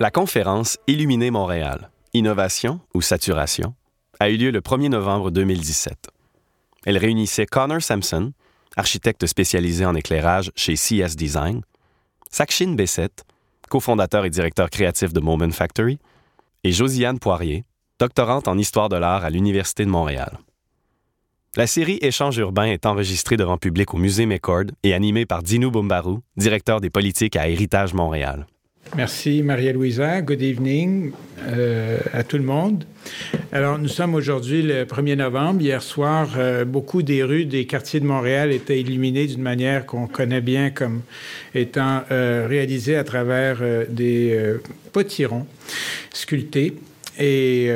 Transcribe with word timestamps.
La 0.00 0.12
conférence 0.12 0.78
Illuminer 0.86 1.32
Montréal, 1.32 1.90
innovation 2.14 2.78
ou 2.94 3.02
saturation, 3.02 3.74
a 4.20 4.30
eu 4.30 4.36
lieu 4.36 4.52
le 4.52 4.60
1er 4.60 4.90
novembre 4.90 5.32
2017. 5.32 6.08
Elle 6.86 6.98
réunissait 6.98 7.46
Connor 7.46 7.82
Sampson, 7.82 8.32
architecte 8.76 9.26
spécialisé 9.26 9.84
en 9.84 9.96
éclairage 9.96 10.52
chez 10.54 10.74
CS 10.74 11.16
Design, 11.16 11.62
Sakshin 12.30 12.74
Bessette, 12.74 13.24
cofondateur 13.68 14.24
et 14.24 14.30
directeur 14.30 14.70
créatif 14.70 15.12
de 15.12 15.18
Moment 15.18 15.50
Factory, 15.50 15.98
et 16.62 16.70
Josiane 16.70 17.18
Poirier, 17.18 17.64
doctorante 17.98 18.46
en 18.46 18.56
histoire 18.56 18.88
de 18.88 18.96
l'art 18.96 19.24
à 19.24 19.30
l'Université 19.30 19.84
de 19.84 19.90
Montréal. 19.90 20.38
La 21.56 21.66
série 21.66 21.98
Échange 22.02 22.38
urbain 22.38 22.66
est 22.66 22.86
enregistrée 22.86 23.36
devant 23.36 23.58
public 23.58 23.92
au 23.94 23.96
Musée 23.96 24.26
McCord 24.26 24.66
et 24.84 24.94
animée 24.94 25.26
par 25.26 25.42
Dino 25.42 25.72
Bumbaru, 25.72 26.18
directeur 26.36 26.80
des 26.80 26.90
politiques 26.90 27.34
à 27.34 27.48
Héritage 27.48 27.94
Montréal. 27.94 28.46
Merci 28.96 29.42
Maria-Louisa. 29.42 30.22
Good 30.22 30.42
evening 30.42 31.12
euh, 31.46 31.98
à 32.12 32.24
tout 32.24 32.38
le 32.38 32.44
monde. 32.44 32.84
Alors, 33.52 33.78
nous 33.78 33.88
sommes 33.88 34.14
aujourd'hui 34.14 34.62
le 34.62 34.84
1er 34.84 35.16
novembre. 35.16 35.62
Hier 35.62 35.82
soir, 35.82 36.34
euh, 36.36 36.64
beaucoup 36.64 37.02
des 37.02 37.22
rues 37.22 37.44
des 37.44 37.66
quartiers 37.66 38.00
de 38.00 38.06
Montréal 38.06 38.52
étaient 38.52 38.80
illuminées 38.80 39.26
d'une 39.26 39.42
manière 39.42 39.86
qu'on 39.86 40.06
connaît 40.06 40.40
bien 40.40 40.70
comme 40.70 41.02
étant 41.54 42.02
euh, 42.10 42.46
réalisée 42.48 42.96
à 42.96 43.04
travers 43.04 43.58
euh, 43.60 43.84
des 43.88 44.38
potirons 44.92 45.46
sculptés 46.12 46.74
et 47.18 47.70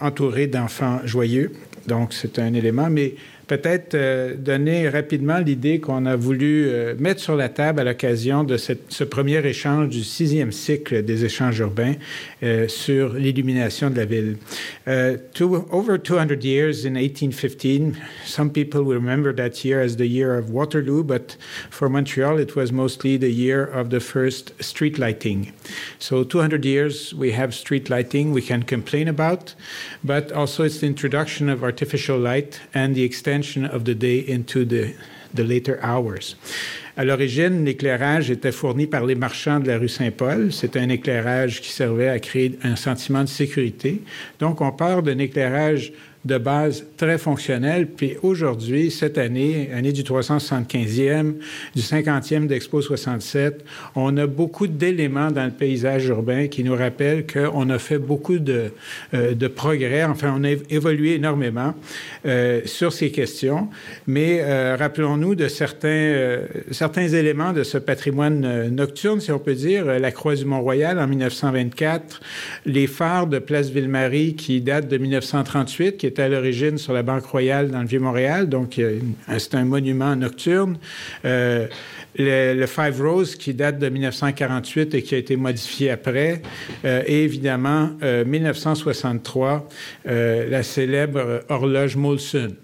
entourés 0.00 0.46
d'enfants 0.46 1.00
joyeux. 1.04 1.52
Donc, 1.86 2.12
c'est 2.12 2.38
un 2.38 2.52
élément. 2.54 2.90
Mais 2.90 3.14
peut-être 3.58 3.94
euh, 3.94 4.34
donner 4.36 4.88
rapidement 4.88 5.38
l'idée 5.38 5.80
qu'on 5.80 6.06
a 6.06 6.16
voulu 6.16 6.66
euh, 6.66 6.94
mettre 6.98 7.20
sur 7.20 7.36
la 7.36 7.48
table 7.48 7.80
à 7.80 7.84
l'occasion 7.84 8.44
de 8.44 8.56
cette, 8.56 8.92
ce 8.92 9.04
premier 9.04 9.44
échange 9.46 9.88
du 9.88 10.02
sixième 10.02 10.52
cycle 10.52 11.02
des 11.02 11.24
échanges 11.24 11.58
urbains 11.58 11.94
euh, 12.42 12.68
sur 12.68 13.14
l'illumination 13.14 13.90
de 13.90 13.96
la 13.96 14.04
ville. 14.04 14.36
Uh, 14.86 15.16
over 15.70 15.98
200 15.98 16.42
years 16.42 16.84
in 16.84 16.96
1815, 16.96 17.96
some 18.24 18.50
people 18.50 18.82
will 18.82 18.98
remember 18.98 19.32
that 19.34 19.64
year 19.64 19.80
as 19.80 19.96
the 19.96 20.06
year 20.06 20.36
of 20.36 20.50
Waterloo, 20.50 21.02
but 21.02 21.36
for 21.70 21.88
Montreal 21.88 22.38
it 22.38 22.56
was 22.56 22.72
mostly 22.72 23.16
the 23.16 23.30
year 23.30 23.64
of 23.64 23.90
the 23.90 24.00
first 24.00 24.52
street 24.62 24.98
lighting. 24.98 25.52
So 25.98 26.24
200 26.24 26.64
years 26.64 27.14
we 27.14 27.32
have 27.32 27.54
street 27.54 27.88
lighting 27.88 28.32
we 28.32 28.42
can 28.42 28.62
complain 28.62 29.08
about, 29.08 29.54
but 30.02 30.32
also 30.32 30.64
it's 30.64 30.80
the 30.80 30.86
introduction 30.86 31.48
of 31.48 31.62
artificial 31.62 32.18
light 32.18 32.60
and 32.72 32.94
the 32.94 33.04
of 33.72 33.84
the 33.84 33.94
day 33.94 34.24
into 34.28 34.64
the, 34.64 34.94
the 35.34 35.42
later 35.42 35.78
hours. 35.82 36.36
À 36.96 37.04
l'origine, 37.04 37.64
l'éclairage 37.64 38.30
était 38.30 38.52
fourni 38.52 38.86
par 38.86 39.04
les 39.04 39.16
marchands 39.16 39.58
de 39.58 39.66
la 39.66 39.78
rue 39.78 39.88
Saint-Paul. 39.88 40.52
C'était 40.52 40.78
un 40.78 40.88
éclairage 40.88 41.60
qui 41.60 41.70
servait 41.70 42.08
à 42.08 42.20
créer 42.20 42.56
un 42.62 42.76
sentiment 42.76 43.22
de 43.22 43.28
sécurité. 43.28 44.02
Donc, 44.38 44.60
on 44.60 44.70
part 44.70 45.02
d'un 45.02 45.18
éclairage 45.18 45.92
de 46.24 46.38
base 46.38 46.84
très 46.96 47.18
fonctionnel. 47.18 47.86
Puis 47.86 48.16
aujourd'hui, 48.22 48.90
cette 48.90 49.18
année, 49.18 49.70
année 49.74 49.92
du 49.92 50.02
375e, 50.02 51.34
du 51.74 51.82
50e 51.82 52.46
d'Expo 52.46 52.80
67, 52.80 53.64
on 53.94 54.16
a 54.16 54.26
beaucoup 54.26 54.66
d'éléments 54.66 55.30
dans 55.30 55.44
le 55.44 55.50
paysage 55.50 56.06
urbain 56.06 56.48
qui 56.48 56.64
nous 56.64 56.74
rappellent 56.74 57.26
qu'on 57.26 57.68
a 57.68 57.78
fait 57.78 57.98
beaucoup 57.98 58.38
de, 58.38 58.72
euh, 59.12 59.34
de, 59.34 59.48
progrès. 59.48 60.04
Enfin, 60.04 60.34
on 60.36 60.44
a 60.44 60.50
évolué 60.70 61.14
énormément 61.14 61.74
euh, 62.26 62.62
sur 62.64 62.92
ces 62.92 63.10
questions. 63.10 63.68
Mais 64.06 64.40
euh, 64.40 64.76
rappelons-nous 64.78 65.34
de 65.34 65.48
certains, 65.48 66.38
certains 66.70 67.08
éléments 67.08 67.52
de 67.52 67.62
ce 67.62 67.78
patrimoine 67.78 68.68
nocturne, 68.68 69.20
si 69.20 69.30
on 69.30 69.38
peut 69.38 69.54
dire. 69.54 69.84
La 69.98 70.10
Croix 70.10 70.34
du 70.34 70.44
Mont-Royal 70.44 70.98
en 70.98 71.06
1924, 71.06 72.20
les 72.66 72.86
phares 72.86 73.26
de 73.26 73.38
Place 73.38 73.70
Ville-Marie 73.70 74.34
qui 74.34 74.60
datent 74.60 74.88
de 74.88 74.96
1938, 74.96 75.96
qui 75.98 76.06
est 76.06 76.13
à 76.18 76.28
l'origine 76.28 76.78
sur 76.78 76.92
la 76.92 77.02
Banque 77.02 77.26
Royale 77.26 77.70
dans 77.70 77.80
le 77.80 77.86
Vieux-Montréal, 77.86 78.48
donc 78.48 78.80
c'est 79.38 79.54
un 79.54 79.64
monument 79.64 80.14
nocturne. 80.16 80.78
Euh, 81.24 81.66
le, 82.16 82.66
Five 82.66 83.00
Rose 83.00 83.36
qui 83.36 83.54
date 83.54 83.78
de 83.78 83.88
1948 83.88 84.94
et 84.94 85.02
qui 85.02 85.14
a 85.14 85.18
été 85.18 85.36
modifié 85.36 85.90
après, 85.90 86.42
euh, 86.84 87.02
et 87.06 87.24
évidemment 87.24 87.90
euh, 88.02 88.24
1963, 88.24 89.68
euh, 90.06 90.48
la 90.48 90.62
célèbre 90.62 91.42
horloge 91.48 91.96
Molson, 91.96 92.54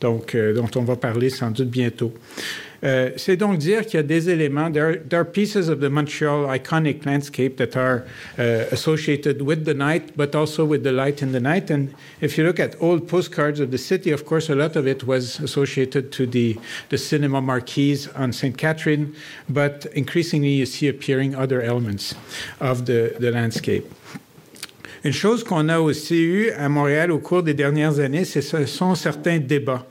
donc, 0.00 0.36
dont 0.36 0.68
on 0.76 0.82
va 0.82 0.96
parler 0.96 1.30
sans 1.30 1.50
doute 1.50 1.68
bientôt. 1.68 2.12
Euh, 2.84 3.10
c'est 3.16 3.36
donc 3.36 3.58
dire 3.58 3.86
qu'il 3.86 3.94
y 3.94 4.00
a 4.00 4.02
des 4.02 4.28
éléments, 4.28 4.70
there 4.70 4.84
are, 4.84 4.96
there 5.08 5.20
are, 5.20 5.24
pieces 5.24 5.70
of 5.70 5.80
the 5.80 5.88
Montreal 5.88 6.46
iconic 6.48 7.06
landscape 7.06 7.56
that 7.56 7.76
are 7.76 8.04
uh, 8.38 8.66
associated 8.72 9.40
with 9.40 9.64
the 9.64 9.72
night, 9.72 10.14
but 10.16 10.34
also 10.34 10.66
with 10.66 10.82
the 10.82 10.92
light 10.92 11.22
in 11.22 11.32
the 11.32 11.40
night. 11.40 11.70
And 11.70 11.94
if 12.20 12.36
you 12.36 12.44
look 12.44 12.60
at 12.60 12.76
old 12.80 13.08
postcards 13.08 13.58
of 13.58 13.70
the 13.70 13.78
city, 13.78 14.10
of 14.10 14.26
course, 14.26 14.50
a 14.50 14.54
lot 14.54 14.76
of 14.76 14.86
it 14.86 15.04
was 15.04 15.40
associated 15.40 16.12
to 16.12 16.26
the, 16.26 16.58
the 16.90 16.98
cinema 16.98 17.40
marquees 17.40 18.08
on 18.14 18.32
St. 18.32 18.56
Catherine, 18.56 19.14
but 19.48 19.86
increasingly 19.94 20.50
you 20.50 20.66
see 20.66 20.86
appearing 20.88 21.34
other 21.34 21.62
elements 21.62 22.14
of 22.60 22.84
the, 22.84 23.16
the 23.18 23.30
landscape. 23.30 23.90
Une 25.04 25.12
chose 25.12 25.44
qu'on 25.44 25.68
a 25.68 25.80
aussi 25.80 26.22
eue 26.22 26.50
à 26.52 26.68
Montréal 26.70 27.10
au 27.10 27.18
cours 27.18 27.42
des 27.42 27.52
dernières 27.52 27.98
années, 27.98 28.24
ce 28.24 28.40
sont 28.40 28.94
certains 28.94 29.38
débats. 29.38 29.86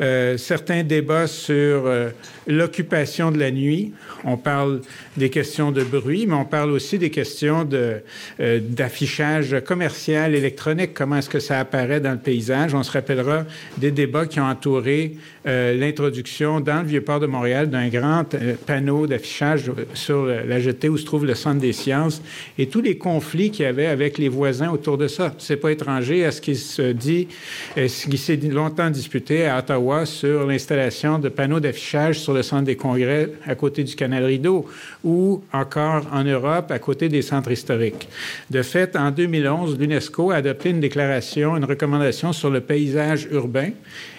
Euh, 0.00 0.36
certains 0.36 0.82
débats 0.82 1.26
sur 1.26 1.86
euh, 1.86 2.10
l'occupation 2.46 3.30
de 3.30 3.38
la 3.38 3.50
nuit. 3.50 3.92
On 4.24 4.36
parle 4.36 4.80
des 5.16 5.30
questions 5.30 5.72
de 5.72 5.82
bruit, 5.82 6.26
mais 6.26 6.34
on 6.34 6.44
parle 6.44 6.70
aussi 6.70 6.98
des 6.98 7.10
questions 7.10 7.68
euh, 7.72 8.60
d'affichage 8.60 9.56
commercial 9.66 10.34
électronique. 10.34 10.94
Comment 10.94 11.16
est-ce 11.16 11.28
que 11.28 11.40
ça 11.40 11.58
apparaît 11.58 12.00
dans 12.00 12.12
le 12.12 12.18
paysage? 12.18 12.74
On 12.74 12.82
se 12.82 12.92
rappellera 12.92 13.44
des 13.76 13.90
débats 13.90 14.26
qui 14.26 14.40
ont 14.40 14.44
entouré 14.44 15.16
euh, 15.46 15.74
l'introduction 15.74 16.60
dans 16.60 16.80
le 16.80 16.86
Vieux-Port 16.86 17.20
de 17.20 17.26
Montréal 17.26 17.68
d'un 17.68 17.88
grand 17.88 18.34
euh, 18.34 18.54
panneau 18.66 19.06
d'affichage 19.06 19.70
sur 19.92 20.24
la 20.24 20.60
jetée 20.60 20.88
où 20.88 20.96
se 20.96 21.04
trouve 21.04 21.26
le 21.26 21.34
Centre 21.34 21.60
des 21.60 21.72
sciences 21.72 22.22
et 22.58 22.66
tous 22.66 22.80
les 22.80 22.96
conflits 22.96 23.50
qu'il 23.50 23.64
y 23.64 23.68
avait 23.68 23.86
avec 23.86 24.16
les 24.16 24.28
voisins 24.28 24.70
autour 24.70 24.96
de 24.96 25.08
ça. 25.08 25.34
C'est 25.38 25.56
pas 25.56 25.72
étranger 25.72 26.24
à 26.24 26.30
ce 26.30 26.40
qui 26.40 26.56
se 26.56 26.92
dit, 26.92 27.28
ce 27.76 28.08
qui 28.08 28.18
s'est 28.18 28.36
longtemps 28.36 28.90
disputé 28.90 29.46
à 29.46 29.58
Ottawa 29.58 30.06
sur 30.06 30.46
l'installation 30.46 31.18
de 31.18 31.28
panneaux 31.28 31.60
d'affichage 31.60 32.20
sur 32.20 32.32
le 32.32 32.42
centre 32.42 32.64
des 32.64 32.76
congrès 32.76 33.30
à 33.46 33.54
côté 33.54 33.84
du 33.84 33.94
canal 33.94 34.24
Rideau 34.24 34.66
ou 35.04 35.42
encore 35.52 36.06
en 36.12 36.24
Europe 36.24 36.70
à 36.70 36.78
côté 36.78 37.08
des 37.08 37.22
centres 37.22 37.50
historiques. 37.50 38.08
De 38.50 38.62
fait, 38.62 38.96
en 38.96 39.10
2011, 39.10 39.78
l'UNESCO 39.78 40.30
a 40.30 40.36
adopté 40.36 40.70
une 40.70 40.80
déclaration, 40.80 41.56
une 41.56 41.64
recommandation 41.64 42.32
sur 42.32 42.50
le 42.50 42.60
paysage 42.60 43.28
urbain 43.30 43.70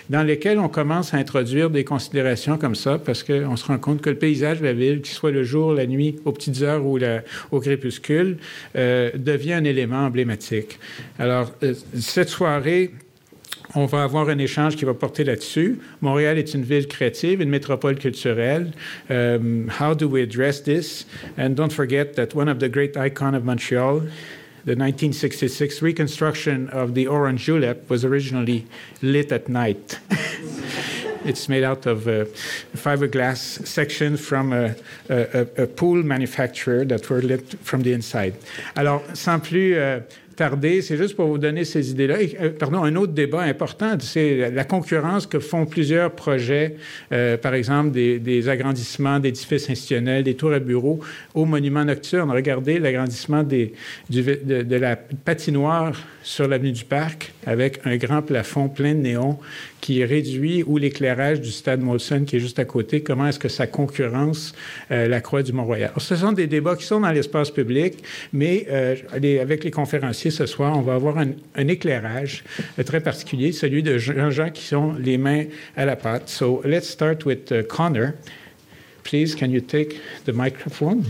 dans 0.09 0.23
lesquels 0.23 0.59
on 0.59 0.67
commence 0.67 1.13
à 1.13 1.17
introduire 1.17 1.69
des 1.69 1.83
considérations 1.83 2.57
comme 2.57 2.75
ça, 2.75 2.97
parce 2.97 3.23
qu'on 3.23 3.55
se 3.55 3.65
rend 3.65 3.77
compte 3.77 4.01
que 4.01 4.09
le 4.09 4.17
paysage 4.17 4.59
de 4.59 4.65
la 4.65 4.73
ville, 4.73 5.01
qu'il 5.01 5.13
soit 5.13 5.31
le 5.31 5.43
jour, 5.43 5.73
la 5.73 5.85
nuit, 5.85 6.17
aux 6.25 6.31
petites 6.31 6.61
heures 6.61 6.85
ou 6.85 6.99
au 7.51 7.59
crépuscule, 7.59 8.37
euh, 8.75 9.11
devient 9.15 9.53
un 9.53 9.63
élément 9.63 10.05
emblématique. 10.05 10.79
Alors, 11.19 11.51
euh, 11.63 11.73
cette 11.97 12.29
soirée, 12.29 12.91
on 13.75 13.85
va 13.85 14.03
avoir 14.03 14.29
un 14.29 14.37
échange 14.37 14.75
qui 14.75 14.85
va 14.85 14.93
porter 14.93 15.23
là-dessus. 15.23 15.79
Montréal 16.01 16.37
est 16.37 16.53
une 16.53 16.63
ville 16.63 16.87
créative, 16.87 17.41
une 17.41 17.49
métropole 17.49 17.95
culturelle. 17.95 18.71
Um, 19.09 19.69
how 19.79 19.93
do 19.93 20.07
we 20.07 20.21
address 20.21 20.63
this? 20.63 21.05
And 21.37 21.55
don't 21.55 21.71
forget 21.71 22.15
that 22.15 22.35
one 22.35 22.49
of 22.49 22.59
the 22.59 22.69
great 22.69 22.95
icons 22.97 23.35
of 23.35 23.43
Montreal, 23.43 24.01
the 24.65 24.75
1966 24.75 25.81
reconstruction 25.81 26.69
of 26.69 26.93
the 26.93 27.07
orange 27.07 27.45
julep, 27.45 27.89
was 27.89 28.05
originally 28.05 28.65
lit 29.01 29.31
at 29.31 29.49
night. 29.49 29.99
It's 31.25 31.47
made 31.47 31.63
out 31.63 31.85
of 31.85 32.05
uh, 32.05 32.25
fiberglass 32.75 33.65
sections 33.65 34.19
from 34.19 34.51
a, 34.51 34.75
a, 35.09 35.47
a, 35.63 35.67
pool 35.67 36.03
manufacturer 36.03 36.83
that 36.83 37.09
were 37.09 37.21
lit 37.21 37.57
from 37.61 37.83
the 37.83 37.93
inside. 37.93 38.35
Alors, 38.75 39.01
sans 39.13 39.39
plus 39.39 39.73
euh, 39.73 40.01
tarder. 40.35 40.81
C'est 40.81 40.97
juste 40.97 41.15
pour 41.15 41.27
vous 41.27 41.37
donner 41.37 41.65
ces 41.65 41.91
idées-là. 41.91 42.17
Euh, 42.41 42.49
pardon, 42.51 42.83
un 42.83 42.95
autre 42.95 43.13
débat 43.13 43.41
important, 43.41 43.97
c'est 43.99 44.51
la 44.51 44.63
concurrence 44.63 45.27
que 45.27 45.39
font 45.39 45.65
plusieurs 45.65 46.11
projets, 46.11 46.75
euh, 47.11 47.37
par 47.37 47.53
exemple 47.53 47.91
des, 47.91 48.19
des 48.19 48.49
agrandissements 48.49 49.19
d'édifices 49.19 49.69
institutionnels, 49.69 50.23
des 50.23 50.35
tours 50.35 50.53
à 50.53 50.59
bureaux 50.59 50.99
au 51.33 51.45
monument 51.45 51.83
nocturne. 51.83 52.31
Regardez 52.31 52.79
l'agrandissement 52.79 53.43
de, 53.43 53.69
de 54.09 54.75
la 54.75 54.95
patinoire 54.95 55.93
sur 56.21 56.47
l'avenue 56.47 56.71
du 56.71 56.85
Parc 56.85 57.32
avec 57.45 57.79
un 57.85 57.97
grand 57.97 58.21
plafond 58.21 58.69
plein 58.69 58.93
de 58.93 58.99
néons 58.99 59.37
qui 59.81 60.03
réduit 60.03 60.63
ou 60.63 60.77
l'éclairage 60.77 61.41
du 61.41 61.51
stade 61.51 61.81
Molson 61.81 62.23
qui 62.25 62.37
est 62.37 62.39
juste 62.39 62.59
à 62.59 62.65
côté. 62.65 63.01
Comment 63.01 63.27
est-ce 63.27 63.39
que 63.39 63.49
ça 63.49 63.67
concurrence 63.67 64.53
euh, 64.91 65.07
la 65.07 65.21
Croix 65.21 65.43
du 65.43 65.53
Mont-Royal? 65.53 65.91
Ce 65.97 66.15
sont 66.15 66.31
des 66.31 66.47
débats 66.47 66.75
qui 66.75 66.85
sont 66.85 67.01
dans 67.01 67.11
l'espace 67.11 67.51
public, 67.51 68.03
mais 68.31 68.65
euh, 68.69 68.95
avec 69.41 69.63
les 69.63 69.71
conférenciers 69.71 70.31
ce 70.31 70.45
soir, 70.45 70.77
on 70.77 70.81
va 70.81 70.95
avoir 70.95 71.17
un, 71.17 71.67
éclairage 71.67 72.43
euh, 72.79 72.83
très 72.83 72.99
particulier, 72.99 73.51
celui 73.51 73.83
de 73.83 73.97
gens 73.97 74.49
qui 74.53 74.63
sont 74.63 74.93
les 74.93 75.17
mains 75.17 75.45
à 75.75 75.85
la 75.85 75.95
pâte. 75.95 76.29
So 76.29 76.61
let's 76.65 76.87
start 76.87 77.25
with 77.25 77.51
uh, 77.51 77.63
Connor. 77.63 78.13
Please, 79.03 79.35
can 79.35 79.47
you 79.47 79.61
take 79.61 79.99
the 80.25 80.33
microphone? 80.33 81.03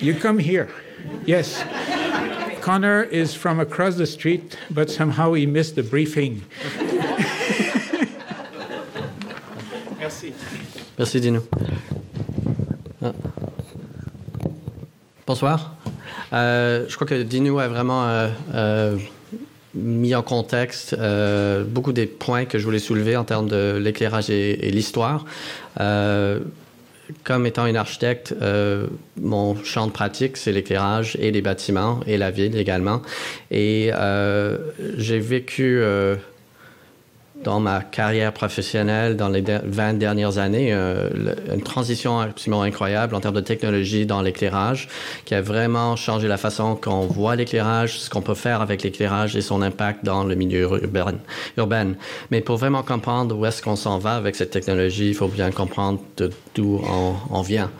You 0.00 0.14
come 0.14 0.38
here. 0.38 0.68
Yes. 1.26 1.64
Connor 2.68 3.04
is 3.04 3.34
from 3.34 3.60
across 3.60 3.96
the 3.96 4.04
street, 4.04 4.58
but 4.70 4.90
somehow 4.90 5.32
he 5.32 5.46
missed 5.46 5.74
the 5.74 5.82
briefing. 5.82 6.42
Merci. 9.98 10.34
Merci, 10.98 11.18
Dino. 11.18 11.42
Ah. 13.00 13.12
Bonsoir. 15.26 15.76
Euh, 16.34 16.84
je 16.86 16.94
crois 16.96 17.06
que 17.06 17.22
Dino 17.22 17.58
a 17.58 17.68
vraiment 17.68 18.06
euh, 18.06 18.28
euh, 18.52 18.98
mis 19.74 20.14
en 20.14 20.22
contexte 20.22 20.94
beaucoup 21.68 21.94
des 21.94 22.04
points 22.04 22.44
que 22.44 22.58
je 22.58 22.64
voulais 22.66 22.80
soulever 22.80 23.16
en 23.16 23.24
termes 23.24 23.48
de 23.48 23.78
l'éclairage 23.82 24.28
et, 24.28 24.68
et 24.68 24.70
l'histoire 24.70 25.24
comme 27.24 27.46
étant 27.46 27.66
une 27.66 27.76
architecte, 27.76 28.34
euh, 28.40 28.86
mon 29.20 29.62
champ 29.64 29.86
de 29.86 29.92
pratique, 29.92 30.36
c'est 30.36 30.52
l'éclairage 30.52 31.16
et 31.20 31.30
les 31.30 31.42
bâtiments 31.42 32.00
et 32.06 32.16
la 32.16 32.30
ville 32.30 32.56
également. 32.56 33.02
Et 33.50 33.90
euh, 33.94 34.58
j'ai 34.96 35.18
vécu 35.18 35.78
euh, 35.80 36.16
dans 37.44 37.60
ma 37.60 37.80
carrière 37.80 38.32
professionnelle 38.32 39.16
dans 39.16 39.28
les 39.28 39.42
20 39.42 39.94
dernières 39.94 40.38
années, 40.38 40.72
euh, 40.72 41.08
une 41.54 41.62
transition 41.62 42.18
absolument 42.18 42.62
incroyable 42.62 43.14
en 43.14 43.20
termes 43.20 43.36
de 43.36 43.40
technologie 43.40 44.06
dans 44.06 44.22
l'éclairage, 44.22 44.88
qui 45.24 45.34
a 45.34 45.40
vraiment 45.40 45.96
changé 45.96 46.26
la 46.26 46.36
façon 46.36 46.74
qu'on 46.74 47.06
voit 47.06 47.36
l'éclairage, 47.36 47.98
ce 48.00 48.10
qu'on 48.10 48.22
peut 48.22 48.34
faire 48.34 48.60
avec 48.60 48.82
l'éclairage 48.82 49.36
et 49.36 49.40
son 49.40 49.62
impact 49.62 50.04
dans 50.04 50.24
le 50.24 50.34
milieu 50.34 50.68
urbain. 51.56 51.94
Mais 52.30 52.40
pour 52.40 52.56
vraiment 52.56 52.82
comprendre 52.82 53.36
où 53.36 53.46
est-ce 53.46 53.62
qu'on 53.62 53.76
s'en 53.76 53.98
va 53.98 54.16
avec 54.16 54.34
cette 54.34 54.50
technologie, 54.50 55.08
il 55.08 55.14
faut 55.14 55.28
bien 55.28 55.50
comprendre 55.50 56.00
d'où 56.54 56.80
on, 56.84 57.14
on, 57.30 57.42
vient. 57.42 57.70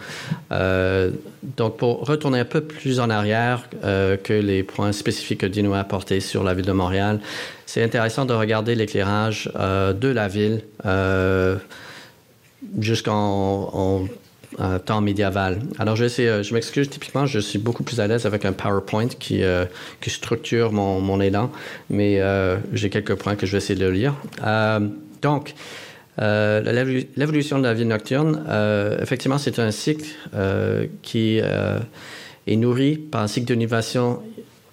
Euh, 0.52 1.10
donc, 1.56 1.76
pour 1.76 2.06
retourner 2.06 2.40
un 2.40 2.44
peu 2.44 2.60
plus 2.60 3.00
en 3.00 3.10
arrière 3.10 3.68
euh, 3.84 4.16
que 4.16 4.32
les 4.32 4.62
points 4.62 4.92
spécifiques 4.92 5.40
que 5.40 5.46
Dino 5.46 5.72
a 5.72 5.80
apportés 5.80 6.20
sur 6.20 6.42
la 6.42 6.54
ville 6.54 6.66
de 6.66 6.72
Montréal, 6.72 7.20
c'est 7.68 7.82
intéressant 7.82 8.24
de 8.24 8.32
regarder 8.32 8.74
l'éclairage 8.74 9.52
euh, 9.54 9.92
de 9.92 10.08
la 10.08 10.26
ville 10.26 10.62
euh, 10.86 11.56
jusqu'en 12.80 14.08
euh, 14.58 14.78
temps 14.78 15.02
médiéval. 15.02 15.58
Alors, 15.78 15.94
je, 15.94 16.54
m'excuse, 16.54 16.88
typiquement, 16.88 17.26
je 17.26 17.38
suis 17.38 17.58
beaucoup 17.58 17.82
plus 17.82 18.00
à 18.00 18.06
l'aise 18.06 18.24
avec 18.24 18.46
un 18.46 18.54
PowerPoint 18.54 19.08
qui, 19.08 19.42
qui 20.00 20.08
structure 20.08 20.72
mon, 20.72 21.02
mon, 21.02 21.20
élan, 21.20 21.52
mais 21.90 22.22
j'ai 22.72 22.88
quelques 22.88 23.16
points 23.16 23.36
que 23.36 23.44
je 23.44 23.52
vais 23.52 23.58
essayer 23.58 23.78
de 23.78 23.86
lire. 23.86 24.14
donc, 25.20 25.52
l'évolution 26.16 27.58
de 27.58 27.64
la 27.64 27.74
ville 27.74 27.88
nocturne, 27.88 28.46
effectivement, 29.02 29.36
c'est 29.36 29.58
un 29.58 29.72
cycle 29.72 30.08
qui 31.02 31.36
est 31.36 32.56
nourri 32.56 32.96
par 32.96 33.20
un 33.20 33.28
cycle 33.28 33.46
d'innovation 33.46 34.22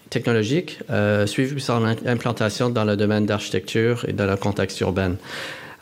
technologique, 0.10 0.80
euh, 0.90 1.26
suivi 1.26 1.64
par 1.66 1.82
implantation 2.06 2.70
dans 2.70 2.84
le 2.84 2.96
domaine 2.96 3.26
d'architecture 3.26 4.06
et 4.08 4.14
dans 4.14 4.26
le 4.26 4.36
contexte 4.36 4.80
urbain. 4.82 5.16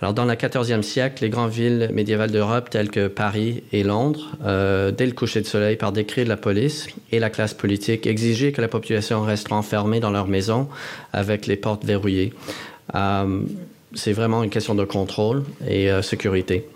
Alors, 0.03 0.13
dans 0.13 0.25
le 0.25 0.33
14e 0.33 0.81
siècle, 0.81 1.23
les 1.23 1.29
grandes 1.29 1.51
villes 1.51 1.89
médiévales 1.93 2.29
d'Europe, 2.29 2.69
telles 2.69 2.91
que 2.91 3.07
Paris 3.07 3.63
et 3.71 3.83
Londres, 3.83 4.31
euh, 4.43 4.91
dès 4.91 5.05
le 5.05 5.13
coucher 5.13 5.39
de 5.39 5.45
soleil, 5.45 5.77
par 5.77 5.93
décret 5.93 6.25
de 6.25 6.29
la 6.29 6.35
police 6.35 6.87
et 7.13 7.19
la 7.19 7.29
classe 7.29 7.53
politique, 7.53 8.05
exigeaient 8.05 8.51
que 8.51 8.59
la 8.59 8.67
population 8.67 9.21
reste 9.21 9.49
enfermée 9.53 10.01
dans 10.01 10.09
leur 10.09 10.27
maison 10.27 10.67
avec 11.13 11.47
les 11.47 11.55
portes 11.55 11.85
verrouillées. 11.85 12.33
Euh, 12.95 13.43
c'est 13.93 14.11
vraiment 14.11 14.43
une 14.43 14.49
question 14.49 14.75
de 14.75 14.83
contrôle 14.83 15.45
et 15.65 15.89
euh, 15.89 16.01
sécurité. 16.01 16.67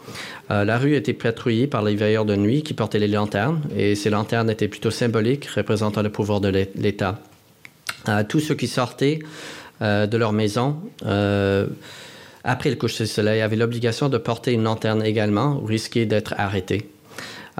La 0.49 0.77
rue 0.77 0.95
était 0.95 1.11
patrouillée 1.11 1.67
par 1.67 1.83
les 1.83 1.95
veilleurs 1.95 2.23
de 2.23 2.37
nuit 2.37 2.63
qui 2.63 2.73
portaient 2.73 2.99
les 2.99 3.09
lanternes, 3.09 3.59
et 3.75 3.95
ces 3.95 4.09
lanternes 4.09 4.49
étaient 4.49 4.69
plutôt 4.69 4.91
symboliques, 4.91 5.47
représentant 5.47 6.01
le 6.01 6.09
pouvoir 6.09 6.39
de 6.39 6.47
l'État 6.75 7.19
tous 8.27 8.39
ceux 8.39 8.55
qui 8.55 8.67
sortaient 8.67 9.19
euh, 9.83 10.07
de 10.07 10.17
leur 10.17 10.33
maison 10.33 10.77
euh, 11.05 11.67
après 12.43 12.71
le 12.71 12.77
coucher 12.77 13.03
du 13.03 13.09
soleil 13.11 13.41
avaient 13.41 13.55
l'obligation 13.55 14.09
de 14.09 14.17
porter 14.17 14.53
une 14.53 14.63
lanterne 14.63 15.03
également 15.03 15.59
ou 15.61 15.65
risquaient 15.65 16.07
d'être 16.07 16.33
arrêtés. 16.39 16.89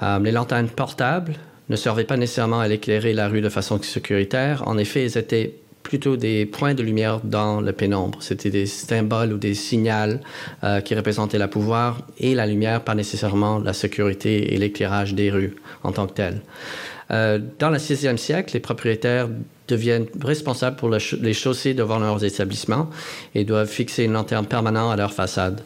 Euh, 0.02 0.18
les 0.18 0.32
lanternes 0.32 0.68
portables 0.68 1.34
ne 1.70 1.76
servaient 1.76 2.06
pas 2.06 2.18
nécessairement 2.18 2.60
à 2.60 2.70
éclairer 2.70 3.14
la 3.14 3.28
rue 3.28 3.42
de 3.42 3.50
façon 3.50 3.80
sécuritaire. 3.84 4.68
En 4.68 4.80
effet, 4.80 5.04
elles 5.04 5.18
étaient 5.20 5.54
plutôt 5.84 6.18
des 6.18 6.48
points 6.48 6.74
de 6.74 6.82
lumière 6.82 7.20
dans 7.24 7.62
le 7.62 7.72
pénombre. 7.72 8.18
C'était 8.24 8.50
des 8.50 8.66
symboles 8.66 9.34
ou 9.34 9.38
des 9.38 9.54
signaux 9.54 10.18
qui 10.84 10.96
représentaient 10.96 11.38
le 11.38 11.48
pouvoir 11.48 12.02
et 12.18 12.34
la 12.34 12.48
lumière, 12.48 12.82
pas 12.82 12.96
nécessairement 12.96 13.60
la 13.60 13.74
sécurité 13.74 14.54
et 14.54 14.58
l'éclairage 14.58 15.14
des 15.14 15.30
rues 15.30 15.56
en 15.84 15.92
tant 15.94 16.08
que 16.08 16.14
tel. 16.14 16.42
dans 17.10 17.70
le 17.70 17.78
6e 17.78 18.18
siècle, 18.18 18.54
les 18.54 18.60
propriétaires 18.60 19.30
deviennent 19.68 20.08
responsables 20.22 20.76
pour 20.76 20.90
les 20.90 21.34
chaussées 21.34 21.74
devant 21.74 22.00
leurs 22.00 22.24
établissements 22.24 22.90
et 23.36 23.44
doivent 23.44 23.70
fixer 23.70 24.04
une 24.04 24.14
lanterne 24.14 24.46
permanente 24.46 24.94
à 24.94 24.96
leur 24.96 25.14
façade. 25.14 25.62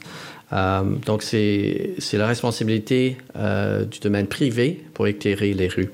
Euh, 0.54 0.84
donc, 1.06 1.24
c'est 1.24 1.96
la 2.14 2.28
responsabilité 2.28 3.18
euh, 3.38 3.86
du 3.86 4.00
domaine 4.00 4.28
privé 4.28 4.84
pour 4.94 5.08
éclairer 5.08 5.54
les 5.54 5.68
rues. 5.68 5.92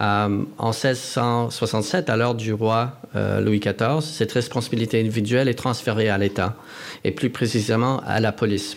Euh, 0.00 0.42
en 0.58 0.70
1667, 0.70 2.08
à 2.08 2.16
l'heure 2.16 2.34
du 2.34 2.52
roi 2.52 2.96
Louis 3.14 3.58
XIV, 3.58 4.02
cette 4.02 4.32
responsabilité 4.32 5.00
individuelle 5.00 5.48
est 5.48 5.54
transférée 5.54 6.08
à 6.08 6.16
l'État 6.16 6.56
et 7.04 7.10
plus 7.10 7.30
précisément 7.30 8.00
à 8.06 8.20
la 8.20 8.32
police. 8.32 8.76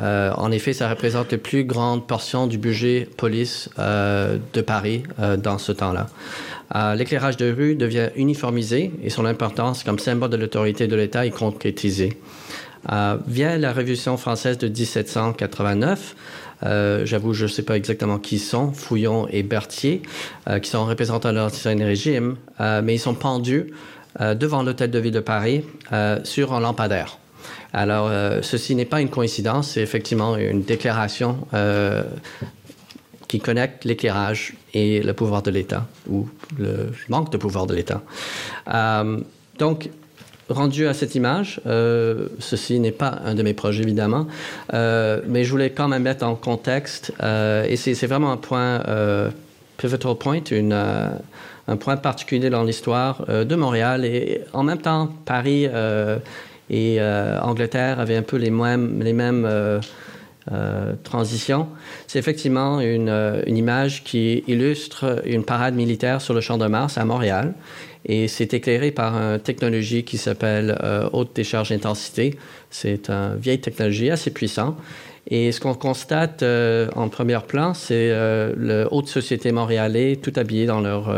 En 0.00 0.50
effet, 0.50 0.72
ça 0.72 0.88
représente 0.88 1.32
la 1.32 1.38
plus 1.38 1.64
grande 1.64 2.06
portion 2.06 2.46
du 2.46 2.58
budget 2.58 3.08
police 3.16 3.70
de 3.78 4.60
Paris 4.60 5.04
dans 5.38 5.58
ce 5.58 5.72
temps-là. 5.72 6.08
Euh, 6.74 6.94
l'éclairage 6.94 7.36
de 7.36 7.52
rue 7.52 7.76
devient 7.76 8.08
uniformisé 8.16 8.90
et 9.02 9.10
son 9.10 9.26
importance 9.26 9.84
comme 9.84 9.98
symbole 9.98 10.30
de 10.30 10.36
l'autorité 10.36 10.86
de 10.86 10.96
l'État 10.96 11.26
est 11.26 11.30
concrétisée. 11.30 12.18
Euh, 12.92 13.16
via 13.26 13.56
la 13.56 13.72
Révolution 13.72 14.16
française 14.16 14.58
de 14.58 14.68
1789, 14.68 16.16
euh, 16.64 17.06
j'avoue, 17.06 17.32
je 17.32 17.44
ne 17.44 17.48
sais 17.48 17.62
pas 17.62 17.76
exactement 17.76 18.18
qui 18.18 18.38
sont, 18.38 18.72
Fouillon 18.72 19.28
et 19.30 19.42
Berthier, 19.42 20.02
qui 20.62 20.70
sont 20.70 20.84
représentants 20.84 21.32
de 21.32 21.38
l'ancien 21.38 21.76
régime, 21.76 22.36
mais 22.58 22.94
ils 22.94 22.98
sont 22.98 23.14
pendus 23.14 23.72
devant 24.20 24.62
l'hôtel 24.62 24.90
de 24.90 24.98
ville 24.98 25.12
de 25.12 25.20
Paris 25.20 25.64
sur 26.22 26.52
un 26.54 26.60
lampadaire. 26.60 27.18
Alors, 27.72 28.10
ceci 28.42 28.74
n'est 28.74 28.84
pas 28.84 29.00
une 29.00 29.08
coïncidence, 29.08 29.72
c'est 29.72 29.82
effectivement 29.82 30.36
une 30.36 30.62
déclaration 30.62 31.46
qui 33.34 33.40
connecte 33.40 33.84
l'éclairage 33.84 34.54
et 34.74 35.02
le 35.02 35.12
pouvoir 35.12 35.42
de 35.42 35.50
l'État, 35.50 35.88
ou 36.08 36.28
le 36.56 36.92
manque 37.08 37.32
de 37.32 37.36
pouvoir 37.36 37.66
de 37.66 37.74
l'État. 37.74 38.00
Euh, 38.72 39.18
donc, 39.58 39.88
rendu 40.48 40.86
à 40.86 40.94
cette 40.94 41.16
image, 41.16 41.60
euh, 41.66 42.28
ceci 42.38 42.78
n'est 42.78 42.92
pas 42.92 43.22
un 43.24 43.34
de 43.34 43.42
mes 43.42 43.52
projets 43.54 43.82
évidemment, 43.82 44.28
euh, 44.72 45.20
mais 45.26 45.42
je 45.42 45.50
voulais 45.50 45.70
quand 45.70 45.88
même 45.88 46.04
mettre 46.04 46.24
en 46.24 46.36
contexte, 46.36 47.12
et 47.68 47.76
c'est 47.76 48.06
vraiment 48.06 48.30
un 48.30 48.36
point, 48.36 48.82
pivotal 49.78 50.14
point, 50.14 50.40
un 51.66 51.76
point 51.76 51.96
particulier 51.96 52.50
dans 52.50 52.62
l'histoire 52.62 53.26
de 53.26 53.54
Montréal, 53.56 54.04
et 54.04 54.42
en 54.52 54.62
même 54.62 54.80
temps, 54.80 55.10
Paris 55.24 55.66
et 56.70 57.00
Angleterre 57.00 58.00
avaient 58.00 58.16
un 58.16 58.22
peu 58.22 58.36
les 58.36 58.50
mêmes, 58.50 59.02
mêmes 59.02 59.80
euh, 60.52 60.92
transition, 61.04 61.68
c'est 62.06 62.18
effectivement 62.18 62.78
une, 62.82 63.08
euh, 63.08 63.42
une, 63.46 63.56
image 63.56 64.04
qui 64.04 64.44
illustre 64.46 65.22
une 65.24 65.42
parade 65.42 65.74
militaire 65.74 66.20
sur 66.20 66.34
le 66.34 66.42
champ 66.42 66.58
de 66.58 66.66
Mars 66.66 66.98
à 66.98 67.06
Montréal. 67.06 67.54
Et 68.04 68.28
c'est 68.28 68.52
éclairé 68.52 68.90
par 68.90 69.14
une 69.14 69.40
technologie 69.40 70.04
qui 70.04 70.18
s'appelle 70.18 70.76
euh, 70.82 71.08
haute 71.14 71.34
décharge 71.34 71.72
intensité. 71.72 72.36
C'est 72.68 73.08
une 73.08 73.36
vieille 73.36 73.60
technologie 73.60 74.10
assez 74.10 74.30
puissante. 74.30 74.76
Et 75.28 75.52
ce 75.52 75.60
qu'on 75.60 75.74
constate 75.74 76.42
en 76.42 77.08
premier 77.08 77.38
plan, 77.46 77.72
c'est 77.72 78.10
le 78.10 78.86
haute 78.90 79.08
société 79.08 79.52
montréalais, 79.52 80.16
tout 80.16 80.32
habillé 80.36 80.66
dans 80.66 80.80
leur, 80.80 81.10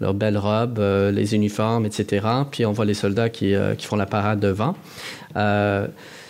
leurs 0.00 0.14
belles 0.14 0.38
robes, 0.38 0.80
les 1.12 1.34
uniformes, 1.34 1.86
etc. 1.86 2.26
Puis 2.50 2.66
on 2.66 2.72
voit 2.72 2.84
les 2.84 2.94
soldats 2.94 3.28
qui, 3.28 3.54
font 3.80 3.96
la 3.96 4.06
parade 4.06 4.40
devant 4.40 4.74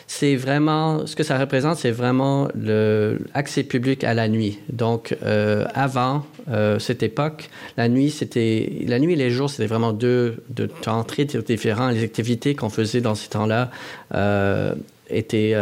c'est 0.08 0.36
vraiment, 0.36 1.06
ce 1.06 1.14
que 1.14 1.22
ça 1.22 1.38
représente, 1.38 1.76
c'est 1.76 1.90
vraiment 1.90 2.48
l'accès 2.54 3.62
public 3.62 4.04
à 4.04 4.14
la 4.14 4.26
nuit. 4.28 4.58
Donc, 4.70 5.14
euh, 5.22 5.66
avant 5.74 6.24
euh, 6.50 6.78
cette 6.78 7.02
époque, 7.02 7.50
la 7.76 7.88
nuit, 7.90 8.12
la 8.34 8.96
et 8.96 9.16
les 9.16 9.30
jours, 9.30 9.50
c'était 9.50 9.66
vraiment 9.66 9.92
deux, 9.92 10.42
temps 10.80 11.04
très 11.04 11.26
différents. 11.26 11.90
Les 11.90 12.02
activités 12.02 12.54
qu'on 12.54 12.70
faisait 12.70 13.02
dans 13.02 13.14
ces 13.14 13.28
temps-là 13.28 13.70
euh, 14.14 14.74
étaient 15.10 15.54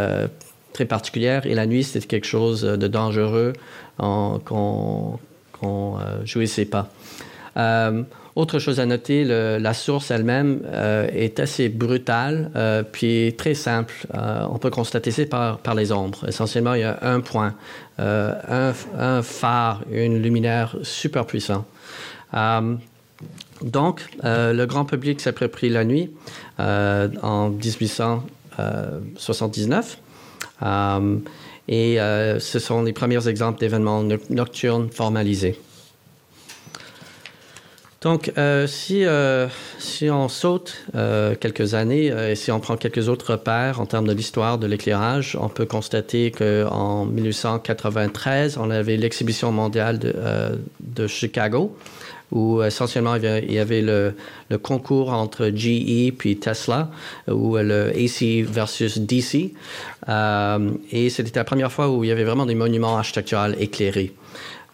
très 0.76 0.84
particulières 0.84 1.46
et 1.46 1.54
la 1.54 1.66
nuit, 1.66 1.84
c'était 1.84 2.06
quelque 2.06 2.26
chose 2.26 2.62
de 2.62 2.86
dangereux 2.86 3.54
qu'on 3.96 5.18
ne 5.62 6.26
jouissait 6.26 6.66
pas. 6.66 6.90
Autre 8.36 8.58
chose 8.58 8.80
à 8.80 8.86
noter, 8.86 9.24
la 9.24 9.72
source 9.72 10.10
elle-même 10.10 10.60
euh, 10.66 11.08
est 11.10 11.40
assez 11.40 11.70
brutale, 11.70 12.50
euh, 12.54 12.82
puis 12.82 13.34
très 13.38 13.54
simple. 13.54 13.94
Euh, 14.14 14.44
on 14.50 14.58
peut 14.58 14.68
constater 14.68 15.10
ça 15.10 15.24
par, 15.24 15.74
les 15.74 15.90
ombres. 15.90 16.28
Essentiellement, 16.28 16.74
il 16.74 16.82
y 16.82 16.84
a 16.84 16.98
un 17.00 17.20
point, 17.20 17.54
un, 17.98 18.74
phare, 19.22 19.80
une 19.90 20.20
luminaire 20.20 20.76
super 20.82 21.24
puissant. 21.24 21.64
donc, 23.62 24.02
le 24.22 24.64
grand 24.66 24.84
public 24.84 25.22
s'approprie 25.22 25.70
la 25.70 25.84
nuit 25.84 26.10
en 26.58 27.48
1879. 27.48 29.96
Et 30.62 31.98
ce 31.98 32.58
sont 32.58 32.82
les 32.82 32.92
premiers 32.92 33.28
exemples 33.28 33.60
d'événements 33.60 34.02
nocturnes 34.30 34.88
formalisés. 34.90 35.58
Donc, 38.06 38.30
euh, 38.38 38.68
si, 38.68 39.04
euh, 39.04 39.48
si 39.78 40.10
on 40.10 40.28
saute 40.28 40.84
euh, 40.94 41.34
quelques 41.34 41.74
années 41.74 42.06
et 42.06 42.36
si 42.36 42.52
on 42.52 42.60
prend 42.60 42.76
quelques 42.76 43.08
autres 43.08 43.32
repères 43.32 43.80
en 43.80 43.86
termes 43.86 44.06
de 44.06 44.12
l'histoire 44.12 44.58
de 44.58 44.66
l'éclairage, 44.68 45.36
on 45.40 45.48
peut 45.48 45.64
constater 45.64 46.30
qu'en 46.30 47.06
1893, 47.06 48.58
on 48.58 48.70
avait 48.70 48.96
l'exhibition 48.96 49.50
mondiale 49.50 49.98
de, 49.98 50.14
de, 50.78 51.06
Chicago, 51.08 51.76
où 52.32 52.62
essentiellement 52.62 53.16
il 53.16 53.52
y 53.52 53.58
avait, 53.58 53.82
le, 53.82 54.14
concours 54.62 55.12
entre 55.12 55.50
GE 55.54 56.12
puis 56.16 56.36
Tesla, 56.38 56.90
ou 57.28 57.56
le 57.56 57.90
AC 57.90 58.44
versus 58.44 58.98
DC. 58.98 59.52
et 60.08 61.10
c'était 61.10 61.38
la 61.38 61.44
première 61.44 61.72
fois 61.72 61.90
où 61.90 62.04
il 62.04 62.08
y 62.08 62.12
avait 62.12 62.24
vraiment 62.24 62.46
des 62.46 62.54
monuments 62.54 62.96
architecturaux 62.98 63.52
éclairés. 63.58 64.12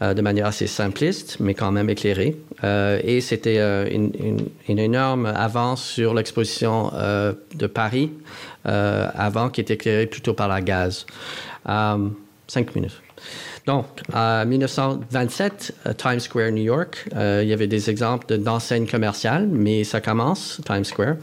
Euh, 0.02 0.14
de 0.14 0.22
manière 0.22 0.46
assez 0.46 0.66
simpliste, 0.66 1.36
mais 1.38 1.54
quand 1.54 1.70
même 1.70 1.88
éclairée. 1.88 2.34
Euh, 2.64 2.98
et 3.04 3.20
c'était 3.20 3.58
euh, 3.58 3.88
une, 3.88 4.78
énorme 4.78 5.26
avance 5.26 5.84
sur 5.84 6.12
l'exposition 6.12 6.90
de 6.90 7.66
Paris 7.68 8.10
avant, 8.64 9.48
qui 9.50 9.60
était 9.60 9.74
éclairée 9.74 10.06
plutôt 10.06 10.34
par 10.34 10.48
la 10.48 10.60
gaz. 10.60 11.06
cinq 12.48 12.74
minutes. 12.74 13.00
Donc, 13.66 13.86
en 14.12 14.44
1927, 14.44 15.74
Times 15.96 16.20
Square, 16.20 16.50
New 16.50 16.64
York, 16.64 17.08
il 17.12 17.46
y 17.46 17.52
avait 17.52 17.68
des 17.68 17.90
exemples 17.90 18.36
d'enseignes 18.38 18.88
commerciales, 18.88 19.46
mais 19.46 19.84
ça 19.84 20.00
commence, 20.00 20.60
Times 20.66 20.84
Square. 20.84 21.14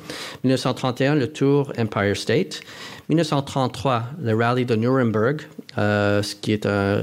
1931, 0.44 1.16
le 1.16 1.28
Tour 1.28 1.74
Empire 1.78 2.16
State. 2.16 2.62
1933, 3.10 4.04
le 4.22 4.36
rallye 4.36 4.66
de 4.66 4.76
Nuremberg, 4.76 5.42
euh, 5.80 6.22
ce 6.22 6.36
qui 6.36 6.52
est 6.52 6.68
un, 6.68 7.02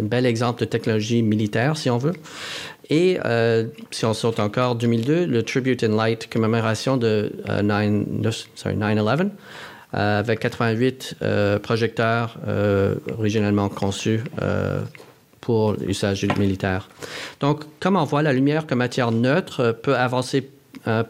bel 0.00 0.26
exemple 0.26 0.60
de 0.60 0.64
technologie 0.64 1.22
militaire, 1.22 1.76
si 1.76 1.90
on 1.90 1.98
veut. 1.98 2.14
Et 2.88 3.18
euh, 3.24 3.64
si 3.90 4.04
on 4.04 4.14
saute 4.14 4.38
encore 4.38 4.76
2002, 4.76 5.26
le 5.26 5.42
Tribute 5.42 5.82
in 5.82 5.96
Light, 5.96 6.28
commémoration 6.30 6.96
de 6.96 7.32
9-11, 7.48 8.44
euh, 8.66 9.24
avec 9.94 10.40
88 10.40 11.16
projecteurs 11.62 12.36
originellement 13.16 13.68
conçus 13.68 14.20
pour 15.40 15.74
l'usage 15.74 16.26
militaire. 16.38 16.88
Donc, 17.40 17.64
comme 17.78 17.96
on 17.96 18.04
voit, 18.04 18.22
la 18.22 18.32
lumière 18.32 18.66
comme 18.66 18.78
matière 18.78 19.12
neutre 19.12 19.78
peut 19.82 19.96
avancer 19.96 20.48
euh, 20.86 21.02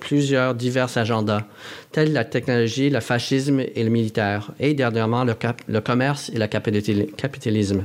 plusieurs 0.00 0.54
divers 0.54 0.98
agendas, 0.98 1.44
tels 1.92 2.12
la 2.12 2.24
technologie, 2.24 2.90
le 2.90 3.00
fascisme 3.00 3.60
et 3.60 3.82
le 3.84 3.90
militaire, 3.90 4.50
et 4.60 4.74
dernièrement 4.74 5.24
le, 5.24 5.34
le 5.66 5.80
commerce 5.80 6.30
et 6.34 6.38
le 6.38 6.46
capitalisme. 6.46 7.84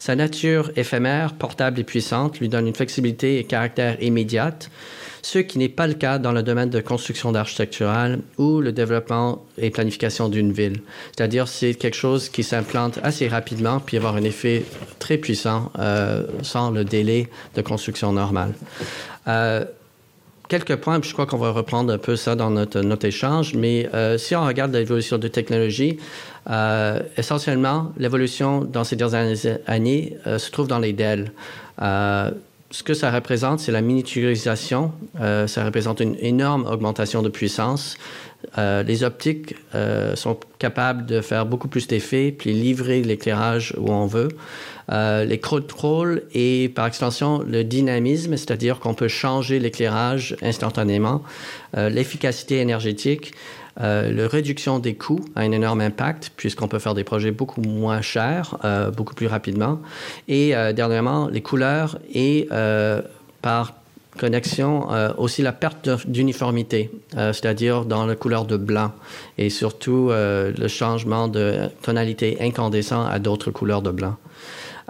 Sa 0.00 0.14
nature 0.16 0.70
éphémère, 0.76 1.34
portable 1.34 1.80
et 1.80 1.84
puissante 1.84 2.38
lui 2.40 2.48
donne 2.48 2.66
une 2.66 2.74
flexibilité 2.74 3.38
et 3.38 3.44
caractère 3.44 4.00
immédiate, 4.02 4.70
ce 5.22 5.38
qui 5.38 5.58
n'est 5.58 5.68
pas 5.68 5.86
le 5.86 5.94
cas 5.94 6.18
dans 6.18 6.32
le 6.32 6.42
domaine 6.42 6.70
de 6.70 6.80
construction 6.80 7.32
d'architecturale 7.32 8.20
ou 8.36 8.60
le 8.60 8.72
développement 8.72 9.44
et 9.56 9.70
planification 9.70 10.28
d'une 10.28 10.52
ville. 10.52 10.80
C'est-à-dire 11.16 11.48
c'est 11.48 11.74
quelque 11.74 11.96
chose 11.96 12.28
qui 12.28 12.42
s'implante 12.42 12.98
assez 13.02 13.28
rapidement 13.28 13.80
puis 13.80 13.96
avoir 13.96 14.16
un 14.16 14.22
effet 14.22 14.64
très 14.98 15.18
puissant 15.18 15.72
euh, 15.78 16.24
sans 16.42 16.70
le 16.70 16.84
délai 16.84 17.28
de 17.54 17.62
construction 17.62 18.12
normale. 18.12 18.52
Euh, 19.26 19.64
quelques 20.48 20.76
points, 20.76 21.00
puis 21.00 21.08
je 21.08 21.14
crois 21.14 21.26
qu'on 21.26 21.36
va 21.36 21.50
reprendre 21.50 21.92
un 21.92 21.98
peu 21.98 22.16
ça 22.16 22.34
dans 22.34 22.50
notre, 22.50 22.80
notre 22.80 23.06
échange, 23.06 23.54
mais 23.54 23.88
euh, 23.92 24.16
si 24.16 24.34
on 24.34 24.46
regarde 24.46 24.72
l'évolution 24.72 25.18
de 25.18 25.28
technologie, 25.28 25.98
essentiellement, 27.18 27.92
l'évolution 27.98 28.62
dans 28.62 28.82
ces 28.82 28.96
dernières 28.96 29.58
années 29.66 30.16
se 30.24 30.50
trouve 30.50 30.66
dans 30.66 30.78
les 30.78 30.94
DEL. 30.94 31.30
Ce 32.70 32.82
que 32.82 32.94
ça 32.94 33.10
représente, 33.10 33.60
c'est 33.60 33.72
la 33.72 33.80
miniaturisation. 33.80 34.92
ça 35.18 35.64
représente 35.64 36.00
une 36.00 36.16
énorme 36.20 36.66
augmentation 36.66 37.22
de 37.22 37.28
puissance. 37.28 37.96
les 38.58 39.04
optiques 39.04 39.54
sont 40.14 40.38
capables 40.58 41.06
de 41.06 41.20
faire 41.22 41.46
beaucoup 41.46 41.68
plus 41.68 41.86
d'effets, 41.86 42.30
puis 42.30 42.52
livrer 42.52 43.02
l'éclairage 43.02 43.74
où 43.78 43.90
on 43.90 44.06
veut. 44.06 44.28
Euh, 44.90 45.24
les 45.24 45.38
contrôles 45.38 46.22
et 46.32 46.70
par 46.74 46.86
extension 46.86 47.42
le 47.46 47.62
dynamisme, 47.62 48.36
c'est-à-dire 48.38 48.78
qu'on 48.78 48.94
peut 48.94 49.08
changer 49.08 49.58
l'éclairage 49.58 50.34
instantanément, 50.40 51.22
euh, 51.76 51.90
l'efficacité 51.90 52.60
énergétique, 52.60 53.34
euh, 53.80 54.12
la 54.12 54.28
réduction 54.28 54.78
des 54.78 54.94
coûts 54.94 55.24
a 55.34 55.40
un 55.40 55.52
énorme 55.52 55.80
impact 55.80 56.32
puisqu'on 56.36 56.68
peut 56.68 56.78
faire 56.78 56.94
des 56.94 57.04
projets 57.04 57.30
beaucoup 57.30 57.60
moins 57.62 58.00
chers, 58.00 58.56
beaucoup 58.96 59.14
plus 59.14 59.26
rapidement. 59.26 59.80
Et 60.26 60.52
dernièrement, 60.74 61.28
les 61.28 61.42
couleurs 61.42 61.98
et 62.12 62.48
par 63.42 63.74
connexion, 64.18 64.88
aussi 65.16 65.42
la 65.42 65.52
perte 65.52 65.88
d'uniformité, 66.08 66.90
c'est-à-dire 67.12 67.84
dans 67.84 68.06
la 68.06 68.16
couleur 68.16 68.44
de 68.44 68.56
blanc 68.56 68.92
et 69.36 69.50
surtout 69.50 70.10
le 70.10 70.68
changement 70.68 71.28
de 71.28 71.68
tonalité 71.82 72.38
incandescent 72.40 73.06
à 73.06 73.18
d'autres 73.18 73.50
couleurs 73.50 73.82
de 73.82 73.90
blanc. 73.90 74.16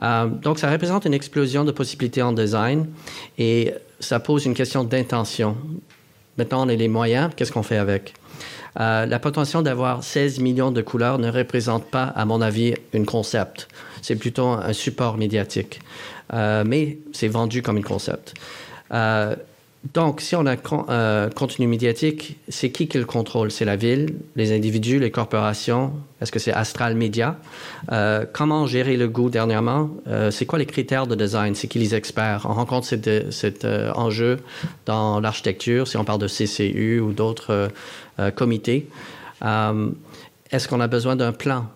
Euh, 0.02 0.26
donc, 0.26 0.58
ça 0.58 0.70
représente 0.70 1.04
une 1.04 1.14
explosion 1.14 1.64
de 1.64 1.72
possibilités 1.72 2.22
en 2.22 2.32
design 2.32 2.86
et 3.38 3.74
ça 4.00 4.20
pose 4.20 4.46
une 4.46 4.54
question 4.54 4.84
d'intention. 4.84 5.56
Maintenant, 6.36 6.66
on 6.66 6.68
a 6.68 6.74
les 6.74 6.88
moyens, 6.88 7.30
qu'est-ce 7.34 7.52
qu'on 7.52 7.64
fait 7.64 7.78
avec? 7.78 8.14
Euh, 8.78 9.06
la 9.06 9.18
potentiel 9.18 9.62
d'avoir 9.62 10.04
16 10.04 10.38
millions 10.40 10.70
de 10.70 10.82
couleurs 10.82 11.18
ne 11.18 11.30
représente 11.30 11.84
pas, 11.86 12.04
à 12.04 12.24
mon 12.24 12.40
avis, 12.40 12.74
un 12.94 13.04
concept. 13.04 13.68
C'est 14.02 14.16
plutôt 14.16 14.46
un 14.46 14.72
support 14.72 15.16
médiatique. 15.16 15.80
Euh, 16.32 16.62
mais 16.66 16.98
c'est 17.12 17.28
vendu 17.28 17.62
comme 17.62 17.78
un 17.78 17.82
concept. 17.82 18.34
Donc, 19.94 20.20
si 20.20 20.34
on 20.34 20.44
a 20.46 20.56
euh, 20.88 21.30
contenu 21.30 21.68
médiatique, 21.68 22.36
c'est 22.48 22.70
qui 22.70 22.88
qui 22.88 22.98
le 22.98 23.04
contrôle? 23.04 23.52
C'est 23.52 23.64
la 23.64 23.76
ville, 23.76 24.16
les 24.34 24.52
individus, 24.52 24.98
les 24.98 25.12
corporations? 25.12 25.92
Est-ce 26.20 26.32
que 26.32 26.40
c'est 26.40 26.52
Astral 26.52 26.96
Media? 26.96 27.36
Euh, 27.92 28.26
Comment 28.32 28.66
gérer 28.66 28.96
le 28.96 29.08
goût 29.08 29.30
dernièrement? 29.30 29.90
Euh, 30.08 30.32
C'est 30.32 30.46
quoi 30.46 30.58
les 30.58 30.66
critères 30.66 31.06
de 31.06 31.14
design? 31.14 31.54
C'est 31.54 31.68
qui 31.68 31.78
les 31.78 31.94
experts? 31.94 32.44
On 32.48 32.54
rencontre 32.54 32.86
cet, 32.86 33.64
enjeu 33.94 34.38
dans 34.84 35.20
l'architecture, 35.20 35.86
si 35.86 35.96
on 35.96 36.04
parle 36.04 36.20
de 36.20 36.28
CCU 36.28 36.98
ou 37.00 37.12
d'autres 37.12 37.70
comités. 38.34 38.88
Est-ce 39.40 40.66
qu'on 40.68 40.80
a 40.80 40.88
besoin 40.88 41.14
d'un 41.14 41.32
plan? 41.32 41.66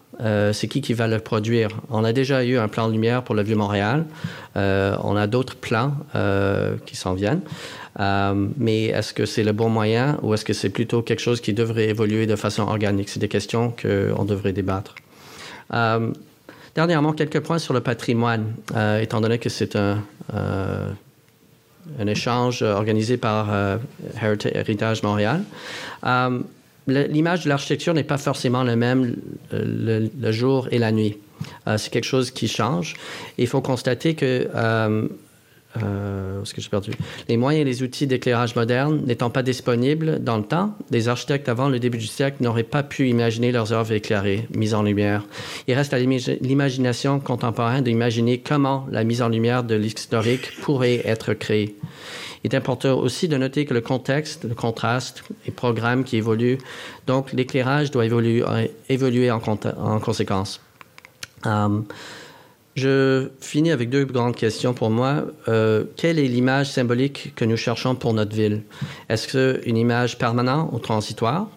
C'est 0.53 0.69
qui 0.69 0.81
qui 0.81 0.95
va 0.95 1.09
le 1.09 1.19
produire? 1.19 1.69
On 1.91 2.05
a 2.05 2.13
déjà 2.13 2.45
eu 2.45 2.57
un 2.57 2.69
plan 2.69 2.87
de 2.89 2.93
lumière 2.93 3.23
pour 3.25 3.35
le 3.35 3.43
Vieux-Montréal. 3.43 4.05
on 4.55 5.17
a 5.17 5.27
d'autres 5.27 5.57
plans 5.57 5.95
qui 6.87 6.97
s'en 6.97 7.15
viennent. 7.15 7.43
Euh, 8.01 8.49
mais 8.57 8.85
est-ce 8.87 9.13
que 9.13 9.27
c'est 9.27 9.45
le 9.45 9.53
bon 9.53 9.69
moyen 9.69 10.19
ou 10.23 10.33
est-ce 10.33 10.45
que 10.45 10.53
c'est 10.53 10.71
plutôt 10.71 11.03
quelque 11.03 11.21
chose 11.21 11.41
qui 11.41 11.53
devrait 11.53 11.89
évoluer 11.89 12.27
de 12.27 12.37
façon 12.37 12.63
organique? 12.63 13.09
C'est 13.09 13.21
des 13.21 13.29
questions 13.29 13.75
qu'on 13.81 14.25
devrait 14.25 14.53
débattre. 14.53 14.95
Euh, 15.75 16.11
dernièrement, 16.75 17.13
quelques 17.13 17.41
points 17.41 17.59
sur 17.59 17.75
le 17.75 17.81
patrimoine, 17.81 18.55
euh, 18.75 19.01
étant 19.01 19.21
donné 19.21 19.39
que 19.39 19.51
c'est 19.51 19.77
un, 19.77 20.03
un 20.33 22.07
échange 22.07 22.63
organisé 22.63 23.17
par 23.19 23.51
Heritage 24.21 25.03
Montréal. 25.03 25.43
L'image 26.87 27.45
de 27.45 27.49
l'architecture 27.49 27.95
n'est 27.95 28.05
pas 28.05 28.19
forcément 28.19 28.63
la 28.63 28.77
même 28.77 29.17
le, 29.53 30.33
jour 30.33 30.69
et 30.71 30.79
la 30.79 30.93
nuit. 30.93 31.19
c'est 31.77 31.91
quelque 31.91 32.05
chose 32.05 32.31
qui 32.31 32.49
change. 32.49 32.95
il 33.39 33.47
faut 33.47 33.61
constater 33.61 34.15
que 34.15 34.49
euh, 35.83 36.45
ce 36.45 36.53
que 36.53 36.61
j'ai 36.61 36.69
perdu? 36.69 36.91
Les 37.29 37.37
moyens 37.37 37.63
et 37.63 37.65
les 37.65 37.83
outils 37.83 38.07
d'éclairage 38.07 38.55
moderne 38.57 39.03
n'étant 39.07 39.31
pas 39.31 39.43
disponibles 39.43 40.23
dans 40.23 40.37
le 40.37 40.43
temps, 40.43 40.77
les 40.91 41.09
architectes 41.09 41.49
avant 41.49 41.69
le 41.69 41.79
début 41.79 41.99
du 41.99 42.07
siècle 42.07 42.37
n'auraient 42.41 42.63
pas 42.63 42.83
pu 42.83 43.09
imaginer 43.09 43.53
leurs 43.53 43.73
œuvres 43.73 43.93
éclairées, 43.93 44.47
mises 44.55 44.75
en 44.75 44.83
lumière. 44.83 45.25
Il 45.69 45.75
reste 45.75 45.95
à 45.95 45.99
l'imagination 45.99 47.21
contemporaine 47.21 47.85
d'imaginer 47.85 48.39
comment 48.39 48.87
la 48.91 49.05
mise 49.05 49.23
en 49.23 49.29
lumière 49.29 49.65
de 49.65 49.75
l'historique 49.75 50.61
pourrait 50.61 51.01
être 51.05 51.33
créée. 51.33 51.77
Il 52.45 52.53
est 52.53 52.57
important 52.57 52.99
aussi 52.99 53.29
de 53.29 53.37
noter 53.37 53.65
que 53.65 53.75
le 53.75 53.81
contexte, 53.81 54.45
le 54.45 54.55
contraste, 54.55 55.23
les 55.47 55.53
programmes 55.53 56.05
qui 56.05 56.17
évoluent, 56.17 56.59
donc 57.07 57.33
l'éclairage 57.33 57.91
doit 57.91 58.05
évoluer, 58.05 58.43
évoluer 58.89 59.31
en, 59.31 59.41
en 59.41 60.01
conséquence. 60.01 60.61
Euh, 61.47 61.81
je 62.75 63.29
finis 63.41 63.71
avec 63.71 63.91
deux 63.91 64.07
grandes 64.07 64.35
questions 64.35 64.73
pour 64.73 64.89
moi. 64.89 65.25
Euh, 65.47 65.85
quelle 65.97 66.19
est 66.19 66.27
l'image 66.27 66.71
symbolique 66.71 67.35
que 67.37 67.45
nous 67.45 67.59
cherchons 67.59 67.95
pour 67.95 68.15
notre 68.15 68.35
ville? 68.35 68.63
Est-ce 69.11 69.61
une 69.69 69.77
image 69.77 70.17
permanente 70.17 70.71
ou 70.73 70.79
transitoire? 70.79 71.49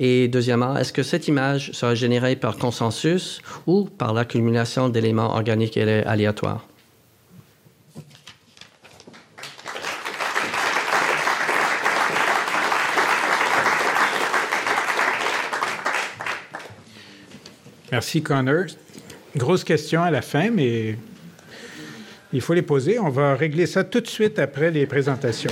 Et 0.00 0.26
deuxièmement, 0.26 0.76
est-ce 0.76 0.92
que 0.92 1.04
cette 1.04 1.28
image 1.28 1.70
sera 1.72 1.94
générée 1.94 2.34
par 2.34 2.56
consensus 2.56 3.40
ou 3.66 3.84
par 3.84 4.12
l'accumulation 4.12 4.88
d'éléments 4.88 5.34
organiques 5.34 5.76
et 5.76 6.04
aléatoires? 6.04 6.66
Merci, 17.90 18.22
Connor. 18.22 18.66
Grosse 19.36 19.64
question 19.64 20.02
à 20.02 20.10
la 20.10 20.22
fin, 20.22 20.50
mais 20.50 20.96
il 22.32 22.40
faut 22.40 22.54
les 22.54 22.62
poser. 22.62 22.98
On 22.98 23.08
va 23.08 23.34
régler 23.34 23.66
ça 23.66 23.84
tout 23.84 24.00
de 24.00 24.06
suite 24.06 24.38
après 24.38 24.70
les 24.70 24.86
présentations. 24.86 25.50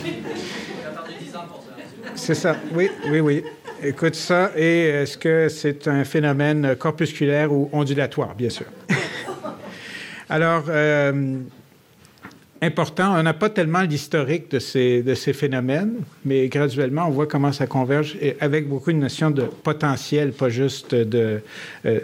C'est 2.15 2.35
ça. 2.35 2.57
Oui, 2.75 2.91
oui, 3.09 3.21
oui. 3.21 3.45
Écoute 3.83 4.15
ça. 4.15 4.53
Et 4.57 4.89
est-ce 4.89 5.17
que 5.17 5.49
c'est 5.49 5.87
un 5.89 6.05
phénomène 6.05 6.77
corpusculaire 6.77 7.53
ou 7.53 7.69
ondulatoire, 7.73 8.35
bien 8.35 8.51
sûr? 8.51 8.67
Alors, 10.29 10.65
euh, 10.69 11.39
important. 12.63 13.19
On 13.19 13.23
n'a 13.23 13.35
pas 13.35 13.51
tellement 13.51 13.83
l'historique 13.83 14.51
de 14.51 14.59
ces, 14.59 15.03
de 15.03 15.15
ces 15.15 15.33
phénomènes, 15.33 15.95
mais 16.25 16.49
graduellement, 16.49 17.07
on 17.07 17.11
voit 17.11 17.27
comment 17.27 17.53
ça 17.53 17.67
converge 17.67 18.17
et 18.21 18.37
avec 18.41 18.69
beaucoup 18.69 18.93
de 18.93 18.99
notions 18.99 19.31
de 19.31 19.43
potentiel, 19.43 20.33
pas 20.33 20.49
juste 20.49 20.95
euh, 20.95 21.41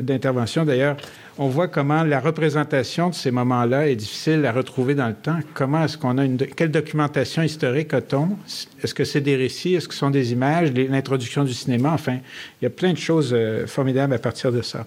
d'intervention. 0.01 0.65
D'ailleurs, 0.65 0.97
on 1.39 1.49
voit 1.49 1.69
comment 1.69 2.05
la 2.05 2.21
représentation 2.21 3.09
de 3.09 3.15
ces 3.15 3.31
moments-là 3.31 3.89
est 3.89 3.97
difficile 3.97 4.45
à 4.45 4.53
retrouver 4.53 4.95
dans 4.95 5.09
le 5.09 5.15
temps. 5.15 5.39
Comment 5.55 5.85
est-ce 5.85 5.97
qu'on 5.97 6.19
a 6.19 6.25
une... 6.25 6.37
Quelle 6.37 6.71
documentation 6.71 7.43
historique 7.43 7.95
a-t-on? 7.95 8.37
Est-ce 8.83 8.95
que 8.95 9.05
c'est 9.05 9.23
des 9.23 9.37
récits? 9.37 9.75
Est-ce 9.75 9.89
que 9.89 9.95
ce 9.95 10.01
sont 10.01 10.11
des 10.11 10.33
images? 10.33 10.73
L'introduction 10.73 11.45
du 11.45 11.55
cinéma? 11.55 11.93
Enfin, 11.95 12.19
il 12.61 12.65
y 12.65 12.67
a 12.67 12.71
plein 12.71 12.93
de 12.93 12.99
choses 12.99 13.33
euh, 13.33 13.67
formidables 13.67 14.13
à 14.13 14.19
partir 14.19 14.53
de 14.53 14.61
ça. 14.61 14.87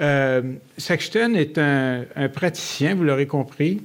Euh, 0.00 0.42
est 0.76 1.58
un, 1.58 2.04
praticien, 2.32 2.94
vous 2.94 3.04
l'aurez 3.04 3.26
compris, 3.26 3.82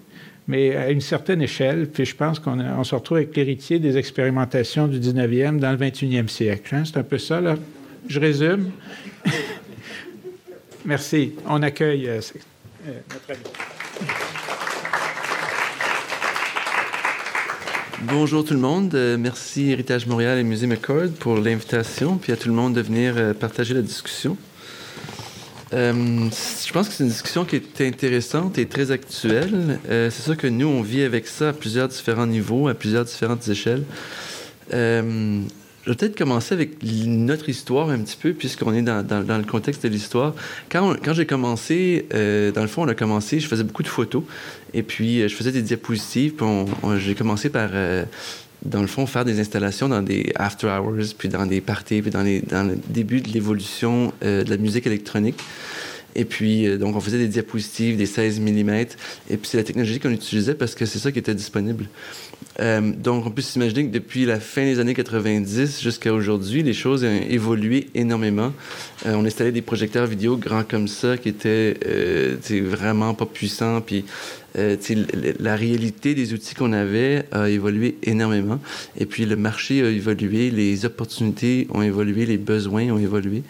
mais 0.48 0.76
à 0.76 0.90
une 0.90 1.02
certaine 1.02 1.42
échelle. 1.42 1.88
Puis 1.90 2.06
je 2.06 2.16
pense 2.16 2.40
qu'on 2.40 2.84
se 2.84 2.96
retrouve 2.96 3.18
avec 3.18 3.36
l'héritier 3.36 3.80
des 3.80 3.98
expérimentations 3.98 4.88
du 4.88 5.00
19e 5.00 5.60
dans 5.60 5.72
le 5.72 5.78
21e 5.78 6.28
siècle. 6.28 6.76
Hein? 6.76 6.84
C'est 6.86 6.98
un 6.98 7.04
peu 7.04 7.18
ça, 7.18 7.42
là? 7.42 7.56
Je 8.08 8.20
résume. 8.20 8.72
Merci. 10.86 11.34
On 11.48 11.62
accueille 11.62 12.10
euh, 12.10 12.20
euh, 12.88 12.92
notre 13.10 13.32
ami. 13.32 13.40
Bonjour 18.02 18.44
tout 18.44 18.54
le 18.54 18.60
monde. 18.60 18.94
Euh, 18.96 19.18
merci 19.18 19.72
Héritage 19.72 20.08
Montréal 20.08 20.38
et 20.38 20.44
Musée 20.44 20.68
McCord 20.68 21.08
pour 21.22 21.38
l'invitation, 21.38 22.18
puis 22.18 22.34
à 22.34 22.36
tout 22.36 22.50
le 22.50 22.54
monde 22.54 22.74
de 22.74 22.82
venir 22.82 23.34
partager 23.40 23.74
la 23.74 23.82
discussion. 23.82 24.36
Je 25.74 26.72
pense 26.72 26.88
que 26.88 26.94
c'est 26.94 27.04
une 27.04 27.10
discussion 27.10 27.46
qui 27.46 27.56
est 27.56 27.82
intéressante 27.82 28.58
et 28.58 28.66
très 28.68 28.92
actuelle. 28.92 29.80
c'est 29.88 30.12
sûr 30.12 30.38
que 30.38 30.48
nous, 30.48 30.68
on 30.68 30.82
vit 30.82 31.04
avec 31.04 31.28
ça 31.28 31.50
à 31.50 31.54
plusieurs 31.54 31.88
différents 31.88 32.28
niveaux, 32.28 32.68
à 32.68 32.74
plusieurs 32.74 33.06
différentes 33.06 33.48
échelles. 33.48 33.84
Je 35.86 35.90
vais 35.90 35.98
peut-être 35.98 36.18
commencer 36.18 36.56
avec 36.56 36.78
notre 36.82 37.50
histoire 37.50 37.90
un 37.90 38.00
petit 38.00 38.16
peu, 38.16 38.32
puisqu'on 38.32 38.74
est 38.74 38.82
dans, 38.82 39.38
le 39.38 39.44
contexte 39.44 39.84
de 39.84 39.90
l'histoire. 39.90 40.34
Quand, 40.70 40.96
j'ai 41.12 41.26
commencé, 41.26 42.08
euh, 42.14 42.54
dans 42.54 42.62
le 42.62 42.70
fond, 42.70 42.84
on 42.84 42.88
a 42.88 42.96
commencé, 42.96 43.42
je 43.42 43.48
faisais 43.50 43.66
beaucoup 43.66 43.84
de 43.84 43.90
photos, 43.90 44.24
et 44.74 44.82
puis 44.82 45.22
euh, 45.22 45.28
je 45.28 45.36
faisais 45.36 45.52
des 45.52 45.62
diapositives, 45.62 46.36
j'ai 47.00 47.16
commencé 47.16 47.50
par, 47.50 47.72
euh, 47.74 48.06
dans 48.66 48.82
le 48.82 48.88
fond, 48.88 49.06
faire 49.06 49.26
des 49.26 49.40
installations 49.40 49.90
dans 49.90 50.02
des 50.02 50.32
after 50.36 50.68
hours, 50.68 51.14
puis 51.18 51.30
dans 51.30 51.46
des 51.46 51.62
parties, 51.62 52.02
puis 52.02 52.12
dans, 52.12 52.24
les, 52.24 52.42
dans 52.42 52.64
le 52.64 52.78
début 52.88 53.22
de 53.22 53.30
l'évolution 53.30 54.14
de 54.22 54.50
la 54.50 54.58
musique 54.58 54.88
électronique. 54.88 55.40
Et 56.16 56.26
puis, 56.26 56.78
donc, 56.78 56.96
on 56.96 57.00
faisait 57.00 57.18
des 57.18 57.28
diapositives, 57.28 57.98
des 57.98 58.06
16 58.06 58.40
mm. 58.40 58.70
Et 58.70 59.38
puis, 59.38 59.50
c'est 59.50 59.58
la 59.58 59.64
technologie 59.64 60.00
qu'on 60.00 60.12
utilisait 60.12 60.54
parce 60.56 60.76
que 60.76 60.86
c'est 60.86 61.00
ça 61.00 61.12
qui 61.12 61.20
était 61.20 61.36
disponible. 61.36 61.88
Euh, 62.60 62.92
donc, 62.96 63.26
on 63.26 63.32
peut 63.32 63.42
s'imaginer 63.42 63.86
que 63.88 63.92
depuis 63.92 64.26
la 64.26 64.40
fin 64.40 64.64
des 64.64 64.80
années 64.80 64.94
90 64.94 65.82
jusqu'à 65.82 66.14
aujourd'hui, 66.14 66.64
les 66.64 66.74
choses 66.74 67.04
ont 67.04 67.22
évolué 67.30 67.88
énormément. 67.96 68.54
Euh, 69.06 69.16
on 69.16 69.26
installait 69.26 69.52
des 69.52 69.62
projecteurs 69.62 70.06
vidéo 70.06 70.38
grands 70.38 70.64
comme 70.64 70.88
ça 70.88 71.18
qui 71.18 71.30
étaient 71.30 71.76
euh, 71.88 72.36
vraiment 72.64 73.14
pas 73.14 73.26
puissants. 73.26 73.82
Puis, 73.82 74.06
euh, 74.56 74.78
la 75.40 75.56
réalité 75.56 76.14
des 76.14 76.34
outils 76.34 76.54
qu'on 76.54 76.74
avait 76.74 77.26
a 77.32 77.50
évolué 77.50 77.98
énormément. 78.04 78.60
Et 78.98 79.08
puis, 79.08 79.26
le 79.26 79.36
marché 79.36 79.82
a 79.82 79.90
évolué, 79.90 80.52
les 80.52 80.86
opportunités 80.86 81.68
ont 81.74 81.82
évolué, 81.82 82.26
les 82.26 82.38
besoins 82.38 82.90
ont 82.92 83.00
évolué. 83.00 83.42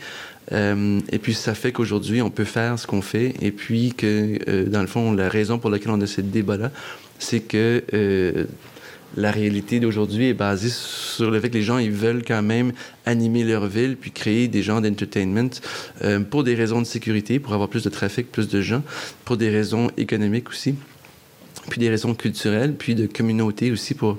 Euh, 0.51 0.99
et 1.11 1.19
puis, 1.19 1.33
ça 1.33 1.55
fait 1.55 1.71
qu'aujourd'hui, 1.71 2.21
on 2.21 2.29
peut 2.29 2.43
faire 2.43 2.77
ce 2.77 2.85
qu'on 2.85 3.01
fait. 3.01 3.33
Et 3.41 3.51
puis, 3.51 3.93
que, 3.95 4.63
dans 4.69 4.81
le 4.81 4.87
fond, 4.87 5.13
la 5.13 5.29
raison 5.29 5.57
pour 5.57 5.69
laquelle 5.69 5.91
on 5.91 6.01
a 6.01 6.07
ce 6.07 6.21
débat-là, 6.21 6.71
c'est 7.19 7.39
que 7.39 7.83
la 9.15 9.31
réalité 9.31 9.79
d'aujourd'hui 9.79 10.29
est 10.29 10.33
basée 10.33 10.69
sur 10.69 11.29
le 11.29 11.39
fait 11.39 11.49
que 11.49 11.55
les 11.55 11.63
gens 11.63 11.77
ils 11.77 11.91
veulent 11.91 12.23
quand 12.25 12.41
même 12.41 12.73
animer 13.05 13.43
leur 13.43 13.67
ville 13.67 13.95
puis 13.95 14.11
créer 14.11 14.47
des 14.47 14.63
genres 14.63 14.81
d'entertainment 14.81 15.49
euh, 16.03 16.19
pour 16.19 16.43
des 16.43 16.55
raisons 16.55 16.79
de 16.79 16.85
sécurité, 16.85 17.39
pour 17.39 17.53
avoir 17.53 17.69
plus 17.69 17.83
de 17.83 17.89
trafic, 17.89 18.31
plus 18.31 18.47
de 18.47 18.61
gens, 18.61 18.81
pour 19.25 19.37
des 19.37 19.49
raisons 19.49 19.91
économiques 19.97 20.49
aussi 20.49 20.75
puis 21.69 21.79
des 21.79 21.89
raisons 21.89 22.13
culturelles, 22.13 22.73
puis 22.73 22.95
de 22.95 23.07
communauté 23.07 23.71
aussi 23.71 23.93
pour, 23.93 24.17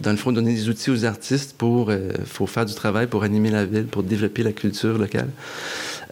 dans 0.00 0.10
le 0.10 0.16
fond, 0.16 0.32
donner 0.32 0.54
des 0.54 0.68
outils 0.68 0.90
aux 0.90 1.04
artistes 1.04 1.54
pour, 1.56 1.90
euh, 1.90 2.12
faire 2.46 2.64
du 2.64 2.74
travail, 2.74 3.06
pour 3.06 3.24
animer 3.24 3.50
la 3.50 3.64
ville, 3.64 3.84
pour 3.84 4.02
développer 4.02 4.42
la 4.42 4.52
culture 4.52 4.98
locale. 4.98 5.28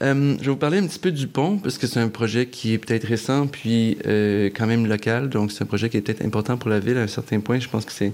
Euh, 0.03 0.35
je 0.39 0.45
vais 0.45 0.51
vous 0.51 0.57
parler 0.57 0.79
un 0.79 0.87
petit 0.87 0.99
peu 0.99 1.11
du 1.11 1.27
pont, 1.27 1.59
parce 1.59 1.79
que 1.79 1.87
c'est 1.87 2.01
un 2.01 2.09
projet 2.09 2.47
qui 2.47 2.75
est 2.75 2.79
peut-être 2.79 3.05
récent, 3.05 3.47
puis 3.47 3.99
euh, 4.07 4.51
quand 4.55 4.67
même 4.67 4.87
local. 4.87 5.29
Donc, 5.29 5.53
c'est 5.53 5.63
un 5.63 5.67
projet 5.67 5.89
qui 5.89 5.97
est 5.97 6.01
peut-être 6.03 6.25
important 6.25 6.57
pour 6.57 6.71
la 6.71 6.81
ville 6.81 6.99
à 6.99 7.03
un 7.03 7.07
certain 7.07 7.41
point. 7.41 7.59
Je 7.59 7.69
pense 7.69 7.85
que 7.85 7.93
c'est 7.93 8.13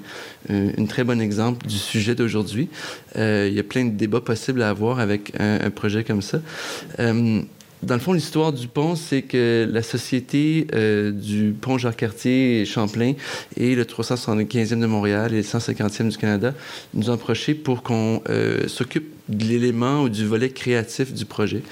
euh, 0.50 0.70
un 0.78 0.84
très 0.86 1.04
bon 1.04 1.20
exemple 1.20 1.66
du 1.66 1.78
sujet 1.78 2.14
d'aujourd'hui. 2.14 2.68
il 3.16 3.52
y 3.52 3.58
a 3.58 3.64
plein 3.64 3.84
de 3.84 3.90
débats 3.90 4.20
possibles 4.20 4.62
à 4.62 4.68
avoir 4.68 5.00
avec 5.00 5.32
un, 5.38 5.60
un 5.62 5.70
projet 5.70 6.04
comme 6.04 6.22
ça. 6.22 6.40
Dans 7.82 7.94
le 7.94 8.00
fond, 8.00 8.12
l'histoire 8.12 8.52
du 8.52 8.68
pont, 8.68 8.94
c'est 8.94 9.22
que 9.22 9.68
la 9.70 9.82
société 9.82 10.66
du 11.12 11.54
pont 11.60 11.78
Jacques-Cartier 11.78 12.64
Champlain 12.64 13.14
et 13.56 13.74
le 13.74 13.84
375e 13.84 14.78
de 14.78 14.86
Montréal 14.86 15.32
et 15.32 15.38
le 15.38 15.42
150e 15.42 16.08
du 16.08 16.16
Canada 16.16 16.54
nous 16.94 17.10
ont 17.10 17.14
approchés 17.14 17.54
pour 17.54 17.82
qu'on 17.82 18.22
s'occupe 18.68 19.12
de 19.36 19.44
l'élément 19.44 20.02
ou 20.02 20.08
du 20.08 20.26
volet 20.26 20.50
créatif 20.50 21.12
du 21.12 21.24
projet. 21.24 21.62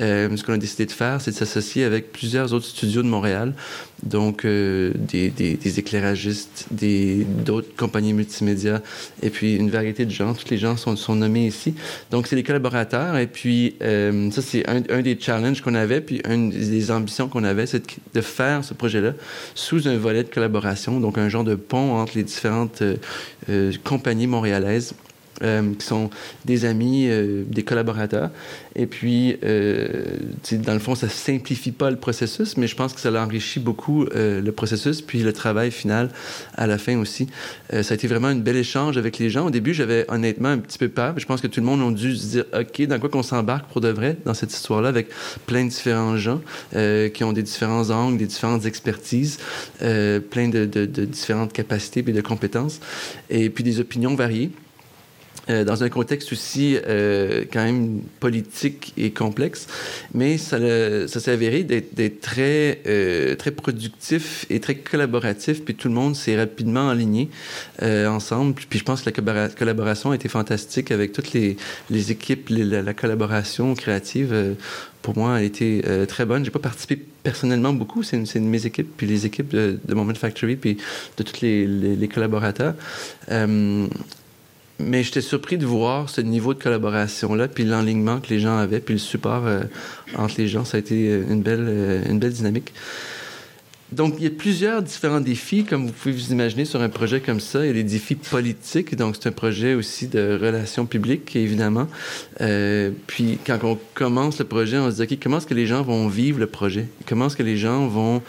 Euh, 0.00 0.36
ce 0.36 0.42
qu'on 0.42 0.54
a 0.54 0.58
décidé 0.58 0.86
de 0.86 0.92
faire, 0.92 1.20
c'est 1.20 1.30
de 1.30 1.36
s'associer 1.36 1.84
avec 1.84 2.10
plusieurs 2.10 2.52
autres 2.52 2.66
studios 2.66 3.02
de 3.02 3.08
Montréal, 3.08 3.54
donc 4.02 4.44
euh, 4.44 4.92
des, 4.96 5.30
des, 5.30 5.78
éclairagistes, 5.78 6.66
d'autres 7.44 7.74
compagnies 7.76 8.12
multimédia, 8.12 8.82
et 9.22 9.30
puis 9.30 9.54
une 9.54 9.70
variété 9.70 10.04
de 10.04 10.10
gens. 10.10 10.34
Tous 10.34 10.50
les 10.50 10.58
gens 10.58 10.76
sont, 10.76 11.14
nommés 11.14 11.46
ici. 11.46 11.74
Donc, 12.10 12.26
c'est 12.26 12.34
les 12.34 12.42
collaborateurs. 12.42 13.16
Et 13.16 13.28
puis, 13.28 13.76
euh, 13.82 14.30
ça, 14.32 14.42
c'est 14.42 14.68
un, 14.68 14.80
des 15.00 15.16
challenges 15.20 15.60
qu'on 15.60 15.74
avait, 15.74 16.00
puis 16.00 16.20
une 16.28 16.50
des 16.50 16.90
ambitions 16.90 17.28
qu'on 17.28 17.44
avait, 17.44 17.66
c'est 17.66 17.84
de, 18.14 18.20
faire 18.20 18.64
ce 18.64 18.74
projet-là 18.74 19.12
sous 19.54 19.86
un 19.86 19.96
volet 19.96 20.24
de 20.24 20.28
collaboration, 20.28 20.98
donc 20.98 21.18
un 21.18 21.28
genre 21.28 21.44
de 21.44 21.54
pont 21.54 21.94
entre 21.94 22.16
les 22.16 22.24
différentes 22.24 22.82
compagnies 23.84 24.26
montréalaises 24.26 24.94
euh, 25.42 25.74
qui 25.76 25.84
sont 25.84 26.10
des 26.44 26.64
amis, 26.64 27.06
euh, 27.08 27.42
des 27.48 27.64
collaborateurs. 27.64 28.30
Et 28.76 28.86
puis, 28.86 29.36
euh, 29.42 30.04
dans 30.52 30.72
le 30.72 30.78
fond, 30.78 30.94
ça 30.94 31.08
simplifie 31.08 31.72
pas 31.72 31.90
le 31.90 31.96
processus, 31.96 32.56
mais 32.56 32.68
je 32.68 32.76
pense 32.76 32.92
que 32.92 33.00
ça 33.00 33.10
enrichit 33.20 33.60
beaucoup 33.60 34.06
le 34.14 34.50
processus, 34.50 35.00
puis 35.00 35.22
le 35.22 35.32
travail 35.32 35.70
final 35.70 36.10
à 36.56 36.66
la 36.66 36.78
fin 36.78 36.98
aussi. 36.98 37.28
ça 37.70 37.78
a 37.78 37.94
été 37.94 38.06
vraiment 38.06 38.28
un 38.28 38.36
bel 38.36 38.56
échange 38.56 38.96
avec 38.96 39.18
les 39.18 39.30
gens. 39.30 39.46
Au 39.46 39.50
début, 39.50 39.74
j'avais 39.74 40.04
honnêtement 40.08 40.48
un 40.48 40.58
petit 40.58 40.78
peu 40.78 40.88
peur. 40.88 41.14
Je 41.18 41.26
pense 41.26 41.40
que 41.40 41.46
tout 41.46 41.60
le 41.60 41.66
monde 41.66 41.80
a 41.80 41.96
dû 41.96 42.16
se 42.16 42.26
dire, 42.26 42.44
OK, 42.52 42.82
dans 42.86 42.98
quoi 42.98 43.08
qu'on 43.08 43.22
s'embarque 43.22 43.70
pour 43.70 43.80
de 43.80 43.88
vrai 43.88 44.16
dans 44.24 44.34
cette 44.34 44.52
histoire-là, 44.52 44.88
avec 44.88 45.08
plein 45.46 45.64
de 45.64 45.70
différents 45.70 46.16
gens 46.16 46.40
qui 46.72 47.24
ont 47.24 47.32
des 47.32 47.42
différents 47.42 47.90
angles, 47.90 48.18
des 48.18 48.26
différentes 48.26 48.66
expertises, 48.66 49.38
plein 49.78 50.48
de, 50.48 50.64
de, 50.64 50.86
de 50.86 51.04
différentes 51.04 51.52
capacités 51.52 52.00
et 52.00 52.12
de 52.12 52.20
compétences, 52.20 52.80
et 53.30 53.50
puis 53.50 53.64
des 53.64 53.80
opinions 53.80 54.14
variées. 54.14 54.50
Euh, 55.50 55.64
dans 55.64 55.84
un 55.84 55.90
contexte 55.90 56.32
aussi 56.32 56.78
euh, 56.86 57.44
quand 57.52 57.62
même 57.62 58.00
politique 58.18 58.94
et 58.96 59.10
complexe, 59.10 59.66
mais 60.14 60.38
ça, 60.38 60.58
ça 61.06 61.20
s'est 61.20 61.30
avéré 61.30 61.64
d'être 61.64 62.20
très, 62.22 62.80
euh, 62.86 63.34
très 63.36 63.50
productif 63.50 64.46
et 64.48 64.58
très 64.58 64.76
collaboratif, 64.76 65.62
puis 65.62 65.74
tout 65.74 65.88
le 65.88 65.94
monde 65.94 66.16
s'est 66.16 66.36
rapidement 66.36 66.88
aligné 66.88 67.28
euh, 67.82 68.06
ensemble, 68.08 68.54
puis 68.54 68.78
je 68.78 68.84
pense 68.84 69.02
que 69.02 69.10
la 69.20 69.48
collaboration 69.50 70.12
a 70.12 70.14
été 70.14 70.30
fantastique 70.30 70.90
avec 70.90 71.12
toutes 71.12 71.34
les, 71.34 71.58
les 71.90 72.10
équipes, 72.10 72.48
la, 72.48 72.94
collaboration 72.94 73.74
créative. 73.74 74.30
Euh, 74.32 74.54
pour 75.02 75.18
moi, 75.18 75.34
a 75.34 75.42
été 75.42 75.82
très 76.08 76.24
bonne. 76.24 76.46
J'ai 76.46 76.50
pas 76.50 76.58
participé 76.58 76.96
personnellement 76.96 77.74
beaucoup, 77.74 78.02
c'est 78.02 78.16
une, 78.16 78.24
une, 78.34 78.44
de 78.44 78.48
mes 78.48 78.64
équipes, 78.64 78.88
puis 78.96 79.06
les 79.06 79.26
équipes 79.26 79.48
de, 79.48 79.78
de 79.84 79.94
Moment 79.94 80.14
Factory, 80.14 80.56
puis 80.56 80.78
de 81.18 81.22
tous 81.22 81.42
les, 81.42 81.66
les, 81.66 81.94
les 81.94 82.08
collaborateurs. 82.08 82.72
Mais 84.80 85.04
j'étais 85.04 85.20
surpris 85.20 85.56
de 85.56 85.66
voir 85.66 86.10
ce 86.10 86.20
niveau 86.20 86.52
de 86.52 86.62
collaboration-là, 86.62 87.46
puis 87.46 87.64
l'enlignement 87.64 88.20
que 88.20 88.28
les 88.30 88.40
gens 88.40 88.56
avaient, 88.56 88.80
puis 88.80 88.94
le 88.94 89.00
support 89.00 89.46
euh, 89.46 89.62
entre 90.16 90.34
les 90.38 90.48
gens. 90.48 90.64
Ça 90.64 90.78
a 90.78 90.80
été 90.80 91.08
euh, 91.08 91.24
une 91.28 91.42
belle, 91.42 91.66
euh, 91.68 92.02
une 92.08 92.18
belle 92.18 92.32
dynamique. 92.32 92.72
Donc, 93.94 94.14
il 94.18 94.24
y 94.24 94.26
a 94.26 94.30
plusieurs 94.30 94.82
différents 94.82 95.20
défis, 95.20 95.64
comme 95.64 95.86
vous 95.86 95.92
pouvez 95.92 96.12
vous 96.12 96.32
imaginer, 96.32 96.64
sur 96.64 96.82
un 96.82 96.88
projet 96.88 97.20
comme 97.20 97.38
ça. 97.38 97.64
Il 97.64 97.68
y 97.68 97.70
a 97.70 97.74
des 97.74 97.84
défis 97.84 98.16
politiques, 98.16 98.96
donc 98.96 99.14
c'est 99.14 99.28
un 99.28 99.32
projet 99.32 99.74
aussi 99.74 100.08
de 100.08 100.36
relations 100.40 100.84
publiques, 100.84 101.36
évidemment. 101.36 101.86
Euh, 102.40 102.90
puis, 103.06 103.38
quand 103.46 103.58
on 103.62 103.78
commence 103.94 104.40
le 104.40 104.46
projet, 104.46 104.78
on 104.78 104.90
se 104.90 104.96
dit, 104.96 105.14
OK, 105.14 105.18
comment 105.22 105.38
est-ce 105.38 105.46
que 105.46 105.54
les 105.54 105.68
gens 105.68 105.82
vont 105.82 106.08
vivre 106.08 106.40
le 106.40 106.48
projet? 106.48 106.88
Comment 107.06 107.28
est-ce 107.28 107.36
que 107.36 107.44
les 107.44 107.56
gens 107.56 107.86
vont, 107.86 108.20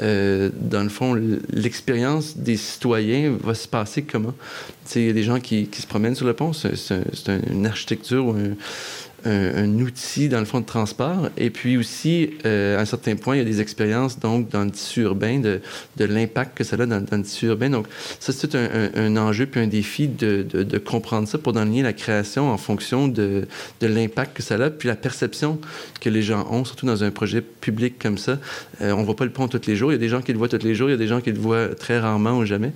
euh, 0.00 0.50
dans 0.60 0.82
le 0.82 0.88
fond, 0.88 1.14
l'expérience 1.52 2.36
des 2.36 2.56
citoyens 2.56 3.36
va 3.44 3.54
se 3.54 3.68
passer 3.68 4.02
comment? 4.02 4.34
Il 4.96 5.06
y 5.06 5.10
a 5.10 5.12
des 5.12 5.22
gens 5.22 5.38
qui, 5.38 5.68
qui, 5.68 5.80
se 5.80 5.86
promènent 5.86 6.16
sur 6.16 6.26
le 6.26 6.34
pont, 6.34 6.52
c'est 6.52 6.74
une 7.48 7.64
architecture 7.64 8.26
ou 8.26 8.30
un 8.32 8.56
un, 9.24 9.78
outil 9.80 10.28
dans 10.28 10.38
le 10.38 10.44
fond 10.44 10.60
de 10.60 10.66
transport. 10.66 11.28
Et 11.36 11.50
puis 11.50 11.76
aussi, 11.76 12.30
euh, 12.44 12.78
à 12.78 12.82
un 12.82 12.84
certain 12.84 13.16
point, 13.16 13.36
il 13.36 13.38
y 13.38 13.42
a 13.42 13.44
des 13.44 13.60
expériences 13.60 14.18
donc 14.18 14.48
dans 14.50 14.64
le 14.64 14.70
tissu 14.70 15.02
urbain, 15.02 15.38
de, 15.38 15.60
de 15.96 16.04
l'impact 16.04 16.56
que 16.56 16.64
ça 16.64 16.76
a 16.76 16.86
dans, 16.86 17.04
le 17.10 17.22
tissu 17.22 17.46
urbain. 17.46 17.70
Donc 17.70 17.86
ça, 18.20 18.32
c'est 18.32 18.54
un, 18.54 18.90
un, 18.94 19.16
enjeu 19.16 19.46
puis 19.46 19.60
un 19.60 19.66
défi 19.66 20.08
de, 20.08 20.42
de, 20.42 20.78
comprendre 20.78 21.28
ça 21.28 21.38
pour 21.38 21.52
donner 21.52 21.82
la 21.82 21.92
création 21.92 22.50
en 22.50 22.58
fonction 22.58 23.08
de, 23.08 23.46
de 23.80 23.86
l'impact 23.86 24.36
que 24.36 24.42
ça 24.42 24.54
a, 24.56 24.70
puis 24.70 24.88
la 24.88 24.96
perception 24.96 25.58
que 26.00 26.08
les 26.08 26.22
gens 26.22 26.46
ont, 26.50 26.64
surtout 26.64 26.86
dans 26.86 27.04
un 27.04 27.10
projet 27.10 27.40
public 27.40 27.98
comme 27.98 28.18
ça. 28.18 28.38
Euh, 28.80 28.92
on 28.92 29.02
voit 29.02 29.16
pas 29.16 29.24
le 29.24 29.30
pont 29.30 29.48
tous 29.48 29.66
les 29.66 29.76
jours. 29.76 29.92
Il 29.92 29.94
y 29.94 29.96
a 29.96 30.00
des 30.00 30.08
gens 30.08 30.20
qui 30.20 30.32
le 30.32 30.38
voient 30.38 30.48
tous 30.48 30.64
les 30.64 30.74
jours, 30.74 30.88
il 30.88 30.92
y 30.92 30.94
a 30.94 30.98
des 30.98 31.06
gens 31.06 31.20
qui 31.20 31.32
le 31.32 31.38
voient 31.38 31.74
très 31.74 31.98
rarement 31.98 32.38
ou 32.38 32.44
jamais. 32.44 32.72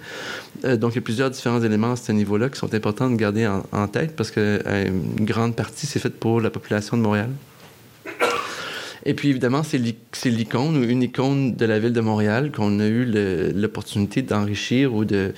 Euh, 0.65 0.77
donc 0.77 0.93
il 0.93 0.97
y 0.97 0.99
a 0.99 1.03
plusieurs 1.03 1.31
différents 1.31 1.63
éléments 1.63 1.93
à 1.93 1.97
ce 1.97 2.13
niveau-là 2.13 2.49
qui 2.49 2.59
sont 2.59 2.73
importants 2.75 3.11
de 3.11 3.17
garder 3.17 3.47
en, 3.47 3.65
en 3.73 3.89
tête 3.89 4.17
parce 4.17 4.31
que 4.31 4.63
euh, 4.67 4.87
une 5.19 5.25
grande 5.25 5.55
partie 5.55 5.87
c'est 5.87 5.99
faite 5.99 6.19
pour 6.19 6.36
la 6.40 6.51
population 6.51 6.96
de 6.96 7.03
Montréal. 7.03 7.31
Et 9.07 9.14
puis 9.14 9.31
évidemment, 9.31 9.62
c'est 9.62 9.79
l'icône 9.79 10.77
ou 10.77 10.83
une 10.83 11.03
icône 11.03 11.55
de 11.55 11.64
la 11.64 11.79
ville 11.79 11.92
de 11.92 12.01
Montréal 12.01 12.51
qu'on 12.51 12.81
a 12.81 12.87
eu 12.87 13.05
l'opportunité 13.55 14.20
d'enrichir 14.20 14.92
ou 14.94 15.05
de 15.05 15.33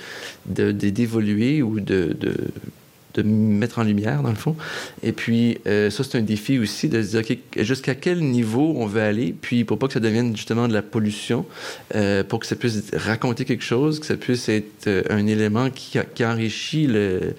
d'évoluer 0.47 1.61
ou 1.61 1.79
de, 1.79 2.17
de, 2.19 3.21
mettre 3.21 3.79
en 3.79 3.83
lumière, 3.83 4.23
dans 4.23 4.29
le 4.29 4.35
fond. 4.35 4.55
Et 5.03 5.11
puis 5.11 5.59
euh, 5.67 5.89
ça, 5.89 6.03
c'est 6.03 6.17
un 6.17 6.21
défi 6.21 6.57
aussi 6.57 6.87
de 6.87 7.03
se 7.03 7.19
dire 7.19 7.37
jusqu'à 7.57 7.93
quel 7.93 8.21
niveau 8.21 8.75
on 8.77 8.85
veut 8.85 9.01
aller, 9.01 9.35
puis 9.39 9.65
pour 9.65 9.77
pas 9.77 9.87
que 9.87 9.93
ça 9.93 9.99
devienne 9.99 10.35
justement 10.35 10.67
de 10.67 10.73
la 10.73 10.81
pollution, 10.81 11.45
euh, 11.95 12.23
pour 12.23 12.39
que 12.39 12.47
ça 12.47 12.55
puisse 12.55 12.91
raconter 12.93 13.43
quelque 13.45 13.63
chose, 13.63 13.99
que 13.99 14.05
ça 14.05 14.15
puisse 14.15 14.47
être 14.47 14.87
euh, 14.87 15.03
un 15.09 15.27
élément 15.27 15.69
qui, 15.69 15.99
qui 16.15 16.25
enrichit 16.25 16.87
le 16.87 17.35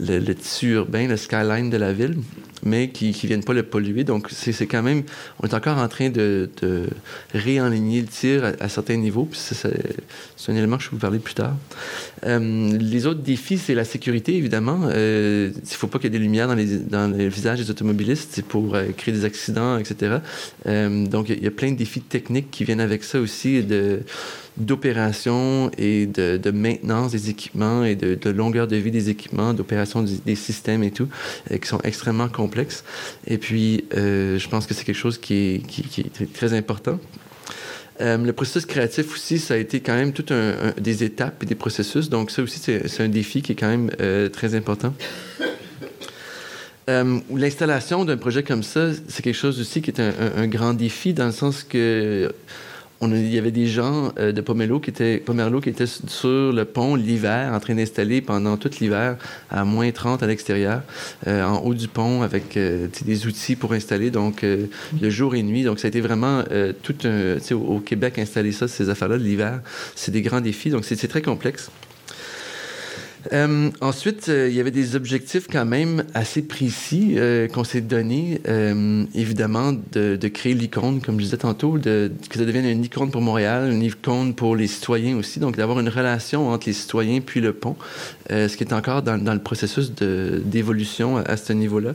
le, 0.00 0.18
le, 0.18 0.34
tissu 0.34 0.72
urbain, 0.72 1.06
le 1.06 1.16
skyline 1.16 1.70
de 1.70 1.76
la 1.76 1.92
ville, 1.92 2.16
mais 2.64 2.88
qui 2.88 3.08
ne 3.08 3.28
viennent 3.28 3.44
pas 3.44 3.52
le 3.52 3.62
polluer. 3.62 4.04
Donc, 4.04 4.28
c'est 4.30 4.66
quand 4.66 4.82
même... 4.82 5.02
On 5.40 5.46
est 5.46 5.54
encore 5.54 5.78
en 5.78 5.88
train 5.88 6.08
de, 6.08 6.50
de 6.62 6.88
le 7.34 8.02
tir 8.04 8.52
à, 8.58 8.68
certains 8.68 8.96
niveaux. 8.96 9.28
C'est 9.32 9.68
un 10.48 10.54
élément 10.56 10.78
que 10.78 10.82
je 10.82 10.88
vais 10.88 10.96
vous 10.96 11.00
parler 11.00 11.18
plus 11.18 11.34
tard. 11.34 11.54
Euh, 12.24 12.78
les 12.78 13.06
autres 13.06 13.20
défis, 13.20 13.58
c'est 13.58 13.74
la 13.74 13.84
sécurité, 13.84 14.36
évidemment. 14.36 14.80
Euh, 14.84 15.50
il 15.54 15.60
ne 15.60 15.66
faut 15.66 15.86
pas 15.86 15.98
qu'il 15.98 16.12
y 16.12 16.14
ait 16.14 16.18
des 16.18 16.24
lumières 16.24 16.48
dans 16.48 16.54
les, 16.54 16.78
dans 16.78 17.14
les 17.14 17.28
visages 17.28 17.58
des 17.58 17.70
automobilistes. 17.70 18.30
C'est 18.32 18.44
pour 18.44 18.74
euh, 18.74 18.86
créer 18.96 19.12
des 19.12 19.24
accidents, 19.24 19.78
etc. 19.78 20.16
Donc, 20.64 21.28
il 21.28 21.42
y, 21.42 21.46
a 21.46 21.50
plein 21.50 21.72
de 21.72 21.76
défis 21.76 22.00
techniques 22.00 22.50
qui 22.50 22.64
viennent 22.64 22.80
avec 22.80 23.04
ça 23.04 23.20
aussi, 23.20 23.62
de 23.62 24.00
d'opération 24.56 25.68
et 25.78 26.06
de, 26.06 26.36
de, 26.36 26.50
maintenance 26.52 27.10
des 27.10 27.28
équipements 27.28 27.82
et 27.82 27.96
de, 27.96 28.30
longueur 28.30 28.68
de 28.68 28.76
vie 28.76 28.92
des 28.92 29.10
équipements, 29.10 29.52
d'opération 29.52 30.02
des, 30.04 30.18
des, 30.24 30.36
systèmes 30.36 30.84
et 30.84 30.92
tout, 30.92 31.08
qui 31.50 31.66
sont 31.66 31.80
extrêmement 31.82 32.28
complexes. 32.28 32.53
Et 33.26 33.38
puis, 33.38 33.84
euh, 33.96 34.38
je 34.38 34.48
pense 34.48 34.66
que 34.66 34.74
c'est 34.74 34.84
quelque 34.84 34.96
chose 34.96 35.18
qui 35.18 35.62
est, 35.98 36.32
très 36.32 36.52
important. 36.52 36.98
Euh, 38.00 38.18
le 38.18 38.32
processus 38.32 38.66
créatif 38.66 39.12
aussi, 39.12 39.38
ça 39.38 39.54
a 39.54 39.56
été 39.56 39.80
quand 39.80 39.94
même 39.94 40.12
tout 40.12 40.26
un, 40.30 40.72
des 40.80 41.04
étapes 41.04 41.42
et 41.42 41.46
des 41.46 41.54
processus. 41.54 42.08
Donc 42.10 42.30
ça 42.30 42.42
aussi, 42.42 42.58
c'est 42.58 43.00
un 43.00 43.08
défi 43.08 43.40
qui 43.42 43.52
est 43.52 43.54
quand 43.54 43.68
même 43.68 43.90
euh, 44.00 44.28
très 44.28 44.54
important. 44.54 44.94
Euh, 46.90 47.20
L'installation 47.34 48.04
d'un 48.04 48.16
projet 48.16 48.42
comme 48.42 48.62
ça, 48.62 48.88
c'est 49.08 49.22
quelque 49.22 49.36
chose 49.36 49.60
aussi 49.60 49.80
qui 49.80 49.90
est 49.90 50.00
un, 50.00 50.46
grand 50.48 50.74
défi 50.74 51.14
dans 51.14 51.26
le 51.26 51.32
sens 51.32 51.62
que 51.62 52.32
il 53.12 53.32
y 53.32 53.38
avait 53.38 53.50
des 53.50 53.66
gens 53.66 54.12
euh, 54.18 54.32
de 54.32 54.40
Pomelo 54.40 54.80
qui 54.80 54.90
étaient, 54.90 55.18
Pomerlo 55.18 55.60
qui 55.60 55.70
étaient 55.70 55.86
sur 55.86 56.52
le 56.52 56.64
pont 56.64 56.94
l'hiver, 56.94 57.52
en 57.52 57.60
train 57.60 57.74
d'installer 57.74 58.20
pendant 58.20 58.56
tout 58.56 58.70
l'hiver 58.80 59.16
à 59.50 59.64
moins 59.64 59.90
30 59.90 60.22
à 60.22 60.26
l'extérieur, 60.26 60.82
euh, 61.26 61.44
en 61.44 61.58
haut 61.58 61.74
du 61.74 61.88
pont, 61.88 62.22
avec 62.22 62.56
euh, 62.56 62.88
des 63.04 63.26
outils 63.26 63.56
pour 63.56 63.72
installer, 63.72 64.10
donc 64.10 64.42
le 64.44 65.10
jour 65.10 65.34
et 65.34 65.42
nuit. 65.42 65.64
Donc, 65.64 65.78
ça 65.78 65.86
a 65.86 65.88
été 65.88 66.00
vraiment 66.00 66.42
tout 66.82 66.96
un... 67.04 67.36
Au, 67.54 67.80
Québec, 67.80 68.18
installer 68.18 68.52
ça, 68.52 68.68
ces 68.68 68.88
affaires-là 68.88 69.16
l'hiver, 69.16 69.60
c'est 69.94 70.10
des 70.10 70.22
grands 70.22 70.40
défis. 70.40 70.70
Donc, 70.70 70.84
c'est 70.84 71.08
très 71.08 71.22
complexe. 71.22 71.70
Euh, 73.32 73.70
ensuite, 73.80 74.28
euh, 74.28 74.48
il 74.48 74.54
y 74.54 74.60
avait 74.60 74.70
des 74.70 74.96
objectifs 74.96 75.46
quand 75.50 75.64
même 75.64 76.04
assez 76.14 76.42
précis 76.42 77.14
euh, 77.16 77.48
qu'on 77.48 77.64
s'est 77.64 77.80
donné. 77.80 78.40
Euh, 78.48 79.04
évidemment, 79.14 79.72
de, 79.92 80.16
créer 80.28 80.54
l'icône, 80.54 81.00
comme 81.00 81.18
je 81.18 81.24
disais 81.24 81.36
tantôt, 81.36 81.78
que 81.82 82.10
ça 82.32 82.44
devienne 82.44 82.66
une 82.66 82.84
icône 82.84 83.10
pour 83.10 83.20
Montréal, 83.20 83.70
une 83.72 83.82
icône 83.82 84.34
pour 84.34 84.56
les 84.56 84.66
citoyens 84.66 85.16
aussi. 85.16 85.40
Donc, 85.40 85.56
d'avoir 85.56 85.80
une 85.80 85.88
relation 85.88 86.48
entre 86.50 86.66
les 86.66 86.72
citoyens 86.72 87.20
puis 87.20 87.40
le 87.40 87.52
pont, 87.52 87.76
ce 88.30 88.54
qui 88.56 88.64
est 88.64 88.72
encore 88.72 89.02
dans, 89.02 89.16
le 89.16 89.40
processus 89.40 89.92
d'évolution 89.92 91.18
à, 91.18 91.36
ce 91.36 91.52
niveau-là. 91.52 91.92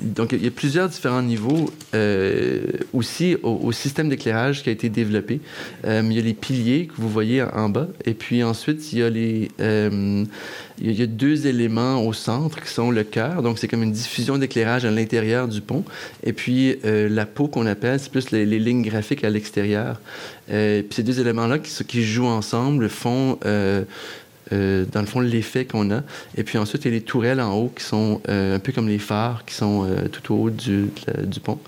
Donc, 0.00 0.32
il 0.32 0.44
y 0.44 0.46
a 0.46 0.50
plusieurs 0.50 0.88
différents 0.88 1.22
niveaux 1.22 1.70
euh, 1.94 2.60
aussi 2.92 3.36
au, 3.42 3.72
système 3.72 4.10
d'éclairage 4.10 4.62
qui 4.62 4.68
a 4.68 4.72
été 4.72 4.90
développé. 4.90 5.40
Euh, 5.86 6.02
il 6.04 6.12
y 6.12 6.18
a 6.18 6.22
les 6.22 6.34
piliers 6.34 6.86
que 6.86 7.00
vous 7.00 7.08
voyez 7.08 7.42
en 7.42 7.70
bas, 7.70 7.88
et 8.04 8.12
puis 8.12 8.42
ensuite, 8.42 8.92
il 8.92 8.98
y 8.98 9.02
a 9.02 9.10
les... 9.10 9.50
Euh, 9.60 10.24
il 10.78 10.92
y 10.92 11.02
a 11.02 11.06
deux 11.06 11.46
éléments 11.46 12.04
au 12.04 12.12
centre 12.12 12.62
qui 12.62 12.68
sont 12.68 12.90
le 12.90 13.02
cœur, 13.02 13.42
donc 13.42 13.58
c'est 13.58 13.66
comme 13.66 13.82
une 13.82 13.92
diffusion 13.92 14.36
d'éclairage 14.36 14.84
à 14.84 14.90
l'intérieur 14.90 15.48
du 15.48 15.62
pont, 15.62 15.84
et 16.22 16.34
puis 16.34 16.76
la 16.84 17.24
peau 17.24 17.48
qu'on 17.48 17.64
appelle, 17.64 17.98
c'est 17.98 18.10
plus 18.10 18.30
les, 18.30 18.44
lignes 18.44 18.82
graphiques 18.82 19.24
à 19.24 19.30
l'extérieur. 19.30 19.98
Puis 20.48 20.86
ces 20.90 21.02
deux 21.02 21.18
éléments-là 21.18 21.60
qui 21.60 22.04
jouent 22.04 22.26
ensemble 22.26 22.90
font 22.90 23.38
euh, 24.52 24.84
dans 24.90 25.00
le 25.00 25.06
fond, 25.06 25.20
l'effet 25.20 25.64
qu'on 25.64 25.90
a. 25.90 26.02
Et 26.36 26.44
puis 26.44 26.58
ensuite, 26.58 26.84
il 26.84 26.88
y 26.92 26.94
a 26.94 26.98
les 26.98 27.02
tourelles 27.02 27.40
en 27.40 27.54
haut 27.54 27.72
qui 27.76 27.84
sont 27.84 28.20
euh, 28.28 28.56
un 28.56 28.58
peu 28.58 28.72
comme 28.72 28.88
les 28.88 28.98
phares 28.98 29.44
qui 29.44 29.54
sont 29.54 29.84
euh, 29.84 30.08
tout 30.08 30.34
au 30.34 30.44
haut 30.44 30.50
du, 30.50 30.90
du 31.24 31.40
pont. 31.40 31.58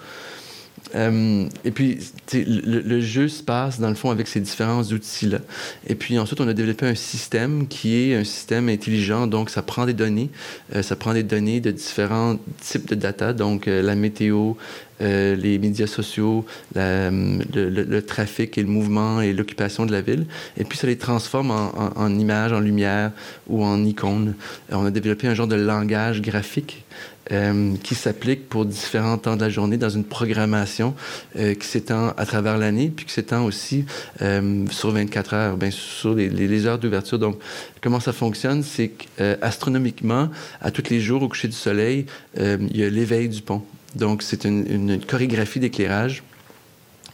Euh, 0.95 1.47
et 1.65 1.71
puis, 1.71 1.99
le, 2.33 3.01
jeu 3.01 3.29
se 3.29 3.43
passe, 3.43 3.81
dans 3.81 3.89
le 3.89 3.95
fond, 3.95 4.11
avec 4.11 4.29
ces 4.29 4.41
différents 4.41 4.83
outils-là. 4.83 5.39
Et 5.87 5.95
puis 5.95 6.19
ensuite, 6.19 6.41
on 6.41 6.49
a 6.49 6.55
développé 6.55 6.87
un 6.87 6.95
système 6.95 7.69
qui 7.69 7.97
est 7.97 8.15
un 8.15 8.25
système 8.25 8.69
intelligent. 8.69 9.27
Donc, 9.27 9.51
ça 9.51 9.63
prend 9.63 9.87
des 9.87 9.93
données. 9.93 10.31
Euh, 10.75 10.83
ça 10.83 10.97
prend 10.97 11.15
des 11.15 11.23
données 11.23 11.61
de 11.61 11.71
différents 11.71 12.39
types 12.61 12.89
de 12.89 12.95
data. 12.95 13.33
Donc, 13.33 13.69
euh, 13.69 13.83
la 13.83 13.95
météo, 13.95 14.55
les 15.01 15.59
médias 15.61 15.87
sociaux, 15.87 16.45
le, 16.75 18.01
trafic 18.01 18.59
et 18.59 18.63
le 18.63 18.69
mouvement 18.69 19.21
et 19.21 19.33
l'occupation 19.33 19.87
de 19.87 19.93
la 19.93 20.01
ville. 20.01 20.27
Et 20.57 20.65
puis, 20.65 20.77
ça 20.77 20.89
les 20.89 20.99
transforme 20.99 21.53
en 21.53 22.19
images, 22.19 22.53
en 22.53 22.59
lumière 22.59 23.13
ou 23.47 23.65
en 23.65 23.85
icônes. 23.85 24.35
On 24.71 24.85
a 24.85 24.91
développé 24.91 25.29
un 25.29 25.35
genre 25.35 25.47
de 25.47 25.55
langage 25.55 26.21
graphique 26.21 26.85
euh, 27.33 27.75
qui 27.83 27.95
s'applique 27.95 28.49
pour 28.49 28.65
différents 28.65 29.19
temps 29.19 29.37
de 29.37 29.43
la 29.43 29.51
journée 29.51 29.77
dans 29.77 29.91
une 29.91 30.05
programmation 30.05 30.95
euh, 31.37 31.55
qui 31.55 31.67
s'étend 31.67 32.09
à 32.17 32.27
travers 32.27 32.59
l'année, 32.59 32.91
puis 32.95 33.05
qui 33.05 33.13
s'étend 33.13 33.45
aussi 33.45 33.85
euh, 34.23 34.65
sur 34.71 34.91
24 34.91 35.35
heures, 35.35 35.57
bien 35.57 35.71
sur 35.71 36.15
les, 36.15 36.29
les 36.29 36.67
heures 36.67 36.79
d'ouverture. 36.79 37.19
Donc, 37.19 37.39
comment 37.81 38.01
ça 38.01 38.13
fonctionne, 38.13 38.63
c'est 38.63 38.89
qu'astronomiquement, 38.89 40.29
à 40.61 40.71
tous 40.71 40.91
les 40.91 41.01
jours 41.01 41.23
au 41.23 41.29
coucher 41.29 41.49
du 41.49 41.57
soleil, 41.57 42.07
il 42.37 42.77
y 42.77 42.85
a 42.85 42.89
l'éveil 42.89 43.29
du 43.29 43.43
pont. 43.43 43.63
Donc, 43.95 44.23
c'est 44.23 44.45
une, 44.45 44.67
une 44.71 45.01
chorégraphie 45.01 45.61
d'éclairage 45.61 46.23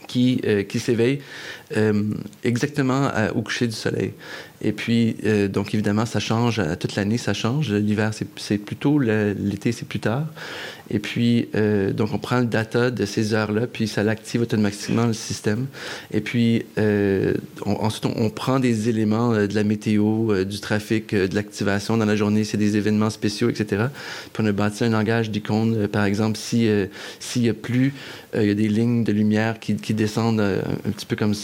qui, 0.07 0.40
euh, 0.44 0.62
qui 0.62 0.79
s'éveille 0.79 1.20
euh, 1.77 2.05
exactement 2.42 3.11
au 3.35 3.42
coucher 3.42 3.66
du 3.66 3.74
soleil. 3.74 4.12
Et 4.62 4.72
puis, 4.72 5.16
euh, 5.24 5.48
donc 5.48 5.74
évidemment, 5.74 6.06
ça 6.06 6.20
change 6.20 6.58
à 6.58 6.76
toute 6.76 6.96
l'année, 6.96 7.18
ça 7.18 7.34
change. 7.34 7.72
L'hiver, 7.72 8.12
c'est 8.36 8.58
plus 8.58 8.76
tôt, 8.76 8.98
l'été, 8.98 9.72
c'est 9.72 9.86
plus 9.86 10.00
tard. 10.00 10.26
Et 10.90 10.98
puis, 10.98 11.48
euh, 11.54 11.92
donc, 11.92 12.10
on 12.12 12.18
prend 12.18 12.40
le 12.40 12.46
data 12.46 12.90
de 12.90 13.06
ces 13.06 13.32
heures-là, 13.32 13.66
puis 13.66 13.88
ça 13.88 14.02
l'active 14.02 14.42
automatiquement 14.42 15.06
le 15.06 15.14
système. 15.14 15.66
Et 16.12 16.20
puis, 16.20 16.66
euh, 16.76 17.34
on, 17.64 17.72
ensuite, 17.72 18.04
on, 18.04 18.28
prend 18.28 18.60
des 18.60 18.88
éléments 18.90 19.32
euh, 19.32 19.46
de 19.46 19.54
la 19.54 19.64
météo, 19.64 20.30
euh, 20.30 20.44
du 20.44 20.60
trafic, 20.60 21.14
euh, 21.14 21.26
de 21.26 21.34
l'activation 21.34 21.96
dans 21.96 22.04
la 22.04 22.16
journée, 22.16 22.44
c'est 22.44 22.58
des 22.58 22.76
événements 22.76 23.10
spéciaux, 23.10 23.48
etc. 23.48 23.84
Puis, 24.32 24.42
on 24.42 24.46
a 24.46 24.52
bâti 24.52 24.84
un 24.84 24.90
langage 24.90 25.30
d'icônes. 25.30 25.88
par 25.88 26.04
exemple, 26.04 26.38
si 26.38 26.68
s'il 27.18 27.42
y 27.42 27.48
a 27.48 27.54
plus, 27.54 27.94
il 28.34 28.46
y 28.46 28.50
a 28.50 28.54
des 28.54 28.68
lignes 28.68 29.04
de 29.04 29.12
lumière 29.12 29.58
qui, 29.58 29.74
descendent 29.94 30.40
un 30.40 30.90
petit 30.90 31.06
peu 31.06 31.16
comme 31.16 31.34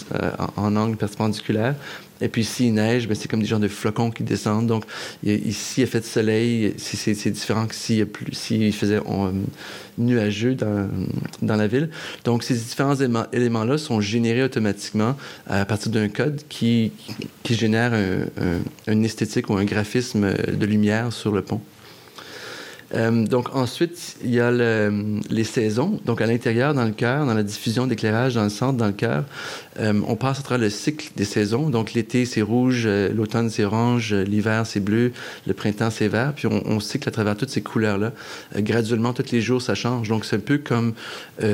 en 0.56 0.76
angle 0.76 0.96
perpendiculaire. 0.96 1.74
Et 2.20 2.28
puis 2.28 2.44
s'il 2.44 2.74
neige, 2.74 3.08
ben, 3.08 3.14
c'est 3.14 3.28
comme 3.28 3.40
des 3.40 3.46
genres 3.46 3.60
de 3.60 3.68
flocons 3.68 4.10
qui 4.10 4.22
descendent. 4.22 4.66
Donc 4.66 4.84
ici, 5.24 5.86
fait 5.86 6.00
de 6.00 6.04
soleil, 6.04 6.74
c'est 6.76 7.30
différent 7.30 7.66
que 7.66 7.74
s'il 7.74 8.06
si 8.32 8.72
faisait 8.72 9.00
on, 9.06 9.32
nuageux 9.98 10.54
dans, 10.54 10.88
dans 11.42 11.56
la 11.56 11.66
ville. 11.66 11.90
Donc 12.24 12.42
ces 12.42 12.54
différents 12.54 12.96
éléments-là 13.32 13.78
sont 13.78 14.00
générés 14.00 14.42
automatiquement 14.42 15.16
à 15.46 15.64
partir 15.64 15.90
d'un 15.92 16.08
code 16.08 16.42
qui, 16.48 16.92
qui 17.42 17.54
génère 17.54 17.92
un, 17.94 18.22
un, 18.42 18.92
une 18.92 19.04
esthétique 19.04 19.50
ou 19.50 19.54
un 19.54 19.64
graphisme 19.64 20.32
de 20.32 20.66
lumière 20.66 21.12
sur 21.12 21.32
le 21.32 21.42
pont. 21.42 21.60
Euh, 22.94 23.24
donc 23.26 23.54
ensuite, 23.54 24.16
il 24.24 24.34
y 24.34 24.40
a 24.40 24.50
le, 24.50 25.20
les 25.30 25.44
saisons. 25.44 26.00
Donc 26.04 26.20
à 26.20 26.26
l'intérieur, 26.26 26.74
dans 26.74 26.84
le 26.84 26.90
cœur, 26.90 27.26
dans 27.26 27.34
la 27.34 27.42
diffusion 27.42 27.86
d'éclairage 27.86 28.34
dans 28.34 28.42
le 28.42 28.48
centre, 28.48 28.76
dans 28.76 28.86
le 28.86 28.92
cœur, 28.92 29.24
euh, 29.78 30.00
on 30.06 30.16
passe 30.16 30.40
à 30.40 30.42
travers 30.42 30.64
le 30.64 30.70
cycle 30.70 31.10
des 31.16 31.24
saisons. 31.24 31.70
Donc 31.70 31.92
l'été, 31.92 32.24
c'est 32.24 32.42
rouge, 32.42 32.84
euh, 32.86 33.12
l'automne, 33.12 33.50
c'est 33.50 33.64
orange, 33.64 34.12
l'hiver, 34.14 34.66
c'est 34.66 34.80
bleu, 34.80 35.12
le 35.46 35.54
printemps, 35.54 35.90
c'est 35.90 36.08
vert. 36.08 36.32
Puis 36.34 36.46
on, 36.46 36.62
on, 36.66 36.80
cycle 36.80 37.08
à 37.08 37.12
travers 37.12 37.36
toutes 37.36 37.50
ces 37.50 37.62
couleurs-là. 37.62 38.12
Graduellement, 38.56 39.12
tous 39.12 39.30
les 39.30 39.40
jours, 39.40 39.62
ça 39.62 39.74
change. 39.74 40.08
Donc 40.08 40.24
c'est 40.24 40.36
un 40.36 40.40
peu 40.40 40.58
comme 40.58 40.94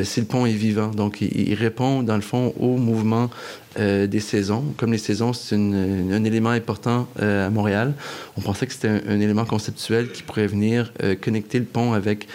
si 0.03 0.21
le 0.21 0.27
pont 0.27 0.47
est 0.47 0.53
vivant. 0.53 0.89
Donc 0.89 1.21
il, 1.21 1.49
il 1.49 1.55
répond, 1.55 2.03
dans 2.03 2.17
le 2.17 2.23
fond, 2.23 2.55
au 2.59 2.77
mouvement 2.77 3.31
euh, 3.79 4.07
des 4.07 4.21
saisons. 4.21 4.75
Comme 4.77 4.93
les 4.93 4.99
saisons, 4.99 5.33
c'est 5.33 5.55
un 5.55 6.25
élément 6.25 6.51
important 6.51 7.09
euh, 7.21 7.47
à 7.47 7.51
Montréal. 7.51 7.95
On 8.37 8.41
pensait 8.41 8.67
que 8.67 8.73
c'était 8.73 8.89
un, 8.89 9.21
élément 9.21 9.45
conceptuel 9.45 10.11
qui 10.11 10.23
pourrait 10.23 10.47
venir 10.47 10.93
euh, 11.03 11.15
connecter 11.15 11.59
le 11.59 11.65
pont 11.65 11.93
avec 11.93 12.27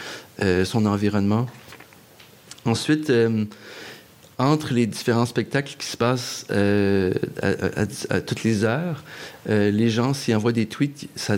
son 0.66 0.88
environnement. 0.88 1.46
Ensuite, 2.66 3.14
entre 4.40 4.74
les 4.74 4.88
différents 4.88 5.28
spectacles 5.28 5.76
qui 5.78 5.86
se 5.86 5.96
passent 5.98 6.48
à, 6.50 8.22
toutes 8.22 8.44
les 8.44 8.64
heures, 8.64 9.04
les 9.48 9.90
gens, 9.92 10.16
s'ils 10.16 10.36
envoient 10.36 10.52
des 10.52 10.66
tweets, 10.66 11.08
ça, 11.16 11.36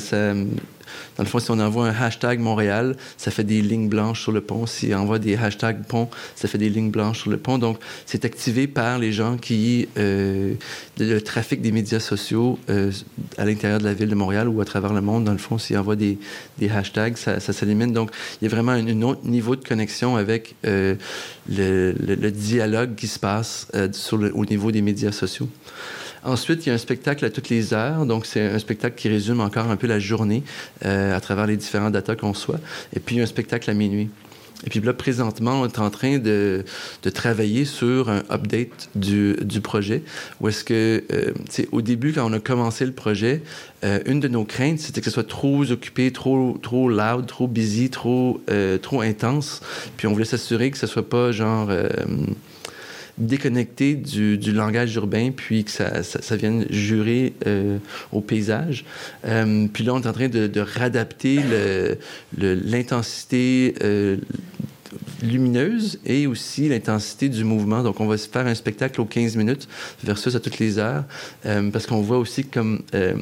dans 1.17 1.23
le 1.23 1.29
fond, 1.29 1.39
si 1.39 1.51
on 1.51 1.59
envoie 1.59 1.87
un 1.87 1.95
hashtag 1.95 2.39
Montréal, 2.39 2.95
ça 3.17 3.31
fait 3.31 3.43
des 3.43 3.61
lignes 3.61 3.89
blanches 3.89 4.21
sur 4.21 4.31
le 4.31 4.41
pont. 4.41 4.65
Si 4.65 4.91
on 4.93 4.99
envoie 4.99 5.19
des 5.19 5.35
hashtags 5.35 5.83
pont, 5.85 6.09
ça 6.35 6.47
fait 6.47 6.57
des 6.57 6.69
lignes 6.69 6.91
blanches 6.91 7.21
sur 7.21 7.31
le 7.31 7.37
pont. 7.37 7.57
Donc, 7.57 7.77
c'est 8.05 8.25
activé 8.25 8.67
par 8.67 8.99
les 8.99 9.11
gens 9.11 9.37
qui... 9.37 9.87
Euh, 9.97 10.53
le 10.99 11.19
trafic 11.21 11.61
des 11.61 11.71
médias 11.71 11.99
sociaux 11.99 12.59
euh, 12.69 12.91
à 13.37 13.45
l'intérieur 13.45 13.79
de 13.79 13.85
la 13.85 13.93
ville 13.93 14.09
de 14.09 14.15
Montréal 14.15 14.47
ou 14.47 14.61
à 14.61 14.65
travers 14.65 14.93
le 14.93 15.01
monde, 15.01 15.23
dans 15.23 15.31
le 15.31 15.37
fond, 15.37 15.57
s'ils 15.57 15.77
envoient 15.77 15.95
des, 15.95 16.17
des 16.59 16.69
hashtags, 16.69 17.17
ça, 17.17 17.39
ça 17.39 17.53
s'élimine. 17.53 17.91
Donc, 17.93 18.11
il 18.41 18.45
y 18.45 18.47
a 18.47 18.49
vraiment 18.49 18.73
un, 18.73 19.01
autre 19.01 19.25
niveau 19.25 19.55
de 19.55 19.63
connexion 19.65 20.15
avec 20.15 20.55
euh, 20.65 20.95
le, 21.49 22.29
dialogue 22.29 22.95
qui 22.95 23.07
se 23.07 23.19
passe 23.19 23.67
euh, 23.75 23.89
au 24.33 24.45
niveau 24.45 24.71
des 24.71 24.81
médias 24.81 25.11
sociaux. 25.11 25.49
Ensuite, 26.23 26.65
il 26.65 26.69
y 26.69 26.71
a 26.71 26.75
un 26.75 26.79
spectacle 26.79 27.25
à 27.25 27.29
toutes 27.29 27.49
les 27.49 27.73
heures. 27.73 28.05
Donc, 28.05 28.25
c'est 28.25 28.41
un 28.41 28.59
spectacle 28.59 28.95
qui 28.95 29.09
résume 29.09 29.41
encore 29.41 29.69
un 29.69 29.75
peu 29.75 29.87
la 29.87 29.99
journée 29.99 30.43
euh, 30.85 31.15
à 31.15 31.19
travers 31.19 31.47
les 31.47 31.57
différents 31.57 31.89
datas 31.89 32.15
qu'on 32.15 32.33
soit. 32.33 32.59
Et 32.95 32.99
puis, 32.99 33.15
il 33.15 33.17
y 33.19 33.21
a 33.21 33.23
un 33.23 33.27
spectacle 33.27 33.69
à 33.69 33.73
minuit. 33.73 34.09
Et 34.65 34.69
puis 34.69 34.79
là, 34.79 34.93
présentement, 34.93 35.61
on 35.61 35.65
est 35.65 35.79
en 35.79 35.89
train 35.89 36.19
de, 36.19 36.63
de 37.03 37.09
travailler 37.09 37.65
sur 37.65 38.09
un 38.09 38.23
update 38.31 38.89
du, 38.95 39.35
du 39.41 39.59
projet. 39.59 40.03
Où 40.39 40.47
est-ce 40.47 40.63
que, 40.63 41.03
euh, 41.11 41.33
au 41.71 41.81
début, 41.81 42.13
quand 42.13 42.29
on 42.29 42.33
a 42.33 42.39
commencé 42.39 42.85
le 42.85 42.93
projet, 42.93 43.43
euh, 43.83 43.99
une 44.05 44.21
de 44.21 44.29
nos 44.29 44.45
craintes, 44.45 44.79
c'était 44.79 45.01
que 45.01 45.05
ce 45.05 45.11
soit 45.11 45.27
trop 45.27 45.69
occupé, 45.69 46.11
trop, 46.11 46.57
trop 46.61 46.87
loud, 46.87 47.25
trop 47.27 47.47
busy, 47.47 47.89
trop, 47.89 48.41
euh, 48.49 48.77
trop 48.77 49.01
intense. 49.01 49.59
Puis 49.97 50.07
on 50.07 50.13
voulait 50.13 50.23
s'assurer 50.23 50.71
que 50.71 50.77
ce 50.77 50.87
soit 50.87 51.09
pas 51.09 51.31
genre... 51.31 51.69
Déconnecté 53.17 53.93
du, 53.93 54.51
langage 54.51 54.95
urbain, 54.95 55.31
puis 55.35 55.63
que 55.63 55.71
ça 55.71 56.35
vienne 56.35 56.65
jurer 56.71 57.33
euh, 57.45 57.77
au 58.11 58.21
paysage. 58.21 58.85
Euh, 59.25 59.67
puis 59.71 59.83
là, 59.83 59.93
on 59.93 60.01
est 60.01 60.07
en 60.07 60.13
train 60.13 60.29
de, 60.29 60.47
de 60.47 60.61
réadapter 60.61 61.39
l'intensité 62.35 63.75
euh, 63.83 64.17
lumineuse 65.21 65.99
et 66.05 66.27
aussi 66.27 66.69
l'intensité 66.69 67.29
du 67.29 67.43
mouvement. 67.43 67.83
Donc, 67.83 67.99
on 67.99 68.05
va 68.05 68.17
faire 68.17 68.47
un 68.47 68.55
spectacle 68.55 69.01
aux 69.01 69.05
15 69.05 69.35
minutes 69.35 69.67
versus 70.03 70.35
à 70.35 70.39
toutes 70.39 70.59
les 70.59 70.77
heures, 70.79 71.03
euh, 71.45 71.69
parce 71.71 71.87
qu'on 71.87 72.01
voit 72.01 72.17
aussi 72.17 72.43
comme 72.43 72.81
euh, 72.93 73.15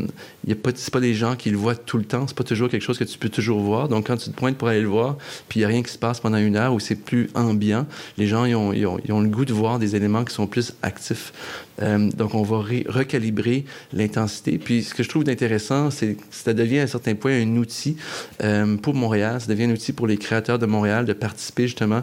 y 0.46 0.52
a 0.52 0.56
pas, 0.56 0.72
pas 0.92 1.00
des 1.00 1.14
gens 1.14 1.36
qui 1.36 1.50
le 1.50 1.58
voient 1.58 1.76
tout 1.76 1.98
le 1.98 2.06
temps. 2.06 2.26
C'est 2.28 2.38
pas 2.38 2.44
toujours 2.44 2.70
quelque 2.70 2.82
chose 2.82 2.98
que 2.98 3.04
tu 3.04 3.18
peux 3.18 3.30
toujours 3.30 3.60
voir. 3.62 3.88
Donc, 3.88 4.08
quand 4.08 4.18
tu 4.18 4.30
te 4.30 4.36
pointes 4.36 4.58
pour 4.58 4.68
aller 4.68 4.82
le 4.82 4.88
voir, 4.88 5.18
puis 5.50 5.60
il 5.60 5.64
y 5.64 5.66
a 5.66 5.68
rien 5.68 5.84
qui 5.84 5.92
se 5.92 5.98
passe 5.98 6.20
pendant 6.20 6.38
une 6.38 6.56
heure 6.56 6.74
où 6.74 6.80
c'est 6.80 6.96
plus 6.96 7.30
ambiant, 7.36 7.86
les 8.18 8.28
gens 8.28 8.46
ils 8.46 8.56
ont, 8.56 8.74
ils 8.74 8.86
ont, 8.86 9.00
ils 9.06 9.12
ont 9.12 9.22
le 9.22 9.30
goût 9.30 9.46
de 9.46 9.54
voir 9.54 9.80
des 9.80 9.96
éléments 9.96 10.24
qui 10.24 10.34
sont 10.34 10.48
plus 10.48 10.74
actifs. 10.82 11.34
Euh, 11.82 12.10
donc, 12.12 12.36
on 12.36 12.44
va 12.44 12.58
recalibrer 12.88 13.66
l'intensité. 13.94 14.58
Puis, 14.58 14.84
ce 14.84 14.94
que 14.94 15.04
je 15.04 15.10
trouve 15.10 15.24
d'intéressant, 15.24 15.90
c'est 15.90 16.16
que 16.16 16.22
ça 16.30 16.54
devient 16.54 16.80
à 16.80 16.84
un 16.84 16.88
certain 16.88 17.16
point 17.16 17.32
un 17.32 17.56
outil 17.58 17.98
euh, 18.44 18.78
pour 18.78 18.94
Montréal. 18.94 19.42
Ça 19.42 19.48
devient 19.48 19.66
un 19.66 19.72
outil 19.72 19.94
pour 19.94 20.08
les 20.08 20.18
créateurs 20.18 20.60
de 20.60 20.66
Montréal 20.66 21.06
de 21.06 21.14
participer 21.14 21.61
justement 21.68 22.02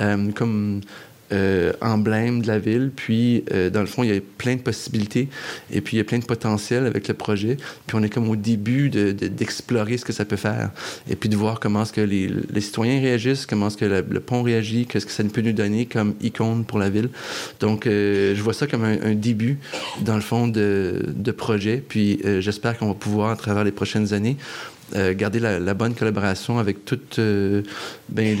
euh, 0.00 0.30
comme 0.32 0.80
euh, 1.32 1.72
emblème 1.80 2.42
de 2.42 2.48
la 2.48 2.58
ville. 2.58 2.90
Puis, 2.94 3.44
euh, 3.52 3.70
dans 3.70 3.80
le 3.80 3.86
fond, 3.86 4.02
il 4.02 4.12
y 4.12 4.16
a 4.16 4.20
plein 4.36 4.56
de 4.56 4.62
possibilités 4.62 5.28
et 5.70 5.80
puis 5.80 5.96
il 5.96 5.98
y 5.98 6.00
a 6.00 6.04
plein 6.04 6.18
de 6.18 6.24
potentiel 6.24 6.86
avec 6.86 7.06
le 7.06 7.14
projet. 7.14 7.56
Puis, 7.86 7.96
on 7.96 8.02
est 8.02 8.08
comme 8.08 8.28
au 8.28 8.34
début 8.34 8.90
d'explorer 8.90 9.92
de, 9.92 9.92
de, 9.92 10.00
ce 10.00 10.04
que 10.04 10.12
ça 10.12 10.24
peut 10.24 10.36
faire 10.36 10.70
et 11.08 11.14
puis 11.14 11.28
de 11.28 11.36
voir 11.36 11.60
comment 11.60 11.82
est-ce 11.82 11.92
que 11.92 12.00
les, 12.00 12.60
citoyens 12.60 13.00
réagissent, 13.00 13.46
comment 13.46 13.68
est-ce 13.68 13.76
que 13.76 13.84
le, 13.84 14.20
pont 14.20 14.42
réagit, 14.42 14.86
qu'est-ce 14.86 15.06
que 15.06 15.12
ça 15.12 15.22
peut 15.22 15.40
nous 15.40 15.52
donner 15.52 15.86
comme 15.86 16.14
icône 16.20 16.64
pour 16.64 16.80
la 16.80 16.90
ville. 16.90 17.10
Donc, 17.60 17.84
je 17.86 18.40
vois 18.42 18.54
ça 18.54 18.66
comme 18.66 18.82
un, 18.82 19.14
début, 19.14 19.58
dans 20.00 20.16
le 20.16 20.22
fond, 20.22 20.48
de, 20.48 21.32
projet. 21.36 21.82
Puis, 21.88 22.20
j'espère 22.40 22.76
qu'on 22.76 22.88
va 22.88 22.94
pouvoir, 22.94 23.30
à 23.30 23.36
travers 23.36 23.62
les 23.62 23.70
prochaines 23.70 24.12
années, 24.14 24.36
euh, 24.96 25.14
garder 25.14 25.38
la, 25.38 25.74
bonne 25.74 25.94
collaboration 25.94 26.58
avec 26.58 26.84
toute 26.84 27.18
euh, 27.20 27.62
ben, 28.08 28.36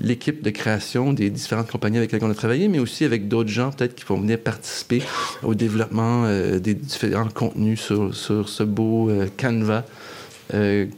l'équipe 0.00 0.42
de 0.42 0.50
création 0.50 1.12
des 1.12 1.28
différentes 1.28 1.70
compagnies 1.70 1.98
avec 1.98 2.12
lesquelles 2.12 2.28
on 2.28 2.32
a 2.32 2.34
travaillé, 2.34 2.68
mais 2.68 2.78
aussi 2.78 3.04
avec 3.04 3.28
d'autres 3.28 3.50
gens 3.50 3.72
peut-être 3.72 3.94
qui 3.94 4.04
vont 4.04 4.18
venir 4.18 4.38
participer 4.38 5.02
au 5.42 5.54
développement 5.54 6.24
euh, 6.24 6.58
des 6.58 6.74
différents 6.74 7.28
contenus 7.28 7.80
sur, 7.80 8.48
ce 8.48 8.62
beau 8.62 9.10
canevas 9.36 9.84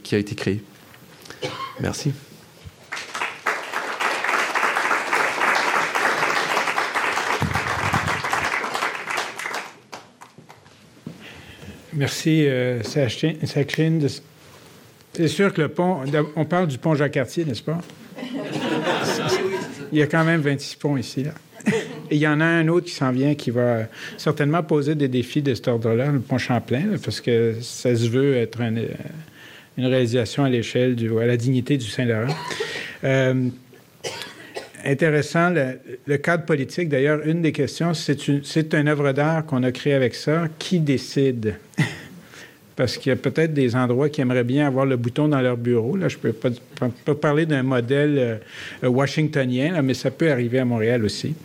qui 0.03 0.15
a 0.15 0.17
été 0.17 0.35
créé. 0.35 0.61
Merci. 1.81 2.11
Merci, 11.93 12.47
Sachin, 12.83 13.35
c'est 15.15 15.27
sûr 15.27 15.53
que 15.53 15.61
le 15.61 15.69
pont, 15.69 15.99
on 16.35 16.45
parle 16.45 16.67
du 16.67 16.77
pont 16.77 16.93
Jacques-Cartier, 16.95 17.45
n'est-ce 17.45 17.63
pas? 17.63 17.81
Il 19.91 19.99
y 19.99 20.01
a 20.01 20.07
quand 20.07 20.25
même 20.25 20.41
26 20.41 20.75
ponts 20.75 20.97
ici. 20.97 21.25
Il 22.11 22.17
y 22.17 22.27
en 22.27 22.41
a 22.41 22.45
un 22.45 22.67
autre 22.67 22.87
qui 22.87 22.93
s'en 22.93 23.11
vient 23.11 23.33
qui 23.33 23.49
va 23.49 23.83
certainement 24.17 24.61
poser 24.61 24.95
des 24.95 25.07
défis 25.07 25.41
de 25.41 25.53
cet 25.55 25.67
ordre-là, 25.67 26.11
le 26.11 26.19
pont 26.19 26.37
Champlain, 26.37 26.97
parce 27.03 27.21
que 27.21 27.55
ça 27.61 27.95
se 27.95 28.07
veut 28.07 28.35
être 28.35 28.59
une 28.61 29.85
réalisation 29.85 30.43
à 30.43 30.49
l'échelle, 30.49 30.95
à 31.21 31.25
la 31.25 31.37
dignité 31.37 31.77
du 31.77 31.87
Saint-Laurent. 31.87 32.33
Euh, 33.03 33.49
intéressant, 34.83 35.51
le, 36.05 36.17
cadre 36.17 36.45
politique. 36.45 36.89
D'ailleurs, 36.89 37.21
une 37.25 37.41
des 37.41 37.51
questions, 37.51 37.93
c'est 37.93 38.27
une 38.73 38.87
œuvre 38.87 39.11
d'art 39.11 39.45
qu'on 39.45 39.63
a 39.63 39.71
créée 39.71 39.93
avec 39.93 40.15
ça. 40.15 40.47
Qui 40.59 40.79
décide? 40.79 41.55
Parce 42.75 42.97
qu'il 42.97 43.09
y 43.09 43.13
a 43.13 43.15
peut-être 43.15 43.53
des 43.53 43.75
endroits 43.75 44.09
qui 44.09 44.19
aimeraient 44.21 44.43
bien 44.43 44.67
avoir 44.67 44.85
le 44.85 44.97
bouton 44.97 45.29
dans 45.29 45.39
leur 45.39 45.55
bureau. 45.55 45.95
Là, 45.95 46.09
je 46.09 46.17
ne 46.17 46.31
peux 46.31 46.33
pas, 46.33 47.15
parler 47.15 47.45
d'un 47.45 47.63
modèle 47.63 48.41
euh, 48.83 48.87
washingtonien, 48.87 49.81
mais 49.81 49.93
ça 49.93 50.11
peut 50.11 50.29
arriver 50.29 50.59
à 50.59 50.65
Montréal 50.65 51.05
aussi. 51.05 51.35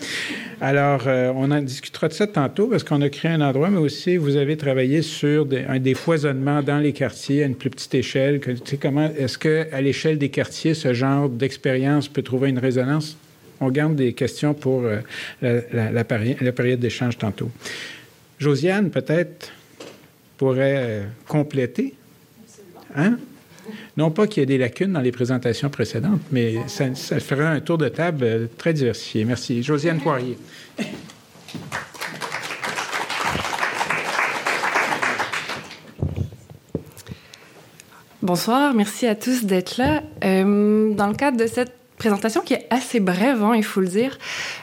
Alors, 0.60 1.04
euh, 1.06 1.32
on 1.34 1.50
en 1.52 1.62
discutera 1.62 2.08
de 2.08 2.12
ça 2.12 2.26
tantôt 2.26 2.66
parce 2.66 2.84
qu'on 2.84 3.00
a 3.00 3.08
créé 3.08 3.30
un 3.30 3.40
endroit, 3.40 3.70
mais 3.70 3.78
aussi 3.78 4.18
vous 4.18 4.36
avez 4.36 4.58
travaillé 4.58 5.00
sur 5.00 5.46
un 5.68 5.78
des 5.78 5.94
foisonnements 5.94 6.62
dans 6.62 6.78
les 6.78 6.92
quartiers 6.92 7.44
à 7.44 7.46
une 7.46 7.54
plus 7.54 7.70
petite 7.70 7.94
échelle. 7.94 8.40
Que, 8.40 8.52
comment 8.76 9.10
est-ce 9.16 9.38
que 9.38 9.66
à 9.72 9.80
l'échelle 9.80 10.18
des 10.18 10.28
quartiers, 10.28 10.74
ce 10.74 10.92
genre 10.92 11.30
d'expérience 11.30 12.08
peut 12.08 12.22
trouver 12.22 12.50
une 12.50 12.58
résonance? 12.58 13.16
On 13.62 13.70
garde 13.70 13.94
des 13.94 14.12
questions 14.12 14.52
pour 14.52 14.82
euh, 14.84 15.00
la, 15.72 16.04
période 16.04 16.80
d'échange 16.80 17.16
tantôt. 17.16 17.50
Josiane, 18.38 18.90
peut-être, 18.90 19.52
pourrait 20.40 20.76
euh, 20.78 21.04
compléter. 21.28 21.92
Hein? 22.96 23.18
Non 23.98 24.10
pas 24.10 24.26
qu'il 24.26 24.40
y 24.40 24.42
ait 24.44 24.46
des 24.46 24.56
lacunes 24.56 24.94
dans 24.94 25.02
les 25.02 25.12
présentations 25.12 25.68
précédentes, 25.68 26.22
mais 26.32 26.66
ça, 26.66 26.94
ça 26.94 27.20
fera 27.20 27.50
un 27.50 27.60
tour 27.60 27.76
de 27.76 27.90
table 27.90 28.24
euh, 28.24 28.46
très 28.56 28.72
diversifié. 28.72 29.26
Merci. 29.26 29.62
Josiane 29.62 30.00
Poirier. 30.00 30.38
Bonsoir, 38.22 38.72
merci 38.72 39.06
à 39.06 39.16
tous 39.16 39.44
d'être 39.44 39.76
là. 39.76 40.02
dans 40.22 41.06
le 41.06 41.14
cadre 41.14 41.36
de 41.36 41.46
cette 41.46 41.79
présentation 42.00 42.40
qui 42.40 42.54
est 42.54 42.66
assez 42.70 42.98
brève, 42.98 43.42
hein, 43.44 43.52
il 43.54 43.62
faut 43.62 43.82
le 43.82 43.86
dire. 43.86 44.18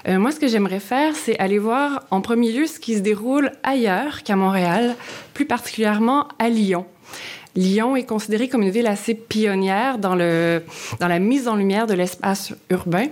Euh, 0.07 0.17
moi, 0.17 0.31
ce 0.31 0.39
que 0.39 0.47
j'aimerais 0.47 0.79
faire, 0.79 1.15
c'est 1.15 1.37
aller 1.37 1.59
voir 1.59 2.03
en 2.09 2.19
premier 2.19 2.51
lieu 2.51 2.65
ce 2.65 2.79
qui 2.79 2.95
se 2.95 3.01
déroule 3.01 3.51
ailleurs 3.61 4.23
qu'à 4.23 4.35
Montréal, 4.35 4.95
plus 5.35 5.45
particulièrement 5.45 6.27
à 6.39 6.49
Lyon. 6.49 6.87
Lyon 7.55 7.95
est 7.95 8.05
considérée 8.05 8.49
comme 8.49 8.63
une 8.63 8.71
ville 8.71 8.87
assez 8.87 9.13
pionnière 9.13 9.99
dans, 9.99 10.15
le, 10.15 10.63
dans 10.99 11.07
la 11.07 11.19
mise 11.19 11.47
en 11.47 11.55
lumière 11.55 11.85
de 11.85 11.93
l'espace 11.93 12.53
urbain. 12.71 13.05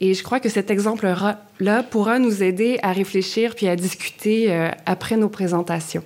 Et 0.00 0.14
je 0.14 0.22
crois 0.22 0.38
que 0.38 0.48
cet 0.48 0.70
exemple-là 0.70 1.82
pourra 1.82 2.20
nous 2.20 2.44
aider 2.44 2.78
à 2.82 2.92
réfléchir 2.92 3.56
puis 3.56 3.66
à 3.66 3.74
discuter 3.74 4.52
euh, 4.52 4.70
après 4.86 5.16
nos 5.16 5.28
présentations. 5.28 6.04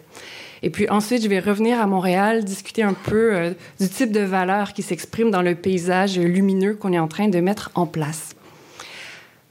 Et 0.63 0.71
puis 0.71 0.89
ensuite, 0.89 1.23
je 1.23 1.29
vais 1.29 1.41
revenir 1.41 1.81
à 1.81 1.87
Montréal, 1.87 2.45
discuter 2.45 2.83
un 2.83 2.95
peu 2.95 3.35
euh, 3.35 3.51
du 3.81 3.89
type 3.89 4.13
de 4.13 4.21
valeur 4.21 4.73
qui 4.73 4.83
s'exprime 4.83 5.31
dans 5.31 5.43
le 5.43 5.55
paysage 5.55 6.19
lumineux 6.19 6.75
qu'on 6.75 6.93
est 6.93 6.99
en 6.99 7.09
train 7.09 7.29
de 7.29 7.41
mettre 7.41 7.71
en 7.75 7.87
place. 7.87 8.35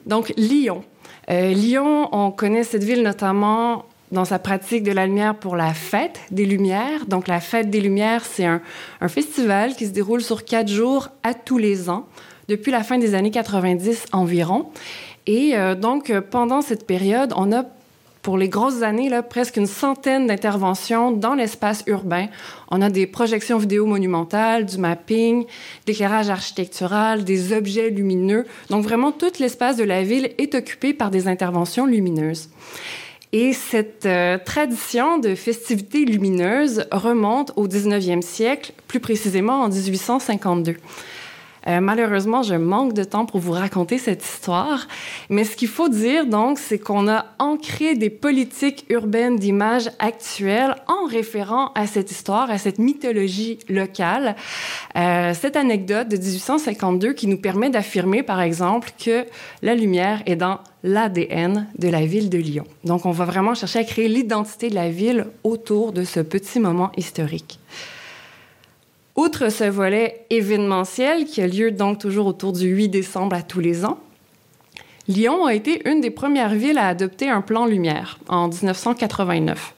Donc, 0.05 0.33
Lyon. 0.37 0.83
Euh, 1.29 1.53
Lyon, 1.53 2.09
on 2.13 2.31
connaît 2.31 2.63
cette 2.63 2.83
ville 2.83 3.03
notamment 3.03 3.85
dans 4.11 4.23
sa 4.23 4.39
pratique 4.39 4.83
de 4.83 4.93
la 4.93 5.05
lumière 5.05 5.35
pour 5.35 5.57
la 5.57 5.73
fête 5.73 6.21
des 6.31 6.45
Lumières. 6.45 7.05
Donc, 7.07 7.27
la 7.27 7.41
fête 7.41 7.69
des 7.69 7.81
Lumières, 7.81 8.23
c'est 8.23 8.45
un, 8.45 8.61
festival 9.09 9.75
qui 9.75 9.85
se 9.85 9.91
déroule 9.91 10.21
sur 10.21 10.45
quatre 10.45 10.69
jours 10.69 11.09
à 11.23 11.33
tous 11.33 11.57
les 11.57 11.89
ans, 11.89 12.07
depuis 12.47 12.71
la 12.71 12.83
fin 12.83 12.97
des 12.97 13.15
années 13.15 13.31
90 13.31 14.05
environ. 14.13 14.67
Et 15.25 15.57
euh, 15.57 15.75
donc, 15.75 16.17
pendant 16.31 16.61
cette 16.61 16.87
période, 16.87 17.33
on 17.35 17.51
a 17.51 17.65
pour 18.21 18.37
les 18.37 18.49
grosses 18.49 18.81
années, 18.81 19.09
là, 19.09 19.23
presque 19.23 19.57
une 19.57 19.67
centaine 19.67 20.27
d'interventions 20.27 21.11
dans 21.11 21.35
l'espace 21.35 21.83
urbain. 21.87 22.27
On 22.69 22.81
a 22.81 22.89
des 22.89 23.07
projections 23.07 23.57
vidéo 23.57 23.85
monumentales, 23.85 24.65
du 24.65 24.77
mapping, 24.77 25.45
l'éclairage 25.87 26.29
architectural, 26.29 27.23
des 27.23 27.53
objets 27.53 27.89
lumineux. 27.89 28.45
Donc 28.69 28.83
vraiment, 28.83 29.11
tout 29.11 29.31
l'espace 29.39 29.77
de 29.77 29.83
la 29.83 30.03
ville 30.03 30.31
est 30.37 30.55
occupé 30.55 30.93
par 30.93 31.11
des 31.11 31.27
interventions 31.27 31.85
lumineuses. 31.85 32.49
Et 33.33 33.51
cette 33.51 34.05
euh, 34.05 34.37
tradition 34.43 35.17
de 35.17 35.35
festivités 35.35 36.05
lumineuses 36.05 36.85
remonte 36.91 37.51
au 37.57 37.67
19e 37.67 38.21
siècle, 38.21 38.71
plus 38.87 39.01
précisément 39.01 39.61
en 39.61 39.69
1852. 39.69 40.77
Euh, 41.67 41.81
malheureusement, 41.81 42.43
je 42.43 42.55
manque 42.55 42.93
de 42.93 43.03
temps 43.03 43.25
pour 43.25 43.39
vous 43.39 43.51
raconter 43.51 43.97
cette 43.97 44.23
histoire. 44.23 44.87
Mais 45.29 45.43
ce 45.43 45.55
qu'il 45.55 45.67
faut 45.67 45.89
dire, 45.89 46.25
donc, 46.25 46.59
c'est 46.59 46.79
qu'on 46.79 47.07
a 47.09 47.25
ancré 47.39 47.95
des 47.95 48.09
politiques 48.09 48.85
urbaines 48.89 49.37
d'image 49.37 49.89
actuelles 49.99 50.75
en 50.87 51.05
référant 51.07 51.71
à 51.75 51.85
cette 51.87 52.11
histoire, 52.11 52.49
à 52.49 52.57
cette 52.57 52.79
mythologie 52.79 53.59
locale. 53.67 54.35
Euh, 54.95 55.33
cette 55.33 55.57
anecdote 55.57 56.07
de 56.07 56.17
1852 56.17 57.13
qui 57.13 57.27
nous 57.27 57.37
permet 57.37 57.69
d'affirmer, 57.69 58.23
par 58.23 58.41
exemple, 58.41 58.91
que 59.03 59.25
la 59.61 59.75
lumière 59.75 60.21
est 60.25 60.37
dans 60.37 60.59
l'ADN 60.83 61.67
de 61.77 61.89
la 61.89 62.05
ville 62.05 62.29
de 62.29 62.37
Lyon. 62.37 62.65
Donc, 62.85 63.05
on 63.05 63.11
va 63.11 63.25
vraiment 63.25 63.55
chercher 63.55 63.79
à 63.79 63.83
créer 63.83 64.07
l'identité 64.07 64.69
de 64.69 64.75
la 64.75 64.89
ville 64.89 65.25
autour 65.43 65.91
de 65.91 66.03
ce 66.03 66.21
petit 66.21 66.59
moment 66.59 66.91
historique. 66.95 67.59
Outre 69.17 69.51
ce 69.51 69.63
volet 69.63 70.27
événementiel 70.29 71.25
qui 71.25 71.41
a 71.41 71.47
lieu 71.47 71.71
donc 71.71 71.97
toujours 71.97 72.27
autour 72.27 72.53
du 72.53 72.67
8 72.67 72.89
décembre 72.89 73.35
à 73.35 73.41
tous 73.41 73.59
les 73.59 73.83
ans, 73.83 73.97
Lyon 75.07 75.47
a 75.47 75.55
été 75.55 75.89
une 75.89 76.01
des 76.01 76.11
premières 76.11 76.53
villes 76.53 76.77
à 76.77 76.87
adopter 76.87 77.27
un 77.27 77.41
plan 77.41 77.65
lumière 77.65 78.19
en 78.27 78.47
1989. 78.47 79.73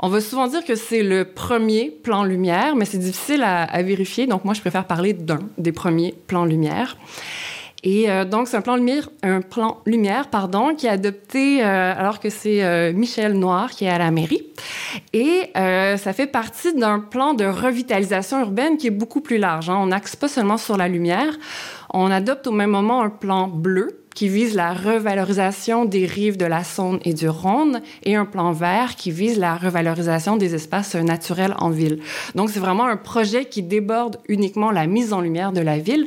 On 0.00 0.08
va 0.08 0.20
souvent 0.20 0.48
dire 0.48 0.62
que 0.66 0.74
c'est 0.74 1.02
le 1.02 1.24
premier 1.24 1.90
plan 1.90 2.24
lumière, 2.24 2.76
mais 2.76 2.84
c'est 2.84 2.98
difficile 2.98 3.42
à, 3.42 3.62
à, 3.62 3.82
vérifier, 3.82 4.26
donc 4.26 4.44
moi 4.44 4.52
je 4.52 4.60
préfère 4.60 4.86
parler 4.86 5.14
d'un 5.14 5.38
des 5.56 5.72
premiers 5.72 6.14
plans 6.26 6.44
lumière. 6.44 6.98
Et 7.84 8.10
euh, 8.10 8.24
donc, 8.24 8.48
c'est 8.48 8.56
un 8.56 9.40
plan 9.42 9.82
lumière, 9.84 10.28
pardon, 10.28 10.74
qui 10.74 10.86
est 10.86 10.90
adopté 10.90 11.62
euh, 11.62 11.94
alors 11.94 12.18
que 12.18 12.30
c'est 12.30 12.64
euh, 12.64 12.94
Michel 12.94 13.34
Noir 13.34 13.70
qui 13.70 13.84
est 13.84 13.90
à 13.90 13.98
la 13.98 14.10
mairie. 14.10 14.42
Et 15.12 15.50
ça 15.54 16.12
fait 16.12 16.26
partie 16.26 16.74
d'un 16.74 16.98
plan 16.98 17.34
de 17.34 17.44
revitalisation 17.44 18.40
urbaine 18.40 18.78
qui 18.78 18.86
est 18.86 18.90
beaucoup 18.90 19.20
plus 19.20 19.36
large. 19.36 19.68
Hein. 19.68 19.76
On 19.78 19.86
n'axe 19.86 20.16
pas 20.16 20.28
seulement 20.28 20.56
sur 20.56 20.76
la 20.76 20.88
lumière, 20.88 21.36
on 21.92 22.10
adopte 22.10 22.46
au 22.46 22.52
même 22.52 22.70
moment 22.70 23.02
un 23.02 23.10
plan 23.10 23.48
bleu 23.48 24.03
qui 24.14 24.28
vise 24.28 24.54
la 24.54 24.72
revalorisation 24.72 25.84
des 25.84 26.06
rives 26.06 26.36
de 26.36 26.46
la 26.46 26.64
Saône 26.64 27.00
et 27.04 27.14
du 27.14 27.28
Rhône 27.28 27.82
et 28.04 28.14
un 28.14 28.24
plan 28.24 28.52
vert 28.52 28.94
qui 28.96 29.10
vise 29.10 29.38
la 29.38 29.56
revalorisation 29.56 30.36
des 30.36 30.54
espaces 30.54 30.94
naturels 30.94 31.54
en 31.58 31.70
ville. 31.70 32.00
Donc, 32.34 32.50
c'est 32.50 32.60
vraiment 32.60 32.86
un 32.86 32.96
projet 32.96 33.44
qui 33.44 33.62
déborde 33.62 34.18
uniquement 34.28 34.70
la 34.70 34.86
mise 34.86 35.12
en 35.12 35.20
lumière 35.20 35.52
de 35.52 35.60
la 35.60 35.78
ville. 35.78 36.06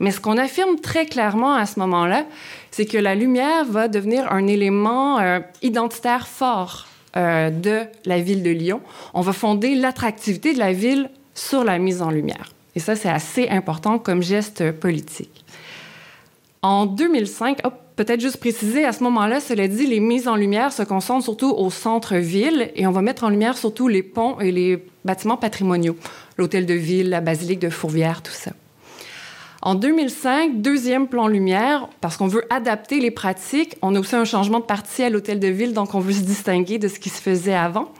Mais 0.00 0.10
ce 0.10 0.20
qu'on 0.20 0.36
affirme 0.36 0.78
très 0.80 1.06
clairement 1.06 1.54
à 1.54 1.66
ce 1.66 1.78
moment-là, 1.80 2.26
c'est 2.70 2.86
que 2.86 2.98
la 2.98 3.14
lumière 3.14 3.64
va 3.64 3.88
devenir 3.88 4.30
un 4.30 4.46
élément 4.46 5.18
euh, 5.18 5.40
identitaire 5.62 6.28
fort 6.28 6.86
euh, 7.16 7.48
de 7.48 7.84
la 8.04 8.20
ville 8.20 8.42
de 8.42 8.50
Lyon. 8.50 8.82
On 9.14 9.22
va 9.22 9.32
fonder 9.32 9.74
l'attractivité 9.74 10.52
de 10.52 10.58
la 10.58 10.72
ville 10.72 11.08
sur 11.34 11.64
la 11.64 11.78
mise 11.78 12.02
en 12.02 12.10
lumière. 12.10 12.52
Et 12.74 12.80
ça, 12.80 12.94
c'est 12.94 13.08
assez 13.08 13.48
important 13.48 13.98
comme 13.98 14.22
geste 14.22 14.70
politique. 14.72 15.45
En 16.62 16.86
2005, 16.86 17.60
peut-être 17.96 18.20
juste 18.20 18.38
préciser, 18.38 18.84
à 18.84 18.92
ce 18.92 19.02
moment-là, 19.04 19.40
cela 19.40 19.68
dit, 19.68 19.86
les 19.86 20.00
mises 20.00 20.28
en 20.28 20.36
lumière 20.36 20.72
se 20.72 20.82
concentrent 20.82 21.24
surtout 21.24 21.50
au 21.50 21.70
centre-ville 21.70 22.70
et 22.74 22.86
on 22.86 22.92
va 22.92 23.02
mettre 23.02 23.24
en 23.24 23.28
lumière 23.28 23.56
surtout 23.56 23.88
les 23.88 24.02
ponts 24.02 24.38
et 24.40 24.52
les 24.52 24.84
bâtiments 25.04 25.36
patrimoniaux, 25.36 25.96
l'hôtel 26.36 26.66
de 26.66 26.74
ville, 26.74 27.10
la 27.10 27.20
basilique 27.20 27.60
de 27.60 27.70
Fourvière, 27.70 28.22
tout 28.22 28.32
ça. 28.32 28.52
En 29.62 29.74
2005, 29.74 30.60
deuxième 30.60 31.08
plan 31.08 31.26
lumière, 31.26 31.88
parce 32.00 32.16
qu'on 32.16 32.28
veut 32.28 32.44
adapter 32.50 33.00
les 33.00 33.10
pratiques. 33.10 33.76
On 33.82 33.96
a 33.96 33.98
aussi 33.98 34.14
un 34.14 34.24
changement 34.24 34.60
de 34.60 34.64
partie 34.64 35.02
à 35.02 35.10
l'hôtel 35.10 35.40
de 35.40 35.48
ville, 35.48 35.72
donc 35.72 35.94
on 35.94 35.98
veut 35.98 36.12
se 36.12 36.20
distinguer 36.20 36.78
de 36.78 36.86
ce 36.86 37.00
qui 37.00 37.08
se 37.08 37.20
faisait 37.20 37.54
avant. 37.54 37.90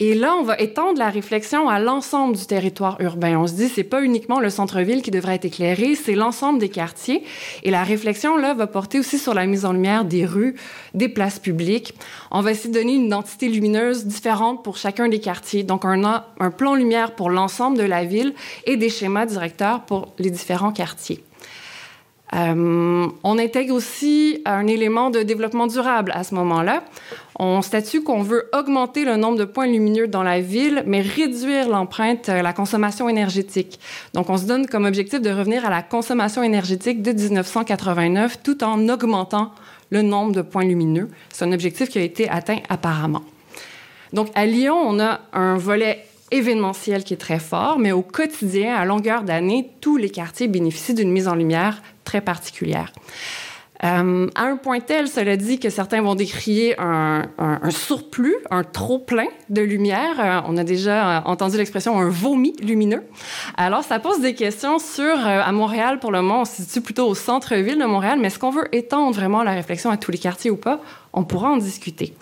Et 0.00 0.14
là, 0.14 0.36
on 0.38 0.44
va 0.44 0.56
étendre 0.58 0.96
la 0.96 1.10
réflexion 1.10 1.68
à 1.68 1.80
l'ensemble 1.80 2.36
du 2.36 2.46
territoire 2.46 3.00
urbain. 3.00 3.36
On 3.36 3.48
se 3.48 3.54
dit, 3.54 3.68
c'est 3.68 3.82
pas 3.82 4.00
uniquement 4.00 4.38
le 4.38 4.48
centre-ville 4.48 5.02
qui 5.02 5.10
devrait 5.10 5.34
être 5.34 5.46
éclairé, 5.46 5.96
c'est 5.96 6.14
l'ensemble 6.14 6.60
des 6.60 6.68
quartiers. 6.68 7.24
Et 7.64 7.72
la 7.72 7.82
réflexion, 7.82 8.36
là, 8.36 8.54
va 8.54 8.68
porter 8.68 9.00
aussi 9.00 9.18
sur 9.18 9.34
la 9.34 9.44
mise 9.46 9.64
en 9.64 9.72
lumière 9.72 10.04
des 10.04 10.24
rues, 10.24 10.54
des 10.94 11.08
places 11.08 11.40
publiques. 11.40 11.94
On 12.30 12.42
va 12.42 12.52
essayer 12.52 12.70
de 12.72 12.78
donner 12.78 12.94
une 12.94 13.06
identité 13.06 13.48
lumineuse 13.48 14.06
différente 14.06 14.62
pour 14.62 14.76
chacun 14.76 15.08
des 15.08 15.18
quartiers. 15.18 15.64
Donc, 15.64 15.84
on 15.84 16.04
a 16.04 16.28
un 16.38 16.52
plan 16.52 16.76
lumière 16.76 17.16
pour 17.16 17.28
l'ensemble 17.28 17.76
de 17.76 17.82
la 17.82 18.04
ville 18.04 18.34
et 18.66 18.76
des 18.76 18.90
schémas 18.90 19.26
directeurs 19.26 19.80
pour 19.80 20.12
les 20.20 20.30
différents 20.30 20.72
quartiers. 20.72 21.24
Euh, 22.34 23.06
on 23.24 23.38
intègre 23.38 23.74
aussi 23.74 24.42
un 24.44 24.66
élément 24.66 25.10
de 25.10 25.22
développement 25.22 25.66
durable 25.66 26.12
à 26.14 26.24
ce 26.24 26.34
moment-là. 26.34 26.84
On 27.38 27.62
statue 27.62 28.02
qu'on 28.02 28.22
veut 28.22 28.50
augmenter 28.52 29.04
le 29.04 29.16
nombre 29.16 29.38
de 29.38 29.44
points 29.44 29.66
lumineux 29.66 30.08
dans 30.08 30.22
la 30.22 30.40
ville, 30.40 30.82
mais 30.86 31.00
réduire 31.00 31.68
l'empreinte, 31.68 32.28
euh, 32.28 32.42
la 32.42 32.52
consommation 32.52 33.08
énergétique. 33.08 33.80
Donc, 34.12 34.28
on 34.28 34.36
se 34.36 34.44
donne 34.44 34.66
comme 34.66 34.84
objectif 34.84 35.22
de 35.22 35.30
revenir 35.30 35.64
à 35.64 35.70
la 35.70 35.82
consommation 35.82 36.42
énergétique 36.42 37.02
de 37.02 37.12
1989 37.12 38.42
tout 38.42 38.62
en 38.62 38.88
augmentant 38.88 39.52
le 39.90 40.02
nombre 40.02 40.32
de 40.32 40.42
points 40.42 40.64
lumineux. 40.64 41.08
C'est 41.30 41.46
un 41.46 41.52
objectif 41.52 41.88
qui 41.88 41.98
a 41.98 42.02
été 42.02 42.28
atteint 42.28 42.58
apparemment. 42.68 43.22
Donc, 44.12 44.28
à 44.34 44.44
Lyon, 44.44 44.76
on 44.76 45.00
a 45.00 45.20
un 45.32 45.56
volet 45.56 46.04
événementiel 46.30 47.04
qui 47.04 47.14
est 47.14 47.18
très 47.18 47.38
fort, 47.38 47.78
mais 47.78 47.92
au 47.92 48.02
quotidien, 48.02 48.74
à 48.74 48.84
longueur 48.84 49.22
d'année, 49.22 49.70
tous 49.80 49.96
les 49.96 50.10
quartiers 50.10 50.48
bénéficient 50.48 50.94
d'une 50.94 51.10
mise 51.10 51.28
en 51.28 51.34
lumière 51.34 51.82
très 52.08 52.22
particulière. 52.22 52.90
Euh, 53.84 54.28
à 54.34 54.44
un 54.44 54.56
point 54.56 54.80
tel, 54.80 55.08
cela 55.08 55.36
dit, 55.36 55.60
que 55.60 55.68
certains 55.68 56.00
vont 56.00 56.14
décrier 56.14 56.74
un, 56.80 57.28
surplus, 57.68 58.34
un 58.50 58.64
trop-plein 58.64 59.28
de 59.50 59.60
lumière. 59.60 60.18
Euh, 60.18 60.40
on 60.48 60.56
a 60.56 60.64
déjà 60.64 61.22
entendu 61.26 61.58
l'expression 61.58 62.00
un 62.00 62.08
vomi 62.08 62.54
lumineux. 62.62 63.04
Alors, 63.58 63.84
ça 63.84 64.00
pose 64.00 64.20
des 64.20 64.34
questions 64.34 64.78
sur, 64.78 65.04
euh, 65.04 65.42
à 65.44 65.52
Montréal, 65.52 66.00
pour 66.00 66.10
le 66.10 66.22
moment, 66.22 66.40
on 66.40 66.44
se 66.46 66.62
situe 66.62 66.80
plutôt 66.80 67.06
au 67.06 67.14
centre-ville 67.14 67.78
de 67.78 67.84
Montréal, 67.84 68.18
mais 68.18 68.28
est-ce 68.28 68.38
qu'on 68.38 68.50
veut 68.50 68.68
étendre 68.72 69.14
vraiment 69.14 69.42
la 69.42 69.52
réflexion 69.52 69.90
à 69.90 69.98
tous 69.98 70.10
les 70.10 70.18
quartiers 70.18 70.50
ou 70.50 70.56
pas? 70.56 70.80
On 71.12 71.24
pourra 71.24 71.50
en 71.50 71.58
discuter. 71.58 72.14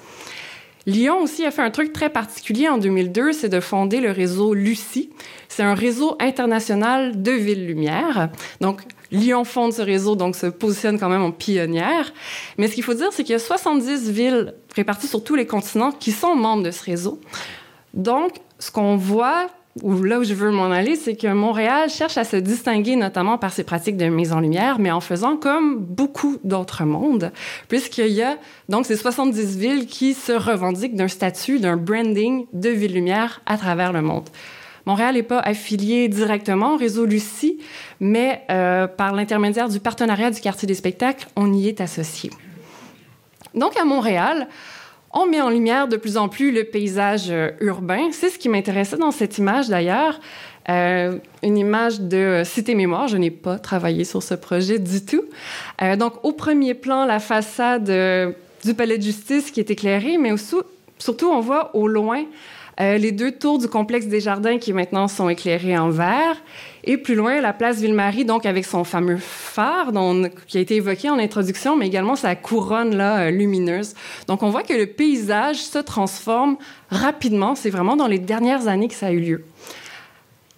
Lyon 0.87 1.23
aussi 1.23 1.45
a 1.45 1.51
fait 1.51 1.63
un 1.63 1.71
truc 1.71 1.93
très 1.93 2.11
particulier 2.11 2.69
en 2.69 2.79
2002, 2.79 3.33
c'est 3.33 3.49
de 3.49 3.61
fonder 3.61 4.01
le 4.01 4.13
réseau 4.13 4.55
Lucie. 4.55 5.11
C'est 5.49 5.65
un 5.65 5.75
réseau 5.75 6.17
international 6.21 7.23
de 7.23 7.33
villes-lumière. 7.33 8.29
Donc, 8.61 8.83
Lyon 9.11 9.45
fonde 9.45 9.73
ce 9.73 9.83
réseau, 9.83 10.17
donc 10.17 10.37
se 10.37 10.47
positionne 10.47 10.99
quand 10.99 11.09
même 11.09 11.23
en 11.23 11.33
pionnière. 11.33 12.13
Mais 12.59 12.69
ce 12.69 12.75
qu'il 12.75 12.85
faut 12.85 12.95
dire, 12.95 13.09
c'est 13.13 13.23
qu'il 13.23 13.33
y 13.33 13.37
a 13.37 13.39
70 13.39 14.11
villes 14.11 14.55
réparties 14.75 15.09
sur 15.09 15.23
tous 15.23 15.35
les 15.35 15.47
continents 15.47 15.93
qui 15.93 16.13
sont 16.13 16.35
membres 16.35 16.63
de 16.63 16.71
ce 16.71 16.85
réseau. 16.85 17.21
Donc, 17.95 18.33
ce 18.59 18.71
qu'on 18.71 18.97
voit 18.97 19.47
ou 19.83 20.03
là 20.03 20.19
où 20.19 20.25
je 20.25 20.33
veux 20.33 20.51
m'en 20.51 20.71
aller, 20.71 20.97
c'est 20.97 21.17
que 21.17 21.27
Montréal 21.27 21.91
cherche 21.91 22.17
à 22.17 22.25
se 22.25 22.37
distinguer 22.37 22.97
notamment 22.97 23.37
par 23.37 23.53
ses 23.53 23.65
pratiques 23.65 23.97
de 23.97 24.07
mise 24.07 24.33
en 24.33 24.41
lumière, 24.41 24.79
mais 24.79 24.91
en 24.91 25.01
faisant 25.01 25.37
comme 25.37 25.77
beaucoup 25.79 26.39
d'autres 26.45 26.85
mondes, 26.85 27.31
puisqu'il 27.69 28.09
y 28.09 28.23
a 28.23 28.39
donc 28.69 28.87
ces 28.87 28.97
70 28.97 29.59
villes 29.59 29.87
qui 29.87 30.15
se 30.15 30.33
revendiquent 30.33 30.95
d'un 30.95 31.09
statut, 31.09 31.59
d'un 31.59 31.77
branding 31.77 32.47
de 32.53 32.71
ville-lumière 32.71 33.43
à 33.45 33.59
travers 33.59 33.93
le 33.93 34.01
monde. 34.03 34.29
Montréal 34.87 35.17
n'est 35.17 35.25
pas 35.25 35.41
affilié 35.41 36.09
directement 36.09 36.75
au 36.75 36.77
réseau 36.77 37.05
Lucie, 37.07 37.59
mais 37.99 38.43
euh, 38.51 38.87
par 38.87 39.15
l'intermédiaire 39.15 39.69
du 39.69 39.81
partenariat 39.81 40.31
du 40.31 40.41
quartier 40.41 40.69
des 40.69 40.75
spectacles, 40.75 41.27
on 41.35 41.53
y 41.53 41.67
est 41.67 41.81
associé. 41.81 42.31
Donc 43.55 43.77
à 43.77 43.85
Montréal, 43.85 44.47
on 45.13 45.27
met 45.27 45.41
en 45.41 45.51
lumière 45.51 45.89
de 45.89 45.97
plus 45.97 46.17
en 46.17 46.29
plus 46.29 46.53
le 46.53 46.63
paysage 46.65 47.31
euh, 47.31 47.51
urbain. 47.61 48.11
C'est 48.13 48.29
ce 48.29 48.39
qui 48.39 48.49
m'intéressait 48.49 48.97
dans 48.97 49.11
cette 49.11 49.39
image 49.39 49.69
d'ailleurs. 49.69 50.21
Euh, 50.69 51.19
une 51.43 51.59
image 51.59 52.01
de 52.01 52.43
Cité 52.45 52.77
Mémoire. 52.77 53.09
Je 53.09 53.17
n'ai 53.17 53.31
pas 53.33 53.59
travaillé 53.59 54.05
sur 54.05 54.23
ce 54.23 54.35
projet 54.35 54.79
du 54.79 55.05
tout. 55.05 55.23
Donc, 55.97 56.25
au 56.25 56.33
premier 56.33 56.75
plan, 56.75 57.05
la 57.05 57.21
façade 57.21 57.85
du 58.65 58.75
palais 58.75 58.99
de 58.99 59.03
justice 59.03 59.53
qui 59.53 59.61
est 59.61 59.71
éclairée, 59.71 60.19
mais 60.19 60.33
aussi, 60.33 60.57
surtout, 60.99 61.29
on 61.29 61.39
voit 61.39 61.75
au 61.77 61.87
loin 61.87 62.25
les 62.79 63.13
deux 63.13 63.33
tours 63.33 63.59
du 63.59 63.69
complexe 63.69 64.07
des 64.07 64.21
jardins 64.21 64.59
qui 64.59 64.73
maintenant 64.73 65.09
sont 65.09 65.29
éclairées 65.29 65.79
en 65.79 65.91
vert. 65.91 66.37
Et 66.89 66.97
plus 66.97 67.17
loin, 67.17 67.41
la 67.41 67.53
place 67.53 67.81
Ville-Marie, 67.81 68.25
donc 68.25 68.47
avec 68.47 68.65
son 68.65 68.85
fameux 68.85 69.17
phare 69.17 69.91
qui 70.47 70.59
a 70.59 70.61
été 70.61 70.77
évoqué 70.77 71.11
en 71.11 71.19
introduction, 71.19 71.77
mais 71.77 71.89
également 71.89 72.15
sa 72.15 72.37
couronne 72.37 72.95
là, 72.95 73.23
euh, 73.23 73.31
lumineuse. 73.31 73.95
Donc 74.29 74.45
on 74.45 74.51
voit 74.51 74.63
que 74.63 74.73
le 74.73 74.87
paysage 74.87 75.57
se 75.57 75.79
transforme 75.79 76.57
rapidement. 76.91 77.57
C'est 77.57 77.71
vraiment 77.71 77.97
dans 77.97 78.07
les 78.07 78.21
dernières 78.21 78.69
années 78.69 78.87
que 78.87 78.95
ça 78.95 79.09
a 79.09 79.11
eu 79.11 79.21
lieu. 79.21 79.45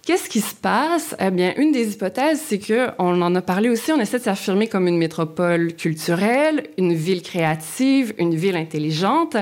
Qu'est-ce 0.09 0.27
qui 0.27 0.41
se 0.41 0.55
passe? 0.55 1.15
Eh 1.19 1.29
bien, 1.29 1.53
une 1.57 1.71
des 1.71 1.93
hypothèses, 1.93 2.41
c'est 2.43 2.57
que, 2.57 2.87
on 2.97 3.21
en 3.21 3.35
a 3.35 3.43
parlé 3.43 3.69
aussi, 3.69 3.91
on 3.91 3.99
essaie 3.99 4.17
de 4.17 4.23
s'affirmer 4.23 4.65
comme 4.65 4.87
une 4.87 4.97
métropole 4.97 5.75
culturelle, 5.75 6.63
une 6.79 6.95
ville 6.95 7.21
créative, 7.21 8.15
une 8.17 8.33
ville 8.33 8.55
intelligente. 8.55 9.37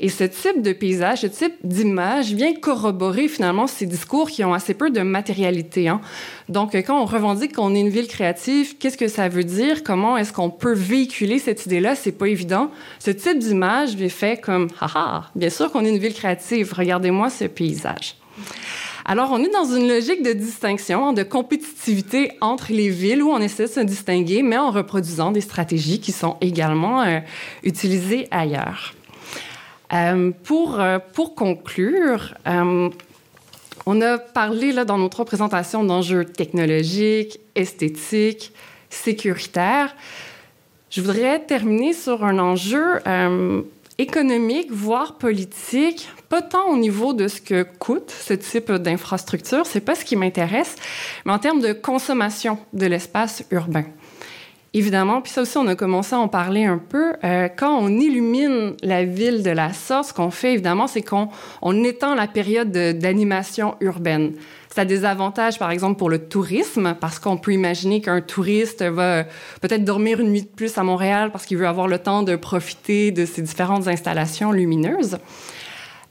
Et 0.00 0.10
ce 0.10 0.24
type 0.24 0.60
de 0.60 0.74
paysage, 0.74 1.22
ce 1.22 1.28
type 1.28 1.54
d'image 1.64 2.34
vient 2.34 2.52
corroborer 2.52 3.26
finalement 3.26 3.66
ces 3.66 3.86
discours 3.86 4.28
qui 4.28 4.44
ont 4.44 4.52
assez 4.52 4.74
peu 4.74 4.90
de 4.90 5.00
matérialité. 5.00 5.88
Hein. 5.88 6.02
Donc, 6.50 6.74
quand 6.74 7.00
on 7.00 7.06
revendique 7.06 7.54
qu'on 7.54 7.74
est 7.74 7.80
une 7.80 7.88
ville 7.88 8.06
créative, 8.06 8.76
qu'est-ce 8.76 8.98
que 8.98 9.08
ça 9.08 9.30
veut 9.30 9.44
dire? 9.44 9.82
Comment 9.82 10.18
est-ce 10.18 10.34
qu'on 10.34 10.50
peut 10.50 10.74
véhiculer 10.74 11.38
cette 11.38 11.64
idée-là? 11.64 11.94
C'est 11.94 12.12
pas 12.12 12.28
évident. 12.28 12.70
Ce 12.98 13.10
type 13.10 13.38
d'image 13.38 13.98
est 13.98 14.10
fait 14.10 14.38
comme, 14.38 14.68
haha, 14.78 15.30
bien 15.34 15.48
sûr 15.48 15.72
qu'on 15.72 15.86
est 15.86 15.88
une 15.88 15.96
ville 15.96 16.12
créative. 16.12 16.74
Regardez-moi 16.76 17.30
ce 17.30 17.46
paysage. 17.46 18.16
Alors, 19.04 19.32
on 19.32 19.42
est 19.42 19.48
dans 19.48 19.64
une 19.64 19.88
logique 19.88 20.22
de 20.22 20.32
distinction, 20.32 21.12
de 21.12 21.24
compétitivité 21.24 22.32
entre 22.40 22.72
les 22.72 22.88
villes 22.88 23.22
où 23.22 23.30
on 23.30 23.38
essaie 23.38 23.64
de 23.64 23.70
se 23.70 23.80
distinguer, 23.80 24.42
mais 24.42 24.56
en 24.56 24.70
reproduisant 24.70 25.32
des 25.32 25.40
stratégies 25.40 26.00
qui 26.00 26.12
sont 26.12 26.36
également 26.40 27.02
euh, 27.02 27.18
utilisées 27.64 28.28
ailleurs. 28.30 28.94
Euh, 29.92 30.30
pour, 30.44 30.78
euh, 30.78 30.98
pour 31.14 31.34
conclure, 31.34 32.34
on 33.84 34.00
a 34.00 34.18
parlé 34.18 34.70
là, 34.70 34.84
dans 34.84 34.98
nos 34.98 35.08
trois 35.08 35.24
présentations 35.24 35.82
d'enjeux 35.82 36.24
technologiques, 36.24 37.40
esthétiques, 37.56 38.52
sécuritaires. 38.88 39.96
Je 40.90 41.00
voudrais 41.00 41.40
terminer 41.40 41.92
sur 41.92 42.24
un 42.24 42.38
enjeu 42.38 43.00
économique, 44.02 44.70
voire 44.70 45.16
politique, 45.16 46.08
pas 46.28 46.42
tant 46.42 46.68
au 46.68 46.76
niveau 46.76 47.14
de 47.14 47.28
ce 47.28 47.40
que 47.40 47.62
coûte 47.78 48.10
ce 48.10 48.34
type 48.34 48.70
d'infrastructure, 48.72 49.64
c'est 49.64 49.80
pas 49.80 49.94
ce 49.94 50.04
qui 50.04 50.16
m'intéresse, 50.16 50.76
mais 51.24 51.32
en 51.32 51.38
termes 51.38 51.60
de 51.60 51.72
consommation 51.72 52.58
de 52.72 52.86
l'espace 52.86 53.44
urbain. 53.50 53.84
Évidemment, 54.74 55.20
puis 55.20 55.30
ça 55.30 55.42
aussi, 55.42 55.58
on 55.58 55.66
a 55.66 55.74
commencé 55.74 56.14
à 56.14 56.18
en 56.18 56.28
parler 56.28 56.64
un 56.64 56.78
peu. 56.78 57.12
Euh, 57.24 57.48
quand 57.54 57.76
on 57.78 57.88
illumine 57.88 58.74
la 58.82 59.04
ville 59.04 59.42
de 59.42 59.50
la 59.50 59.74
sorte, 59.74 60.08
ce 60.08 60.14
qu'on 60.14 60.30
fait, 60.30 60.54
évidemment, 60.54 60.86
c'est 60.86 61.02
qu'on 61.02 61.28
on 61.60 61.84
étend 61.84 62.14
la 62.14 62.26
période 62.26 62.72
d'animation 62.72 63.74
urbaine. 63.80 64.32
Ça 64.74 64.82
a 64.82 64.84
des 64.86 65.04
avantages, 65.04 65.58
par 65.58 65.70
exemple, 65.70 65.98
pour 65.98 66.08
le 66.08 66.18
tourisme, 66.18 66.96
parce 66.98 67.18
qu'on 67.18 67.36
peut 67.36 67.52
imaginer 67.52 68.00
qu'un 68.00 68.22
touriste 68.22 68.82
va 68.82 69.24
peut-être 69.60 69.84
dormir 69.84 70.18
une 70.20 70.30
nuit 70.30 70.42
de 70.42 70.48
plus 70.48 70.78
à 70.78 70.82
Montréal 70.82 71.30
parce 71.30 71.44
qu'il 71.44 71.58
veut 71.58 71.66
avoir 71.66 71.88
le 71.88 71.98
temps 71.98 72.22
de 72.22 72.36
profiter 72.36 73.10
de 73.10 73.26
ces 73.26 73.42
différentes 73.42 73.86
installations 73.86 74.50
lumineuses. 74.50 75.18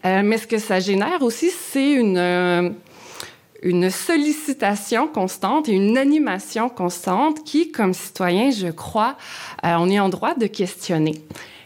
Euh, 0.06 0.22
mais 0.24 0.38
ce 0.38 0.46
que 0.46 0.60
ça 0.60 0.80
génère 0.80 1.24
aussi, 1.24 1.50
c'est 1.50 1.92
une, 1.92 2.20
euh, 2.20 2.70
une 3.64 3.90
sollicitation 3.90 5.08
constante 5.08 5.68
et 5.68 5.72
une 5.72 5.98
animation 5.98 6.70
constante 6.70 7.44
qui, 7.44 7.72
comme 7.72 7.96
citoyen, 7.96 8.52
je 8.52 8.68
crois, 8.68 9.18
euh, 9.66 9.74
on 9.80 9.90
est 9.90 10.00
en 10.00 10.10
droit 10.10 10.36
de 10.36 10.46
questionner. 10.46 11.16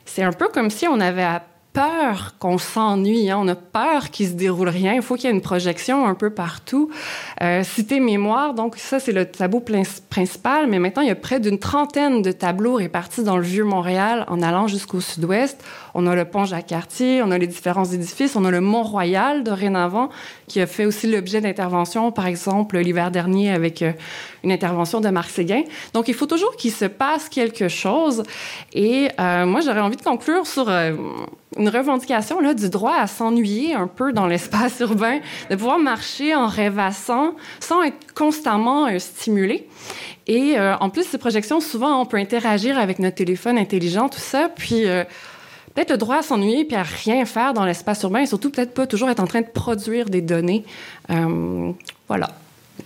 C'est 0.05 0.23
un 0.23 0.31
peu 0.31 0.47
comme 0.47 0.69
si 0.69 0.87
on 0.87 1.01
avait 1.01 1.27
peur 1.75 2.35
qu'on 2.39 2.57
s'ennuie, 2.57 3.29
hein. 3.29 3.37
on 3.39 3.47
a 3.49 3.55
peur 3.55 4.09
qu'il 4.09 4.29
se 4.29 4.33
déroule 4.33 4.69
rien. 4.69 4.93
Il 4.93 5.01
faut 5.01 5.15
qu'il 5.15 5.25
y 5.25 5.27
ait 5.27 5.35
une 5.35 5.41
projection 5.41 6.07
un 6.07 6.15
peu 6.15 6.29
partout. 6.29 6.89
Euh, 7.43 7.63
cité 7.63 7.99
mémoire, 7.99 8.53
donc 8.53 8.77
ça 8.77 8.99
c'est 8.99 9.11
le 9.11 9.25
tableau 9.25 9.61
principal, 10.09 10.67
mais 10.67 10.79
maintenant 10.79 11.01
il 11.01 11.09
y 11.09 11.11
a 11.11 11.15
près 11.15 11.41
d'une 11.41 11.59
trentaine 11.59 12.21
de 12.21 12.31
tableaux 12.31 12.75
répartis 12.75 13.23
dans 13.23 13.35
le 13.35 13.43
vieux 13.43 13.65
Montréal 13.65 14.25
en 14.29 14.41
allant 14.41 14.67
jusqu'au 14.67 15.01
sud-ouest. 15.01 15.61
On 15.95 16.07
a 16.07 16.15
le 16.15 16.25
pont 16.25 16.45
Jacques-Cartier, 16.45 17.21
on 17.23 17.31
a 17.31 17.37
les 17.37 17.47
différents 17.47 17.85
édifices, 17.85 18.35
on 18.35 18.43
a 18.43 18.51
le 18.51 18.61
Mont-Royal 18.61 19.43
dorénavant 19.43 20.09
qui 20.47 20.59
a 20.59 20.67
fait 20.67 20.85
aussi 20.85 21.07
l'objet 21.07 21.39
d'interventions, 21.41 22.11
par 22.11 22.27
exemple 22.27 22.77
l'hiver 22.77 23.11
dernier 23.11 23.51
avec 23.51 23.81
euh, 23.81 23.93
une 24.43 24.51
intervention 24.51 24.99
de 24.99 25.09
Marc 25.09 25.29
Séguin. 25.29 25.63
Donc 25.93 26.09
il 26.09 26.13
faut 26.13 26.25
toujours 26.25 26.55
qu'il 26.57 26.71
se 26.71 26.85
passe 26.85 27.29
quelque 27.29 27.69
chose. 27.69 28.23
Et 28.73 29.07
euh, 29.19 29.45
moi 29.45 29.61
j'aurais 29.61 29.79
envie 29.79 29.95
de 29.95 30.03
conclure 30.03 30.45
sur 30.45 30.69
euh, 30.69 30.91
une 31.57 31.69
revendication 31.69 32.39
là, 32.41 32.53
du 32.53 32.69
droit 32.69 32.95
à 32.95 33.07
s'ennuyer 33.07 33.73
un 33.73 33.87
peu 33.87 34.13
dans 34.13 34.27
l'espace 34.27 34.79
urbain, 34.81 35.19
de 35.49 35.55
pouvoir 35.55 35.79
marcher 35.79 36.35
en 36.35 36.47
rêvassant 36.47 37.35
sans 37.59 37.83
être 37.83 38.13
constamment 38.13 38.87
euh, 38.87 38.99
stimulé. 38.99 39.67
Et 40.27 40.57
euh, 40.57 40.75
en 40.77 40.89
plus, 40.89 41.03
ces 41.03 41.17
projections, 41.17 41.59
souvent, 41.59 42.01
on 42.01 42.05
peut 42.05 42.17
interagir 42.17 42.79
avec 42.79 42.99
notre 42.99 43.15
téléphone 43.15 43.57
intelligent, 43.57 44.09
tout 44.09 44.19
ça, 44.19 44.49
puis 44.49 44.85
peut-être 45.75 45.91
le 45.91 45.97
droit 45.97 46.17
à 46.17 46.21
s'ennuyer 46.23 46.65
puis 46.65 46.75
à 46.75 46.83
rien 46.83 47.25
faire 47.25 47.53
dans 47.53 47.65
l'espace 47.65 48.01
urbain, 48.03 48.21
et 48.21 48.25
surtout 48.25 48.49
peut-être 48.49 48.73
pas 48.73 48.87
toujours 48.87 49.09
être 49.09 49.19
en 49.19 49.27
train 49.27 49.41
de 49.41 49.47
produire 49.47 50.09
des 50.09 50.21
données. 50.21 50.65
voilà. 52.07 52.29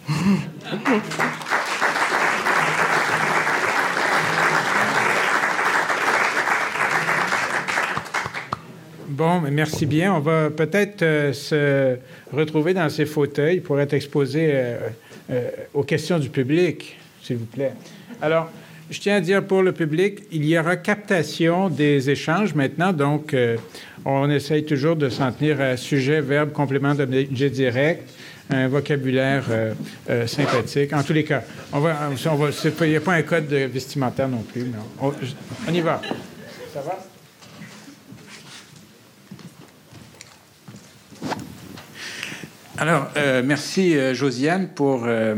Bon, 9.19 9.41
merci 9.51 9.85
bien. 9.85 10.13
On 10.13 10.21
va 10.21 10.49
peut-être 10.49 11.01
euh, 11.01 11.33
se 11.33 11.97
retrouver 12.31 12.73
dans 12.73 12.87
ces 12.87 13.05
fauteuils 13.05 13.59
pour 13.59 13.77
être 13.81 13.93
exposés 13.93 14.51
euh, 14.53 14.77
euh, 15.29 15.49
aux 15.73 15.83
questions 15.83 16.19
du 16.19 16.29
public, 16.29 16.97
s'il 17.21 17.35
vous 17.35 17.45
plaît. 17.45 17.73
Alors, 18.21 18.49
je 18.89 18.99
tiens 18.99 19.15
à 19.15 19.21
dire 19.21 19.43
pour 19.43 19.61
le 19.61 19.71
public, 19.71 20.23
il 20.31 20.45
y 20.45 20.57
aura 20.57 20.75
captation 20.77 21.69
des 21.69 22.09
échanges 22.09 22.55
maintenant, 22.55 22.93
donc 22.93 23.33
euh, 23.33 23.57
on 24.05 24.29
essaye 24.29 24.65
toujours 24.65 24.95
de 24.95 25.09
s'en 25.09 25.31
tenir 25.31 25.61
à 25.61 25.77
sujet, 25.77 26.21
verbe, 26.21 26.51
complément 26.51 26.95
d'objet 26.95 27.49
direct, 27.49 28.09
un 28.49 28.67
vocabulaire 28.67 29.45
euh, 29.49 29.73
euh, 30.09 30.27
sympathique. 30.27 30.91
En 30.93 31.03
tous 31.03 31.13
les 31.13 31.23
cas, 31.23 31.43
on 31.71 31.79
va, 31.79 32.09
on 32.31 32.35
va, 32.35 32.49
il 32.81 32.89
n'y 32.89 32.95
a 32.95 33.01
pas 33.01 33.13
un 33.13 33.21
code 33.21 33.45
vestimentaire 33.45 34.27
non 34.27 34.41
plus. 34.41 34.63
Non. 34.63 34.85
On, 35.01 35.11
on 35.67 35.73
y 35.73 35.81
va. 35.81 36.01
Ça 36.73 36.81
va? 36.81 37.08
Alors, 42.79 43.09
euh, 43.17 43.41
merci 43.43 43.97
euh, 43.97 44.13
Josiane 44.13 44.69
pour 44.69 45.03
euh, 45.05 45.35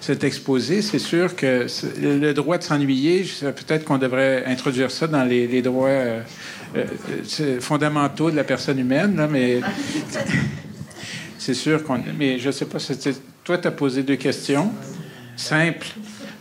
cet 0.00 0.24
exposé. 0.24 0.82
C'est 0.82 0.98
sûr 0.98 1.36
que 1.36 1.66
le 2.02 2.32
droit 2.32 2.58
de 2.58 2.64
s'ennuyer, 2.64 3.24
peut-être 3.42 3.84
qu'on 3.84 3.96
devrait 3.96 4.44
introduire 4.46 4.90
ça 4.90 5.06
dans 5.06 5.22
les, 5.22 5.62
droits 5.62 5.88
fondamentaux 7.60 8.32
de 8.32 8.36
la 8.36 8.42
personne 8.42 8.80
humaine, 8.80 9.14
là, 9.16 9.28
mais 9.28 9.60
c'est 11.38 11.54
sûr 11.54 11.84
qu'on. 11.84 12.02
Mais 12.18 12.40
je 12.40 12.50
sais 12.50 12.64
pas, 12.64 12.78
toi, 13.44 13.56
tu 13.56 13.68
as 13.68 13.70
posé 13.70 14.02
deux 14.02 14.16
questions 14.16 14.72
simples. 15.36 15.86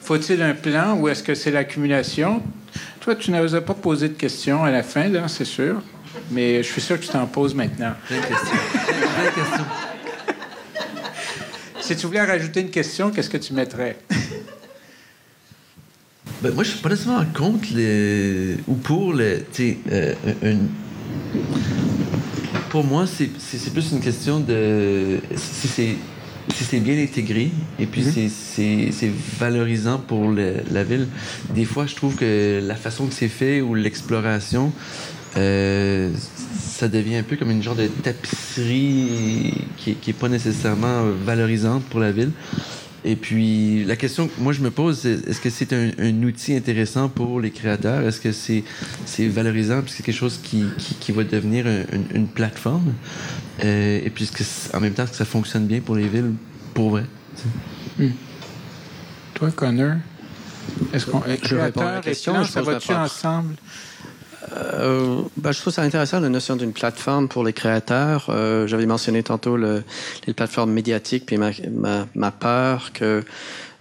Faut-il 0.02 0.42
un 0.42 0.56
plan 0.56 0.98
ou 0.98 1.10
est-ce 1.10 1.22
que 1.22 1.36
c'est 1.36 1.52
l'accumulation? 1.52 2.42
Toi, 3.02 3.14
tu 3.14 3.30
n'avais 3.30 3.62
pas 3.62 3.76
posé 3.76 4.10
de 4.10 4.16
questions 4.16 4.64
à 4.64 4.72
la 4.72 4.82
fin, 4.82 5.12
c'est 5.28 5.46
sûr. 5.46 5.84
Mais 6.32 6.64
je 6.64 6.72
suis 6.72 6.82
sûr 6.82 7.00
que 7.00 7.06
tu 7.06 7.12
t'en 7.12 7.28
poses 7.28 7.54
maintenant. 7.54 7.94
question. 8.08 8.58
question. 9.36 9.66
Si 11.90 11.96
tu 11.96 12.06
voulais 12.06 12.24
rajouter 12.24 12.62
une 12.62 12.70
question, 12.70 13.10
qu'est-ce 13.10 13.32
que 13.32 13.38
tu 13.38 13.54
mettrais? 13.54 13.98
Ben, 16.44 16.54
moi, 16.54 16.64
je 16.64 16.70
suis 16.70 16.80
pas 16.80 16.90
nécessairement 16.90 17.26
contre 17.36 17.68
les. 17.74 18.56
ou 18.68 18.76
pour 18.76 19.12
les. 19.12 19.44
Euh, 19.92 20.14
pour 22.70 22.86
moi, 22.86 23.06
c'est 23.08 23.74
plus 23.74 23.92
une 23.92 24.00
question 24.00 24.40
de. 24.40 25.20
Si 25.36 25.68
c'est. 25.68 25.96
Si 26.56 26.64
c'est 26.64 26.80
bien 26.80 26.98
intégré 27.04 27.52
et 27.78 27.86
puis 27.86 28.04
mm-hmm. 28.04 28.92
c'est 28.92 29.12
valorisant 29.40 29.98
pour 29.98 30.32
la 30.32 30.84
ville, 30.84 31.08
des 31.54 31.66
fois 31.66 31.86
je 31.86 31.96
trouve 31.96 32.16
que 32.16 32.60
la 32.64 32.76
façon 32.76 33.06
que 33.06 33.14
c'est 33.14 33.28
fait 33.28 33.62
ou 33.62 33.76
l'exploration, 33.76 34.72
euh, 35.38 36.10
ça 36.80 36.88
devient 36.88 37.18
un 37.18 37.24
peu 37.24 37.36
comme 37.36 37.52
une 37.52 37.62
genre 37.62 37.76
de 37.76 37.88
tapisserie 37.88 39.54
qui 39.76 39.98
n'est 40.08 40.14
pas 40.14 40.30
nécessairement 40.30 41.04
valorisante 41.26 41.84
pour 41.84 42.00
la 42.00 42.14
ville. 42.14 42.32
Et 43.04 43.18
puis, 43.18 43.84
la 43.84 43.98
question 43.98 44.28
que 44.28 44.40
moi 44.40 44.54
je 44.54 44.62
me 44.62 44.72
pose, 44.72 45.00
c'est 45.00 45.28
est-ce 45.28 45.42
que 45.42 45.50
c'est 45.50 45.74
un, 45.74 46.24
outil 46.24 46.56
intéressant 46.56 47.10
pour 47.10 47.42
les 47.42 47.52
créateurs? 47.52 48.02
Est-ce 48.08 48.22
que 48.22 48.32
c'est 48.32 48.64
c'est 49.06 49.28
valorisant? 49.28 49.82
Puis 49.82 49.94
c'est 49.96 50.04
quelque 50.04 50.16
chose 50.16 50.40
qui, 50.42 50.66
qui, 51.02 51.12
va 51.12 51.24
devenir 51.24 51.66
une, 52.14 52.28
plateforme? 52.28 52.94
Euh, 53.64 54.02
et 54.04 54.10
puis, 54.10 54.30
en 54.74 54.80
même 54.80 54.94
temps, 54.94 55.04
est-ce 55.04 55.12
que 55.12 55.18
ça 55.18 55.26
fonctionne 55.26 55.66
bien 55.66 55.82
pour 55.82 55.96
les 55.96 56.08
villes? 56.08 56.34
Pour 56.74 56.92
vrai? 56.92 57.06
Hmm. 57.98 58.12
Toi, 59.34 59.52
Connor, 59.52 59.96
est-ce 60.94 61.06
qu'on 61.06 61.24
est 61.26 61.38
créateur 61.38 62.08
et 62.08 62.12
plan, 62.12 62.44
ça 62.46 62.62
va-tu 62.62 62.94
ensemble? 62.94 63.56
Euh, 64.54 65.22
ben, 65.38 65.52
je 65.52 65.60
trouve 65.62 65.74
ça 65.74 65.82
intéressant, 65.82 66.20
la 66.20 66.30
notion 66.30 66.56
d'une 66.56 66.74
plateforme 66.74 67.28
pour 67.28 67.44
les 67.44 67.54
créateurs. 67.54 68.28
Euh, 68.30 68.68
J'avais 68.68 68.86
mentionné 68.86 69.24
tantôt 69.24 69.58
le, 69.58 69.84
les 70.28 70.34
plateformes 70.34 70.72
médiatiques, 70.72 71.26
puis 71.26 71.38
ma, 71.38 72.32
peur 72.32 72.92
que 72.94 73.24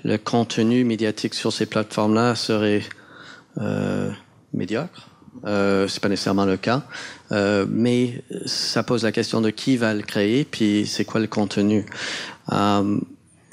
le 0.04 0.18
contenu 0.18 0.84
médiatique 0.84 1.34
sur 1.34 1.52
ces 1.52 1.66
plateformes-là 1.66 2.34
serait 2.34 2.82
euh, 3.58 4.10
médiocre. 4.52 5.08
Euh, 5.46 5.86
c'est 5.86 6.00
pas 6.00 6.08
nécessairement 6.08 6.44
le 6.44 6.56
cas, 6.56 6.82
mais 7.30 8.22
ça 8.46 8.82
pose 8.82 9.04
la 9.04 9.12
question 9.12 9.40
de 9.40 9.50
qui 9.50 9.76
va 9.76 9.94
le 9.94 10.02
créer, 10.02 10.44
puis 10.44 10.86
c'est 10.86 11.04
quoi 11.04 11.20
le 11.20 11.28
contenu. 11.28 11.86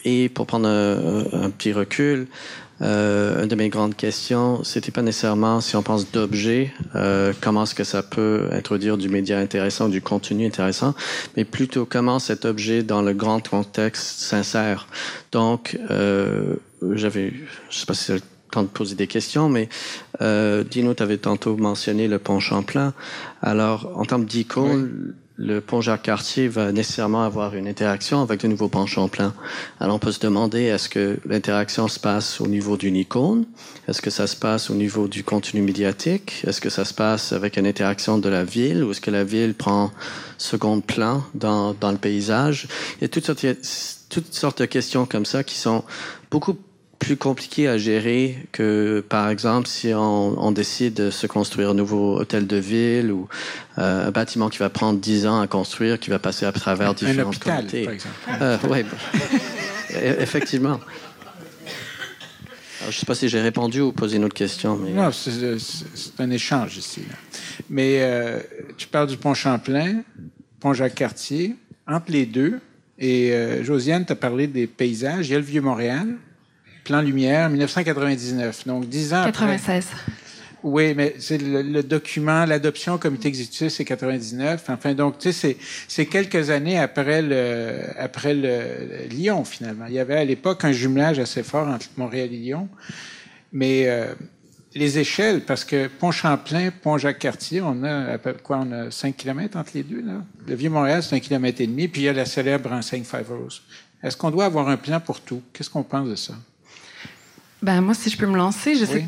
Et 0.07 0.29
pour 0.29 0.45
prendre 0.45 0.67
un 0.67 1.49
petit 1.49 1.73
recul, 1.73 2.27
euh, 2.81 3.43
une 3.43 3.47
de 3.47 3.55
mes 3.55 3.69
grandes 3.69 3.95
questions, 3.95 4.63
c'était 4.63 4.91
pas 4.91 5.01
nécessairement 5.01 5.61
si 5.61 5.75
on 5.75 5.83
pense 5.83 6.11
d'objets, 6.11 6.73
euh, 6.95 7.33
comment 7.41 7.63
est-ce 7.63 7.75
que 7.75 7.85
ça 7.85 8.03
peut 8.03 8.49
introduire 8.51 8.97
du 8.97 9.07
média 9.07 9.39
intéressant, 9.39 9.87
du 9.87 10.01
contenu 10.01 10.45
intéressant, 10.45 10.93
mais 11.37 11.45
plutôt 11.45 11.85
comment 11.85 12.19
cet 12.19 12.43
objet 12.43 12.83
dans 12.83 13.01
le 13.01 13.13
grand 13.13 13.47
contexte 13.47 14.19
s'insère. 14.19 14.87
Donc, 15.31 15.79
euh, 15.89 16.55
j'avais, 16.93 17.33
je 17.69 17.77
sais 17.77 17.85
pas 17.85 17.93
si 17.93 18.05
c'est 18.05 18.13
le 18.15 18.21
temps 18.51 18.63
de 18.63 18.67
poser 18.67 18.95
des 18.95 19.07
questions, 19.07 19.47
mais 19.49 19.69
euh, 20.21 20.63
Dino, 20.63 20.93
tu 20.93 21.03
avais 21.03 21.17
tantôt 21.17 21.55
mentionné 21.55 22.07
le 22.07 22.19
pont 22.19 22.39
Champlain. 22.39 22.93
Alors, 23.41 23.91
en 23.95 24.05
termes 24.05 24.25
d'icône, 24.25 25.15
le 25.37 25.59
pont 25.59 25.81
Jacques-Cartier 25.81 26.47
va 26.47 26.71
nécessairement 26.71 27.23
avoir 27.23 27.55
une 27.55 27.67
interaction 27.67 28.21
avec 28.21 28.41
de 28.41 28.47
nouveaux 28.47 28.69
ponts 28.69 28.85
Champlain. 28.85 29.33
Alors 29.79 29.95
on 29.95 29.99
peut 29.99 30.11
se 30.11 30.19
demander 30.19 30.63
est-ce 30.63 30.87
que 30.87 31.19
l'interaction 31.25 31.87
se 31.87 31.99
passe 31.99 32.39
au 32.39 32.47
niveau 32.47 32.77
d'une 32.77 32.95
icône? 32.95 33.45
Est-ce 33.87 34.01
que 34.01 34.09
ça 34.09 34.27
se 34.27 34.35
passe 34.35 34.69
au 34.69 34.75
niveau 34.75 35.07
du 35.07 35.23
contenu 35.23 35.61
médiatique? 35.61 36.43
Est-ce 36.47 36.61
que 36.61 36.69
ça 36.69 36.85
se 36.85 36.93
passe 36.93 37.33
avec 37.33 37.57
une 37.57 37.67
interaction 37.67 38.17
de 38.17 38.29
la 38.29 38.45
ville 38.45 38.83
ou 38.83 38.91
est-ce 38.91 39.01
que 39.01 39.11
la 39.11 39.25
ville 39.25 39.55
prend 39.55 39.91
second 40.37 40.79
plan 40.79 41.23
dans, 41.33 41.73
dans 41.73 41.91
le 41.91 41.97
paysage? 41.97 42.67
Il 42.97 43.01
y 43.01 43.05
a 43.05 43.09
toutes 43.09 43.25
sortes, 43.25 43.45
toutes 44.09 44.33
sortes 44.33 44.61
de 44.61 44.65
questions 44.65 45.05
comme 45.05 45.25
ça 45.25 45.43
qui 45.43 45.55
sont 45.55 45.83
beaucoup 46.31 46.57
plus 46.99 47.17
compliqué 47.17 47.67
à 47.67 47.77
gérer 47.77 48.37
que, 48.51 49.03
par 49.07 49.29
exemple, 49.29 49.67
si 49.67 49.93
on, 49.93 50.41
on, 50.43 50.51
décide 50.51 50.93
de 50.93 51.09
se 51.09 51.27
construire 51.27 51.71
un 51.71 51.73
nouveau 51.73 52.17
hôtel 52.19 52.47
de 52.47 52.57
ville 52.57 53.11
ou 53.11 53.27
euh, 53.77 54.07
un 54.07 54.11
bâtiment 54.11 54.49
qui 54.49 54.59
va 54.59 54.69
prendre 54.69 54.99
10 54.99 55.27
ans 55.27 55.41
à 55.41 55.47
construire, 55.47 55.99
qui 55.99 56.09
va 56.09 56.19
passer 56.19 56.45
à 56.45 56.51
travers 56.51 56.93
différents 56.93 57.27
un 57.27 57.29
hôpital, 57.29 57.65
Par 57.65 57.93
exemple. 57.93 58.15
Euh, 58.41 58.57
oui, 58.69 58.85
e-, 59.93 60.21
effectivement. 60.21 60.79
je 62.81 62.87
ne 62.87 62.91
sais 62.91 63.05
pas 63.05 63.15
si 63.15 63.29
j'ai 63.29 63.41
répondu 63.41 63.81
ou 63.81 63.91
posé 63.91 64.17
une 64.17 64.25
autre 64.25 64.33
question. 64.33 64.77
Mais... 64.77 64.91
Non, 64.91 65.11
c'est 65.11 66.19
un 66.19 66.31
échange 66.31 66.77
ici. 66.77 67.01
Mais 67.69 67.97
euh, 68.01 68.39
tu 68.77 68.87
parles 68.87 69.07
du 69.07 69.17
pont 69.17 69.33
Champlain, 69.33 70.01
pont 70.59 70.73
Jacques-Cartier. 70.73 71.55
Entre 71.87 72.11
les 72.11 72.25
deux, 72.25 72.59
et 72.97 73.31
Josiane 73.61 74.05
t'a 74.05 74.15
parlé 74.15 74.47
des 74.47 74.65
paysages. 74.65 75.27
Il 75.27 75.33
y 75.33 75.35
a 75.35 75.37
le 75.37 75.45
Vieux-Montréal, 75.45 76.17
Plan 76.85 77.01
Lumière, 77.01 77.49
1999. 77.49 78.67
Donc, 78.67 78.87
dix 78.87 79.13
ans 79.13 79.25
96. 79.25 79.87
Oui, 80.63 80.93
mais 80.95 81.15
c'est 81.19 81.37
le, 81.37 81.83
document, 81.83 82.45
l'adoption 82.45 82.93
au 82.93 82.97
comité 82.97 83.27
exécutif, 83.27 83.67
c'est 83.69 83.85
99. 83.85 84.63
Enfin, 84.67 84.93
donc, 84.93 85.19
tu 85.19 85.31
sais, 85.31 85.57
c'est 85.87 86.05
quelques 86.05 86.49
années 86.49 86.79
après 86.79 87.21
le, 87.21 87.81
après 87.99 88.33
le, 88.33 89.07
Lyon, 89.09 89.45
finalement. 89.45 89.85
Il 89.87 89.93
y 89.93 89.99
avait 89.99 90.17
à 90.17 90.25
l'époque 90.25 90.63
un 90.63 90.71
jumelage 90.71 91.19
assez 91.19 91.43
fort 91.43 91.67
entre 91.67 91.87
Montréal 91.97 92.29
et 92.31 92.37
Lyon. 92.37 92.69
Mais 93.51 93.83
euh, 93.87 94.13
les 94.73 94.97
échelles, 94.97 95.41
parce 95.41 95.63
que 95.63 95.87
Pont-Champlain, 95.87 96.69
Pont-Jacques-Cartier, 96.81 97.61
on 97.61 97.83
a 97.83 98.13
à 98.13 98.17
peu 98.17 98.33
quoi, 98.33 98.65
on 98.67 98.71
a 98.71 98.91
5 98.91 99.15
km 99.15 99.57
entre 99.57 99.71
les 99.75 99.83
deux, 99.83 100.01
là? 100.01 100.23
Le 100.47 100.55
Vieux-Montréal, 100.55 101.03
c'est 101.03 101.15
un 101.15 101.19
kilomètre 101.19 101.61
et 101.61 101.67
demi, 101.67 101.87
puis 101.87 102.01
il 102.01 102.05
y 102.05 102.09
a 102.09 102.13
la 102.13 102.25
célèbre 102.25 102.71
enseigne 102.71 103.03
Five 103.03 103.29
Rose. 103.29 103.61
Est-ce 104.01 104.17
qu'on 104.17 104.31
doit 104.31 104.45
avoir 104.45 104.67
un 104.67 104.77
plan 104.77 104.99
pour 104.99 105.21
tout? 105.21 105.41
Qu'est-ce 105.53 105.69
qu'on 105.69 105.83
pense 105.83 106.09
de 106.09 106.15
ça? 106.15 106.33
Ben, 107.65 107.81
moi, 107.81 107.95
si 107.95 108.11
je 108.11 108.17
peux 108.17 108.27
me 108.27 108.37
lancer, 108.37 108.75
je 108.75 108.85
sais. 108.85 109.07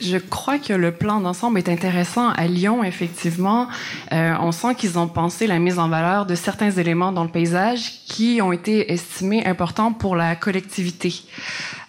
Je 0.00 0.16
crois 0.16 0.58
que 0.58 0.72
le 0.72 0.90
plan 0.90 1.20
d'ensemble 1.20 1.56
est 1.58 1.68
intéressant. 1.68 2.30
À 2.30 2.48
Lyon, 2.48 2.82
effectivement, 2.82 3.68
euh, 4.10 4.34
on 4.40 4.50
sent 4.50 4.74
qu'ils 4.74 4.98
ont 4.98 5.06
pensé 5.06 5.46
la 5.46 5.60
mise 5.60 5.78
en 5.78 5.88
valeur 5.88 6.26
de 6.26 6.34
certains 6.34 6.72
éléments 6.72 7.12
dans 7.12 7.22
le 7.22 7.30
paysage 7.30 8.04
qui 8.08 8.40
ont 8.42 8.50
été 8.50 8.92
estimés 8.92 9.46
importants 9.46 9.92
pour 9.92 10.16
la 10.16 10.34
collectivité. 10.34 11.14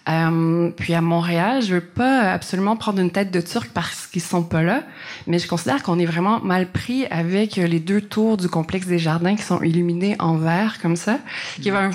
Euh, 0.08 0.70
puis 0.76 0.94
à 0.94 1.00
Montréal, 1.00 1.62
je 1.62 1.74
veux 1.74 1.80
pas 1.80 2.32
absolument 2.32 2.76
prendre 2.76 3.00
une 3.00 3.10
tête 3.10 3.32
de 3.32 3.40
turc 3.40 3.70
parce 3.74 4.06
qu'ils 4.06 4.22
sont 4.22 4.44
pas 4.44 4.62
là, 4.62 4.84
mais 5.26 5.40
je 5.40 5.48
considère 5.48 5.82
qu'on 5.82 5.98
est 5.98 6.06
vraiment 6.06 6.38
mal 6.38 6.70
pris 6.70 7.06
avec 7.06 7.56
les 7.56 7.80
deux 7.80 8.00
tours 8.00 8.36
du 8.36 8.48
complexe 8.48 8.86
des 8.86 9.00
jardins 9.00 9.34
qui 9.34 9.42
sont 9.42 9.62
illuminés 9.62 10.14
en 10.20 10.36
vert 10.36 10.78
comme 10.80 10.94
ça, 10.94 11.18
qui 11.60 11.70
va 11.70 11.86
un 11.86 11.90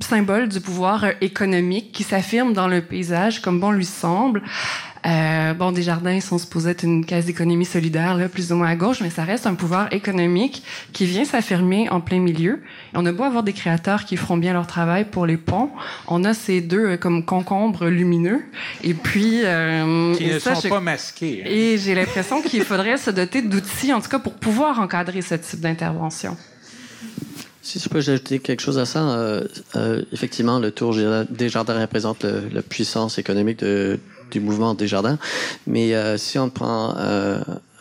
symbole 0.00 0.48
du 0.48 0.60
pouvoir 0.60 1.04
euh, 1.04 1.12
économique 1.20 1.92
qui 1.92 2.02
s'affirme 2.02 2.52
dans 2.52 2.68
le 2.68 2.82
paysage 2.82 3.40
comme 3.40 3.60
bon 3.60 3.70
lui 3.70 3.84
semble. 3.84 4.42
Euh, 5.06 5.52
bon, 5.52 5.70
Desjardins 5.72 6.20
sont 6.20 6.38
supposés 6.38 6.70
être 6.70 6.82
une 6.82 7.04
case 7.04 7.26
d'économie 7.26 7.66
solidaire, 7.66 8.16
là, 8.16 8.28
plus 8.28 8.52
ou 8.52 8.56
moins 8.56 8.68
à 8.68 8.76
gauche, 8.76 9.00
mais 9.02 9.10
ça 9.10 9.24
reste 9.24 9.46
un 9.46 9.54
pouvoir 9.54 9.92
économique 9.92 10.62
qui 10.92 11.04
vient 11.04 11.24
s'affirmer 11.24 11.90
en 11.90 12.00
plein 12.00 12.20
milieu. 12.20 12.62
Et 12.94 12.96
on 12.96 13.04
a 13.04 13.12
beau 13.12 13.24
avoir 13.24 13.42
des 13.42 13.52
créateurs 13.52 14.06
qui 14.06 14.16
feront 14.16 14.38
bien 14.38 14.54
leur 14.54 14.66
travail 14.66 15.04
pour 15.04 15.26
les 15.26 15.36
ponts, 15.36 15.70
on 16.08 16.24
a 16.24 16.32
ces 16.32 16.60
deux 16.60 16.86
euh, 16.86 16.96
comme 16.96 17.24
concombres 17.24 17.86
lumineux. 17.86 18.44
Et 18.82 18.94
puis... 18.94 19.42
Euh, 19.44 20.14
qui 20.14 20.26
ne 20.26 20.38
sont 20.38 20.68
pas 20.68 20.80
masqués. 20.80 21.42
Hein. 21.44 21.50
Et 21.50 21.78
j'ai 21.78 21.94
l'impression 21.94 22.40
qu'il 22.40 22.64
faudrait 22.64 22.96
se 22.96 23.10
doter 23.10 23.42
d'outils, 23.42 23.92
en 23.92 24.00
tout 24.00 24.08
cas, 24.08 24.18
pour 24.18 24.34
pouvoir 24.34 24.80
encadrer 24.80 25.20
ce 25.20 25.34
type 25.34 25.60
d'intervention. 25.60 26.36
Si 27.64 27.78
je 27.78 27.88
peux 27.88 27.98
ajouter 27.98 28.40
quelque 28.40 28.60
chose 28.60 28.78
à 28.78 28.84
ça, 28.84 29.08
euh, 29.08 29.42
euh, 29.74 30.02
effectivement, 30.12 30.58
le 30.58 30.70
Tour 30.70 30.94
des 31.30 31.48
Jardins 31.48 31.80
représente 31.80 32.24
la 32.24 32.60
puissance 32.60 33.16
économique 33.18 33.60
de, 33.60 33.98
du 34.30 34.40
mouvement 34.40 34.74
des 34.74 34.86
jardins. 34.86 35.18
Mais 35.66 35.94
si 36.18 36.38
on 36.38 36.50
prend 36.50 36.94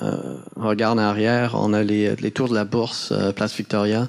on 0.02 0.68
regarde 0.68 1.00
en 1.00 1.02
arrière, 1.02 1.56
on 1.56 1.74
a 1.74 1.84
les, 1.84 2.16
les 2.16 2.32
tours 2.32 2.48
de 2.48 2.56
la 2.56 2.64
bourse, 2.64 3.14
Place 3.36 3.56
Victoria, 3.56 4.08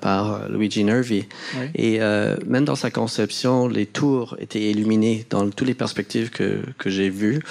par 0.00 0.48
Luigi 0.48 0.82
Nervi. 0.82 1.26
Et 1.74 1.98
même 2.46 2.64
dans 2.64 2.74
sa 2.74 2.90
conception, 2.90 3.68
les 3.68 3.84
tours 3.84 4.36
étaient 4.38 4.70
illuminées 4.70 5.26
dans 5.28 5.48
toutes 5.50 5.68
les 5.68 5.74
perspectives 5.74 6.30
que, 6.30 6.60
que 6.78 6.88
j'ai 6.88 7.10
vues, 7.10 7.42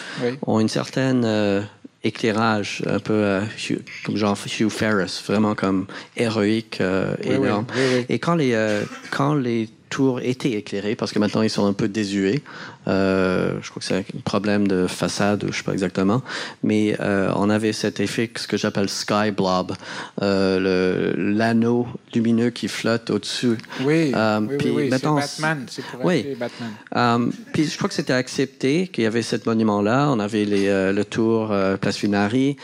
ont 0.47 0.59
une 0.59 0.69
certaine 0.69 1.67
éclairage 2.05 2.83
un 2.85 2.99
peu 2.99 3.13
euh, 3.13 3.41
comme 4.05 4.15
genre 4.15 4.37
Hugh 4.59 4.69
Ferris, 4.69 5.21
vraiment 5.25 5.55
comme 5.55 5.87
héroïque, 6.15 6.79
euh, 6.79 7.15
énorme. 7.23 7.65
Et 8.07 8.19
quand 8.19 8.35
les, 8.35 8.53
euh, 8.53 8.83
quand 9.11 9.33
les 9.33 9.69
tours 9.89 10.21
étaient 10.21 10.51
éclairés, 10.51 10.95
parce 10.95 11.11
que 11.11 11.19
maintenant 11.19 11.41
ils 11.41 11.49
sont 11.49 11.65
un 11.65 11.73
peu 11.73 11.87
désuets, 11.87 12.41
euh, 12.87 13.53
je 13.61 13.69
crois 13.69 13.79
que 13.79 13.85
c'est 13.85 13.97
un 13.97 14.03
problème 14.23 14.67
de 14.67 14.87
façade, 14.87 15.45
je 15.49 15.57
sais 15.57 15.63
pas 15.63 15.73
exactement. 15.73 16.21
Mais 16.63 16.95
euh, 16.99 17.31
on 17.35 17.49
avait 17.49 17.73
cet 17.73 17.99
effet, 17.99 18.29
ce 18.35 18.47
que 18.47 18.57
j'appelle 18.57 18.89
sky 18.89 19.31
blob, 19.35 19.73
euh, 20.21 21.13
l'anneau 21.17 21.87
lumineux 22.13 22.49
qui 22.49 22.67
flotte 22.67 23.09
au-dessus. 23.09 23.57
Oui, 23.81 24.11
euh, 24.15 24.39
oui, 24.41 24.71
oui, 24.73 24.89
maintenant, 24.89 25.15
Batman, 25.15 25.65
c'est 25.69 25.83
pour 25.85 26.05
oui. 26.05 26.35
Batman. 26.39 26.71
Euh, 26.95 27.31
puis 27.53 27.65
je 27.65 27.77
crois 27.77 27.89
que 27.89 27.95
c'était 27.95 28.13
accepté 28.13 28.87
qu'il 28.87 29.03
y 29.03 29.07
avait 29.07 29.21
ce 29.21 29.35
monument-là. 29.45 30.09
On 30.09 30.19
avait 30.19 30.45
les, 30.45 30.67
euh, 30.67 30.91
le 30.91 31.05
tour 31.05 31.53
Place 31.81 31.97
Funari. 31.97 32.57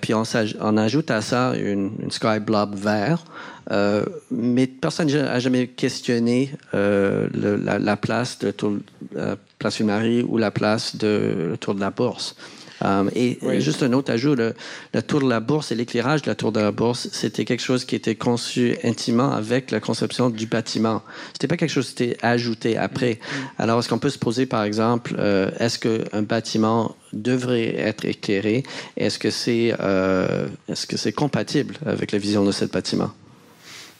puis 0.00 0.14
on, 0.14 0.24
on, 0.60 0.76
ajoute 0.76 1.10
à 1.10 1.20
ça 1.20 1.54
une, 1.56 1.92
une 2.02 2.10
sky 2.10 2.40
blob 2.40 2.74
vert. 2.76 3.24
Euh, 3.70 4.04
mais 4.30 4.66
personne 4.66 5.10
n'a 5.10 5.38
jamais 5.38 5.68
questionné 5.68 6.50
euh, 6.74 7.28
le, 7.32 7.56
la, 7.56 7.78
la, 7.78 7.96
place 7.96 8.38
de 8.38 8.50
tour, 8.50 8.74
euh, 9.16 9.36
place 9.58 9.80
Marie 9.80 10.22
ou 10.22 10.36
la 10.38 10.50
place 10.50 10.96
de 10.96 11.48
le 11.50 11.56
tour 11.56 11.74
de 11.74 11.80
la 11.80 11.90
bourse. 11.90 12.36
Um, 12.84 13.08
et 13.14 13.38
juste 13.60 13.82
un 13.82 13.92
autre 13.92 14.12
ajout, 14.12 14.34
le, 14.34 14.54
la 14.92 15.00
tour 15.00 15.22
de 15.22 15.28
la 15.28 15.40
bourse 15.40 15.70
et 15.72 15.74
l'éclairage 15.74 16.22
de 16.22 16.30
la 16.30 16.34
tour 16.34 16.52
de 16.52 16.60
la 16.60 16.72
bourse, 16.72 17.08
c'était 17.12 17.44
quelque 17.44 17.62
chose 17.62 17.84
qui 17.84 17.94
était 17.94 18.16
conçu 18.16 18.76
intimement 18.82 19.32
avec 19.32 19.70
la 19.70 19.80
conception 19.80 20.28
du 20.28 20.46
bâtiment. 20.46 21.02
C'était 21.32 21.46
pas 21.46 21.56
quelque 21.56 21.70
chose 21.70 21.94
qui 21.94 22.04
était 22.04 22.16
ajouté 22.22 22.76
après. 22.76 23.12
Mm-hmm. 23.12 23.62
Alors, 23.62 23.78
est-ce 23.78 23.88
qu'on 23.88 23.98
peut 23.98 24.10
se 24.10 24.18
poser, 24.18 24.46
par 24.46 24.64
exemple, 24.64 25.14
euh, 25.18 25.50
est-ce 25.60 25.78
qu'un 25.78 26.22
bâtiment 26.22 26.96
devrait 27.12 27.76
être 27.76 28.04
éclairé? 28.04 28.64
Est-ce 28.96 29.18
que 29.18 29.30
c'est 29.30 29.74
euh, 29.80 30.48
est-ce 30.68 30.86
que 30.86 30.96
c'est 30.96 31.12
compatible 31.12 31.76
avec 31.86 32.12
la 32.12 32.18
vision 32.18 32.44
de 32.44 32.52
ce 32.52 32.64
bâtiment? 32.64 33.12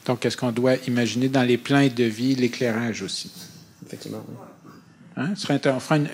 Donc, 0.05 0.25
est-ce 0.25 0.37
qu'on 0.37 0.51
doit 0.51 0.75
imaginer 0.87 1.29
dans 1.29 1.43
les 1.43 1.57
plans 1.57 1.87
de 1.87 2.03
vie 2.03 2.35
l'éclairage 2.35 3.01
aussi? 3.01 3.31
Effectivement, 3.85 4.23
oui. 4.27 4.35
Hein? 5.17 5.33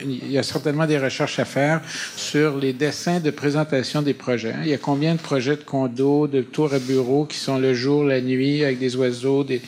il 0.03 0.31
y 0.31 0.37
a 0.37 0.43
certainement 0.43 0.85
des 0.85 0.99
recherches 0.99 1.39
à 1.39 1.45
faire 1.45 1.81
sur 2.15 2.57
les 2.57 2.71
dessins 2.71 3.19
de 3.19 3.31
présentation 3.31 4.03
des 4.03 4.13
projets. 4.13 4.53
Hein? 4.53 4.61
Il 4.63 4.69
y 4.69 4.73
a 4.75 4.77
combien 4.77 5.15
de 5.15 5.19
projets 5.19 5.55
de 5.55 5.63
condos, 5.63 6.27
de 6.27 6.41
tours 6.41 6.73
à 6.73 6.79
bureaux 6.79 7.25
qui 7.25 7.37
sont 7.37 7.57
le 7.57 7.73
jour, 7.73 8.03
la 8.03 8.21
nuit, 8.21 8.63
avec 8.63 8.77
des 8.77 8.95
oiseaux, 8.95 9.43
des, 9.43 9.61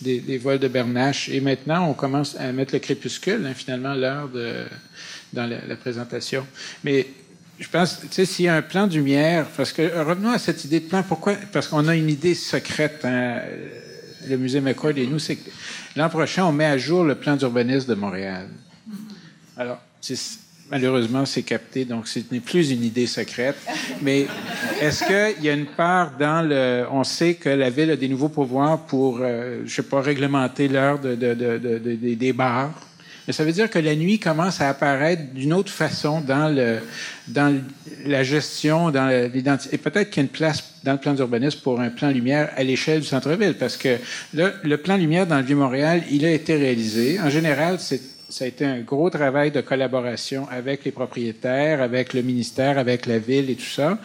des, 0.00 0.38
vols 0.38 0.58
de 0.58 0.66
bernache. 0.66 1.28
Et 1.28 1.40
maintenant, 1.40 1.88
on 1.88 1.94
commence 1.94 2.34
à 2.36 2.50
mettre 2.50 2.74
le 2.74 2.80
crépuscule, 2.80 3.46
hein, 3.46 3.54
finalement, 3.54 3.94
l'heure 3.94 4.28
de, 4.28 4.64
dans 5.32 5.46
la, 5.46 5.64
la, 5.68 5.76
présentation. 5.76 6.44
Mais 6.82 7.06
je 7.60 7.68
pense, 7.68 8.00
tu 8.00 8.06
sais, 8.10 8.24
s'il 8.24 8.46
y 8.46 8.48
a 8.48 8.56
un 8.56 8.62
plan 8.62 8.86
de 8.86 8.94
lumière, 8.94 9.46
parce 9.54 9.72
que 9.72 9.82
revenons 10.02 10.30
à 10.30 10.38
cette 10.38 10.64
idée 10.64 10.80
de 10.80 10.86
plan, 10.86 11.02
pourquoi? 11.02 11.34
Parce 11.52 11.68
qu'on 11.68 11.86
a 11.88 11.94
une 11.94 12.08
idée 12.08 12.34
secrète, 12.34 13.04
hein, 13.04 13.40
le 14.28 14.36
musée 14.38 14.62
McCord 14.62 14.96
et 14.96 15.06
nous, 15.06 15.18
c'est 15.18 15.36
que 15.36 15.50
l'an 15.94 16.08
prochain, 16.08 16.46
on 16.46 16.52
met 16.52 16.64
à 16.64 16.78
jour 16.78 17.04
le 17.04 17.14
plan 17.16 17.36
d'urbanisme 17.36 17.90
de 17.90 17.94
Montréal. 17.94 18.48
Alors, 19.58 19.78
malheureusement, 20.70 21.26
c'est 21.26 21.42
capté, 21.42 21.84
donc 21.84 22.08
ce 22.08 22.20
n'est 22.30 22.40
plus 22.40 22.70
une 22.70 22.82
idée 22.82 23.06
secrète. 23.06 23.56
Mais 24.00 24.26
est-ce 24.80 25.04
qu'il 25.04 25.44
y 25.44 25.50
a 25.50 25.52
une 25.52 25.66
part 25.66 26.16
dans 26.18 26.40
le... 26.48 26.86
On 26.90 27.04
sait 27.04 27.34
que 27.34 27.50
la 27.50 27.68
ville 27.68 27.90
a 27.90 27.96
des 27.96 28.08
nouveaux 28.08 28.30
pouvoirs 28.30 28.86
pour, 28.86 29.18
euh, 29.20 29.62
je 29.66 29.74
sais 29.74 29.82
pas, 29.82 30.00
réglementer 30.00 30.66
l'heure 30.68 30.98
de, 30.98 31.14
des 31.14 32.32
bars? 32.32 32.72
Mais 33.30 33.34
ça 33.34 33.44
veut 33.44 33.52
dire 33.52 33.70
que 33.70 33.78
la 33.78 33.94
nuit 33.94 34.18
commence 34.18 34.60
à 34.60 34.70
apparaître 34.70 35.22
d'une 35.32 35.52
autre 35.52 35.70
façon 35.70 36.20
dans, 36.20 36.52
la 38.04 38.22
gestion, 38.24 38.90
dans 38.90 39.30
l'identité. 39.32 39.76
Et 39.76 39.78
peut-être 39.78 40.10
qu'il 40.10 40.16
y 40.16 40.26
a 40.26 40.26
une 40.26 40.36
place 40.36 40.64
dans 40.82 40.94
le 40.94 40.98
plan 40.98 41.14
d'urbanisme 41.14 41.60
pour 41.60 41.78
un 41.78 41.90
plan 41.90 42.10
lumière 42.10 42.50
à 42.56 42.64
l'échelle 42.64 43.02
du 43.02 43.06
centre-ville, 43.06 43.54
parce 43.54 43.76
que 43.76 43.98
le, 44.34 44.52
le 44.64 44.76
plan 44.78 44.96
lumière 44.96 45.28
dans 45.28 45.36
le 45.36 45.44
Vieux-Montréal, 45.44 46.02
il 46.10 46.24
a 46.24 46.32
été 46.32 46.56
réalisé. 46.56 47.20
En 47.20 47.30
général, 47.30 47.78
ça 47.78 48.44
a 48.44 48.48
été 48.48 48.64
un 48.64 48.80
gros 48.80 49.10
travail 49.10 49.52
de 49.52 49.60
collaboration 49.60 50.48
avec 50.50 50.84
les 50.84 50.90
propriétaires, 50.90 51.80
avec 51.82 52.14
le 52.14 52.22
ministère, 52.22 52.78
avec 52.78 53.06
la 53.06 53.20
ville 53.20 53.48
et 53.48 53.54
tout 53.54 53.62
ça. 53.62 53.96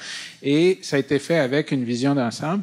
Et 0.43 0.77
ça 0.83 0.97
a 0.97 0.99
été 0.99 1.17
fait 1.17 1.39
avec 1.39 1.71
une 1.71 1.83
vision 1.83 2.13
d'ensemble. 2.13 2.61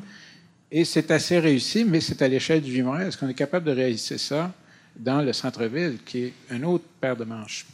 Et 0.71 0.85
c'est 0.85 1.11
assez 1.11 1.41
réussi, 1.41 1.85
mais 1.85 2.01
c'est 2.01 2.23
à 2.23 2.29
l'échelle 2.29 2.63
du 2.63 2.71
Vieux-Montréal. 2.71 3.09
Est-ce 3.09 3.19
qu'on 3.19 3.29
est 3.29 3.35
capable 3.35 3.67
de 3.67 3.73
réaliser 3.73 4.17
ça? 4.17 4.53
Dans 5.03 5.21
le 5.21 5.33
centre-ville, 5.33 5.99
qui 6.05 6.25
est 6.25 6.33
un 6.51 6.63
autre 6.63 6.85
paire 7.01 7.17
de 7.17 7.25
manches. 7.25 7.67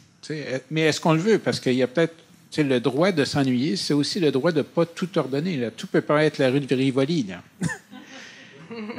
mais 0.71 0.81
est-ce 0.81 0.99
qu'on 0.99 1.13
le 1.13 1.19
veut? 1.19 1.39
Parce 1.39 1.59
qu'il 1.59 1.73
y 1.73 1.83
a 1.83 1.87
peut-être 1.87 2.15
le 2.57 2.79
droit 2.79 3.11
de 3.11 3.23
s'ennuyer, 3.23 3.75
c'est 3.75 3.93
aussi 3.93 4.19
le 4.19 4.31
droit 4.31 4.51
de 4.51 4.57
ne 4.57 4.63
pas 4.63 4.85
tout 4.85 5.17
ordonner. 5.17 5.57
Là. 5.57 5.71
Tout 5.71 5.87
peut 5.87 6.01
pas 6.01 6.23
être 6.23 6.39
la 6.39 6.49
rue 6.49 6.59
de 6.59 6.75
Rivoli. 6.75 7.23
Là. 7.23 7.41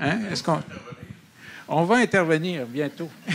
Hein? 0.00 0.22
Est-ce 0.32 0.42
qu'on... 0.42 0.60
On 1.68 1.84
va 1.84 1.98
intervenir 1.98 2.66
bientôt. 2.66 3.08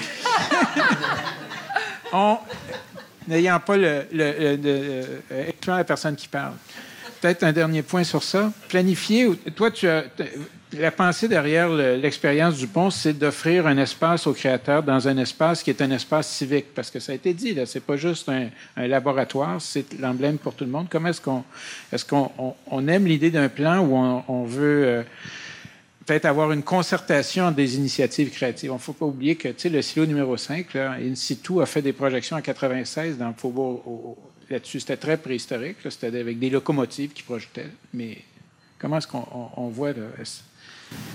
On... 2.12 2.38
N'ayant 3.26 3.62
pas 3.62 3.78
le, 3.78 4.04
le, 4.12 4.58
le, 4.58 5.22
la 5.66 5.84
personne 5.86 6.18
qui 6.18 6.28
parle. 6.28 6.56
Peut-être 7.26 7.42
un 7.42 7.54
dernier 7.54 7.82
point 7.82 8.04
sur 8.04 8.22
ça. 8.22 8.54
Planifier. 8.70 9.32
Toi, 9.56 9.72
tu 9.72 9.88
as, 9.88 10.04
la 10.74 10.92
pensée 10.92 11.28
derrière 11.28 11.70
l'expérience 11.70 12.56
du 12.56 12.68
pont, 12.68 12.92
c'est 12.92 13.14
d'offrir 13.14 13.66
un 13.66 13.80
espace 13.80 14.28
aux 14.28 14.34
créateurs 14.34 14.84
dans 14.84 15.08
un 15.08 15.18
espace 15.18 15.64
qui 15.64 15.72
est 15.72 15.82
un 15.82 15.90
espace 15.90 16.30
civique. 16.30 16.68
Parce 16.76 16.92
que 16.92 17.00
ça 17.00 17.14
a 17.14 17.16
été 17.16 17.34
dit, 17.34 17.56
là, 17.56 17.66
c'est 17.66 17.80
pas 17.80 17.98
juste 17.98 18.30
un, 18.30 18.50
laboratoire, 18.78 19.60
c'est 19.60 20.00
l'emblème 20.00 20.38
pour 20.38 20.54
tout 20.54 20.66
le 20.66 20.70
monde. 20.70 20.86
Comment 20.88 21.10
est-ce 21.10 21.20
qu'on 21.20 21.44
est 21.92 22.08
qu'on 22.08 22.32
on, 22.70 22.88
aime 22.88 23.08
l'idée 23.08 23.32
d'un 23.32 23.50
plan 23.50 23.80
où 23.80 23.96
on, 23.96 24.44
veut 24.44 24.84
euh, 24.86 25.04
peut-être 26.06 26.26
avoir 26.26 26.52
une 26.52 26.62
concertation 26.62 27.50
des 27.50 27.76
initiatives 27.76 28.30
créatives? 28.30 28.70
Il 28.70 28.74
ne 28.74 28.78
faut 28.78 28.94
pas 28.94 29.08
oublier 29.08 29.36
que 29.36 29.50
le 29.68 29.82
silo 29.82 30.06
numéro 30.06 30.38
5, 30.38 30.76
là, 30.76 30.98
In 31.02 31.16
situ, 31.16 31.60
a 31.60 31.66
fait 31.66 31.82
des 31.82 31.94
projections 31.94 32.38
en 32.38 32.42
96 32.42 33.18
dans 33.18 33.30
le 33.30 33.34
faubourg 33.36 34.16
là-dessus. 34.50 34.80
C'était 34.80 34.98
très 34.98 35.18
préhistorique. 35.18 35.78
C'était 35.90 36.20
avec 36.20 36.40
des 36.40 36.50
locomotives 36.50 37.14
qui 37.14 37.24
projetaient. 37.24 37.72
Mais 37.94 38.18
comment 38.80 38.98
est-ce 38.98 39.08
qu'on 39.08 39.70
voit... 39.70 39.94
Là, 39.94 40.04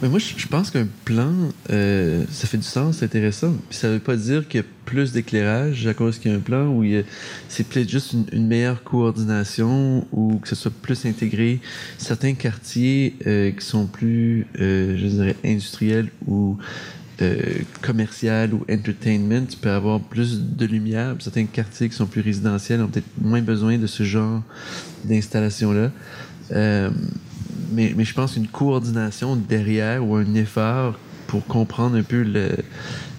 mais 0.02 0.08
moi, 0.08 0.18
je 0.18 0.46
pense 0.46 0.70
qu'un 0.70 0.88
plan, 1.04 1.32
euh, 1.70 2.24
ça 2.30 2.46
fait 2.46 2.56
du 2.56 2.64
sens, 2.64 2.96
c'est 2.98 3.04
intéressant. 3.04 3.52
Puis 3.68 3.78
ça 3.78 3.88
veut 3.90 3.98
pas 3.98 4.16
dire 4.16 4.48
qu'il 4.48 4.60
y 4.60 4.64
a 4.64 4.66
plus 4.86 5.12
d'éclairage 5.12 5.86
à 5.86 5.92
cause 5.92 6.18
qu'il 6.18 6.30
y 6.30 6.34
a 6.34 6.38
un 6.38 6.40
plan 6.40 6.68
où 6.68 6.84
c'est 7.48 7.66
peut-être 7.66 7.88
juste 7.88 8.14
une, 8.32 8.46
meilleure 8.46 8.82
coordination 8.82 10.06
ou 10.10 10.38
que 10.38 10.48
ce 10.48 10.54
soit 10.54 10.72
plus 10.72 11.04
intégré. 11.04 11.60
Certains 11.98 12.32
quartiers 12.32 13.14
euh, 13.26 13.50
qui 13.50 13.64
sont 13.64 13.86
plus, 13.86 14.46
euh, 14.58 14.96
je 14.96 15.06
dirais, 15.06 15.36
industriels 15.44 16.08
ou 16.26 16.56
commercial 17.82 18.54
ou 18.54 18.64
entertainment, 18.70 19.46
tu 19.48 19.56
peux 19.56 19.70
avoir 19.70 20.00
plus 20.00 20.40
de 20.40 20.66
lumière. 20.66 21.16
Certains 21.18 21.46
quartiers 21.46 21.88
qui 21.88 21.96
sont 21.96 22.06
plus 22.06 22.20
résidentiels 22.20 22.80
ont 22.80 22.88
peut-être 22.88 23.10
moins 23.20 23.42
besoin 23.42 23.78
de 23.78 23.86
ce 23.86 24.02
genre 24.02 24.42
d'installation-là 25.04 25.90
mais, 27.70 27.94
mais 27.96 28.04
je 28.04 28.14
pense 28.14 28.36
une 28.36 28.48
coordination 28.48 29.36
derrière 29.36 30.06
ou 30.06 30.16
un 30.16 30.34
effort 30.34 30.98
pour 31.26 31.46
comprendre 31.46 31.96
un 31.96 32.02
peu 32.02 32.24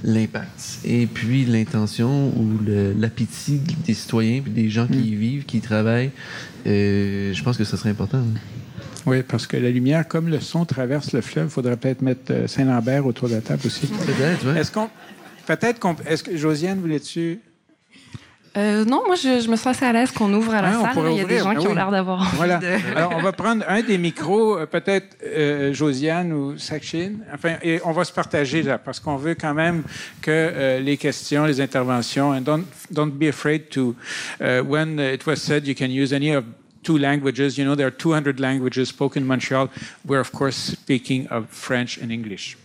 l'impact. 0.04 0.80
Et 0.84 1.06
puis 1.06 1.46
l'intention 1.46 2.28
ou 2.30 2.60
l'appétit 2.98 3.62
des 3.86 3.94
citoyens, 3.94 4.42
puis 4.42 4.52
des 4.52 4.70
gens 4.70 4.88
qui 4.88 5.00
y 5.00 5.16
mm. 5.16 5.20
vivent, 5.20 5.46
qui 5.46 5.58
y 5.58 5.62
travaillent, 5.62 6.12
euh, 6.68 7.34
je 7.34 7.44
pense 7.44 7.58
que 7.58 7.64
ça 7.64 7.78
serait 7.78 7.92
important. 7.92 8.24
Oui, 9.06 9.24
parce 9.24 9.48
que 9.48 9.58
la 9.58 9.70
lumière, 9.70 10.08
comme 10.08 10.28
le 10.28 10.40
son 10.40 10.66
traverse 10.66 11.14
le 11.14 11.22
fleuve, 11.22 11.48
il 11.48 11.52
faudrait 11.52 11.78
peut-être 11.78 12.02
mettre 12.02 12.32
euh, 12.32 12.48
Saint-Lambert 12.48 13.06
autour 13.06 13.30
de 13.30 13.36
la 13.36 13.42
table 13.42 13.62
aussi. 13.66 13.88
Peut-être, 13.88 14.46
oui. 14.46 14.58
Est-ce 14.58 14.72
qu'on. 14.72 14.90
Peut-être 15.48 15.80
qu'on. 15.80 15.96
Est-ce 16.06 16.24
que 16.24 16.38
Josiane, 16.38 16.80
voulais-tu? 16.80 17.40
Euh, 18.58 18.84
non, 18.84 19.04
moi, 19.06 19.16
je, 19.16 19.40
je, 19.40 19.50
me 19.50 19.56
sens 19.56 19.68
assez 19.68 19.86
à 19.86 19.94
l'aise 19.94 20.12
qu'on 20.12 20.34
ouvre 20.34 20.54
à 20.54 20.62
la 20.62 20.74
salle. 20.74 21.12
Il 21.12 21.18
y 21.18 21.22
a 21.22 21.26
des 21.26 21.38
gens 21.38 21.54
ben 21.54 21.60
qui 21.60 21.68
ont 21.68 21.74
l'air 21.74 21.90
d'avoir 21.90 22.36
voilà. 22.36 22.60
Alors, 22.98 23.14
on 23.16 23.22
va 23.22 23.32
prendre 23.32 23.64
un 23.66 23.82
des 23.82 23.98
micros, 23.98 24.58
euh, 24.58 24.66
peut-être 24.66 25.18
euh, 25.26 25.74
Josiane 25.74 26.34
ou 26.34 26.58
Sakshin. 26.58 27.14
Enfin, 27.34 27.56
et 27.64 27.80
on 27.86 27.94
va 27.94 28.04
se 28.04 28.12
partager 28.12 28.62
là, 28.62 28.78
parce 28.78 29.00
qu'on 29.00 29.16
veut 29.16 29.36
quand 29.36 29.54
même 29.54 29.84
que 30.22 30.32
euh, 30.32 30.80
les 30.82 30.98
questions, 30.98 31.46
les 31.46 31.62
interventions, 31.62 32.32
and 32.32 32.42
don't, 32.42 32.66
don't 32.92 33.12
be 33.12 33.30
afraid 33.30 33.70
to, 33.70 33.96
uh, 34.42 34.60
when 34.62 35.00
it 35.00 35.26
was 35.26 35.38
said 35.38 35.66
you 35.66 35.74
can 35.74 35.90
use 35.90 36.12
any 36.12 36.36
of 36.36 36.44
two 36.84 36.98
languages, 36.98 37.58
you 37.58 37.66
know, 37.66 37.76
there 37.76 37.88
are 37.88 37.92
200 37.92 38.40
languages 38.40 38.90
spoken 38.90 39.24
in 39.24 39.28
Montreal. 39.28 39.70
We're, 40.06 40.20
of 40.20 40.32
course, 40.32 40.56
speaking 40.56 41.28
of 41.28 41.50
French 41.50 41.98
and 41.98 42.12
English 42.12 42.58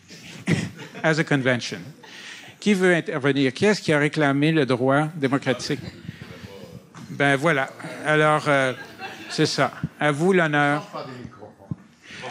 as 1.03 1.19
a 1.19 1.25
convention. 1.25 1.85
Qui 2.61 2.75
veut 2.75 2.95
intervenir? 2.95 3.53
Qui 3.53 3.67
est-ce 3.67 3.81
qui 3.81 3.93
a 3.93 3.99
réclamé 3.99 4.53
le 4.53 4.67
droit 4.67 5.09
démocratique? 5.15 5.81
Ben 7.11 7.37
voilà. 7.37 7.71
Alors, 8.05 8.45
euh, 8.49 8.73
c'est 9.31 9.47
ça. 9.47 9.73
À 10.01 10.11
vous 10.11 10.33
l'honneur. 10.33 10.83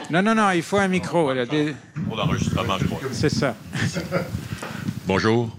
Non, 0.10 0.22
non, 0.22 0.36
non, 0.36 0.52
il 0.52 0.62
faut 0.62 0.78
un 0.78 0.88
micro. 0.88 1.32
Pour 2.08 2.16
l'enregistrement, 2.18 2.78
je 2.78 2.86
crois. 2.86 3.00
C'est 3.12 3.30
ça. 3.30 3.56
Bonjour. 5.08 5.56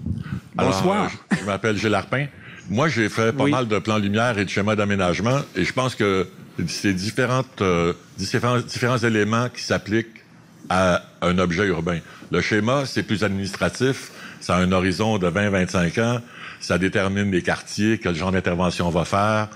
Bonsoir. 0.55 0.97
Alors, 0.97 1.41
je 1.41 1.45
m'appelle 1.45 1.77
Gilles 1.77 1.95
Arpin. 1.95 2.27
Moi, 2.69 2.89
j'ai 2.89 3.09
fait 3.09 3.33
pas 3.33 3.45
Oui. 3.45 3.51
mal 3.51 3.69
de 3.69 3.79
plans 3.79 3.99
lumière 3.99 4.39
et 4.39 4.45
de 4.45 4.51
schémas 4.51 4.75
d'aménagement 4.77 5.41
et 5.55 5.65
je 5.65 5.73
pense 5.73 5.95
que 5.95 6.27
c'est 6.69 6.93
différentes, 6.95 7.61
euh, 7.63 7.93
différents, 8.19 8.59
différents 8.59 8.99
éléments 8.99 9.49
qui 9.49 9.63
s'appliquent 9.63 10.23
à 10.69 11.03
un 11.23 11.39
objet 11.39 11.67
urbain. 11.67 11.99
Le 12.33 12.41
schéma, 12.41 12.85
c'est 12.87 13.05
plus 13.05 13.23
administratif, 13.23 14.11
ça 14.41 14.57
a 14.57 14.59
un 14.61 14.73
horizon 14.73 15.19
de 15.19 15.29
20-25 15.29 16.01
ans, 16.03 16.21
ça 16.61 16.79
détermine 16.79 17.31
les 17.31 17.43
quartiers, 17.43 17.99
quel 17.99 18.17
genre 18.17 18.33
d'intervention 18.33 18.89
on 18.89 18.91
va 18.91 19.05
faire, 19.05 19.49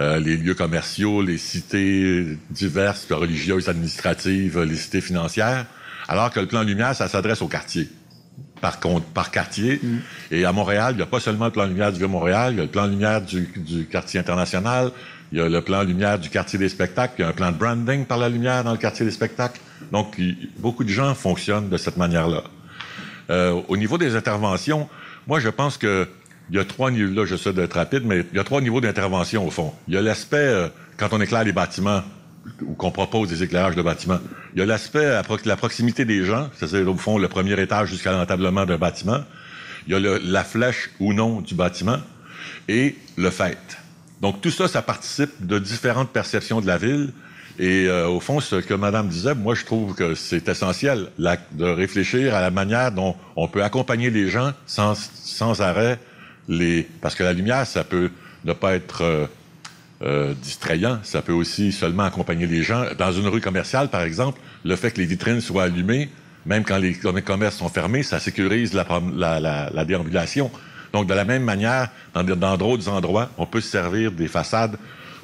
euh, 0.00 0.18
les 0.18 0.36
lieux 0.36 0.54
commerciaux, 0.54 1.22
les 1.22 1.38
cités 1.38 2.36
diverses, 2.50 3.06
religieuses, 3.10 3.68
administratives, 3.70 4.60
les 4.60 4.76
cités 4.76 5.00
financières, 5.00 5.64
alors 6.06 6.30
que 6.30 6.40
le 6.40 6.46
plan 6.46 6.62
lumière, 6.64 6.94
ça 6.94 7.08
s'adresse 7.08 7.40
au 7.40 7.48
quartier 7.48 7.88
par 8.60 8.80
contre, 8.80 9.06
par 9.06 9.30
quartier. 9.30 9.80
Et 10.30 10.44
à 10.44 10.52
Montréal, 10.52 10.94
il 10.94 10.96
n'y 10.96 11.02
a 11.02 11.06
pas 11.06 11.20
seulement 11.20 11.46
le 11.46 11.50
plan 11.52 11.66
lumière 11.66 11.92
du 11.92 11.98
Vieux-Montréal, 11.98 12.52
il 12.54 12.56
y 12.56 12.60
a 12.60 12.64
le 12.64 12.70
plan 12.70 12.86
lumière 12.86 13.20
du, 13.22 13.48
du 13.56 13.86
quartier 13.86 14.20
international, 14.20 14.90
il 15.32 15.38
y 15.38 15.40
a 15.40 15.48
le 15.48 15.60
plan 15.60 15.82
lumière 15.82 16.18
du 16.18 16.30
quartier 16.30 16.58
des 16.58 16.68
spectacles, 16.68 17.14
il 17.18 17.22
y 17.22 17.24
a 17.24 17.28
un 17.28 17.32
plan 17.32 17.52
de 17.52 17.56
branding 17.56 18.04
par 18.06 18.18
la 18.18 18.28
lumière 18.28 18.64
dans 18.64 18.72
le 18.72 18.78
quartier 18.78 19.04
des 19.04 19.12
spectacles. 19.12 19.60
Donc, 19.92 20.14
il- 20.18 20.50
beaucoup 20.58 20.84
de 20.84 20.88
gens 20.88 21.14
fonctionnent 21.14 21.68
de 21.68 21.76
cette 21.76 21.96
manière-là. 21.96 22.42
Euh, 23.30 23.60
au 23.68 23.76
niveau 23.76 23.98
des 23.98 24.16
interventions, 24.16 24.88
moi, 25.26 25.38
je 25.40 25.48
pense 25.50 25.76
que 25.76 26.08
il 26.50 26.56
y 26.56 26.58
a 26.58 26.64
trois 26.64 26.90
niveaux, 26.90 27.12
là, 27.14 27.26
j'essaie 27.26 27.52
d'être 27.52 27.74
rapide, 27.74 28.04
mais 28.06 28.24
il 28.32 28.36
y 28.36 28.40
a 28.40 28.44
trois 28.44 28.62
niveaux 28.62 28.80
d'intervention, 28.80 29.46
au 29.46 29.50
fond. 29.50 29.74
Il 29.86 29.92
y 29.92 29.98
a 29.98 30.00
l'aspect, 30.00 30.36
euh, 30.38 30.68
quand 30.96 31.08
on 31.12 31.20
éclaire 31.20 31.44
les 31.44 31.52
bâtiments, 31.52 32.02
ou 32.62 32.74
qu'on 32.74 32.90
propose 32.90 33.28
des 33.28 33.42
éclairages 33.42 33.76
de 33.76 33.82
bâtiments. 33.82 34.20
Il 34.54 34.60
y 34.60 34.62
a 34.62 34.66
l'aspect, 34.66 35.20
la 35.44 35.56
proximité 35.56 36.04
des 36.04 36.24
gens, 36.24 36.48
c'est-à-dire, 36.56 36.88
au 36.90 36.96
fond, 36.96 37.18
le 37.18 37.28
premier 37.28 37.60
étage 37.60 37.88
jusqu'à 37.88 38.12
l'entablement 38.12 38.66
d'un 38.66 38.78
bâtiment. 38.78 39.20
Il 39.86 39.92
y 39.92 39.96
a 39.96 40.18
la 40.22 40.44
flèche 40.44 40.90
ou 41.00 41.12
non 41.12 41.40
du 41.40 41.54
bâtiment 41.54 41.98
et 42.68 42.96
le 43.16 43.30
fait. 43.30 43.58
Donc, 44.20 44.40
tout 44.40 44.50
ça, 44.50 44.68
ça 44.68 44.82
participe 44.82 45.46
de 45.46 45.58
différentes 45.58 46.10
perceptions 46.10 46.60
de 46.60 46.66
la 46.66 46.78
ville. 46.78 47.12
Et 47.58 47.86
euh, 47.86 48.08
au 48.08 48.20
fond, 48.20 48.40
ce 48.40 48.56
que 48.56 48.74
Madame 48.74 49.08
disait, 49.08 49.34
moi, 49.34 49.54
je 49.54 49.64
trouve 49.64 49.94
que 49.94 50.14
c'est 50.14 50.48
essentiel 50.48 51.08
de 51.18 51.64
réfléchir 51.64 52.34
à 52.34 52.40
la 52.40 52.50
manière 52.50 52.92
dont 52.92 53.16
on 53.36 53.48
peut 53.48 53.64
accompagner 53.64 54.10
les 54.10 54.28
gens 54.28 54.52
sans, 54.66 54.94
sans 54.94 55.60
arrêt. 55.60 55.98
Les, 56.48 56.88
parce 57.00 57.14
que 57.14 57.24
la 57.24 57.32
lumière, 57.32 57.66
ça 57.66 57.84
peut 57.84 58.10
ne 58.44 58.52
pas 58.52 58.74
être 58.74 59.02
euh, 59.02 59.26
euh, 60.02 60.32
distrayant. 60.42 61.00
Ça 61.02 61.22
peut 61.22 61.32
aussi 61.32 61.72
seulement 61.72 62.04
accompagner 62.04 62.46
les 62.46 62.62
gens. 62.62 62.84
Dans 62.96 63.12
une 63.12 63.26
rue 63.26 63.40
commerciale, 63.40 63.88
par 63.88 64.02
exemple, 64.02 64.40
le 64.64 64.76
fait 64.76 64.92
que 64.92 65.00
les 65.00 65.06
vitrines 65.06 65.40
soient 65.40 65.64
allumées, 65.64 66.08
même 66.46 66.64
quand 66.64 66.78
les 66.78 66.94
com- 66.94 67.20
commerces 67.22 67.56
sont 67.56 67.68
fermés, 67.68 68.02
ça 68.02 68.20
sécurise 68.20 68.74
la, 68.74 69.84
déambulation. 69.84 70.50
Donc, 70.92 71.06
de 71.08 71.14
la 71.14 71.24
même 71.24 71.42
manière, 71.42 71.88
dans 72.14 72.56
d'autres 72.56 72.88
endroits, 72.88 73.30
on 73.38 73.46
peut 73.46 73.60
se 73.60 73.70
servir 73.70 74.12
des 74.12 74.28
façades 74.28 74.76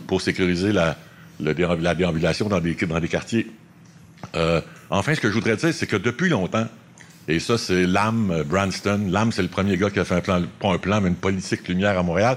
pour 0.07 0.21
sécuriser 0.21 0.73
la, 0.73 0.97
déambulation 1.39 2.49
dans 2.49 2.61
des, 2.61 2.75
dans 2.75 3.01
des 3.01 3.09
quartiers. 3.09 3.51
Euh, 4.35 4.61
enfin, 4.91 5.15
ce 5.15 5.21
que 5.21 5.29
je 5.29 5.35
voudrais 5.35 5.57
dire, 5.57 5.73
c'est 5.73 5.87
que 5.87 5.97
depuis 5.97 6.29
longtemps, 6.29 6.67
et 7.27 7.39
ça, 7.39 7.57
c'est 7.57 7.87
Lam 7.87 8.43
Branston. 8.47 9.09
Lam, 9.11 9.33
c'est 9.33 9.43
le 9.43 9.49
premier 9.49 9.77
gars 9.79 9.89
qui 9.89 9.99
a 9.99 10.05
fait 10.05 10.17
un 10.17 10.21
plan, 10.21 10.43
pas 10.61 10.73
un 10.73 10.79
plan, 10.79 11.01
mais 11.01 11.09
une 11.09 11.15
politique 11.15 11.67
lumière 11.69 11.99
à 11.99 12.03
Montréal. 12.03 12.37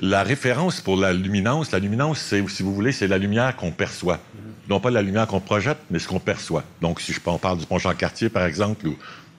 La 0.00 0.22
référence 0.22 0.80
pour 0.80 0.96
la 0.96 1.12
luminance, 1.12 1.72
la 1.72 1.80
luminance, 1.80 2.18
c'est, 2.18 2.46
si 2.48 2.62
vous 2.62 2.74
voulez, 2.74 2.92
c'est 2.92 3.08
la 3.08 3.18
lumière 3.18 3.56
qu'on 3.56 3.72
perçoit. 3.72 4.20
Non 4.68 4.80
pas 4.80 4.90
la 4.90 5.02
lumière 5.02 5.26
qu'on 5.26 5.40
projette, 5.40 5.78
mais 5.90 5.98
ce 5.98 6.06
qu'on 6.06 6.20
perçoit. 6.20 6.62
Donc, 6.80 7.00
si 7.00 7.12
je 7.12 7.20
on 7.26 7.38
parle 7.38 7.58
du 7.58 7.66
pont 7.66 7.78
Jean-Cartier, 7.78 8.28
par 8.28 8.44
exemple, 8.44 8.86
ou 8.86 8.96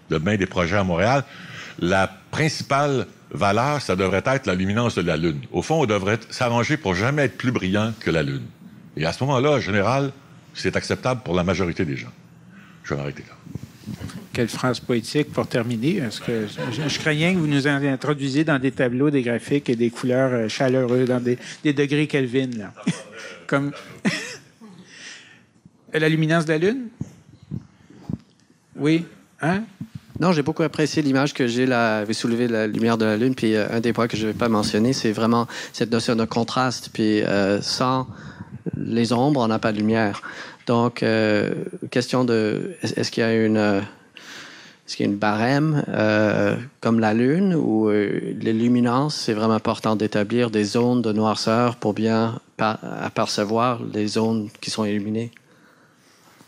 de 0.09 0.17
bien 0.17 0.35
des 0.35 0.47
projets 0.47 0.77
à 0.77 0.83
Montréal, 0.83 1.23
la 1.79 2.11
principale 2.31 3.07
valeur, 3.31 3.81
ça 3.81 3.95
devrait 3.95 4.23
être 4.25 4.47
la 4.47 4.55
luminance 4.55 4.95
de 4.95 5.01
la 5.01 5.17
Lune. 5.17 5.41
Au 5.51 5.61
fond, 5.61 5.81
on 5.81 5.85
devrait 5.85 6.19
s'arranger 6.29 6.77
pour 6.77 6.95
jamais 6.95 7.23
être 7.23 7.37
plus 7.37 7.51
brillant 7.51 7.93
que 7.99 8.11
la 8.11 8.23
Lune. 8.23 8.45
Et 8.97 9.05
à 9.05 9.13
ce 9.13 9.23
moment-là, 9.23 9.51
en 9.51 9.59
général, 9.59 10.11
c'est 10.53 10.75
acceptable 10.75 11.21
pour 11.23 11.35
la 11.35 11.43
majorité 11.43 11.85
des 11.85 11.95
gens. 11.95 12.11
Je 12.83 12.93
vais 12.93 12.99
m'arrêter 12.99 13.23
là. 13.27 13.58
Quelle 14.31 14.47
phrase 14.47 14.79
poétique 14.79 15.31
pour 15.33 15.47
terminer? 15.47 16.01
Parce 16.01 16.19
que 16.19 16.45
je, 16.47 16.87
je 16.87 16.99
craignais 16.99 17.33
que 17.33 17.39
vous 17.39 17.47
nous 17.47 17.67
introduisiez 17.67 18.43
dans 18.43 18.59
des 18.59 18.71
tableaux, 18.71 19.09
des 19.09 19.23
graphiques 19.23 19.69
et 19.69 19.75
des 19.75 19.89
couleurs 19.89 20.31
euh, 20.31 20.47
chaleureux, 20.47 21.05
dans 21.05 21.19
des, 21.19 21.37
des 21.63 21.73
degrés 21.73 22.05
Kelvin. 22.07 22.49
Là. 22.57 22.73
Comme 23.47 23.71
la 25.93 26.09
luminance 26.09 26.45
de 26.45 26.51
la 26.53 26.57
Lune? 26.59 26.87
Oui. 28.75 29.05
Hein? 29.41 29.63
Non, 30.19 30.31
j'ai 30.31 30.43
beaucoup 30.43 30.63
apprécié 30.63 31.01
l'image 31.01 31.33
que 31.33 31.47
Gilles 31.47 31.73
avait 31.73 32.13
soulevé 32.13 32.47
la 32.47 32.67
lumière 32.67 32.97
de 32.97 33.05
la 33.05 33.17
Lune. 33.17 33.33
Puis 33.35 33.55
euh, 33.55 33.67
un 33.71 33.79
des 33.79 33.93
points 33.93 34.07
que 34.07 34.17
je 34.17 34.27
ne 34.27 34.31
vais 34.31 34.37
pas 34.37 34.49
mentionner, 34.49 34.93
c'est 34.93 35.11
vraiment 35.11 35.47
cette 35.73 35.91
notion 35.91 36.15
de 36.15 36.25
contraste. 36.25 36.89
Puis 36.93 37.21
euh, 37.23 37.61
sans 37.61 38.07
les 38.77 39.11
ombres, 39.13 39.41
on 39.41 39.47
n'a 39.47 39.59
pas 39.59 39.71
de 39.71 39.77
lumière. 39.77 40.21
Donc, 40.67 41.01
euh, 41.01 41.51
question 41.89 42.25
de 42.25 42.75
est- 42.83 42.97
est-ce 42.97 43.09
qu'il 43.11 43.21
y 43.21 43.25
a 43.25 43.33
une 43.33 43.57
euh, 43.57 43.81
est-ce 44.89 44.97
qu'il 44.97 45.05
y 45.05 45.09
a 45.09 45.11
une 45.11 45.19
barème 45.19 45.85
euh, 45.89 46.55
comme 46.81 46.99
la 46.99 47.13
Lune 47.13 47.53
ou 47.53 47.89
euh, 47.89 48.33
les 48.39 48.53
luminances, 48.53 49.15
c'est 49.15 49.33
vraiment 49.33 49.53
important 49.53 49.95
d'établir 49.95 50.49
des 50.49 50.63
zones 50.63 51.03
de 51.03 51.11
noirceur 51.13 51.75
pour 51.75 51.93
bien 51.93 52.41
apercevoir 52.57 53.83
les 53.83 54.07
zones 54.07 54.49
qui 54.59 54.71
sont 54.71 54.85
illuminées? 54.85 55.29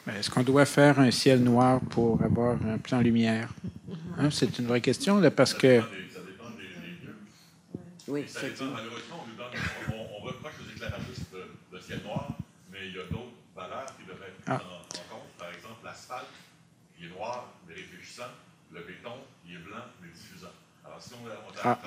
Est-ce 0.07 0.31
qu'on 0.31 0.41
doit 0.41 0.65
faire 0.65 0.99
un 0.99 1.11
ciel 1.11 1.43
noir 1.43 1.81
pour 1.91 2.19
avoir 2.23 2.57
un 2.67 2.79
plan 2.79 2.99
lumière? 2.99 3.49
Hein, 4.17 4.29
C'est 4.31 4.57
une 4.57 4.65
vraie 4.65 4.81
question, 4.81 5.19
là, 5.19 5.29
parce 5.29 5.53
que... 5.53 5.79
Oui, 8.07 8.25
Malheureusement, 8.25 9.23
on, 9.23 9.29
nous 9.29 9.37
donne, 9.37 9.53
on, 9.93 10.19
on 10.19 10.25
reproche 10.25 10.53
aux 10.59 10.75
éclairagistes 10.75 11.29
le, 11.71 11.79
ciel 11.79 11.99
noir, 12.03 12.29
mais 12.71 12.79
il 12.87 12.95
y 12.95 12.99
a 12.99 13.03
d'autres 13.03 13.37
valeurs 13.55 13.85
qui 13.99 14.03
devraient 14.11 14.29
être 14.29 14.41
Ah. 14.47 14.53
en, 14.55 14.57
en 14.57 15.15
compte. 15.15 15.29
Par 15.37 15.49
exemple, 15.49 15.85
l'asphalte, 15.85 16.25
il 17.01 17.07
est 17.07 17.17
noir, 17.17 17.53
mais 17.67 17.73
réfléchissant. 17.73 18.29
Le 18.71 18.81
béton, 18.81 19.17
il 19.47 19.55
est 19.55 19.59
blanc, 19.59 19.83
mais 20.01 20.09
diffusant. 20.13 20.53
Alors, 20.85 21.00
si 21.00 21.00
on, 21.00 21.00
on 21.00 21.00
Ah. 21.63 21.77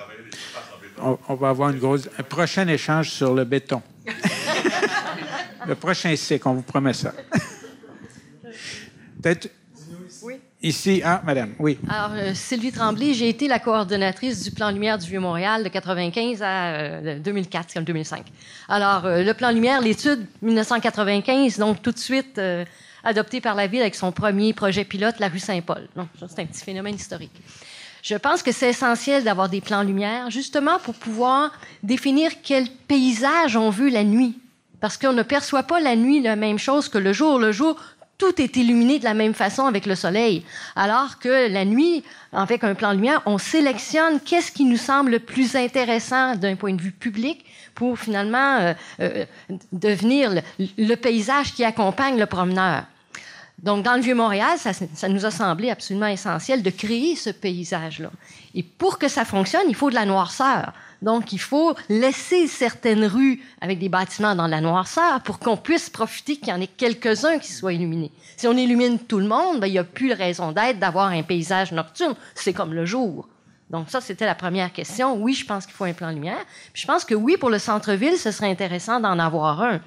On, 1.01 1.17
on 1.27 1.35
va 1.35 1.49
avoir 1.49 1.69
une 1.71 1.79
grosse, 1.79 2.07
un 2.17 2.23
prochain 2.23 2.67
échange 2.67 3.09
sur 3.09 3.33
le 3.33 3.43
béton. 3.43 3.81
le 5.67 5.75
prochain 5.75 6.15
cycle, 6.15 6.47
on 6.47 6.53
vous 6.53 6.61
promet 6.61 6.93
ça. 6.93 7.13
Peut-être 9.21 9.49
Oui. 10.21 10.35
ici. 10.61 11.01
Ah, 11.03 11.21
madame, 11.25 11.53
oui. 11.59 11.77
Alors, 11.89 12.11
euh, 12.13 12.33
Sylvie 12.33 12.71
Tremblay, 12.71 13.13
j'ai 13.13 13.27
été 13.27 13.47
la 13.47 13.59
coordonnatrice 13.59 14.43
du 14.43 14.51
plan 14.51 14.71
Lumière 14.71 14.97
du 14.97 15.07
Vieux-Montréal 15.07 15.63
de 15.63 15.69
95 15.69 16.41
à 16.41 16.65
euh, 16.75 17.19
2004, 17.19 17.73
comme 17.73 17.83
2005. 17.83 18.25
Alors, 18.69 19.05
euh, 19.05 19.23
le 19.23 19.33
plan 19.33 19.51
Lumière, 19.51 19.81
l'étude 19.81 20.25
1995, 20.41 21.57
donc 21.57 21.81
tout 21.81 21.91
de 21.91 21.97
suite 21.99 22.37
euh, 22.37 22.63
adopté 23.03 23.41
par 23.41 23.55
la 23.55 23.67
ville 23.67 23.81
avec 23.81 23.95
son 23.95 24.11
premier 24.11 24.53
projet 24.53 24.85
pilote, 24.85 25.15
la 25.19 25.27
rue 25.27 25.39
Saint-Paul. 25.39 25.87
Donc, 25.95 26.07
ça, 26.19 26.27
c'est 26.29 26.41
un 26.41 26.45
petit 26.45 26.63
phénomène 26.63 26.95
historique. 26.95 27.33
Je 28.05 28.13
pense 28.13 28.43
que 28.43 28.51
c'est 28.51 28.69
essentiel 28.69 29.23
d'avoir 29.23 29.49
des 29.49 29.61
plans 29.61 29.81
lumière, 29.81 30.29
justement 30.29 30.77
pour 30.77 30.93
pouvoir 30.93 31.51
définir 31.81 32.33
quel 32.43 32.69
paysage 32.69 33.57
on 33.57 33.71
veut 33.71 33.89
la 33.89 34.03
nuit. 34.03 34.37
Parce 34.79 34.95
qu'on 34.95 35.11
ne 35.11 35.23
perçoit 35.23 35.63
pas 35.63 35.79
la 35.79 35.95
nuit 35.95 36.21
la 36.21 36.35
même 36.35 36.59
chose 36.59 36.87
que 36.87 36.99
le 36.99 37.13
jour. 37.13 37.39
Le 37.39 37.51
jour, 37.51 37.81
tout 38.19 38.39
est 38.39 38.57
illuminé 38.57 38.99
de 38.99 39.05
la 39.05 39.15
même 39.15 39.33
façon 39.33 39.65
avec 39.65 39.87
le 39.87 39.95
soleil. 39.95 40.45
Alors 40.75 41.17
que 41.17 41.51
la 41.51 41.65
nuit, 41.65 42.03
avec 42.31 42.63
un 42.63 42.75
plan 42.75 42.91
lumière, 42.91 43.23
on 43.25 43.39
sélectionne 43.39 44.19
qu'est-ce 44.19 44.51
qui 44.51 44.65
nous 44.65 44.77
semble 44.77 45.09
le 45.09 45.19
plus 45.19 45.55
intéressant 45.55 46.35
d'un 46.35 46.55
point 46.55 46.75
de 46.75 46.81
vue 46.83 46.91
public 46.91 47.43
pour 47.73 47.97
finalement 47.97 48.59
euh, 48.59 48.73
euh, 48.99 49.25
devenir 49.71 50.29
le, 50.29 50.41
le 50.77 50.95
paysage 50.95 51.55
qui 51.55 51.63
accompagne 51.63 52.19
le 52.19 52.27
promeneur. 52.27 52.83
Donc, 53.63 53.83
dans 53.83 53.95
le 53.95 54.01
Vieux-Montréal, 54.01 54.57
ça, 54.57 54.71
ça 54.73 55.09
nous 55.09 55.25
a 55.25 55.31
semblé 55.31 55.69
absolument 55.69 56.07
essentiel 56.07 56.61
de 56.61 56.69
créer 56.69 57.15
ce 57.15 57.29
paysage-là. 57.29 58.11
Et 58.53 58.63
pour 58.63 58.99
que 58.99 59.07
ça 59.07 59.25
fonctionne, 59.25 59.63
il 59.67 59.75
faut 59.75 59.89
de 59.89 59.95
la 59.95 60.05
noirceur. 60.05 60.73
Donc, 61.01 61.33
il 61.33 61.39
faut 61.39 61.75
laisser 61.89 62.47
certaines 62.47 63.05
rues 63.05 63.41
avec 63.61 63.79
des 63.79 63.89
bâtiments 63.89 64.35
dans 64.35 64.47
la 64.47 64.61
noirceur 64.61 65.21
pour 65.23 65.39
qu'on 65.39 65.57
puisse 65.57 65.89
profiter 65.89 66.37
qu'il 66.37 66.49
y 66.49 66.53
en 66.53 66.61
ait 66.61 66.67
quelques-uns 66.67 67.39
qui 67.39 67.51
soient 67.51 67.73
illuminés. 67.73 68.11
Si 68.37 68.47
on 68.47 68.53
illumine 68.53 68.99
tout 68.99 69.19
le 69.19 69.27
monde, 69.27 69.59
ben, 69.59 69.67
il 69.67 69.73
n'y 69.73 69.79
a 69.79 69.83
plus 69.83 70.09
de 70.09 70.15
raison 70.15 70.51
d'être 70.51 70.79
d'avoir 70.79 71.07
un 71.07 71.23
paysage 71.23 71.71
nocturne. 71.71 72.15
C'est 72.33 72.53
comme 72.53 72.73
le 72.73 72.85
jour. 72.85 73.27
Donc, 73.69 73.89
ça, 73.89 73.99
c'était 73.99 74.25
la 74.25 74.35
première 74.35 74.71
question. 74.71 75.15
Oui, 75.15 75.33
je 75.33 75.45
pense 75.45 75.65
qu'il 75.65 75.75
faut 75.75 75.85
un 75.85 75.93
plan 75.93 76.11
lumière. 76.11 76.45
Puis 76.73 76.83
je 76.83 76.87
pense 76.87 77.03
que 77.03 77.15
oui, 77.15 77.37
pour 77.37 77.49
le 77.49 77.59
centre-ville, 77.59 78.17
ce 78.17 78.31
serait 78.31 78.49
intéressant 78.49 78.99
d'en 78.99 79.17
avoir 79.17 79.61
un. 79.61 79.81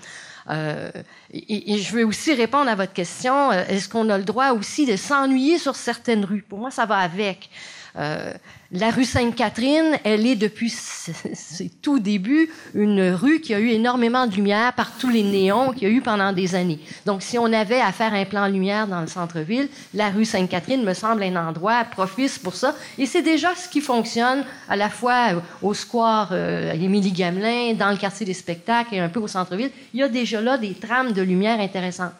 Euh, 0.51 0.91
et, 1.33 1.79
je 1.79 1.93
veux 1.93 2.05
aussi 2.05 2.33
répondre 2.33 2.71
à 2.71 2.75
votre 2.75 2.93
question. 2.93 3.51
euh, 3.51 3.65
Est-ce 3.69 3.89
qu'on 3.89 4.09
a 4.09 4.17
le 4.17 4.25
droit 4.25 4.53
aussi 4.53 4.87
de 4.87 4.97
s'ennuyer 4.97 5.59
sur 5.59 5.77
certaines 5.77 6.25
rues? 6.25 6.43
Pour 6.43 6.59
moi, 6.59 6.71
ça 6.71 6.87
va 6.87 6.97
avec. 6.99 7.51
Euh, 7.97 8.33
la 8.71 8.91
rue 8.91 9.07
Sainte-Catherine, 9.07 9.99
elle 10.05 10.27
est 10.27 10.37
depuis 10.37 10.69
ses 10.71 11.71
tout 11.81 11.99
débuts 11.99 12.51
une 12.75 13.13
rue 13.13 13.41
qui 13.41 13.55
a 13.55 13.61
eu 13.61 13.71
énormément 13.71 14.27
de 14.27 14.35
lumière 14.35 14.75
par 14.75 14.93
tous 14.99 15.09
les 15.09 15.23
néons 15.23 15.73
qu'il 15.73 15.85
y 15.85 15.91
a 15.91 15.95
eu 15.95 16.03
pendant 16.03 16.35
des 16.35 16.55
années. 16.55 16.79
Donc, 17.07 17.23
si 17.23 17.39
on 17.39 17.51
avait 17.51 17.81
à 17.81 17.93
faire 17.93 18.13
un 18.13 18.27
plan 18.27 18.47
lumière 18.47 18.87
dans 18.87 19.01
le 19.01 19.07
centre-ville, 19.07 19.69
la 19.95 20.11
rue 20.11 20.27
Sainte-Catherine 20.27 20.85
me 20.85 20.93
semble 20.93 21.23
un 21.23 21.49
endroit 21.49 21.85
propice 21.85 22.39
pour 22.39 22.55
ça. 22.55 22.75
Et 22.99 23.07
c'est 23.07 23.23
déjà 23.23 23.55
ce 23.55 23.71
qui 23.71 23.81
fonctionne 23.81 24.45
à 24.69 24.77
la 24.77 24.91
fois 24.91 25.43
au 25.63 25.73
square 25.73 26.29
euh, 26.33 26.73
Émilie 26.73 27.13
Gamelin, 27.13 27.73
dans 27.73 27.91
le 27.91 27.97
quartier 27.97 28.27
des 28.27 28.35
spectacles 28.35 28.95
et 28.95 29.01
un 29.01 29.09
peu 29.09 29.21
au 29.21 29.29
centre-ville. 29.29 29.71
Il 29.95 30.01
y 30.01 30.03
a 30.03 30.09
déjà 30.09 30.43
là 30.43 30.59
des 30.59 30.75
trames 30.75 31.13
lumière 31.23 31.61
intéressantes. 31.61 32.13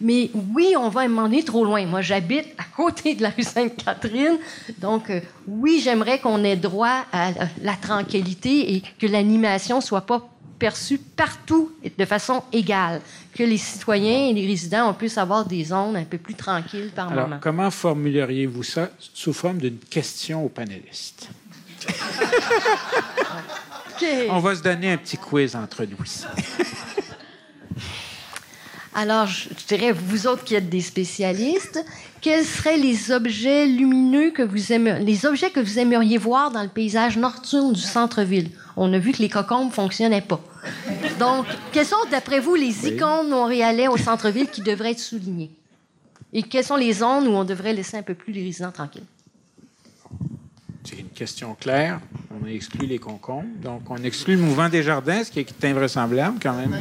Mais 0.00 0.30
oui, 0.54 0.74
on 0.78 0.88
va 0.88 1.06
demander 1.06 1.42
trop 1.42 1.64
loin. 1.64 1.84
Moi, 1.84 2.00
j'habite 2.00 2.46
à 2.56 2.64
côté 2.74 3.14
de 3.14 3.22
la 3.22 3.30
rue 3.30 3.42
Sainte-Catherine. 3.42 4.38
Donc, 4.78 5.10
euh, 5.10 5.20
oui, 5.46 5.80
j'aimerais 5.84 6.18
qu'on 6.18 6.42
ait 6.42 6.56
droit 6.56 7.04
à 7.12 7.32
la 7.60 7.74
tranquillité 7.74 8.76
et 8.76 8.82
que 8.98 9.06
l'animation 9.06 9.82
soit 9.82 10.06
pas 10.06 10.26
perçue 10.58 10.98
partout 10.98 11.72
de 11.98 12.04
façon 12.04 12.42
égale. 12.52 13.00
Que 13.34 13.42
les 13.42 13.56
citoyens 13.58 14.28
et 14.28 14.32
les 14.32 14.46
résidents 14.46 14.92
puissent 14.94 15.18
avoir 15.18 15.44
des 15.44 15.64
zones 15.64 15.96
un 15.96 16.04
peu 16.04 16.18
plus 16.18 16.34
tranquilles 16.34 16.90
par 16.94 17.10
Alors, 17.12 17.28
moment. 17.28 17.40
comment 17.42 17.70
formuleriez-vous 17.70 18.62
ça 18.62 18.90
sous 18.98 19.32
forme 19.32 19.58
d'une 19.58 19.78
question 19.78 20.44
aux 20.44 20.48
panélistes? 20.48 21.28
On 24.30 24.38
va 24.38 24.54
se 24.54 24.62
donner 24.62 24.92
un 24.92 24.96
petit 24.96 25.18
quiz 25.18 25.54
entre 25.54 25.84
nous. 25.84 25.96
Alors, 28.92 29.26
je, 29.26 29.48
dirais, 29.68 29.92
vous 29.92 30.26
autres 30.26 30.42
qui 30.42 30.56
êtes 30.56 30.68
des 30.68 30.80
spécialistes, 30.80 31.84
quels 32.20 32.44
seraient 32.44 32.76
les 32.76 33.12
objets 33.12 33.66
lumineux 33.66 34.30
que 34.32 34.42
vous 34.42 34.72
aimeriez, 34.72 35.04
les 35.04 35.26
objets 35.26 35.50
que 35.50 35.60
vous 35.60 35.78
aimeriez 35.78 36.18
voir 36.18 36.50
dans 36.50 36.62
le 36.62 36.68
paysage 36.68 37.16
nocturne 37.16 37.72
du 37.72 37.80
centre-ville? 37.80 38.50
On 38.76 38.92
a 38.92 38.98
vu 38.98 39.12
que 39.12 39.22
les 39.22 39.28
cocombes 39.28 39.70
fonctionnaient 39.70 40.20
pas. 40.20 40.40
Donc, 41.20 41.46
quelles 41.72 41.86
sont, 41.86 41.96
d'après 42.10 42.40
vous, 42.40 42.56
les 42.56 42.88
icônes 42.88 43.28
montréalais 43.28 43.86
au 43.86 43.96
centre-ville 43.96 44.48
qui 44.48 44.60
devraient 44.60 44.90
être 44.90 44.98
soulignées? 44.98 45.50
Et 46.32 46.42
quelles 46.42 46.64
sont 46.64 46.76
les 46.76 46.92
zones 46.92 47.28
où 47.28 47.32
on 47.32 47.44
devrait 47.44 47.72
laisser 47.72 47.96
un 47.96 48.02
peu 48.02 48.14
plus 48.14 48.32
les 48.32 48.42
résidents 48.42 48.72
tranquilles? 48.72 49.06
C'est 50.84 50.98
une 50.98 51.08
question 51.08 51.54
claire. 51.54 52.00
On 52.30 52.46
a 52.46 52.50
exclu 52.50 52.86
les 52.86 52.98
concombres. 52.98 53.48
Donc, 53.62 53.82
on 53.88 53.98
exclut 53.98 54.34
le 54.34 54.42
mouvement 54.42 54.68
des 54.68 54.82
jardins, 54.82 55.22
ce 55.22 55.30
qui 55.30 55.40
est 55.40 55.64
invraisemblable 55.64 56.38
quand 56.42 56.54
même. 56.54 56.76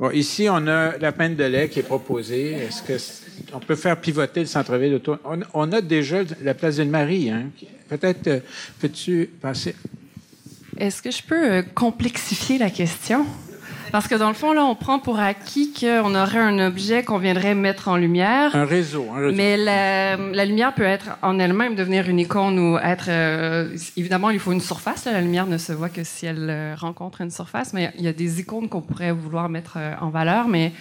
Bon, 0.00 0.10
ici, 0.12 0.48
on 0.48 0.66
a 0.66 0.96
la 0.96 1.12
peine 1.12 1.36
de 1.36 1.44
lait 1.44 1.68
qui 1.68 1.80
est 1.80 1.82
proposée. 1.82 2.52
Est-ce 2.52 2.82
que 2.82 2.96
on 3.52 3.60
peut 3.60 3.76
faire 3.76 4.00
pivoter 4.00 4.40
le 4.40 4.46
centre-ville 4.46 4.94
autour? 4.94 5.18
On, 5.26 5.40
on 5.52 5.70
a 5.72 5.82
déjà 5.82 6.22
la 6.42 6.54
place 6.54 6.76
de 6.76 6.84
Marie. 6.84 7.28
Hein? 7.28 7.50
Peut-être 7.86 8.26
euh, 8.28 8.40
peux-tu 8.80 9.28
passer? 9.42 9.74
Est-ce 10.78 11.02
que 11.02 11.10
je 11.10 11.22
peux 11.22 11.52
euh, 11.52 11.62
complexifier 11.74 12.56
la 12.56 12.70
question? 12.70 13.26
Parce 13.92 14.06
que 14.06 14.14
dans 14.14 14.28
le 14.28 14.34
fond, 14.34 14.52
là, 14.52 14.64
on 14.64 14.74
prend 14.74 14.98
pour 15.00 15.18
acquis 15.18 15.72
qu'on 15.72 16.14
aurait 16.14 16.38
un 16.38 16.58
objet 16.66 17.02
qu'on 17.02 17.18
viendrait 17.18 17.54
mettre 17.54 17.88
en 17.88 17.96
lumière. 17.96 18.54
Un 18.54 18.64
réseau. 18.64 19.06
Un 19.12 19.20
réseau. 19.20 19.36
Mais 19.36 19.56
la, 19.56 20.16
la 20.16 20.44
lumière 20.44 20.74
peut 20.74 20.84
être 20.84 21.10
en 21.22 21.38
elle-même 21.38 21.74
devenir 21.74 22.08
une 22.08 22.20
icône 22.20 22.58
ou 22.58 22.78
être. 22.78 23.06
euh, 23.08 23.76
évidemment, 23.96 24.30
il 24.30 24.38
faut 24.38 24.52
une 24.52 24.60
surface. 24.60 25.04
là. 25.06 25.12
La 25.12 25.20
lumière 25.20 25.46
ne 25.46 25.58
se 25.58 25.72
voit 25.72 25.88
que 25.88 26.04
si 26.04 26.26
elle 26.26 26.48
euh, 26.50 26.74
rencontre 26.78 27.20
une 27.20 27.30
surface. 27.30 27.72
Mais 27.72 27.92
il 27.98 28.04
y 28.04 28.08
a 28.08 28.12
des 28.12 28.40
icônes 28.40 28.68
qu'on 28.68 28.80
pourrait 28.80 29.12
vouloir 29.12 29.48
mettre 29.48 29.74
euh, 29.76 29.94
en 30.00 30.10
valeur. 30.10 30.46
Mais 30.46 30.72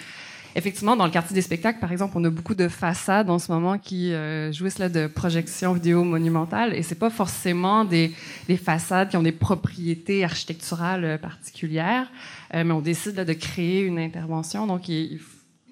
effectivement, 0.56 0.96
dans 0.96 1.06
le 1.06 1.12
quartier 1.12 1.34
des 1.34 1.42
spectacles, 1.42 1.80
par 1.80 1.92
exemple, 1.92 2.14
on 2.16 2.24
a 2.26 2.30
beaucoup 2.30 2.56
de 2.56 2.68
façades 2.68 3.30
en 3.30 3.40
ce 3.40 3.52
moment 3.52 3.78
qui 3.80 4.14
euh, 4.14 4.52
jouissent 4.52 4.80
là, 4.80 4.90
de 4.90 5.08
projections 5.08 5.74
vidéo 5.74 6.04
monumentales. 6.04 6.76
Et 6.76 6.84
c'est 6.84 6.96
pas 7.00 7.10
forcément 7.10 7.86
des, 7.86 8.12
des 8.48 8.58
façades 8.58 9.10
qui 9.10 9.18
ont 9.18 9.24
des 9.24 9.32
propriétés 9.32 10.24
architecturales 10.24 11.06
euh, 11.06 11.18
particulières. 11.18 12.08
Euh, 12.54 12.64
mais 12.64 12.74
on 12.74 12.82
décide 12.82 13.16
de 13.16 13.34
créer 13.34 13.82
une 13.82 14.00
intervention. 14.00 14.66
Donc, 14.66 14.90
il, 14.90 15.20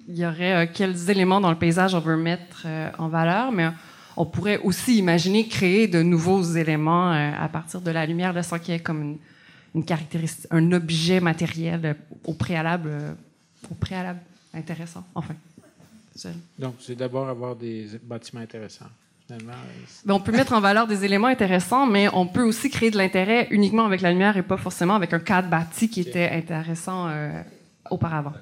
y 0.08 0.24
aurait 0.24 0.66
euh, 0.66 0.70
quels 0.72 1.10
éléments 1.10 1.40
dans 1.40 1.50
le 1.50 1.58
paysage 1.58 1.94
on 1.94 2.00
veut 2.00 2.16
mettre 2.16 2.62
euh, 2.66 2.90
en 2.98 3.08
valeur, 3.08 3.50
mais 3.52 3.68
on 4.16 4.24
pourrait 4.24 4.58
aussi 4.58 4.98
imaginer 4.98 5.48
créer 5.48 5.88
de 5.88 6.02
nouveaux 6.02 6.42
éléments 6.42 7.12
à 7.12 7.48
partir 7.48 7.80
de 7.80 7.90
la 7.90 8.04
lumière, 8.04 8.32
là, 8.32 8.42
sans 8.42 8.58
qu'il 8.58 8.74
y 8.74 8.76
ait 8.76 8.80
comme 8.80 9.18
une, 9.74 9.84
caractéristique, 9.84 10.46
un 10.50 10.72
objet 10.72 11.20
matériel 11.20 11.96
au 12.24 12.34
préalable, 12.34 12.90
au 13.70 13.74
préalable 13.74 14.18
intéressant. 14.52 15.04
Enfin, 15.14 15.34
Donc, 16.58 16.74
c'est 16.80 16.96
d'abord 16.96 17.28
avoir 17.28 17.54
des 17.54 17.86
bâtiments 18.02 18.40
intéressants. 18.40 18.90
Finalement, 19.28 19.52
Ben, 20.06 20.14
on 20.14 20.20
peut 20.20 20.32
mettre 20.32 20.54
en 20.54 20.60
valeur 20.62 20.86
des 20.86 21.04
éléments 21.04 21.26
intéressants, 21.26 21.84
mais 21.86 22.08
on 22.14 22.26
peut 22.26 22.42
aussi 22.44 22.70
créer 22.70 22.90
de 22.90 22.96
l'intérêt 22.96 23.46
uniquement 23.50 23.84
avec 23.84 24.00
la 24.00 24.10
lumière 24.10 24.38
et 24.38 24.42
pas 24.42 24.56
forcément 24.56 24.94
avec 24.94 25.12
un 25.12 25.18
cadre 25.18 25.48
bâti 25.50 25.90
qui 25.90 26.00
était 26.00 26.30
intéressant 26.32 27.08
euh, 27.10 27.42
auparavant. 27.90 28.32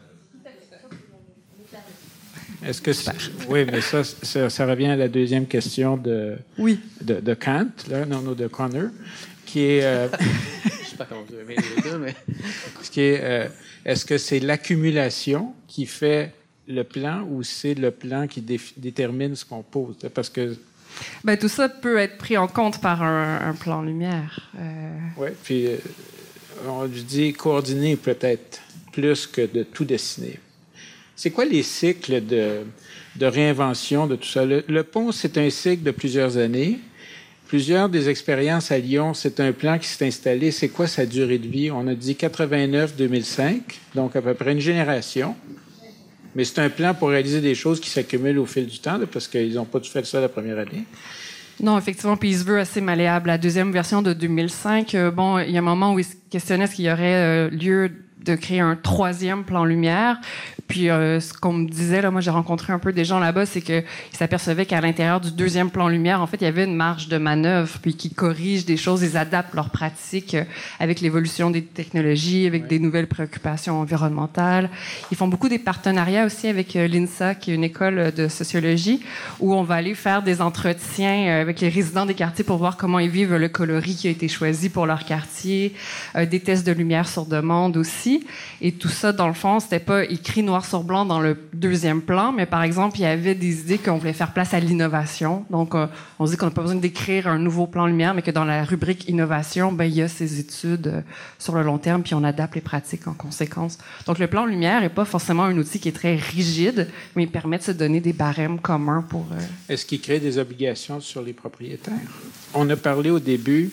Est-ce 2.65 2.81
que 2.81 2.93
c'est- 2.93 3.11
oui, 3.49 3.65
mais 3.71 3.81
ça, 3.81 4.05
ça, 4.05 4.49
ça 4.49 4.65
revient 4.67 4.87
à 4.87 4.97
la 4.97 5.09
deuxième 5.09 5.47
question 5.49 5.97
de, 5.97 6.37
Oui. 6.57 6.79
de, 7.03 7.15
de 7.21 7.35
Kant, 7.35 7.67
là, 7.91 8.07
non, 8.07 8.21
non, 8.23 8.33
de 8.33 8.47
Connor, 8.47 8.91
qui 9.45 9.63
est, 9.63 9.83
euh, 9.83 10.09
Je 10.65 10.91
sais 10.91 10.97
pas 10.97 11.05
comment 11.07 11.23
vous 11.29 11.35
avez 11.35 11.57
les 11.57 11.83
deux, 11.83 11.99
mais. 11.99 12.15
ce 12.83 12.91
qui 12.93 13.01
est, 13.01 13.21
euh, 13.23 13.49
est-ce 13.85 14.05
que 14.07 14.19
c'est 14.19 14.39
l'accumulation 14.39 15.53
qui 15.67 15.85
fait 15.85 16.33
le 16.69 16.85
plan 16.85 17.23
ou 17.29 17.43
c'est 17.43 17.75
le 17.75 17.91
plan 17.91 18.29
qui 18.29 18.41
déf- 18.41 18.73
détermine 18.77 19.35
ce 19.35 19.45
qu'on 19.45 19.63
pose? 19.65 19.97
Parce 20.15 20.31
que, 20.31 20.57
Ben, 21.25 21.37
tout 21.37 21.49
ça 21.49 21.69
peut 21.69 21.99
être 21.99 22.19
pris 22.19 22.37
en 22.37 22.47
compte 22.47 22.81
par 22.81 23.03
un, 23.03 23.55
plan 23.55 23.83
lumière. 23.83 24.51
Euh, 24.59 24.91
oui, 25.17 25.29
puis 25.43 25.67
euh, 25.67 25.77
on 26.69 26.87
dit 26.87 27.33
coordonner 27.33 27.97
peut-être 27.97 28.61
plus 28.93 29.27
que 29.27 29.43
de 29.43 29.63
tout 29.63 29.85
dessiner. 29.85 30.39
C'est 31.15 31.31
quoi 31.31 31.45
les 31.45 31.63
cycles 31.63 32.25
de, 32.25 32.63
de 33.17 33.27
réinvention 33.27 34.07
de 34.07 34.17
tout 34.17 34.29
ça? 34.29 34.45
Le, 34.45 34.65
le 34.69 34.83
pont, 34.83 35.13
c'est 35.13 35.39
un 35.39 35.51
cycle 35.51 35.83
de 35.83 35.91
plusieurs 35.91 36.37
années. 36.37 36.79
Plusieurs 37.49 37.89
des 37.89 38.09
expériences 38.09 38.73
à 38.73 38.79
Lyon, 38.79 39.15
c'est 39.15 39.39
un 39.39 39.53
plan 39.53 39.79
qui 39.79 39.87
s'est 39.87 40.05
installé. 40.05 40.51
C'est 40.51 40.69
quoi 40.69 40.89
sa 40.89 41.07
durée 41.07 41.39
de 41.39 41.47
vie? 41.47 41.71
On 41.71 41.87
a 41.87 41.95
dit 41.95 42.15
89-2005, 42.15 43.61
donc 43.95 44.17
à 44.17 44.23
peu 44.23 44.35
près 44.35 44.53
une 44.53 44.61
génération. 44.61 45.37
Mais 46.37 46.45
c'est 46.45 46.61
un 46.61 46.69
plan 46.69 46.93
pour 46.93 47.09
réaliser 47.09 47.41
des 47.41 47.55
choses 47.55 47.81
qui 47.81 47.89
s'accumulent 47.89 48.39
au 48.39 48.45
fil 48.45 48.67
du 48.67 48.79
temps, 48.79 49.01
parce 49.11 49.27
qu'ils 49.27 49.55
n'ont 49.55 49.65
pas 49.65 49.81
tout 49.81 49.91
fait 49.91 50.05
ça 50.05 50.21
la 50.21 50.29
première 50.29 50.59
année. 50.59 50.85
Non, 51.63 51.79
effectivement, 51.79 52.19
puis 52.19 52.29
il 52.29 52.37
se 52.37 52.45
veut 52.45 52.59
assez 52.59 52.83
malléable. 52.83 53.29
La 53.29 53.39
deuxième 53.39 53.73
version 53.73 54.03
de 54.03 54.13
2005, 54.13 54.95
euh, 54.95 55.11
bon, 55.11 55.39
il 55.39 55.51
y 55.51 55.57
a 55.57 55.61
un 55.61 55.63
moment 55.63 55.95
où 55.95 55.99
il 55.99 56.05
se 56.05 56.15
questionnait 56.29 56.67
ce 56.67 56.75
qu'il 56.75 56.85
y 56.85 56.93
aurait 56.93 57.15
euh, 57.15 57.49
lieu 57.49 57.91
de 58.25 58.35
créer 58.35 58.61
un 58.61 58.77
troisième 58.77 59.45
plan 59.45 59.65
lumière. 59.65 60.19
Puis 60.69 60.91
euh, 60.91 61.21
ce 61.21 61.33
qu'on 61.33 61.53
me 61.53 61.69
disait, 61.69 62.03
là, 62.03 62.11
moi 62.11 62.21
j'ai 62.21 62.31
rencontré 62.31 62.73
un 62.73 62.79
peu 62.79 62.93
des 62.93 63.05
gens 63.05 63.21
là-bas, 63.21 63.47
c'est 63.47 63.61
qu'ils 63.61 63.85
s'apercevaient 64.13 64.67
qu'à 64.67 64.81
l'intérieur 64.81 65.21
du 65.21 65.31
deuxième 65.31 65.71
plan 65.71 65.87
lumière, 65.87 66.21
en 66.21 66.27
fait, 66.27 66.39
il 66.41 66.45
y 66.45 66.49
avait 66.49 66.65
une 66.65 66.75
marge 66.75 67.09
de 67.09 67.19
manœuvre, 67.19 67.79
puis 67.81 67.95
qu'ils 67.95 68.15
corrigent 68.15 68.65
des 68.65 68.77
choses, 68.77 69.03
ils 69.03 69.17
adaptent 69.17 69.55
leurs 69.55 69.71
pratiques 69.71 70.35
euh, 70.35 70.45
avec 70.81 71.01
l'évolution 71.01 71.51
des 71.51 71.63
technologies, 71.63 72.47
avec 72.47 72.67
des 72.67 72.81
nouvelles 72.81 73.07
préoccupations 73.07 73.81
environnementales. 73.81 74.71
Ils 75.13 75.17
font 75.17 75.29
beaucoup 75.29 75.49
des 75.49 75.61
partenariats 75.61 76.27
aussi 76.27 76.49
avec 76.49 76.75
euh, 76.75 76.89
l'INSA, 76.89 77.37
qui 77.37 77.53
est 77.53 77.55
une 77.55 77.65
école 77.65 78.13
de 78.13 78.29
sociologie, 78.29 79.03
où 79.41 79.55
on 79.55 79.63
va 79.63 79.77
aller 79.77 79.95
faire 79.95 80.23
des 80.23 80.41
entretiens 80.41 81.29
euh, 81.29 81.43
avec 81.43 81.61
les 81.61 81.69
résidents 81.69 82.07
des 82.07 82.15
quartiers 82.15 82.45
pour 82.45 82.57
voir 82.57 82.77
comment 82.77 82.99
ils 82.99 83.11
vivent 83.11 83.37
le 83.37 83.49
coloris 83.49 83.97
qui 83.97 84.09
a 84.09 84.11
été 84.11 84.29
choisi 84.29 84.69
pour 84.69 84.87
leur 84.87 85.05
quartier, 85.05 85.75
euh, 86.17 86.27
des 86.27 86.41
tests 86.41 86.67
de 86.67 86.73
lumière 86.73 87.09
sur 87.09 87.27
demande 87.27 87.77
aussi. 87.77 88.06
Et 88.61 88.73
tout 88.73 88.89
ça, 88.89 89.13
dans 89.13 89.29
le 89.29 89.35
fond, 89.35 89.61
c'était 89.61 89.81
pas 89.81 90.05
écrit 90.05 90.43
noir 90.43 90.65
sur 90.65 90.83
blanc 90.83 91.05
dans 91.05 91.21
le 91.21 91.37
deuxième 91.53 92.01
plan, 92.03 92.33
mais 92.33 92.47
par 92.47 92.63
exemple, 92.63 92.99
il 92.99 93.03
y 93.03 93.07
avait 93.07 93.35
des 93.35 93.61
idées 93.61 93.79
qu'on 93.79 93.99
voulait 93.99 94.13
faire 94.13 94.33
place 94.33 94.55
à 94.55 94.61
l'innovation. 94.61 95.45
Donc, 95.51 95.75
euh, 95.75 95.87
on 96.19 96.27
se 96.27 96.33
dit 96.33 96.37
qu'on 96.37 96.47
n'a 96.47 96.53
pas 96.53 96.63
besoin 96.63 96.77
d'écrire 96.77 97.27
un 97.29 97.39
nouveau 97.39 97.67
plan 97.67 97.87
lumière, 97.87 98.15
mais 98.15 98.23
que 98.23 98.31
dans 98.31 98.45
la 98.45 98.65
rubrique 98.65 99.09
innovation, 99.09 99.73
ben, 99.73 99.85
il 99.85 99.95
y 99.95 100.03
a 100.03 100.09
ces 100.09 100.41
études 100.41 100.87
euh, 100.87 101.01
sur 101.39 101.55
le 101.55 101.63
long 101.63 101.79
terme, 101.79 102.03
puis 102.03 102.15
on 102.15 102.25
adapte 102.25 102.55
les 102.55 102.61
pratiques 102.61 103.07
en 103.07 103.15
conséquence. 103.15 103.79
Donc, 104.07 104.19
le 104.19 104.27
plan 104.27 104.47
lumière 104.47 104.81
n'est 104.81 104.89
pas 104.89 105.05
forcément 105.05 105.45
un 105.45 105.57
outil 105.59 105.81
qui 105.81 105.89
est 105.89 105.93
très 105.93 106.17
rigide, 106.17 106.89
mais 107.15 107.25
il 107.25 107.31
permet 107.31 107.59
de 107.59 107.65
se 107.65 107.73
donner 107.73 108.01
des 108.01 108.13
barèmes 108.13 108.59
communs 108.61 109.05
pour... 109.09 109.27
euh, 109.33 109.73
Est-ce 109.73 109.85
qu'il 109.85 110.01
crée 110.01 110.21
des 110.21 110.39
obligations 110.39 111.01
sur 111.01 111.23
les 111.23 111.33
propriétaires? 111.33 111.95
On 112.55 112.69
a 112.71 112.77
parlé 112.77 113.11
au 113.11 113.19
début 113.19 113.71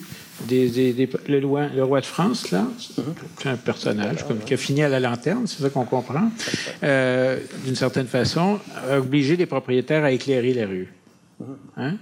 le, 0.50 1.46
roi, 1.46 1.68
le 1.68 1.84
roi 1.84 2.02
de 2.02 2.06
France, 2.06 2.52
là, 2.52 2.66
c'est 3.40 3.50
un 3.50 3.56
personnage 3.56 4.26
comme, 4.28 4.40
qui 4.40 4.54
a 4.54 4.58
fini 4.58 4.84
à 4.84 4.90
la 4.90 5.00
lanterne, 5.00 5.48
c'est 5.48 5.62
ça 5.62 5.70
qu'on 5.70 5.86
comprend, 5.86 6.32
euh, 6.84 7.40
d'une 7.66 7.76
certaine 7.76 8.08
façon, 8.08 8.60
a 8.90 9.00
obligé 9.00 9.36
les 9.36 9.46
propriétaires 9.46 10.04
à 10.04 10.12
éclairer 10.12 10.54
les 10.54 10.66
rues. 10.66 10.94
Hein? 11.78 11.98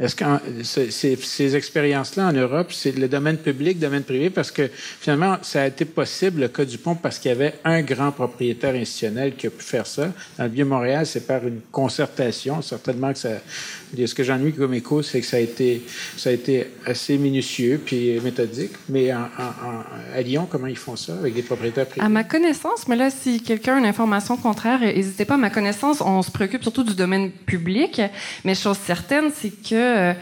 Est-ce 0.00 0.16
que 0.16 0.24
ces, 0.64 1.14
ces 1.16 1.54
expériences-là 1.54 2.26
en 2.26 2.32
Europe, 2.32 2.72
c'est 2.72 2.90
le 2.98 3.06
domaine 3.06 3.36
public, 3.36 3.78
domaine 3.78 4.02
privé, 4.02 4.28
parce 4.28 4.50
que 4.50 4.68
finalement, 4.72 5.38
ça 5.42 5.62
a 5.62 5.66
été 5.68 5.84
possible, 5.84 6.40
le 6.40 6.48
cas 6.48 6.64
du 6.64 6.78
pont, 6.78 6.96
parce 6.96 7.20
qu'il 7.20 7.28
y 7.28 7.32
avait 7.32 7.54
un 7.64 7.80
grand 7.82 8.10
propriétaire 8.10 8.74
institutionnel 8.74 9.36
qui 9.36 9.46
a 9.46 9.50
pu 9.50 9.62
faire 9.62 9.86
ça. 9.86 10.12
Dans 10.36 10.44
le 10.44 10.50
Vieux-Montréal, 10.50 11.06
c'est 11.06 11.24
par 11.28 11.46
une 11.46 11.60
concertation. 11.70 12.60
Certainement 12.60 13.12
que 13.12 13.20
ça. 13.20 13.28
Ce 13.96 14.14
que 14.14 14.22
j'ennuie 14.22 14.52
comme 14.52 14.74
écho, 14.74 15.02
c'est 15.02 15.20
que 15.20 15.26
ça 15.26 15.36
a, 15.36 15.40
été, 15.40 15.82
ça 16.16 16.30
a 16.30 16.32
été 16.32 16.66
assez 16.86 17.18
minutieux 17.18 17.80
puis 17.84 18.18
méthodique. 18.20 18.72
Mais 18.88 19.10
à 19.10 20.20
Lyon, 20.22 20.46
comment 20.50 20.66
ils 20.66 20.76
font 20.76 20.96
ça 20.96 21.14
avec 21.18 21.34
des 21.34 21.42
propriétaires 21.42 21.86
privés? 21.86 22.04
À 22.04 22.08
ma 22.08 22.24
connaissance, 22.24 22.88
mais 22.88 22.96
là, 22.96 23.10
si 23.10 23.40
quelqu'un 23.40 23.76
a 23.76 23.78
une 23.78 23.86
information 23.86 24.36
contraire, 24.36 24.80
n'hésitez 24.80 25.24
pas. 25.24 25.34
À 25.34 25.38
ma 25.38 25.50
connaissance, 25.50 26.00
on 26.00 26.22
se 26.22 26.30
préoccupe 26.30 26.62
surtout 26.62 26.84
du 26.84 26.94
domaine 26.94 27.30
public. 27.30 28.00
Mais 28.44 28.54
chose 28.54 28.78
certaine, 28.78 29.30
c'est 29.34 29.50
que 29.50 29.74
euh, 29.74 30.12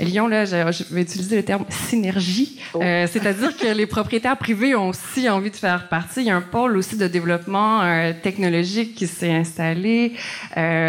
Lyon, 0.00 0.28
là, 0.28 0.44
je 0.44 0.84
vais 0.90 1.02
utiliser 1.02 1.36
le 1.36 1.42
terme 1.42 1.64
synergie, 1.70 2.60
oh. 2.74 2.80
euh, 2.82 3.06
c'est-à-dire 3.10 3.56
que 3.56 3.66
les 3.66 3.86
propriétaires 3.86 4.36
privés 4.36 4.74
ont 4.74 4.88
aussi 4.88 5.28
envie 5.28 5.50
de 5.50 5.56
faire 5.56 5.88
partie. 5.88 6.20
Il 6.20 6.26
y 6.26 6.30
a 6.30 6.36
un 6.36 6.40
pôle 6.40 6.76
aussi 6.76 6.96
de 6.96 7.06
développement 7.08 7.82
euh, 7.82 8.12
technologique 8.22 8.94
qui 8.94 9.06
s'est 9.06 9.32
installé. 9.32 10.12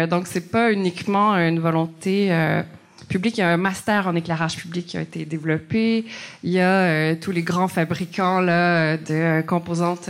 donc, 0.08 0.26
c'est 0.26 0.50
pas 0.50 0.72
uniquement 0.72 1.34
une 1.36 1.58
volonté 1.58 2.30
publique. 3.08 3.38
Il 3.38 3.40
y 3.40 3.44
a 3.44 3.50
un 3.50 3.56
master 3.56 4.06
en 4.06 4.14
éclairage 4.14 4.56
public 4.56 4.86
qui 4.86 4.96
a 4.96 5.02
été 5.02 5.24
développé. 5.24 6.04
Il 6.44 6.50
y 6.50 6.60
a 6.60 7.14
tous 7.16 7.32
les 7.32 7.42
grands 7.42 7.68
fabricants 7.68 8.40
là, 8.40 8.96
de 8.96 9.42
composantes 9.42 10.08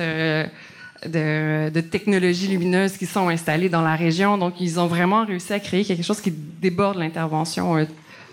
de, 1.06 1.70
de, 1.70 1.80
technologies 1.80 2.48
lumineuses 2.48 2.96
qui 2.96 3.06
sont 3.06 3.28
installées 3.28 3.68
dans 3.68 3.82
la 3.82 3.96
région. 3.96 4.38
Donc, 4.38 4.54
ils 4.60 4.78
ont 4.78 4.86
vraiment 4.86 5.24
réussi 5.24 5.52
à 5.52 5.60
créer 5.60 5.84
quelque 5.84 6.02
chose 6.02 6.20
qui 6.20 6.30
déborde 6.30 6.98
l'intervention 6.98 7.76
euh, 7.76 7.84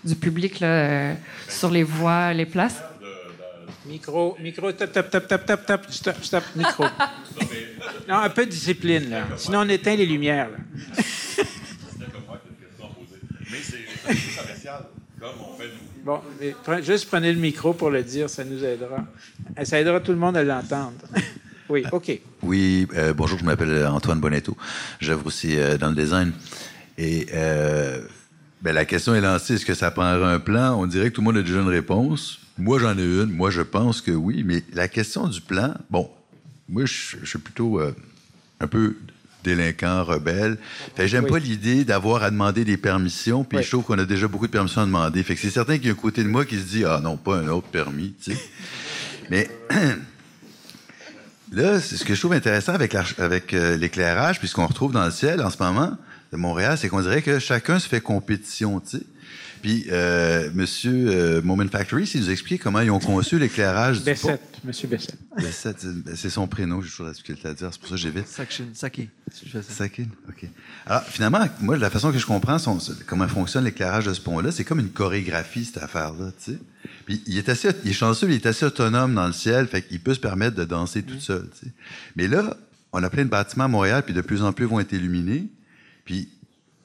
du 0.08 0.16
public 0.16 0.60
là, 0.60 0.66
euh, 0.66 1.14
sur 1.48 1.70
les 1.70 1.82
voies, 1.82 2.32
les 2.32 2.46
places? 2.46 2.82
Micro, 3.86 4.36
micro, 4.40 4.72
tap, 4.72 4.92
tap, 4.92 5.10
tap, 5.10 5.26
tap, 5.26 5.46
tap, 5.46 5.66
tap, 5.66 5.86
stop, 5.90 6.16
stop, 6.22 6.44
micro. 6.56 6.84
non, 8.08 8.16
un 8.16 8.28
peu 8.28 8.44
de 8.44 8.50
discipline, 8.50 9.08
là. 9.08 9.24
Sinon, 9.36 9.60
on 9.60 9.68
éteint 9.68 9.96
les 9.96 10.04
lumières, 10.04 10.50
là. 10.50 10.56
Mais 13.50 13.58
c'est 13.62 14.38
commercial, 14.38 14.84
comme 15.18 15.30
on 15.40 15.56
fait 15.56 15.68
nous. 15.68 16.04
Bon, 16.04 16.20
juste 16.82 17.08
prenez 17.08 17.32
le 17.32 17.38
micro 17.38 17.72
pour 17.72 17.90
le 17.90 18.02
dire, 18.02 18.28
ça 18.28 18.44
nous 18.44 18.62
aidera. 18.62 19.06
Ça 19.64 19.80
aidera 19.80 20.00
tout 20.00 20.12
le 20.12 20.18
monde 20.18 20.36
à 20.36 20.44
l'entendre. 20.44 21.04
Oui, 21.70 21.84
OK. 21.92 22.18
Oui, 22.42 22.88
euh, 22.94 23.12
bonjour, 23.12 23.38
je 23.38 23.44
m'appelle 23.44 23.86
Antoine 23.86 24.20
Bonetto. 24.20 24.56
J'œuvre 25.00 25.26
aussi 25.26 25.58
euh, 25.58 25.76
dans 25.76 25.90
le 25.90 25.94
design. 25.94 26.32
Et 26.96 27.26
euh, 27.34 28.00
ben, 28.62 28.72
la 28.72 28.84
question 28.84 29.14
est 29.14 29.20
lancée, 29.20 29.54
est-ce 29.54 29.66
que 29.66 29.74
ça 29.74 29.90
prendra 29.90 30.32
un 30.32 30.40
plan? 30.40 30.80
On 30.80 30.86
dirait 30.86 31.10
que 31.10 31.14
tout 31.16 31.20
le 31.20 31.26
monde 31.26 31.36
a 31.36 31.42
déjà 31.42 31.60
une 31.60 31.68
réponse. 31.68 32.40
Moi, 32.58 32.78
j'en 32.78 32.96
ai 32.98 33.02
une. 33.02 33.30
Moi, 33.30 33.50
je 33.50 33.62
pense 33.62 34.00
que 34.00 34.10
oui. 34.10 34.42
Mais 34.44 34.64
la 34.72 34.88
question 34.88 35.28
du 35.28 35.40
plan, 35.40 35.74
bon, 35.90 36.10
moi, 36.68 36.84
je, 36.84 37.24
suis 37.24 37.38
plutôt 37.38 37.80
un 37.80 38.66
peu 38.66 38.96
délinquant, 39.44 40.02
rebelle. 40.04 40.58
Fait 40.96 41.06
j'aime 41.06 41.26
pas 41.26 41.38
l'idée 41.38 41.84
d'avoir 41.84 42.22
à 42.24 42.30
demander 42.30 42.64
des 42.64 42.76
permissions, 42.76 43.44
puis 43.44 43.62
je 43.62 43.68
trouve 43.70 43.84
qu'on 43.84 43.98
a 43.98 44.04
déjà 44.04 44.26
beaucoup 44.26 44.46
de 44.46 44.52
permissions 44.52 44.82
à 44.82 44.86
demander. 44.86 45.22
Fait 45.22 45.34
que 45.34 45.40
c'est 45.40 45.50
certain 45.50 45.78
qu'il 45.78 45.86
y 45.86 45.90
a 45.90 45.92
un 45.92 45.96
côté 45.96 46.24
de 46.24 46.28
moi 46.28 46.44
qui 46.44 46.56
se 46.56 46.64
dit, 46.64 46.84
ah 46.84 47.00
non, 47.02 47.16
pas 47.16 47.36
un 47.36 47.48
autre 47.48 47.68
permis, 47.68 48.14
tu 48.22 48.32
sais. 48.32 48.38
Mais 49.30 49.48
Là, 51.52 51.80
c'est 51.80 51.96
ce 51.96 52.04
que 52.04 52.14
je 52.14 52.20
trouve 52.20 52.34
intéressant 52.34 52.74
avec, 52.74 52.94
avec 52.94 53.54
euh, 53.54 53.76
l'éclairage, 53.76 54.38
puisqu'on 54.38 54.66
retrouve 54.66 54.92
dans 54.92 55.04
le 55.04 55.10
ciel 55.10 55.40
en 55.40 55.50
ce 55.50 55.62
moment 55.62 55.96
de 56.32 56.36
Montréal, 56.36 56.76
c'est 56.78 56.88
qu'on 56.88 57.02
dirait 57.02 57.22
que 57.22 57.38
chacun 57.38 57.78
se 57.78 57.88
fait 57.88 58.00
compétition, 58.00 58.80
tu 58.80 58.98
sais. 58.98 59.02
Puis, 59.62 59.86
euh, 59.90 60.50
Monsieur 60.54 61.08
euh, 61.08 61.42
Moment 61.42 61.66
Factory, 61.66 62.06
s'il 62.06 62.20
nous 62.20 62.30
explique 62.30 62.62
comment 62.62 62.80
ils 62.80 62.90
ont 62.90 63.00
conçu 63.00 63.38
l'éclairage 63.38 63.98
du 63.98 64.04
Bessette, 64.04 64.60
Monsieur 64.64 64.88
Bessette. 64.88 65.18
Bessette, 65.36 65.84
c'est 66.14 66.30
son 66.30 66.46
prénom, 66.46 66.80
j'ai 66.80 66.90
toujours 66.90 67.06
la 67.06 67.12
difficulté 67.12 67.48
à 67.48 67.54
dire, 67.54 67.68
c'est 67.72 67.80
pour 67.80 67.88
ça 67.88 67.96
que 67.96 68.00
j'évite. 68.00 68.28
Sakin, 68.28 68.64
Sakin. 68.72 69.06
Sakin, 69.62 70.06
OK. 70.28 70.48
Alors, 70.86 71.02
finalement, 71.04 71.40
moi, 71.60 71.76
la 71.76 71.90
façon 71.90 72.12
que 72.12 72.18
je 72.18 72.26
comprends 72.26 72.58
comment 73.06 73.26
fonctionne 73.26 73.64
l'éclairage 73.64 74.06
de 74.06 74.14
ce 74.14 74.20
pont-là, 74.20 74.52
c'est 74.52 74.64
comme 74.64 74.80
une 74.80 74.90
chorégraphie, 74.90 75.64
cette 75.64 75.82
affaire-là, 75.82 76.30
tu 76.42 76.52
sais. 76.52 76.58
Puis, 77.04 77.22
il 77.26 77.36
est 77.36 77.48
assez, 77.48 77.68
il 77.84 77.90
est 77.90 77.94
chanceux, 77.94 78.28
il 78.28 78.34
est 78.34 78.46
assez 78.46 78.64
autonome 78.64 79.14
dans 79.14 79.26
le 79.26 79.32
ciel, 79.32 79.66
fait 79.66 79.82
qu'il 79.82 80.00
peut 80.00 80.14
se 80.14 80.20
permettre 80.20 80.56
de 80.56 80.64
danser 80.64 81.02
tout 81.02 81.18
seul, 81.18 81.48
tu 81.58 81.66
sais. 81.66 81.72
Mais 82.14 82.28
là, 82.28 82.56
on 82.92 83.02
a 83.02 83.10
plein 83.10 83.24
de 83.24 83.30
bâtiments 83.30 83.64
à 83.64 83.68
Montréal, 83.68 84.02
puis 84.04 84.14
de 84.14 84.20
plus 84.20 84.42
en 84.42 84.52
plus 84.52 84.66
vont 84.66 84.78
être 84.78 84.92
illuminés. 84.92 85.48
Puis, 86.08 86.26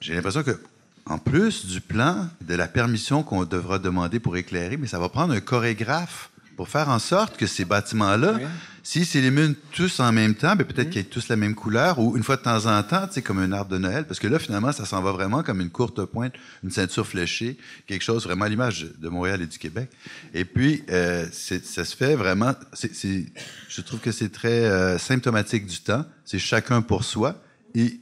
j'ai 0.00 0.14
l'impression 0.14 0.42
que 0.42 0.60
en 1.06 1.16
plus 1.16 1.64
du 1.64 1.80
plan, 1.80 2.28
de 2.42 2.54
la 2.54 2.68
permission 2.68 3.22
qu'on 3.22 3.44
devra 3.44 3.78
demander 3.78 4.20
pour 4.20 4.36
éclairer, 4.36 4.76
mais 4.76 4.86
ça 4.86 4.98
va 4.98 5.08
prendre 5.08 5.32
un 5.32 5.40
chorégraphe 5.40 6.30
pour 6.58 6.68
faire 6.68 6.90
en 6.90 6.98
sorte 6.98 7.38
que 7.38 7.46
ces 7.46 7.64
bâtiments-là, 7.64 8.38
s'ils 8.82 9.06
s'illuminent 9.06 9.54
tous 9.72 9.98
en 10.00 10.12
même 10.12 10.34
temps, 10.34 10.56
ben 10.56 10.66
peut-être 10.66 10.88
mm. 10.88 10.90
qu'ils 10.90 11.00
aient 11.00 11.04
tous 11.04 11.28
la 11.28 11.36
même 11.36 11.54
couleur, 11.54 11.98
ou 11.98 12.18
une 12.18 12.22
fois 12.22 12.36
de 12.36 12.42
temps 12.42 12.66
en 12.66 12.82
temps, 12.82 13.06
tu 13.06 13.14
sais, 13.14 13.22
comme 13.22 13.38
un 13.38 13.50
arbre 13.52 13.70
de 13.70 13.78
Noël, 13.78 14.06
parce 14.06 14.20
que 14.20 14.28
là, 14.28 14.38
finalement, 14.38 14.72
ça 14.72 14.84
s'en 14.84 15.00
va 15.00 15.12
vraiment 15.12 15.42
comme 15.42 15.62
une 15.62 15.70
courte 15.70 16.04
pointe, 16.04 16.34
une 16.62 16.70
ceinture 16.70 17.06
fléchée, 17.06 17.56
quelque 17.86 18.02
chose 18.02 18.24
vraiment 18.24 18.44
à 18.44 18.50
l'image 18.50 18.86
de 18.98 19.08
Montréal 19.08 19.40
et 19.40 19.46
du 19.46 19.58
Québec. 19.58 19.88
Et 20.34 20.44
puis, 20.44 20.84
euh, 20.90 21.26
ça 21.32 21.84
se 21.86 21.96
fait 21.96 22.14
vraiment, 22.14 22.52
je 22.74 23.80
trouve 23.80 24.00
que 24.00 24.12
c'est 24.12 24.30
très 24.30 24.66
euh, 24.66 24.98
symptomatique 24.98 25.66
du 25.66 25.80
temps, 25.80 26.04
c'est 26.26 26.38
chacun 26.38 26.82
pour 26.82 27.04
soi, 27.04 27.40
et 27.74 28.00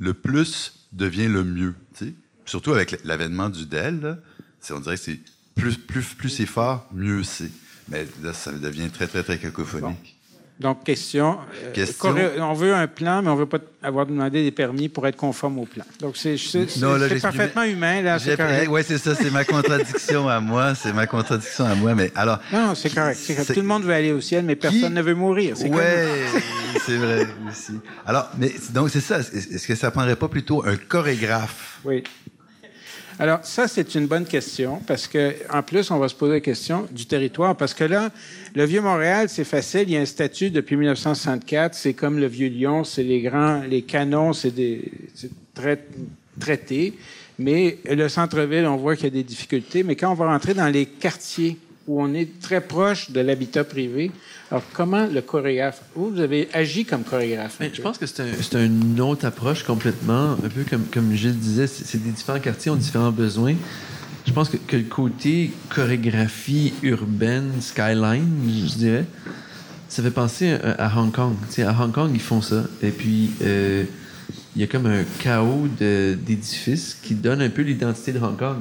le 0.00 0.14
plus 0.14 0.88
devient 0.92 1.28
le 1.28 1.44
mieux. 1.44 1.74
Surtout 2.46 2.72
avec 2.72 2.98
l'avènement 3.04 3.48
du 3.48 3.66
DEL, 3.66 4.18
on 4.70 4.80
dirait 4.80 4.96
que 4.96 5.02
c'est 5.02 5.20
plus, 5.54 5.76
plus, 5.76 6.14
plus 6.14 6.30
c'est 6.30 6.46
fort, 6.46 6.88
mieux 6.92 7.22
c'est. 7.22 7.50
Mais 7.88 8.06
là, 8.22 8.32
ça 8.32 8.50
devient 8.50 8.90
très, 8.90 9.06
très, 9.06 9.22
très 9.22 9.38
cacophonique. 9.38 10.19
Donc, 10.60 10.84
question. 10.84 11.38
Euh, 11.64 11.72
question. 11.72 12.14
on 12.38 12.52
veut 12.52 12.74
un 12.74 12.86
plan, 12.86 13.22
mais 13.22 13.30
on 13.30 13.34
ne 13.34 13.40
veut 13.40 13.46
pas 13.46 13.60
avoir 13.82 14.04
demandé 14.04 14.44
des 14.44 14.50
permis 14.50 14.90
pour 14.90 15.06
être 15.06 15.16
conforme 15.16 15.58
au 15.58 15.64
plan. 15.64 15.84
Donc, 16.00 16.18
c'est 16.18 16.36
parfaitement 17.22 17.62
humain. 17.62 18.02
Là, 18.02 18.18
Oui, 18.68 18.82
c'est 18.86 18.98
ça. 18.98 19.14
C'est 19.14 19.30
ma 19.30 19.44
contradiction 19.44 20.28
à 20.28 20.38
moi. 20.38 20.74
C'est 20.74 20.92
ma 20.92 21.06
contradiction 21.06 21.64
à 21.64 21.74
moi. 21.74 21.94
Mais 21.94 22.12
alors. 22.14 22.40
Non, 22.52 22.74
c'est 22.74 22.94
correct. 22.94 23.18
Tout 23.46 23.60
le 23.60 23.62
monde 23.66 23.84
veut 23.84 23.94
aller 23.94 24.12
au 24.12 24.20
ciel, 24.20 24.44
mais 24.44 24.54
personne 24.54 24.92
ne 24.92 25.02
veut 25.02 25.14
mourir. 25.14 25.56
Oui, 25.60 25.70
c'est 26.86 26.96
vrai 26.96 27.26
aussi. 27.48 27.72
Alors, 28.04 28.28
mais 28.38 28.52
donc, 28.72 28.90
c'est 28.90 29.00
ça. 29.00 29.20
Est-ce 29.20 29.66
que 29.66 29.74
ça 29.74 29.90
prendrait 29.90 30.16
pas 30.16 30.28
plutôt 30.28 30.62
un 30.66 30.76
chorégraphe? 30.76 31.78
Oui. 31.84 32.04
Alors, 33.20 33.40
ça, 33.42 33.68
c'est 33.68 33.94
une 33.96 34.06
bonne 34.06 34.24
question 34.24 34.80
parce 34.86 35.06
que, 35.06 35.34
en 35.52 35.62
plus, 35.62 35.90
on 35.90 35.98
va 35.98 36.08
se 36.08 36.14
poser 36.14 36.32
la 36.32 36.40
question 36.40 36.88
du 36.90 37.04
territoire 37.04 37.54
parce 37.54 37.74
que 37.74 37.84
là, 37.84 38.08
le 38.54 38.64
Vieux-Montréal, 38.64 39.28
c'est 39.28 39.44
facile. 39.44 39.82
Il 39.88 39.90
y 39.90 39.96
a 39.98 40.00
un 40.00 40.06
statut 40.06 40.48
depuis 40.48 40.74
1964. 40.76 41.74
C'est 41.74 41.92
comme 41.92 42.18
le 42.18 42.24
Vieux-Lyon. 42.24 42.82
C'est 42.82 43.02
les 43.02 43.20
grands, 43.20 43.60
les 43.60 43.82
canons, 43.82 44.32
c'est 44.32 44.52
des, 44.52 44.90
très 45.52 45.84
traités. 46.40 46.94
Mais 47.38 47.76
le 47.84 48.08
centre-ville, 48.08 48.64
on 48.64 48.78
voit 48.78 48.96
qu'il 48.96 49.04
y 49.04 49.08
a 49.08 49.10
des 49.10 49.22
difficultés. 49.22 49.82
Mais 49.82 49.96
quand 49.96 50.10
on 50.10 50.14
va 50.14 50.28
rentrer 50.28 50.54
dans 50.54 50.68
les 50.68 50.86
quartiers 50.86 51.58
où 51.86 52.02
on 52.02 52.14
est 52.14 52.40
très 52.40 52.60
proche 52.60 53.10
de 53.10 53.20
l'habitat 53.20 53.64
privé, 53.64 54.10
alors, 54.50 54.64
comment 54.72 55.06
le 55.06 55.20
chorégraphe, 55.20 55.82
vous, 55.94 56.10
vous 56.10 56.20
avez 56.20 56.48
agi 56.52 56.84
comme 56.84 57.04
chorégraphe? 57.04 57.58
Je 57.72 57.80
pense 57.80 57.98
que 57.98 58.06
c'est 58.06 58.24
une 58.54 59.00
autre 59.00 59.24
approche 59.24 59.62
complètement, 59.62 60.32
un 60.32 60.48
peu 60.48 60.64
comme, 60.68 60.86
comme 60.86 61.14
Gilles 61.14 61.38
disait, 61.38 61.68
c'est 61.68 62.02
des 62.02 62.10
différents 62.10 62.40
quartiers 62.40 62.72
ont 62.72 62.76
différents 62.76 63.12
besoins. 63.12 63.54
Je 64.26 64.32
pense 64.32 64.48
que, 64.48 64.76
le 64.76 64.82
côté 64.82 65.52
chorégraphie 65.68 66.72
urbaine, 66.82 67.52
skyline, 67.60 68.26
je 68.66 68.74
dirais, 68.74 69.04
ça 69.88 70.02
fait 70.02 70.10
penser 70.10 70.52
à, 70.52 70.98
Hong 70.98 71.12
Kong. 71.12 71.34
à 71.58 71.84
Hong 71.84 71.92
Kong, 71.92 72.10
ils 72.12 72.20
font 72.20 72.42
ça. 72.42 72.64
Et 72.82 72.90
puis, 72.90 73.30
euh, 73.42 73.84
il 74.56 74.60
y 74.60 74.64
a 74.64 74.66
comme 74.66 74.86
un 74.86 75.04
chaos 75.20 75.68
d'édifices 75.78 76.96
qui 77.00 77.14
donne 77.14 77.40
un 77.40 77.50
peu 77.50 77.62
l'identité 77.62 78.10
de 78.10 78.18
Hong 78.18 78.36
Kong. 78.36 78.58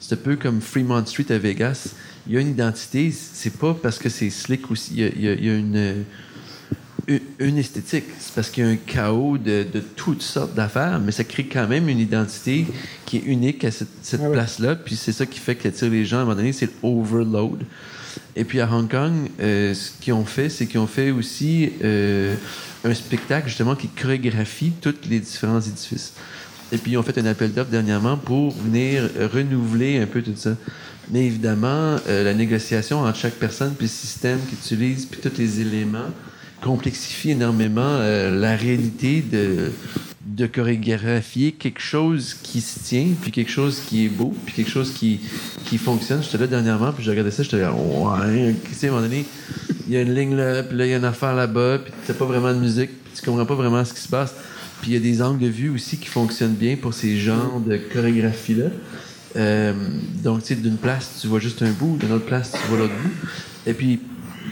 C'est 0.00 0.14
un 0.14 0.18
peu 0.18 0.34
comme 0.34 0.60
Fremont 0.60 1.06
Street 1.06 1.26
à 1.30 1.38
Vegas 1.38 1.94
il 2.26 2.34
y 2.34 2.36
a 2.36 2.40
une 2.40 2.50
identité. 2.50 3.10
C'est 3.10 3.58
pas 3.58 3.74
parce 3.74 3.98
que 3.98 4.08
c'est 4.08 4.30
slick 4.30 4.70
aussi. 4.70 4.94
Il 4.96 5.22
y 5.22 5.50
a, 5.50 5.54
une, 5.54 6.04
une, 7.38 7.58
esthétique. 7.58 8.04
C'est 8.18 8.34
parce 8.34 8.50
qu'il 8.50 8.64
y 8.64 8.66
a 8.66 8.70
un 8.70 8.76
chaos 8.76 9.38
de, 9.38 9.64
toutes 9.96 10.22
sortes 10.22 10.54
d'affaires, 10.54 11.00
mais 11.00 11.12
ça 11.12 11.24
crée 11.24 11.44
quand 11.44 11.66
même 11.66 11.88
une 11.88 11.98
identité 11.98 12.66
qui 13.06 13.18
est 13.18 13.24
unique 13.24 13.64
à 13.64 13.70
cette, 13.70 13.88
ah 14.22 14.28
place-là. 14.30 14.76
Puis 14.76 14.96
c'est 14.96 15.12
ça 15.12 15.26
qui 15.26 15.38
fait 15.38 15.54
qu'attire 15.54 15.90
les 15.90 16.04
gens 16.04 16.18
à 16.18 16.20
un 16.20 16.24
moment 16.24 16.36
donné, 16.36 16.52
c'est 16.52 16.70
l'overload. 16.82 17.64
Et 18.36 18.44
puis 18.44 18.60
à 18.60 18.72
Hong 18.72 18.88
Kong, 18.88 19.12
euh, 19.40 19.74
ce 19.74 19.90
qu'ils 20.00 20.12
ont 20.12 20.24
fait, 20.24 20.48
c'est 20.48 20.66
qu'ils 20.66 20.80
ont 20.80 20.86
fait 20.86 21.10
aussi 21.10 21.72
euh, 21.82 22.34
un 22.84 22.94
spectacle 22.94 23.48
justement 23.48 23.74
qui 23.74 23.88
chorégraphie 23.88 24.72
tous 24.80 24.94
les 25.08 25.20
différents 25.20 25.60
édifices. 25.60 26.14
Et 26.72 26.78
puis 26.78 26.92
ils 26.92 26.96
ont 26.96 27.02
fait 27.02 27.18
un 27.18 27.26
appel 27.26 27.52
d'offres 27.52 27.70
dernièrement 27.70 28.16
pour 28.16 28.52
venir 28.52 29.08
renouveler 29.32 29.98
un 29.98 30.06
peu 30.06 30.22
tout 30.22 30.32
ça. 30.36 30.56
Mais 31.10 31.26
évidemment, 31.26 31.96
euh, 32.08 32.24
la 32.24 32.34
négociation 32.34 33.00
entre 33.00 33.18
chaque 33.18 33.34
personne, 33.34 33.74
puis 33.76 33.86
le 33.86 33.90
système 33.90 34.38
qu'ils 34.48 34.58
utilisent, 34.58 35.06
puis 35.06 35.20
tous 35.20 35.36
les 35.38 35.60
éléments, 35.60 36.10
complexifie 36.62 37.30
énormément 37.30 37.82
euh, 37.82 38.38
la 38.38 38.54
réalité 38.54 39.22
de, 39.22 39.72
de 40.24 40.46
chorégraphier 40.46 41.52
quelque 41.52 41.80
chose 41.80 42.36
qui 42.42 42.60
se 42.60 42.78
tient, 42.80 43.08
puis 43.20 43.32
quelque 43.32 43.50
chose 43.50 43.80
qui 43.88 44.04
est 44.04 44.08
beau, 44.08 44.32
puis 44.44 44.54
quelque 44.54 44.70
chose 44.70 44.92
qui, 44.92 45.20
qui 45.64 45.78
fonctionne. 45.78 46.22
J'étais 46.22 46.38
là 46.38 46.46
dernièrement, 46.46 46.92
puis 46.92 47.02
j'ai 47.02 47.10
regardé 47.10 47.30
ça, 47.32 47.42
j'étais 47.42 47.60
là, 47.60 47.72
ouais, 47.72 48.54
tu 48.64 48.74
sais, 48.74 48.86
à 48.86 48.90
un 48.90 48.92
moment 48.92 49.06
donné, 49.06 49.24
il 49.88 49.94
y 49.94 49.96
a 49.96 50.02
une 50.02 50.14
ligne 50.14 50.36
là, 50.36 50.62
puis 50.62 50.76
là, 50.76 50.86
il 50.86 50.90
y 50.90 50.94
a 50.94 50.98
une 50.98 51.04
affaire 51.04 51.34
là-bas, 51.34 51.78
puis 51.78 51.92
tu 52.06 52.12
pas 52.12 52.24
vraiment 52.24 52.52
de 52.52 52.60
musique, 52.60 52.90
puis 53.02 53.14
tu 53.16 53.22
comprends 53.28 53.46
pas 53.46 53.54
vraiment 53.54 53.84
ce 53.84 53.92
qui 53.92 54.00
se 54.00 54.08
passe. 54.08 54.34
Puis 54.80 54.92
il 54.92 54.94
y 54.94 54.96
a 54.96 55.00
des 55.00 55.22
angles 55.22 55.40
de 55.40 55.48
vue 55.48 55.70
aussi 55.70 55.98
qui 55.98 56.08
fonctionnent 56.08 56.54
bien 56.54 56.76
pour 56.76 56.94
ces 56.94 57.18
genres 57.18 57.60
de 57.60 57.76
chorégraphie-là. 57.76 58.66
Euh, 59.36 59.72
donc, 60.22 60.42
tu 60.42 60.54
sais, 60.54 60.60
d'une 60.60 60.76
place, 60.76 61.18
tu 61.20 61.28
vois 61.28 61.40
juste 61.40 61.62
un 61.62 61.70
bout, 61.70 61.96
d'une 61.98 62.12
autre 62.12 62.26
place, 62.26 62.52
tu 62.52 62.68
vois 62.68 62.78
l'autre 62.78 62.94
bout. 63.02 63.28
Et 63.66 63.74
puis, 63.74 64.00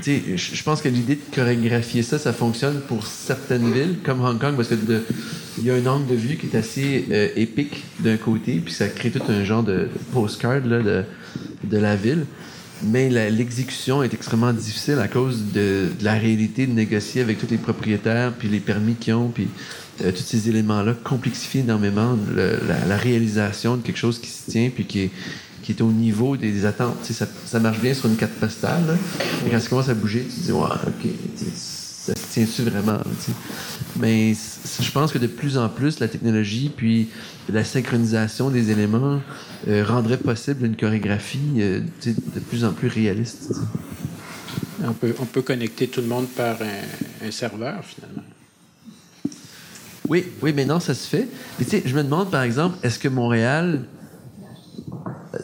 tu 0.03 0.21
sais, 0.37 0.37
je 0.37 0.63
pense 0.63 0.83
que 0.83 0.89
l'idée 0.89 1.17
de 1.17 1.35
chorégraphier 1.35 2.03
ça, 2.03 2.19
ça 2.19 2.33
fonctionne 2.33 2.81
pour 2.87 3.07
certaines 3.07 3.73
villes, 3.73 3.97
comme 4.05 4.25
Hong 4.25 4.39
Kong, 4.39 4.55
parce 4.55 4.69
que 4.69 4.77
il 5.59 5.65
y 5.65 5.71
a 5.71 5.75
un 5.75 5.87
angle 5.87 6.07
de 6.07 6.15
vue 6.15 6.37
qui 6.37 6.47
est 6.47 6.57
assez 6.57 7.07
euh, 7.11 7.29
épique 7.35 7.85
d'un 7.99 8.17
côté, 8.17 8.61
puis 8.65 8.73
ça 8.73 8.89
crée 8.89 9.11
tout 9.11 9.23
un 9.29 9.43
genre 9.45 9.65
de 9.65 9.89
postcard 10.13 10.61
là, 10.65 10.81
de, 10.83 11.05
de 11.65 11.79
la 11.79 11.97
ville. 11.97 12.27
Mais 12.85 13.11
l'exécution 13.31 14.05
est 14.05 14.15
extrêmement 14.15 14.53
difficile 14.53 15.01
à 15.01 15.09
cause 15.09 15.47
de, 15.53 15.89
de, 15.99 16.05
la 16.05 16.13
réalité 16.13 16.65
de 16.65 16.73
négocier 16.73 17.21
avec 17.23 17.39
tous 17.39 17.51
les 17.51 17.57
propriétaires, 17.57 18.33
puis 18.39 18.47
les 18.47 18.61
permis 18.61 18.95
qu'ils 18.95 19.15
ont, 19.15 19.31
puis 19.31 19.49
euh, 20.05 20.13
tous 20.13 20.23
ces 20.23 20.49
éléments-là 20.49 20.95
complexifient 21.03 21.61
énormément 21.61 22.17
la, 22.35 22.97
réalisation 22.97 23.77
de 23.77 23.83
quelque 23.83 23.99
chose 23.99 24.21
qui 24.21 24.31
se 24.31 24.51
tient 24.51 24.71
puis 24.73 24.85
qui 24.85 25.01
est, 25.01 25.11
qui 25.63 25.73
est 25.73 25.81
au 25.81 25.91
niveau 25.91 26.37
des, 26.37 26.65
attentes. 26.67 27.05
Ça, 27.05 27.61
marche 27.61 27.81
bien 27.81 27.95
sur 27.95 28.09
une 28.09 28.17
carte 28.17 28.33
postale, 28.33 28.87
là, 28.87 28.95
quand 29.51 29.61
ça 29.61 29.69
commence 29.69 29.89
à 29.89 29.95
bouger, 29.95 30.25
tu 30.29 30.41
te 30.41 30.45
dis, 30.47 30.53
ouais, 30.53 30.67
OK, 30.87 31.11
ça 31.37 32.15
se 32.15 32.33
tient-tu 32.33 32.63
vraiment? 32.63 32.99
Mais 33.99 34.35
je 34.35 34.91
pense 34.93 35.13
que 35.13 35.19
de 35.19 35.27
plus 35.27 35.59
en 35.59 35.69
plus, 35.69 35.99
la 35.99 36.09
technologie 36.09 36.71
puis 36.75 37.09
la 37.49 37.65
synchronisation 37.65 38.51
des 38.51 38.71
éléments 38.71 39.21
euh, 39.67 39.85
rendrait 39.85 40.19
possible 40.19 40.67
une 40.67 40.77
chorégraphie 40.77 41.57
euh, 41.59 41.81
de 42.07 42.41
plus 42.41 42.65
en 42.65 42.73
plus 42.73 42.89
réaliste. 42.89 43.53
On 44.85 44.93
peut, 44.93 45.15
on 45.19 45.27
peut 45.27 45.43
connecter 45.43 45.89
tout 45.89 46.01
le 46.01 46.07
monde 46.07 46.29
par 46.29 46.59
un 46.63 47.31
serveur, 47.33 47.85
finalement. 47.85 48.23
Oui, 50.09 50.27
oui, 50.43 50.53
mais 50.55 50.65
non, 50.65 50.81
ça 50.81 50.95
se 50.95 51.07
fait. 51.07 51.29
Mais 51.59 51.65
tu 51.65 51.73
sais, 51.73 51.83
je 51.85 51.95
me 51.95 52.03
demande, 52.03 52.31
par 52.31 52.43
exemple, 52.43 52.77
est-ce 52.83 52.99
que 52.99 53.09
Montréal, 53.09 53.85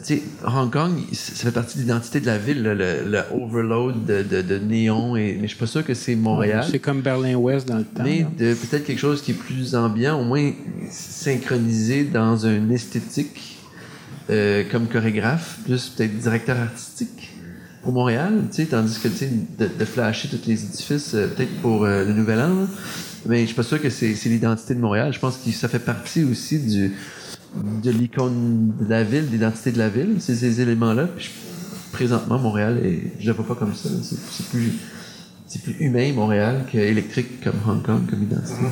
tu 0.05 0.15
sais, 0.15 0.23
Hong 0.45 0.71
Kong, 0.71 0.93
ça 1.13 1.45
fait 1.45 1.51
partie 1.51 1.77
de 1.77 1.83
l'identité 1.83 2.19
de 2.19 2.25
la 2.25 2.37
ville, 2.37 2.63
le, 2.63 3.21
overload 3.31 4.05
de, 4.05 4.23
de, 4.23 4.41
de, 4.41 4.57
néon, 4.57 5.15
et, 5.15 5.37
mais 5.39 5.43
je 5.43 5.49
suis 5.49 5.59
pas 5.59 5.67
sûr 5.67 5.85
que 5.85 5.93
c'est 5.93 6.15
Montréal. 6.15 6.65
C'est 6.69 6.79
comme 6.79 7.01
Berlin-Ouest 7.01 7.67
dans 7.67 7.77
le 7.77 7.83
temps. 7.83 8.03
Mais 8.03 8.25
de 8.37 8.53
peut-être 8.53 8.85
quelque 8.85 8.99
chose 8.99 9.21
qui 9.21 9.31
est 9.31 9.35
plus 9.35 9.75
ambiant, 9.75 10.19
au 10.19 10.23
moins 10.23 10.51
synchronisé 10.89 12.03
dans 12.05 12.45
une 12.45 12.71
esthétique 12.71 13.59
euh, 14.31 14.63
comme 14.71 14.87
chorégraphe, 14.87 15.59
plus 15.65 15.89
peut-être 15.89 16.17
directeur 16.17 16.57
artistique 16.57 17.31
pour 17.83 17.93
Montréal, 17.93 18.45
tu 18.49 18.63
sais, 18.63 18.65
tandis 18.65 18.97
que, 18.97 19.07
tu 19.07 19.17
sais, 19.17 19.29
de, 19.59 19.69
de, 19.77 19.85
flasher 19.85 20.27
tous 20.27 20.47
les 20.47 20.63
édifices, 20.63 21.13
euh, 21.13 21.27
peut-être 21.27 21.55
pour 21.61 21.85
euh, 21.85 22.03
le 22.03 22.13
Nouvel 22.13 22.39
An, 22.39 22.67
mais 23.25 23.41
je 23.41 23.47
suis 23.47 23.55
pas 23.55 23.63
sûr 23.63 23.81
que 23.81 23.89
c'est 23.89 24.13
l'identité 24.25 24.75
de 24.75 24.79
Montréal. 24.79 25.13
Je 25.13 25.19
pense 25.19 25.37
que 25.37 25.51
ça 25.51 25.67
fait 25.67 25.79
partie 25.79 26.23
aussi 26.23 26.59
du, 26.59 26.93
de 27.83 27.91
l'icône 27.91 28.73
de 28.79 28.89
la 28.89 29.03
ville, 29.03 29.27
de 29.27 29.31
l'identité 29.31 29.71
de 29.71 29.77
la 29.77 29.89
ville, 29.89 30.17
ces, 30.19 30.35
ces 30.35 30.61
éléments-là. 30.61 31.07
présentement, 31.91 32.37
Montréal, 32.37 32.79
est, 32.83 33.13
je 33.19 33.23
ne 33.23 33.27
le 33.27 33.33
vois 33.33 33.47
pas 33.47 33.55
comme 33.55 33.73
ça. 33.73 33.89
C'est 34.01 34.49
plus, 34.49 34.73
plus 35.63 35.75
humain, 35.79 36.11
Montréal, 36.13 36.65
qu'électrique 36.71 37.41
comme 37.43 37.55
Hong 37.67 37.81
Kong, 37.83 38.09
comme 38.09 38.23
identité. 38.23 38.65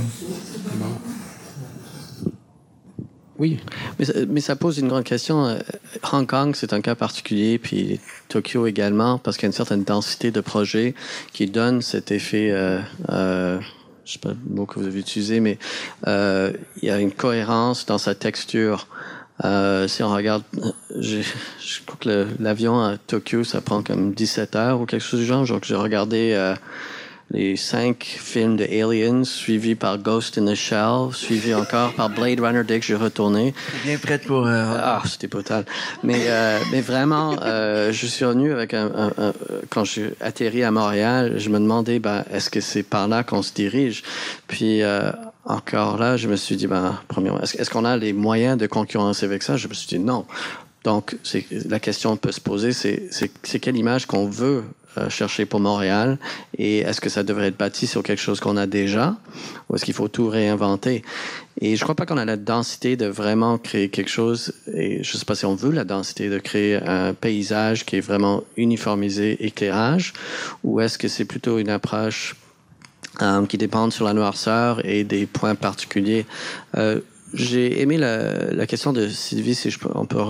Oui. 3.39 3.60
Mais, 3.99 4.06
mais, 4.30 4.41
ça 4.41 4.56
pose 4.56 4.78
une 4.78 4.88
grande 4.88 5.04
question. 5.04 5.45
Euh, 5.45 5.58
Hong 6.12 6.28
Kong, 6.28 6.56
c'est 6.56 6.72
un 6.72 6.82
cas 6.82 6.95
particulier, 6.95 7.58
puis 7.58 7.99
Tokyo 8.30 8.68
également, 8.68 9.18
parce 9.18 9.38
qu'il 9.38 9.43
y 9.43 9.47
a 9.47 9.49
une 9.49 9.54
certaine 9.54 9.84
densité 9.84 10.32
de 10.32 10.39
projets 10.39 10.93
qui 11.34 11.47
donne 11.47 11.82
cet 11.82 12.12
effet 12.12 12.51
euh, 12.51 12.80
euh, 13.10 13.60
je 14.06 14.14
sais 14.14 14.20
pas 14.20 14.30
le 14.30 14.56
mot 14.56 14.66
que 14.66 14.80
vous 14.80 14.88
avez 14.88 14.99
utilisé, 14.99 15.39
mais 15.39 15.58
euh, 16.08 16.51
il 16.82 16.88
y 16.88 16.91
a 16.91 16.99
une 16.99 17.12
cohérence 17.12 17.86
dans 17.86 17.97
sa 17.97 18.16
texture. 18.16 18.88
Euh, 19.43 19.88
si 19.88 20.04
on 20.04 20.14
regarde, 20.14 20.43
je 20.99 21.22
crois 21.86 21.97
que 21.99 22.28
l'avion 22.39 22.80
à 22.82 22.97
Tokyo, 22.97 23.43
ça 23.43 23.62
prend 23.62 23.82
comme 23.82 24.14
17 24.14 24.56
heures 24.56 24.82
ou 24.82 24.86
quelque 24.86 25.01
chose 25.01 25.20
du 25.20 25.26
genre. 25.26 25.45
Donc 25.45 25.64
j'ai 25.64 25.76
regardé 25.76 26.34
euh, 26.34 26.56
les 27.34 27.57
cinq 27.57 28.03
films 28.19 28.57
de 28.57 28.63
Aliens, 28.63 29.23
suivis 29.23 29.73
par 29.73 29.97
Ghost 29.97 30.38
in 30.38 30.45
the 30.45 30.53
Shell, 30.53 31.09
suivi 31.13 31.55
encore 31.55 31.93
par 31.93 32.09
Blade 32.09 32.39
Runner 32.39 32.63
dès 32.63 32.79
que 32.79 32.86
j'ai 32.86 32.95
retourné. 32.95 33.55
Bien 33.84 33.97
prête 33.97 34.25
pour... 34.25 34.45
Euh, 34.45 34.77
ah, 34.77 35.01
c'était 35.05 35.27
brutal. 35.27 35.65
Mais, 36.03 36.27
euh, 36.27 36.59
mais 36.71 36.81
vraiment, 36.81 37.36
euh, 37.41 37.91
je 37.91 38.05
suis 38.05 38.23
revenu 38.23 38.53
avec 38.53 38.75
un, 38.75 39.11
un, 39.17 39.34
Quand 39.69 39.84
j'ai 39.84 40.13
atterri 40.21 40.63
à 40.63 40.69
Montréal, 40.69 41.34
je 41.38 41.49
me 41.49 41.57
demandais, 41.59 41.97
ben, 41.97 42.23
est-ce 42.31 42.51
que 42.51 42.61
c'est 42.61 42.84
par 42.84 43.07
là 43.07 43.23
qu'on 43.23 43.41
se 43.41 43.53
dirige? 43.53 44.03
Puis... 44.47 44.81
encore 45.45 45.97
là, 45.97 46.15
je 46.15 46.29
me 46.29 46.38
suis 46.38 46.55
dit, 46.55 46.67
ben, 46.67 46.97
premièrement, 47.09 47.41
est-ce, 47.41 47.57
est-ce 47.57 47.69
qu'on 47.69 47.84
a 47.84 47.97
les 47.97 48.13
moyens 48.13 48.57
de 48.57 48.65
concurrencer 48.65 49.25
avec 49.25 49.43
ça? 49.43 49.57
Je 49.57 49.67
me 49.67 49.73
suis 49.73 49.88
dit 49.88 49.99
non. 49.99 50.25
Donc, 50.86 51.17
la 51.51 51.79
question 51.79 52.15
peut 52.15 52.31
se 52.31 52.39
poser, 52.39 52.71
c'est, 52.71 53.09
c'est 53.11 53.59
quelle 53.59 53.75
image 53.75 54.05
qu'on 54.05 54.27
veut 54.27 54.63
euh, 54.97 55.09
chercher 55.09 55.45
pour 55.45 55.59
Montréal 55.59 56.17
et 56.57 56.79
est-ce 56.79 57.01
que 57.01 57.09
ça 57.09 57.23
devrait 57.23 57.47
être 57.47 57.57
bâti 57.57 57.87
sur 57.87 58.03
quelque 58.03 58.21
chose 58.21 58.39
qu'on 58.39 58.57
a 58.57 58.67
déjà 58.67 59.15
ou 59.69 59.75
est-ce 59.75 59.85
qu'il 59.85 59.93
faut 59.93 60.07
tout 60.07 60.29
réinventer? 60.29 61.03
Et 61.61 61.75
je 61.75 61.83
crois 61.83 61.95
pas 61.95 62.05
qu'on 62.05 62.17
a 62.17 62.25
la 62.25 62.37
densité 62.37 62.95
de 62.95 63.05
vraiment 63.05 63.57
créer 63.57 63.89
quelque 63.89 64.09
chose 64.09 64.53
et 64.73 65.03
je 65.03 65.17
sais 65.17 65.25
pas 65.25 65.35
si 65.35 65.45
on 65.45 65.55
veut 65.55 65.71
la 65.71 65.83
densité 65.83 66.29
de 66.29 66.37
créer 66.39 66.75
un 66.75 67.13
paysage 67.13 67.85
qui 67.85 67.97
est 67.97 68.01
vraiment 68.01 68.43
uniformisé 68.57 69.45
éclairage 69.45 70.13
ou 70.63 70.79
est-ce 70.79 70.97
que 70.97 71.07
c'est 71.07 71.25
plutôt 71.25 71.59
une 71.59 71.69
approche 71.69 72.35
euh, 73.21 73.45
qui 73.45 73.57
dépend 73.57 73.89
sur 73.91 74.05
la 74.05 74.13
noirceur 74.13 74.85
et 74.85 75.03
des 75.03 75.25
points 75.25 75.55
particuliers? 75.55 76.25
Euh, 76.77 76.99
j'ai 77.33 77.81
aimé 77.81 77.97
la, 77.97 78.67
question 78.67 78.93
de 78.93 79.07
Sylvie, 79.07 79.55
si 79.55 79.75
on 79.95 80.05
peut 80.05 80.21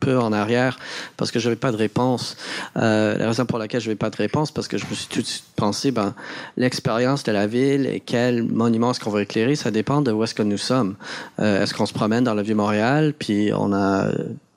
peu 0.00 0.18
en 0.18 0.32
arrière 0.32 0.78
parce 1.16 1.30
que 1.30 1.38
je 1.38 1.48
n'avais 1.48 1.58
pas 1.60 1.70
de 1.70 1.76
réponse. 1.76 2.36
Euh, 2.76 3.16
la 3.16 3.28
raison 3.28 3.46
pour 3.46 3.58
laquelle 3.58 3.80
je 3.80 3.86
n'avais 3.86 3.96
pas 3.96 4.10
de 4.10 4.16
réponse, 4.16 4.50
parce 4.50 4.66
que 4.66 4.78
je 4.78 4.86
me 4.86 4.94
suis 4.94 5.06
tout 5.08 5.20
de 5.20 5.26
suite 5.26 5.44
pensé, 5.56 5.90
ben, 5.90 6.14
l'expérience 6.56 7.22
de 7.22 7.32
la 7.32 7.46
ville 7.46 7.86
et 7.86 8.00
quel 8.00 8.42
monument 8.44 8.90
est-ce 8.90 9.00
qu'on 9.00 9.10
va 9.10 9.22
éclairer, 9.22 9.54
ça 9.54 9.70
dépend 9.70 10.00
de 10.00 10.10
où 10.10 10.24
est-ce 10.24 10.34
que 10.34 10.42
nous 10.42 10.58
sommes. 10.58 10.96
Euh, 11.38 11.62
est-ce 11.62 11.74
qu'on 11.74 11.86
se 11.86 11.92
promène 11.92 12.24
dans 12.24 12.34
le 12.34 12.42
Vieux-Montréal, 12.42 13.14
puis 13.18 13.50
on 13.56 13.72
a 13.72 14.08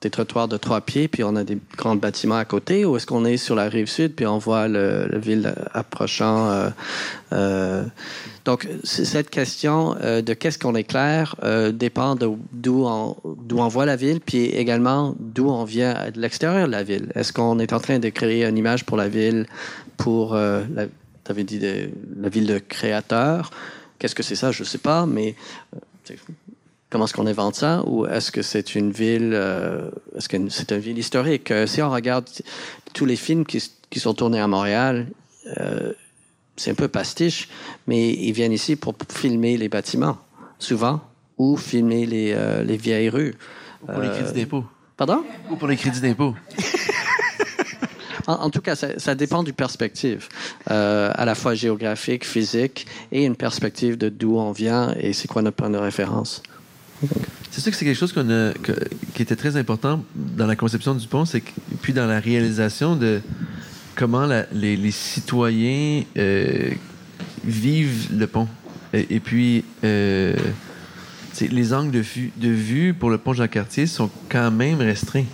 des 0.04 0.10
trottoirs 0.10 0.48
de 0.48 0.58
trois 0.58 0.82
pieds, 0.82 1.08
puis 1.08 1.24
on 1.24 1.34
a 1.34 1.44
des 1.44 1.58
grands 1.76 1.96
bâtiments 1.96 2.36
à 2.36 2.44
côté, 2.44 2.84
ou 2.84 2.96
est-ce 2.96 3.06
qu'on 3.06 3.24
est 3.24 3.38
sur 3.38 3.54
la 3.54 3.68
rive 3.68 3.88
sud, 3.88 4.14
puis 4.14 4.26
on 4.26 4.38
voit 4.38 4.68
le, 4.68 5.06
la 5.10 5.18
ville 5.18 5.54
approchant 5.72 6.50
euh, 6.50 6.70
euh, 7.32 7.84
donc, 8.44 8.68
cette 8.84 9.30
question 9.30 9.96
euh, 10.02 10.20
de 10.20 10.34
qu'est-ce 10.34 10.58
qu'on 10.58 10.74
éclaire 10.74 11.36
dépend 11.72 12.14
d'où 12.14 12.84
on, 12.84 13.16
on 13.24 13.68
voit 13.68 13.86
la 13.86 13.96
ville, 13.96 14.20
puis 14.20 14.44
également 14.44 15.16
d'où 15.18 15.48
on 15.48 15.64
vient 15.64 16.10
de 16.14 16.20
l'extérieur 16.20 16.66
de 16.66 16.72
la 16.72 16.82
ville. 16.82 17.10
Est-ce 17.14 17.32
qu'on 17.32 17.58
est 17.58 17.72
en 17.72 17.80
train 17.80 17.98
de 17.98 18.10
créer 18.10 18.44
une 18.44 18.58
image 18.58 18.84
pour 18.84 18.98
la 18.98 19.08
ville, 19.08 19.46
pour, 19.96 20.36
dit 20.36 21.60
la 21.60 22.28
ville 22.28 22.46
de 22.46 22.58
créateur 22.58 23.50
Qu'est-ce 23.98 24.14
que 24.14 24.22
c'est 24.22 24.36
ça? 24.36 24.52
Je 24.52 24.62
ne 24.62 24.66
sais 24.66 24.78
pas, 24.78 25.06
mais 25.06 25.34
comment 26.94 27.06
est-ce 27.06 27.14
qu'on 27.14 27.26
invente 27.26 27.56
ça 27.56 27.82
Ou 27.88 28.06
est-ce 28.06 28.30
que 28.30 28.42
c'est 28.42 28.76
une 28.76 28.92
ville, 28.92 29.34
est-ce 30.16 30.28
que 30.28 30.36
c'est 30.48 30.70
une 30.70 30.78
ville 30.78 30.96
historique? 30.96 31.52
Si 31.66 31.82
on 31.82 31.90
regarde 31.90 32.28
tous 32.92 33.04
les 33.04 33.16
films 33.16 33.44
qui, 33.44 33.60
qui 33.90 33.98
sont 33.98 34.14
tournés 34.14 34.38
à 34.38 34.46
Montréal, 34.46 35.08
c'est 36.56 36.70
un 36.70 36.74
peu 36.74 36.88
pastiche, 36.88 37.48
mais 37.86 38.12
ils 38.12 38.32
viennent 38.32 38.52
ici 38.52 38.76
pour 38.76 38.94
filmer 39.12 39.56
les 39.56 39.68
bâtiments, 39.68 40.18
souvent, 40.58 41.00
ou 41.36 41.56
filmer 41.56 42.06
les, 42.06 42.32
euh, 42.32 42.62
les 42.62 42.76
vieilles 42.76 43.08
rues. 43.08 43.34
pour 43.86 44.00
les 44.00 44.08
crédits 44.10 44.32
d'impôt. 44.32 44.64
Pardon? 44.96 45.24
Ou 45.50 45.56
pour 45.56 45.68
les 45.68 45.76
crédits 45.76 46.00
d'impôt. 46.00 46.34
en, 48.26 48.50
tout 48.50 48.60
cas, 48.60 48.76
ça, 48.76 48.98
ça 48.98 49.14
dépend 49.16 49.42
du 49.42 49.52
perspective, 49.52 50.28
euh, 50.70 51.10
à 51.12 51.24
la 51.24 51.34
fois 51.34 51.54
géographique, 51.54 52.24
physique, 52.24 52.86
et 53.10 53.24
une 53.24 53.36
perspective 53.36 53.98
de 53.98 54.08
d'où 54.08 54.38
on 54.38 54.52
vient 54.52 54.94
et 54.98 55.12
c'est 55.12 55.26
quoi 55.26 55.42
notre 55.42 55.56
point 55.56 55.70
de 55.70 55.78
référence. 55.78 56.42
C'est 57.50 57.60
sûr 57.60 57.70
que 57.70 57.76
c'est 57.78 57.84
quelque 57.84 57.98
chose 57.98 58.14
qui 59.14 59.22
était 59.22 59.36
très 59.36 59.56
important 59.56 60.04
dans 60.14 60.46
la 60.46 60.56
conception 60.56 60.94
du 60.94 61.06
pont, 61.06 61.24
c'est 61.24 61.42
puis 61.82 61.92
dans 61.92 62.06
la 62.06 62.18
réalisation 62.18 62.96
de, 62.96 63.20
comment 63.94 64.26
les, 64.52 64.90
citoyens 64.90 66.02
euh, 66.16 66.70
vivent 67.44 68.08
le 68.16 68.26
pont. 68.26 68.48
Et, 68.92 69.18
puis, 69.18 69.64
euh, 69.82 70.34
les 71.40 71.72
angles 71.72 71.90
de 71.90 71.98
vue, 71.98 72.32
de 72.36 72.92
pour 72.92 73.10
le 73.10 73.18
pont 73.18 73.32
Jean-Cartier 73.32 73.86
sont 73.86 74.10
quand 74.28 74.50
même 74.52 74.78
restreints. 74.78 75.24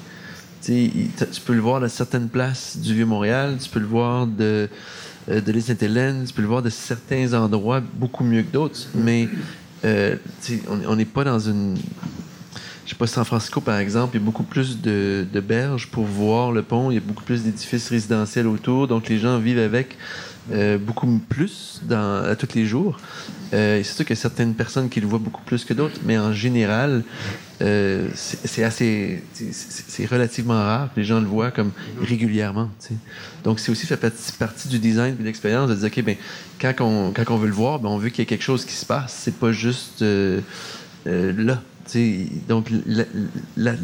tu 0.64 1.10
peux 1.44 1.54
le 1.54 1.60
voir 1.60 1.82
à 1.82 1.88
certaines 1.88 2.28
places 2.28 2.78
du 2.78 2.94
Vieux-Montréal, 2.94 3.58
tu 3.62 3.68
peux 3.68 3.80
le 3.80 3.86
voir 3.86 4.26
de, 4.26 4.68
euh, 5.28 5.40
de 5.40 5.52
l'île 5.52 5.62
Sainte-Hélène, 5.62 6.24
tu 6.26 6.32
peux 6.32 6.42
le 6.42 6.48
voir 6.48 6.62
de 6.62 6.70
certains 6.70 7.34
endroits 7.34 7.82
beaucoup 7.94 8.24
mieux 8.24 8.42
que 8.42 8.52
d'autres. 8.52 8.88
Mais 8.94 9.28
euh, 9.84 10.16
on 10.68 10.96
n'est 10.96 11.04
pas 11.04 11.24
dans 11.24 11.38
une. 11.38 11.76
Je 12.84 12.90
sais 12.90 12.96
pas, 12.96 13.06
San 13.06 13.24
Francisco, 13.24 13.60
par 13.60 13.78
exemple, 13.78 14.16
il 14.16 14.20
y 14.20 14.22
a 14.22 14.24
beaucoup 14.24 14.42
plus 14.42 14.80
de, 14.80 15.24
de 15.32 15.40
berges 15.40 15.86
pour 15.86 16.04
voir 16.04 16.50
le 16.50 16.62
pont. 16.62 16.90
Il 16.90 16.94
y 16.94 16.98
a 16.98 17.00
beaucoup 17.00 17.22
plus 17.22 17.44
d'édifices 17.44 17.88
résidentiels 17.88 18.46
autour. 18.48 18.88
Donc, 18.88 19.08
les 19.08 19.18
gens 19.18 19.38
vivent 19.38 19.60
avec. 19.60 19.96
Euh, 20.52 20.78
beaucoup 20.78 21.06
plus 21.28 21.80
dans, 21.84 22.24
à 22.24 22.34
tous 22.34 22.54
les 22.54 22.66
jours. 22.66 22.98
Euh, 23.52 23.80
c'est 23.84 23.94
sûr 23.94 24.04
qu'il 24.04 24.16
y 24.16 24.18
a 24.18 24.20
certaines 24.20 24.54
personnes 24.54 24.88
qui 24.88 25.00
le 25.00 25.06
voient 25.06 25.20
beaucoup 25.20 25.42
plus 25.42 25.64
que 25.64 25.74
d'autres, 25.74 26.00
mais 26.04 26.18
en 26.18 26.32
général, 26.32 27.04
euh, 27.62 28.08
c'est 28.14 28.64
assez, 28.64 29.22
c'est 29.34 30.06
relativement 30.06 30.54
rare 30.54 30.88
les 30.96 31.04
gens 31.04 31.20
le 31.20 31.26
voient 31.26 31.50
comme 31.50 31.70
régulièrement. 32.00 32.68
Donc, 33.44 33.60
c'est 33.60 33.70
aussi 33.70 33.86
fait 33.86 33.96
partie 34.38 34.68
du 34.68 34.78
design 34.78 35.16
de 35.16 35.22
l'expérience 35.22 35.70
de 35.70 35.74
dire, 35.74 35.86
OK, 35.86 36.02
ben, 36.02 36.16
quand 36.60 36.80
on, 36.80 37.36
veut 37.36 37.48
le 37.48 37.52
voir, 37.52 37.78
ben, 37.78 37.88
on 37.88 37.98
veut 37.98 38.08
qu'il 38.08 38.20
y 38.20 38.22
ait 38.22 38.26
quelque 38.26 38.44
chose 38.44 38.64
qui 38.64 38.74
se 38.74 38.86
passe. 38.86 39.16
C'est 39.20 39.38
pas 39.38 39.52
juste 39.52 40.02
là 41.04 41.62
donc, 42.48 42.68
la, 43.56 43.74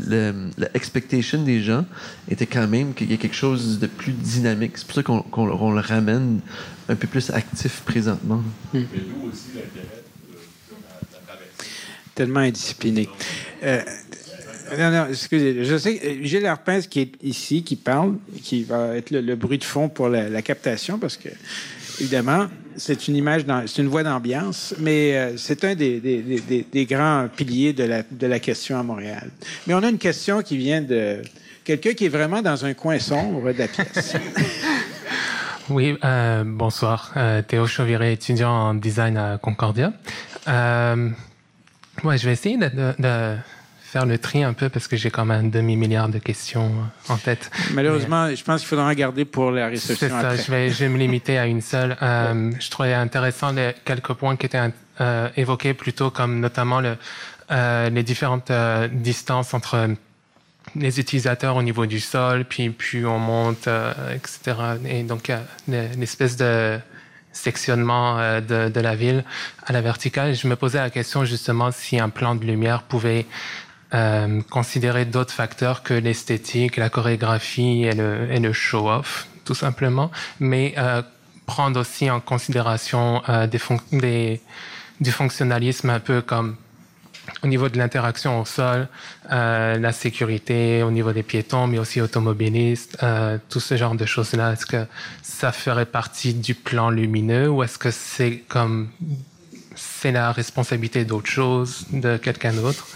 expectation 0.74 1.43
des 1.43 1.62
gens 1.62 1.85
était 2.31 2.47
quand 2.47 2.66
même 2.66 2.95
qu'il 2.95 3.11
y 3.11 3.15
ait 3.15 3.19
quelque 3.19 3.37
chose 3.37 3.78
de 3.78 3.87
plus 3.87 4.12
dynamique. 4.12 4.73
C'est 4.77 4.87
pour 4.87 4.95
ça 4.95 5.03
qu'on 5.03 5.73
le 5.73 5.81
ramène 5.81 6.41
un 6.89 6.95
peu 6.95 7.07
plus 7.07 7.31
actif 7.31 7.83
présentement. 7.85 8.43
Hmm. 8.73 8.83
aussi, 9.28 9.47
Tellement 12.15 12.41
indiscipliné. 12.41 13.09
Euh, 13.62 13.83
non, 14.78 14.91
non, 14.91 15.07
excusez. 15.09 15.65
Je 15.65 15.77
sais 15.77 15.97
que 15.97 16.24
Gilles 16.24 16.47
Arpince 16.47 16.87
qui 16.87 17.01
est 17.01 17.12
ici, 17.23 17.62
qui 17.62 17.77
parle, 17.77 18.15
qui 18.43 18.65
va 18.65 18.97
être 18.97 19.11
le, 19.11 19.37
bruit 19.37 19.59
de 19.59 19.65
fond 19.65 19.89
pour 19.89 20.09
la, 20.09 20.28
la 20.28 20.43
captation, 20.43 20.99
parce 20.99 21.16
que 21.16 21.28
évidemment, 22.01 22.47
c'est 22.77 23.09
une 23.09 23.16
image, 23.16 23.43
c'est 23.66 23.82
une 23.82 23.89
voix 23.89 24.02
d'ambiance, 24.02 24.74
mais 24.78 25.16
euh, 25.16 25.36
c'est 25.36 25.64
un 25.64 25.74
des, 25.74 26.86
grands 26.89 27.28
piliers 27.35 27.73
de 27.73 28.27
la, 28.27 28.39
question 28.39 28.78
à 28.78 28.82
Montréal. 28.82 29.31
Mais 29.66 29.74
on 29.74 29.82
a 29.82 29.89
une 29.89 29.98
question 29.98 30.43
qui 30.43 30.56
vient 30.56 30.82
de 30.82 31.23
quelqu'un 31.64 31.94
qui 31.94 32.06
est 32.06 32.10
vraiment 32.10 32.43
dans 32.43 32.64
un 32.64 32.74
coin 32.74 32.98
sombre 32.98 33.52
de 33.52 33.59
la 33.59 33.68
pièce. 33.68 34.14
Oui, 35.68 35.98
euh, 36.05 36.44
bonsoir. 36.47 37.12
Euh, 37.16 37.43
Théo 37.43 37.66
Chauviré, 37.66 38.12
étudiant 38.12 38.52
en 38.52 38.74
design 38.74 39.16
à 39.16 39.36
Concordia. 39.36 39.93
Ouais, 40.47 42.18
je 42.18 42.24
vais 42.24 42.32
essayer 42.35 42.56
de 42.56 43.36
faire 43.97 44.06
le 44.06 44.18
tri 44.18 44.44
un 44.44 44.52
peu 44.52 44.68
parce 44.68 44.89
que 44.89 44.97
j'ai 44.97 45.10
comme 45.10 45.31
un 45.31 45.44
demi-milliard 45.44 46.10
de 46.10 46.18
questions 46.18 46.70
en 47.09 47.16
tête. 47.16 47.51
Malheureusement, 47.73 48.35
je 48.35 48.44
pense 48.44 48.60
qu'il 48.60 48.68
faudra 48.68 48.86
en 48.90 48.93
garder 48.93 49.24
pour 49.24 49.51
la 49.51 49.68
réception. 49.68 49.97
C'est 49.97 50.09
ça, 50.10 50.36
Je, 50.36 50.51
vais, 50.51 50.68
je 50.68 50.81
vais 50.81 50.90
me 50.90 50.98
limiter 50.98 51.39
à 51.39 51.47
une 51.47 51.62
seule. 51.62 51.97
Euh, 52.02 52.51
je 52.60 52.70
trouvais 52.70 52.93
intéressant 52.93 53.52
les 53.52 53.73
quelques 53.86 54.12
points 54.12 54.36
qui 54.36 54.44
étaient 54.47 54.70
euh, 55.01 55.28
évoqués 55.39 55.73
plutôt 55.73 56.10
comme 56.10 56.40
notamment 56.40 56.81
le, 56.81 56.97
euh, 57.51 57.89
les 57.90 58.02
différentes 58.02 58.51
euh, 58.51 58.89
distances 58.93 59.55
entre 59.55 59.89
les 60.74 61.01
utilisateurs 61.01 61.56
au 61.56 61.62
niveau 61.62 61.86
du 61.86 62.01
sol, 62.01 62.44
puis 62.44 62.68
puis 62.68 63.06
on 63.06 63.18
monte, 63.18 63.68
euh, 63.68 63.94
etc. 64.14 64.56
Et 64.86 65.05
donc 65.05 65.32
l'espèce 65.68 66.36
de 66.36 66.78
sectionnement 67.32 68.40
de, 68.40 68.68
de, 68.70 68.81
la 68.81 68.94
ville 68.97 69.23
à 69.66 69.73
la 69.73 69.81
verticale. 69.81 70.35
Je 70.35 70.48
me 70.48 70.56
posais 70.56 70.78
la 70.78 70.90
question 70.90 71.24
justement 71.24 71.70
si 71.70 72.01
un 72.01 72.09
plan 72.09 72.35
de 72.35 72.44
lumière 72.44 72.82
pouvait 72.82 73.27
euh, 73.94 74.40
considérer 74.50 75.04
d'autres 75.04 75.32
facteurs 75.32 75.84
que 75.84 75.94
l'esthétique, 75.94 76.76
la 76.76 76.90
chorégraphie 76.90 77.84
et 77.84 77.92
le, 77.94 78.52
show-off, 78.52 79.28
tout 79.44 79.54
simplement, 79.54 80.10
mais 80.40 80.74
euh, 80.76 81.02
prendre 81.46 81.80
aussi 81.80 82.10
en 82.10 82.18
considération 82.18 83.22
euh, 83.28 83.46
du 83.46 85.12
fonctionnalisme 85.12 85.90
un 85.90 86.00
peu 86.00 86.20
comme 86.20 86.56
au 87.44 87.46
niveau 87.46 87.68
de 87.68 87.78
l'interaction 87.78 88.40
au 88.40 88.44
sol, 88.44 88.88
la 89.28 89.92
sécurité 89.92 90.84
au 90.84 90.92
niveau 90.92 91.12
des 91.12 91.24
piétons, 91.24 91.66
mais 91.66 91.78
aussi 91.78 92.00
automobilistes, 92.00 92.98
tout 93.48 93.58
ce 93.58 93.76
genre 93.76 93.96
de 93.96 94.06
choses-là. 94.06 94.52
Est-ce 94.52 94.64
que 94.64 94.86
ça 95.22 95.50
ferait 95.50 95.86
partie 95.86 96.34
du 96.34 96.54
plan 96.54 96.88
lumineux 96.88 97.48
ou 97.48 97.64
est-ce 97.64 97.78
que 97.78 97.90
c'est 97.90 98.44
comme 98.48 98.90
c'est 99.74 100.12
la 100.12 100.30
responsabilité 100.30 101.04
d'autre 101.04 101.28
chose, 101.28 101.86
de 101.90 102.16
quelqu'un 102.16 102.52
d'autre? 102.52 102.86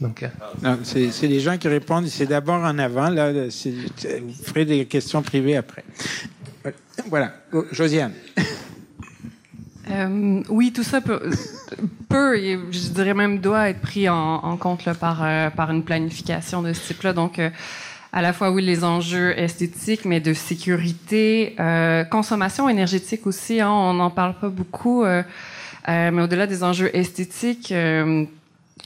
Donc, 0.00 0.22
euh, 0.22 0.76
c'est 0.82 1.26
les 1.26 1.40
gens 1.40 1.58
qui 1.58 1.68
répondent. 1.68 2.06
C'est 2.06 2.26
d'abord 2.26 2.62
en 2.62 2.78
avant. 2.78 3.10
Là, 3.10 3.32
vous 3.32 4.32
ferez 4.44 4.64
des 4.64 4.86
questions 4.86 5.22
privées 5.22 5.56
après. 5.56 5.84
Voilà. 7.08 7.32
Josiane. 7.72 8.12
Euh, 9.90 10.42
oui, 10.48 10.72
tout 10.72 10.84
ça 10.84 11.00
peut, 11.00 11.20
peut, 12.08 12.38
et 12.38 12.56
je 12.70 12.88
dirais 12.90 13.12
même 13.12 13.40
doit 13.40 13.70
être 13.70 13.80
pris 13.80 14.08
en, 14.08 14.56
compte 14.56 14.84
là, 14.84 14.94
par, 14.94 15.24
euh, 15.24 15.50
par 15.50 15.72
une 15.72 15.82
planification 15.82 16.62
de 16.62 16.72
ce 16.72 16.88
type-là. 16.88 17.12
Donc, 17.12 17.40
à 18.12 18.22
la 18.22 18.32
fois, 18.32 18.52
oui, 18.52 18.62
les 18.62 18.84
enjeux 18.84 19.36
esthétiques, 19.36 20.04
mais 20.04 20.20
de 20.20 20.32
sécurité, 20.32 21.56
consommation 22.10 22.68
énergétique 22.68 23.26
aussi. 23.26 23.60
Hein, 23.60 23.70
on 23.70 23.94
n'en 23.94 24.10
parle 24.10 24.34
pas 24.38 24.48
beaucoup, 24.48 25.04
mais 25.88 26.22
au-delà 26.22 26.46
des 26.46 26.62
enjeux 26.62 26.94
esthétiques, 26.94 27.74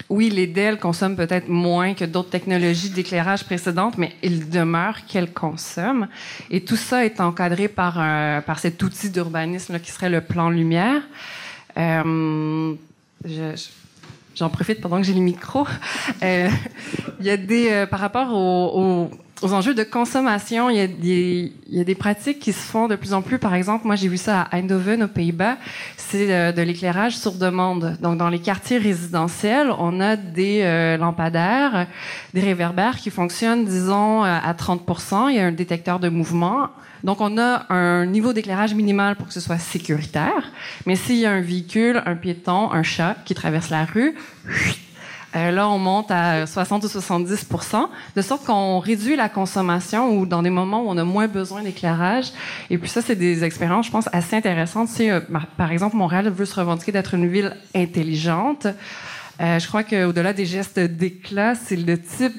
oui, 0.08 0.30
les 0.30 0.46
DEL 0.46 0.78
consomment 0.78 1.16
peut-être 1.16 1.48
moins 1.48 1.94
que 1.94 2.04
d'autres 2.04 2.30
technologies 2.30 2.90
d'éclairage 2.90 3.44
précédentes, 3.44 3.96
mais 3.98 4.12
il 4.22 4.50
demeure 4.50 5.06
qu'elles 5.06 5.32
consomment. 5.32 6.08
Et 6.50 6.62
tout 6.62 6.76
ça 6.76 7.04
est 7.04 7.20
encadré 7.20 7.68
par, 7.68 7.94
par 8.44 8.58
cet 8.58 8.82
outil 8.82 9.10
d'urbanisme 9.10 9.78
qui 9.78 9.90
serait 9.90 10.10
le 10.10 10.20
plan 10.20 10.50
lumière. 10.50 11.02
Euh, 11.76 12.74
J'en 14.36 14.50
profite 14.50 14.80
pendant 14.80 14.96
que 14.96 15.04
j'ai 15.04 15.14
le 15.14 15.20
micro. 15.20 15.66
Euh, 16.22 16.48
il 17.20 17.26
y 17.26 17.30
a 17.30 17.36
des, 17.36 17.70
euh, 17.70 17.86
par 17.86 18.00
rapport 18.00 18.32
aux, 18.32 19.08
aux 19.44 19.52
enjeux 19.52 19.74
de 19.74 19.84
consommation, 19.84 20.70
il 20.70 20.76
y, 20.76 20.80
a 20.80 20.86
des, 20.86 21.52
il 21.68 21.76
y, 21.76 21.80
a 21.80 21.84
des, 21.84 21.94
pratiques 21.94 22.38
qui 22.38 22.54
se 22.54 22.60
font 22.60 22.88
de 22.88 22.96
plus 22.96 23.12
en 23.12 23.20
plus. 23.20 23.38
Par 23.38 23.54
exemple, 23.54 23.86
moi, 23.86 23.94
j'ai 23.94 24.08
vu 24.08 24.16
ça 24.16 24.40
à 24.40 24.56
Eindhoven, 24.56 25.02
aux 25.02 25.08
Pays-Bas. 25.08 25.58
C'est 25.98 26.32
euh, 26.32 26.50
de 26.50 26.62
l'éclairage 26.62 27.18
sur 27.18 27.32
demande. 27.32 27.98
Donc, 28.00 28.16
dans 28.16 28.30
les 28.30 28.38
quartiers 28.38 28.78
résidentiels, 28.78 29.70
on 29.78 30.00
a 30.00 30.16
des 30.16 30.62
euh, 30.62 30.96
lampadaires, 30.96 31.86
des 32.32 32.40
réverbères 32.40 32.96
qui 32.96 33.10
fonctionnent, 33.10 33.66
disons, 33.66 34.24
euh, 34.24 34.38
à 34.42 34.54
30 34.54 34.80
Il 35.28 35.36
y 35.36 35.38
a 35.38 35.44
un 35.44 35.52
détecteur 35.52 36.00
de 36.00 36.08
mouvement. 36.08 36.70
Donc, 37.02 37.20
on 37.20 37.36
a 37.36 37.66
un 37.68 38.06
niveau 38.06 38.32
d'éclairage 38.32 38.74
minimal 38.74 39.14
pour 39.16 39.26
que 39.26 39.34
ce 39.34 39.40
soit 39.40 39.58
sécuritaire. 39.58 40.52
Mais 40.86 40.96
s'il 40.96 41.16
y 41.16 41.26
a 41.26 41.32
un 41.32 41.42
véhicule, 41.42 42.02
un 42.06 42.16
piéton, 42.16 42.72
un 42.72 42.82
chat 42.82 43.16
qui 43.26 43.34
traverse 43.34 43.68
la 43.68 43.84
rue, 43.84 44.14
euh, 45.36 45.50
là, 45.50 45.68
on 45.68 45.78
monte 45.78 46.10
à 46.10 46.46
60 46.46 46.84
ou 46.84 46.88
70 46.88 47.48
de 48.16 48.22
sorte 48.22 48.44
qu'on 48.44 48.78
réduit 48.78 49.16
la 49.16 49.28
consommation 49.28 50.16
ou 50.16 50.26
dans 50.26 50.42
des 50.42 50.50
moments 50.50 50.82
où 50.82 50.88
on 50.88 50.96
a 50.96 51.04
moins 51.04 51.28
besoin 51.28 51.62
d'éclairage. 51.62 52.32
Et 52.70 52.78
puis 52.78 52.88
ça, 52.88 53.02
c'est 53.02 53.16
des 53.16 53.44
expériences, 53.44 53.86
je 53.86 53.90
pense, 53.90 54.08
assez 54.12 54.36
intéressantes. 54.36 54.88
Si, 54.88 55.10
euh, 55.10 55.20
par 55.56 55.72
exemple, 55.72 55.96
Montréal 55.96 56.28
veut 56.30 56.44
se 56.44 56.58
revendiquer 56.58 56.92
d'être 56.92 57.14
une 57.14 57.26
ville 57.26 57.56
intelligente. 57.74 58.66
Euh, 59.40 59.58
je 59.58 59.66
crois 59.66 59.82
qu'au-delà 59.82 60.32
des 60.32 60.46
gestes 60.46 60.78
d'éclat, 60.78 61.54
c'est 61.54 61.76
le 61.76 61.98
type 61.98 62.34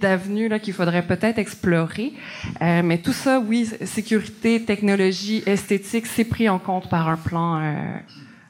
d'avenue 0.00 0.50
qu'il 0.60 0.74
faudrait 0.74 1.06
peut-être 1.06 1.38
explorer. 1.38 2.12
Euh, 2.60 2.82
mais 2.82 2.98
tout 2.98 3.12
ça, 3.12 3.38
oui, 3.38 3.68
sécurité, 3.84 4.64
technologie, 4.64 5.42
esthétique, 5.46 6.06
c'est 6.06 6.24
pris 6.24 6.48
en 6.48 6.58
compte 6.58 6.88
par 6.88 7.08
un 7.08 7.16
plan, 7.16 7.60
euh, 7.60 7.74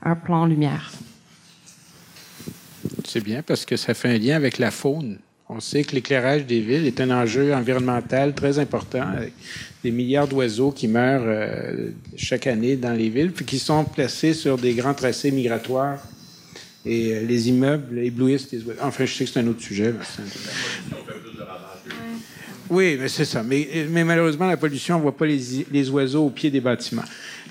un 0.03 0.17
plan 0.17 0.47
lumière. 0.47 0.91
C'est 3.07 3.23
bien 3.23 3.43
parce 3.43 3.65
que 3.65 3.77
ça 3.77 3.95
fait 3.95 4.09
un 4.09 4.19
lien 4.19 4.37
avec 4.37 4.59
la 4.59 4.71
faune. 4.71 5.19
On 5.49 5.59
sait 5.59 5.83
que 5.83 5.97
l'éclairage 5.97 6.47
des 6.47 6.61
villes 6.61 6.87
est 6.87 7.01
un 7.01 7.11
enjeu 7.11 7.53
environnemental 7.53 8.35
très 8.35 8.61
important, 8.61 9.05
des 9.83 9.91
milliards 9.91 10.29
d'oiseaux 10.29 10.71
qui 10.71 10.87
meurent 10.87 11.25
euh, 11.27 11.91
chaque 12.17 12.47
année 12.47 12.77
dans 12.77 12.93
les 12.93 13.09
villes, 13.09 13.33
puis 13.33 13.45
qui 13.45 13.59
sont 13.59 13.85
placés 13.85 14.33
sur 14.33 14.59
des 14.59 14.75
grands 14.75 14.95
tracés 14.95 15.33
migratoires. 15.33 15.99
Et 16.87 17.13
euh, 17.13 17.23
les 17.23 17.49
immeubles 17.49 17.99
éblouissent 17.99 18.51
les 18.53 18.63
oiseaux. 18.63 18.79
Enfin, 18.81 19.05
je 19.05 19.13
sais 19.13 19.25
que 19.25 19.31
c'est 19.31 19.41
un 19.41 19.47
autre 19.49 19.61
sujet. 19.61 19.93
Oui, 22.71 22.97
mais 23.01 23.09
c'est 23.09 23.25
ça. 23.25 23.43
Mais, 23.43 23.89
malheureusement, 24.05 24.47
la 24.47 24.57
pollution, 24.57 24.95
on 24.95 24.99
ne 24.99 25.03
voit 25.03 25.17
pas 25.17 25.27
les 25.27 25.91
oiseaux 25.91 26.27
au 26.27 26.31
pied 26.31 26.51
des 26.51 26.61
bâtiments. 26.61 27.03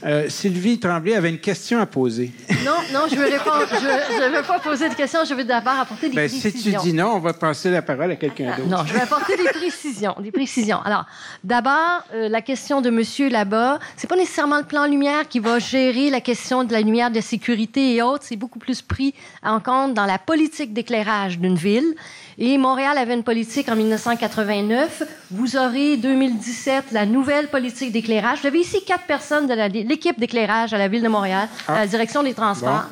Euh, 0.05 0.29
Sylvie 0.29 0.79
Tremblay 0.79 1.15
avait 1.15 1.29
une 1.29 1.39
question 1.39 1.79
à 1.79 1.85
poser. 1.85 2.31
Non, 2.65 2.71
non, 2.93 3.01
je 3.09 3.15
ne 3.15 3.25
je, 3.25 4.47
pas 4.47 4.59
poser 4.59 4.89
de 4.89 4.95
question. 4.95 5.19
Je 5.25 5.33
veux 5.33 5.43
d'abord 5.43 5.79
apporter 5.79 6.09
des 6.09 6.15
ben, 6.15 6.29
précisions. 6.29 6.51
Si 6.51 6.63
tu 6.63 6.91
dis 6.91 6.93
non, 6.93 7.13
on 7.15 7.19
va 7.19 7.33
passer 7.33 7.69
la 7.69 7.81
parole 7.81 8.11
à 8.11 8.15
quelqu'un 8.15 8.55
d'autre. 8.55 8.69
Non, 8.69 8.85
je 8.85 8.93
vais 8.93 9.01
apporter 9.01 9.35
des 9.35 9.49
précisions. 9.49 10.15
Des 10.19 10.31
précisions. 10.31 10.81
Alors, 10.83 11.05
d'abord, 11.43 12.03
euh, 12.13 12.29
la 12.29 12.41
question 12.41 12.81
de 12.81 12.89
monsieur 12.89 13.29
là-bas, 13.29 13.79
c'est 13.97 14.07
pas 14.07 14.15
nécessairement 14.15 14.57
le 14.57 14.65
plan 14.65 14.85
lumière 14.85 15.27
qui 15.27 15.39
va 15.39 15.59
gérer 15.59 16.09
la 16.09 16.21
question 16.21 16.63
de 16.63 16.71
la 16.71 16.81
lumière 16.81 17.11
de 17.11 17.21
sécurité 17.21 17.95
et 17.95 18.01
autres. 18.01 18.23
C'est 18.27 18.35
beaucoup 18.35 18.59
plus 18.59 18.81
pris 18.81 19.13
en 19.43 19.59
compte 19.59 19.93
dans 19.93 20.05
la 20.05 20.17
politique 20.17 20.73
d'éclairage 20.73 21.39
d'une 21.39 21.55
ville. 21.55 21.95
Et 22.41 22.57
Montréal 22.57 22.97
avait 22.97 23.15
une 23.15 23.23
politique 23.23 23.67
en 23.67 23.75
1989. 23.75 25.03
Vous 25.29 25.57
aurez 25.57 25.97
2017 25.97 26.85
la 26.93 27.05
nouvelle 27.05 27.49
politique 27.49 27.91
d'éclairage. 27.91 28.39
Vous 28.39 28.47
avez 28.47 28.61
ici 28.61 28.77
quatre 28.87 29.03
personnes 29.03 29.45
de 29.45 29.53
l'équipe 29.85 30.17
d'éclairage 30.17 30.73
à 30.73 30.77
la 30.77 30.87
ville 30.87 31.03
de 31.03 31.09
Montréal, 31.09 31.49
à 31.67 31.73
la 31.73 31.79
ah. 31.81 31.87
direction 31.87 32.23
des 32.23 32.33
transports. 32.33 32.85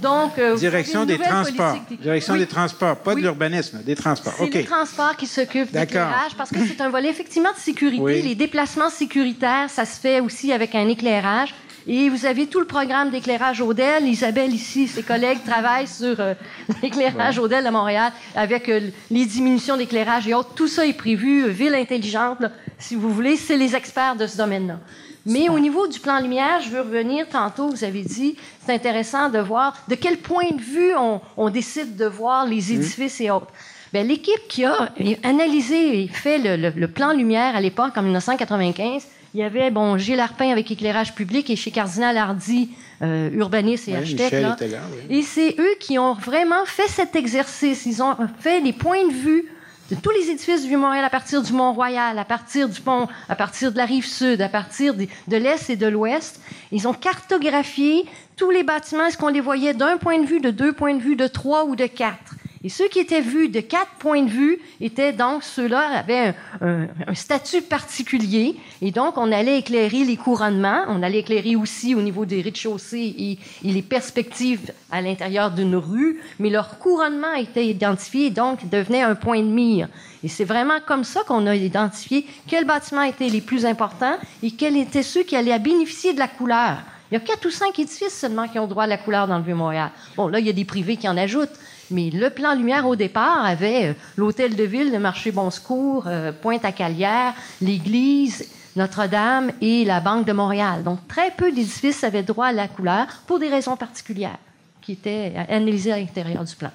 Donc, 0.00 0.38
euh, 0.38 0.54
Direction 0.56 1.04
des 1.04 1.18
transports. 1.18 1.78
Direction 2.00 2.34
Oui. 2.34 2.38
des 2.38 2.46
transports, 2.46 2.96
pas 2.98 3.14
Oui. 3.14 3.22
de 3.22 3.26
l'urbanisme, 3.26 3.82
des 3.82 3.96
transports. 3.96 4.34
C'est 4.38 4.54
les 4.54 4.64
transports 4.64 5.16
qui 5.16 5.26
s'occupent 5.26 5.72
l'éclairage 5.72 6.36
parce 6.36 6.50
que 6.50 6.58
c'est 6.64 6.80
un 6.80 6.88
volet 6.88 7.08
effectivement 7.08 7.52
de 7.52 7.58
sécurité. 7.58 8.02
Oui. 8.02 8.22
Les 8.22 8.36
déplacements 8.36 8.90
sécuritaires, 8.90 9.68
ça 9.68 9.84
se 9.84 9.98
fait 9.98 10.20
aussi 10.20 10.52
avec 10.52 10.76
un 10.76 10.86
éclairage. 10.86 11.52
Et 11.88 12.08
vous 12.08 12.26
avez 12.26 12.46
tout 12.48 12.58
le 12.58 12.66
programme 12.66 13.10
d'éclairage 13.10 13.60
Odell. 13.60 14.06
Isabelle, 14.08 14.52
ici, 14.52 14.88
ses 14.88 15.04
collègues 15.04 15.38
travaillent 15.44 15.86
sur 15.86 16.18
euh, 16.18 16.34
l'éclairage 16.82 17.38
Odell 17.38 17.64
de 17.64 17.70
Montréal 17.70 18.12
avec 18.34 18.68
euh, 18.68 18.80
les 19.10 19.24
diminutions 19.24 19.76
d'éclairage 19.76 20.26
et 20.26 20.34
autres. 20.34 20.52
Tout 20.54 20.66
ça 20.66 20.84
est 20.84 20.92
prévu. 20.94 21.44
euh, 21.44 21.48
Ville 21.48 21.74
intelligente, 21.76 22.40
là, 22.40 22.50
si 22.78 22.96
vous 22.96 23.10
voulez, 23.10 23.36
c'est 23.36 23.56
les 23.56 23.76
experts 23.76 24.16
de 24.16 24.26
ce 24.26 24.36
domaine-là. 24.36 24.80
Mais 25.24 25.48
au 25.48 25.58
niveau 25.60 25.86
du 25.86 25.98
plan 26.00 26.18
lumière, 26.20 26.60
je 26.60 26.70
veux 26.70 26.80
revenir 26.80 27.28
tantôt, 27.28 27.68
vous 27.68 27.82
avez 27.84 28.02
dit, 28.02 28.36
c'est 28.64 28.72
intéressant 28.74 29.28
de 29.28 29.38
voir 29.40 29.76
de 29.88 29.94
quel 29.96 30.18
point 30.18 30.50
de 30.52 30.60
vue 30.60 30.92
on, 30.96 31.20
on 31.36 31.50
décide 31.50 31.96
de 31.96 32.06
voir 32.06 32.46
les 32.46 32.72
édifices 32.72 33.20
et 33.20 33.30
autres. 33.30 33.48
Bien, 33.92 34.02
l'équipe 34.02 34.46
qui 34.48 34.64
a 34.64 34.88
analysé 35.22 36.02
et 36.02 36.08
fait 36.08 36.38
le, 36.38 36.56
le- 36.56 36.72
le 36.76 36.88
plan 36.88 37.12
lumière 37.12 37.54
à 37.56 37.60
l'époque, 37.60 37.96
en 37.96 38.02
1995, 38.02 39.04
il 39.36 39.40
y 39.40 39.42
avait, 39.42 39.70
bon, 39.70 39.98
Gilles 39.98 40.18
Arpin 40.20 40.50
avec 40.50 40.70
éclairage 40.70 41.14
public 41.14 41.50
et 41.50 41.56
chez 41.56 41.70
Cardinal 41.70 42.16
Hardy, 42.16 42.70
euh, 43.02 43.28
urbaniste 43.34 43.86
et 43.86 43.90
Oui, 43.92 43.98
architecte. 43.98 44.32
Michel 44.32 44.42
là. 44.42 44.54
était 44.54 44.68
là, 44.68 44.78
oui. 45.10 45.18
Et 45.18 45.22
c'est 45.22 45.54
eux 45.58 45.74
qui 45.78 45.98
ont 45.98 46.14
vraiment 46.14 46.64
fait 46.64 46.88
cet 46.88 47.14
exercice. 47.16 47.84
Ils 47.84 48.02
ont 48.02 48.16
fait 48.40 48.60
les 48.60 48.72
points 48.72 49.06
de 49.06 49.12
vue 49.12 49.44
de 49.90 49.94
tous 49.96 50.08
les 50.08 50.30
édifices 50.30 50.62
du 50.62 50.68
Vieux-Montréal 50.68 51.04
à 51.04 51.10
partir 51.10 51.42
du 51.42 51.52
Mont-Royal, 51.52 52.18
à 52.18 52.24
partir 52.24 52.66
du 52.66 52.80
pont, 52.80 53.08
à 53.28 53.34
partir 53.36 53.72
de 53.72 53.76
la 53.76 53.84
rive 53.84 54.06
sud, 54.06 54.40
à 54.40 54.48
partir 54.48 54.94
des- 54.94 55.10
de 55.28 55.36
l'est 55.36 55.68
et 55.68 55.76
de 55.76 55.86
l'ouest. 55.86 56.40
Ils 56.72 56.88
ont 56.88 56.94
cartographié 56.94 58.06
tous 58.38 58.50
les 58.50 58.62
bâtiments. 58.62 59.04
Est-ce 59.04 59.18
qu'on 59.18 59.28
les 59.28 59.42
voyait 59.42 59.74
d'un 59.74 59.98
point 59.98 60.18
de 60.18 60.26
vue, 60.26 60.40
de 60.40 60.50
deux 60.50 60.72
points 60.72 60.94
de 60.94 61.02
vue, 61.02 61.14
de 61.14 61.26
trois 61.26 61.66
ou 61.66 61.76
de 61.76 61.86
quatre? 61.86 62.34
Et 62.64 62.68
ceux 62.68 62.88
qui 62.88 62.98
étaient 62.98 63.20
vus 63.20 63.48
de 63.48 63.60
quatre 63.60 63.92
points 63.98 64.22
de 64.22 64.30
vue 64.30 64.58
étaient 64.80 65.12
donc 65.12 65.42
ceux-là 65.42 65.98
avaient 65.98 66.34
un, 66.60 66.86
statut 67.14 67.62
particulier. 67.62 68.56
Et 68.82 68.90
donc, 68.90 69.18
on 69.18 69.30
allait 69.30 69.58
éclairer 69.58 70.04
les 70.04 70.16
couronnements. 70.16 70.84
On 70.88 71.02
allait 71.02 71.20
éclairer 71.20 71.56
aussi 71.56 71.94
au 71.94 72.02
niveau 72.02 72.24
des 72.24 72.40
rez-de-chaussée 72.40 73.14
et, 73.18 73.38
et 73.64 73.72
les 73.72 73.82
perspectives 73.82 74.72
à 74.90 75.00
l'intérieur 75.00 75.50
d'une 75.50 75.76
rue. 75.76 76.20
Mais 76.38 76.50
leur 76.50 76.78
couronnement 76.78 77.34
était 77.34 77.66
identifié 77.66 78.30
donc 78.30 78.68
devenait 78.68 79.02
un 79.02 79.14
point 79.14 79.40
de 79.40 79.48
mire. 79.48 79.88
Et 80.24 80.28
c'est 80.28 80.44
vraiment 80.44 80.80
comme 80.84 81.04
ça 81.04 81.22
qu'on 81.26 81.46
a 81.46 81.54
identifié 81.54 82.26
quels 82.46 82.64
bâtiments 82.64 83.02
étaient 83.02 83.28
les 83.28 83.40
plus 83.40 83.64
importants 83.64 84.16
et 84.42 84.50
quels 84.50 84.76
étaient 84.76 85.02
ceux 85.02 85.22
qui 85.22 85.36
allaient 85.36 85.58
bénéficier 85.58 86.14
de 86.14 86.18
la 86.18 86.28
couleur. 86.28 86.78
Il 87.10 87.14
y 87.14 87.16
a 87.16 87.20
quatre 87.20 87.46
ou 87.46 87.50
cinq 87.50 87.78
édifices 87.78 88.18
seulement 88.18 88.48
qui 88.48 88.58
ont 88.58 88.66
droit 88.66 88.84
à 88.84 88.88
la 88.88 88.98
couleur 88.98 89.28
dans 89.28 89.38
le 89.38 89.44
Vieux-Montréal. 89.44 89.90
Bon, 90.16 90.26
là, 90.26 90.40
il 90.40 90.46
y 90.46 90.50
a 90.50 90.52
des 90.52 90.64
privés 90.64 90.96
qui 90.96 91.08
en 91.08 91.16
ajoutent. 91.16 91.56
Mais 91.90 92.10
le 92.10 92.30
plan 92.30 92.54
lumière, 92.54 92.86
au 92.86 92.96
départ, 92.96 93.44
avait 93.44 93.86
euh, 93.90 93.92
l'hôtel 94.16 94.56
de 94.56 94.64
ville, 94.64 94.92
le 94.92 94.98
marché 94.98 95.30
Bon 95.30 95.50
Secours, 95.50 96.04
euh, 96.06 96.32
Pointe-à-Calière, 96.32 97.34
l'église, 97.60 98.44
Notre-Dame 98.74 99.52
et 99.60 99.84
la 99.84 100.00
Banque 100.00 100.26
de 100.26 100.32
Montréal. 100.32 100.82
Donc, 100.82 101.06
très 101.08 101.30
peu 101.30 101.52
d'édifices 101.52 102.02
avaient 102.04 102.22
droit 102.24 102.46
à 102.46 102.52
la 102.52 102.68
couleur 102.68 103.06
pour 103.26 103.38
des 103.38 103.48
raisons 103.48 103.76
particulières 103.76 104.38
qui 104.82 104.92
étaient 104.92 105.32
analysées 105.48 105.92
à 105.92 105.98
l'intérieur 105.98 106.44
du 106.44 106.54
plan. 106.56 106.70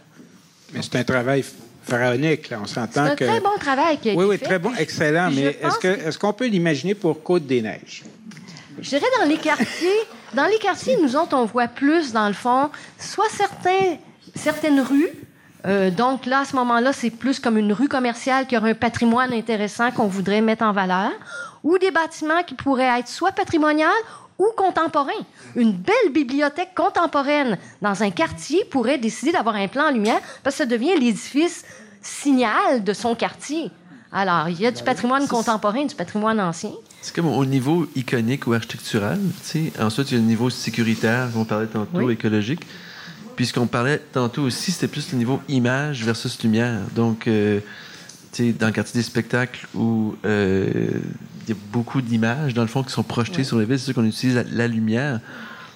Mais 0.73 0.81
c'est 0.81 0.95
un 0.95 1.03
travail 1.03 1.43
pharaonique, 1.83 2.49
là. 2.49 2.59
On 2.61 2.65
C'est 2.65 2.75
s'entend 2.75 3.03
un 3.03 3.15
que. 3.15 3.25
très 3.25 3.39
bon 3.41 3.57
travail 3.59 3.97
qui 3.97 4.11
a 4.11 4.13
Oui, 4.13 4.23
été 4.23 4.29
oui, 4.31 4.37
fait. 4.37 4.45
très 4.45 4.59
bon, 4.59 4.71
excellent. 4.77 5.27
Puis 5.29 5.43
Mais 5.43 5.57
que 5.81 6.07
est-ce 6.07 6.17
qu'on 6.17 6.33
peut 6.33 6.47
l'imaginer 6.47 6.95
pour 6.95 7.21
Côte-des-Neiges? 7.21 8.03
Je 8.79 8.89
dirais 8.89 9.05
dans 9.19 9.27
les 9.27 9.37
quartiers, 9.37 9.89
dans 10.33 10.45
les 10.45 10.57
quartiers, 10.57 10.97
nous 11.01 11.15
autres, 11.15 11.35
on 11.35 11.45
voit 11.45 11.67
plus, 11.67 12.13
dans 12.13 12.27
le 12.27 12.33
fond, 12.33 12.69
soit 12.97 13.29
certains, 13.29 13.97
certaines 14.35 14.79
rues. 14.81 15.09
euh, 15.65 15.91
donc 15.91 16.25
là, 16.25 16.39
à 16.39 16.45
ce 16.45 16.55
moment-là, 16.55 16.93
c'est 16.93 17.09
plus 17.11 17.39
comme 17.39 17.57
une 17.57 17.73
rue 17.73 17.87
commerciale 17.87 18.47
qui 18.47 18.57
aurait 18.57 18.71
un 18.71 18.75
patrimoine 18.75 19.31
intéressant 19.33 19.91
qu'on 19.91 20.07
voudrait 20.07 20.41
mettre 20.41 20.63
en 20.63 20.71
valeur, 20.73 21.11
ou 21.63 21.77
des 21.77 21.91
bâtiments 21.91 22.41
qui 22.45 22.55
pourraient 22.55 22.99
être 22.99 23.07
soit 23.07 23.31
patrimonial 23.31 23.91
ou 24.39 24.47
contemporains. 24.57 25.11
Une 25.55 25.73
belle 25.73 26.11
bibliothèque 26.11 26.73
contemporaine 26.75 27.59
dans 27.83 28.01
un 28.01 28.09
quartier 28.09 28.65
pourrait 28.65 28.97
décider 28.97 29.31
d'avoir 29.31 29.55
un 29.55 29.67
plan 29.67 29.85
en 29.89 29.91
lumière 29.91 30.19
parce 30.43 30.55
que 30.55 30.63
ça 30.63 30.65
devient 30.65 30.95
l'édifice 30.99 31.63
signal 32.01 32.83
de 32.83 32.93
son 32.93 33.13
quartier. 33.13 33.69
Alors, 34.11 34.49
il 34.49 34.59
y 34.59 34.65
a 34.65 34.71
du 34.71 34.83
patrimoine 34.83 35.27
contemporain, 35.27 35.85
du 35.85 35.93
patrimoine 35.95 36.39
ancien. 36.41 36.71
C'est 37.01 37.15
comme 37.15 37.27
au 37.27 37.45
niveau 37.45 37.87
iconique 37.95 38.47
ou 38.47 38.53
architectural. 38.53 39.19
tu 39.43 39.69
sais. 39.69 39.73
Ensuite, 39.79 40.11
il 40.11 40.15
y 40.15 40.17
a 40.17 40.21
le 40.21 40.27
niveau 40.27 40.49
sécuritaire, 40.49 41.29
qu'on 41.31 41.45
parlait 41.45 41.67
tantôt, 41.67 41.99
Oui. 41.99 42.13
écologique. 42.13 42.61
Puis 43.41 43.47
ce 43.47 43.53
qu'on 43.53 43.65
parlait 43.65 43.99
tantôt 44.13 44.43
aussi, 44.43 44.71
c'était 44.71 44.87
plus 44.87 45.11
le 45.13 45.17
niveau 45.17 45.41
image 45.47 46.05
versus 46.05 46.43
lumière. 46.43 46.77
Donc, 46.93 47.27
euh, 47.27 47.59
tu 48.31 48.49
sais, 48.49 48.51
dans 48.51 48.67
le 48.67 48.71
quartier 48.71 48.99
des 48.99 49.03
spectacles 49.03 49.65
où 49.73 50.15
euh, 50.25 50.91
il 51.41 51.49
y 51.49 51.51
a 51.51 51.55
beaucoup 51.71 52.03
d'images, 52.03 52.53
dans 52.53 52.61
le 52.61 52.67
fond, 52.67 52.83
qui 52.83 52.91
sont 52.91 53.01
projetées 53.01 53.43
sur 53.43 53.57
les 53.57 53.65
villes, 53.65 53.79
c'est 53.79 53.85
sûr 53.85 53.95
qu'on 53.95 54.05
utilise 54.05 54.35
la, 54.35 54.43
la 54.43 54.67
lumière. 54.67 55.21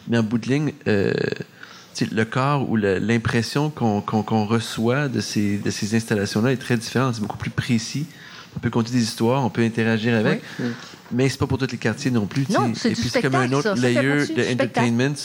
Mais 0.08 0.20
en 0.20 0.22
bout 0.22 0.38
de 0.38 0.48
ligne, 0.48 0.74
euh, 0.88 1.12
le 2.12 2.24
corps 2.24 2.70
ou 2.70 2.76
l'impression 2.76 3.72
qu'on 3.72 4.02
qu'on 4.02 4.46
reçoit 4.46 5.08
de 5.08 5.20
ces, 5.20 5.58
de 5.58 5.72
ces 5.72 5.96
installations-là 5.96 6.52
est 6.52 6.58
très 6.58 6.78
différent. 6.78 7.12
C'est 7.14 7.22
beaucoup 7.22 7.38
plus 7.38 7.50
précis. 7.50 8.06
On 8.56 8.60
peut 8.60 8.70
conter 8.70 8.92
des 8.92 9.02
histoires, 9.02 9.44
on 9.44 9.50
peut 9.50 9.64
interagir 9.64 10.14
avec, 10.16 10.44
mais 11.12 11.30
c'est 11.30 11.40
pas 11.40 11.48
pour 11.48 11.58
tous 11.58 11.72
les 11.72 11.80
quartiers 11.80 12.12
non 12.12 12.28
plus. 12.28 12.48
Non, 12.48 12.74
c'est 12.76 13.22
comme 13.24 13.34
un 13.34 13.52
autre 13.54 13.76
ça. 13.76 13.82
Layer 13.82 14.28
de 14.28 14.54
entertainment 14.54 15.16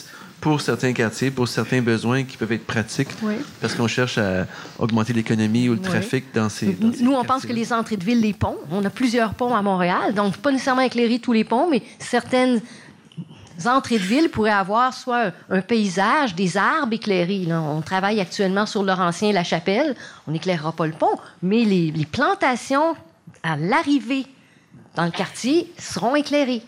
pour 0.41 0.61
certains 0.61 0.93
quartiers, 0.93 1.31
pour 1.31 1.47
certains 1.49 1.83
besoins 1.83 2.25
qui 2.25 2.37
peuvent 2.37 2.53
être 2.53 2.67
pratiques, 2.67 3.09
Oui. 3.23 3.35
parce 3.61 3.75
qu'on 3.75 3.87
cherche 3.89 4.17
à 4.19 4.47
augmenter 4.79 5.13
l'économie 5.13 5.69
ou 5.69 5.75
le 5.75 5.81
Oui. 5.81 5.85
trafic 5.87 6.25
dans 6.35 6.49
ces. 6.49 6.73
dans 6.73 6.93
ces 6.93 7.03
Nous, 7.03 7.13
on 7.13 7.25
pense 7.25 7.45
que 7.45 7.53
les 7.53 7.73
entrées 7.73 7.97
de 7.97 8.05
ville, 8.05 8.21
les 8.21 8.33
ponts, 8.33 8.57
on 8.71 8.85
a 8.85 8.91
plusieurs 8.91 9.35
ponts 9.35 9.55
à 9.55 9.63
Montréal, 9.63 10.15
donc 10.15 10.37
pas 10.39 10.51
nécessairement 10.51 10.83
éclairer 10.83 11.19
tous 11.19 11.33
les 11.33 11.45
ponts, 11.45 11.69
mais 11.71 11.83
certaines 11.99 12.61
entrées 13.67 13.99
de 13.99 14.05
ville 14.05 14.31
pourraient 14.31 14.51
avoir 14.51 14.95
soit 14.95 15.27
un, 15.27 15.33
un 15.51 15.61
paysage, 15.61 16.35
des 16.35 16.57
arbres 16.57 16.95
éclairés. 16.95 17.45
là. 17.47 17.61
On 17.61 17.83
travaille 17.83 18.19
actuellement 18.19 18.65
sur 18.65 18.83
Laurentien 18.83 19.29
et 19.29 19.33
la 19.33 19.45
Chapelle. 19.45 19.95
On 20.27 20.31
n'éclairera 20.33 20.73
pas 20.73 20.87
le 20.87 20.95
pont, 20.95 21.19
mais 21.43 21.65
les, 21.65 21.91
les 21.91 22.07
plantations 22.07 22.95
à 23.43 23.57
l'arrivée 23.59 24.25
dans 24.97 25.05
le 25.05 25.11
quartier 25.11 25.71
seront 25.79 26.17
éclairées. 26.17 26.63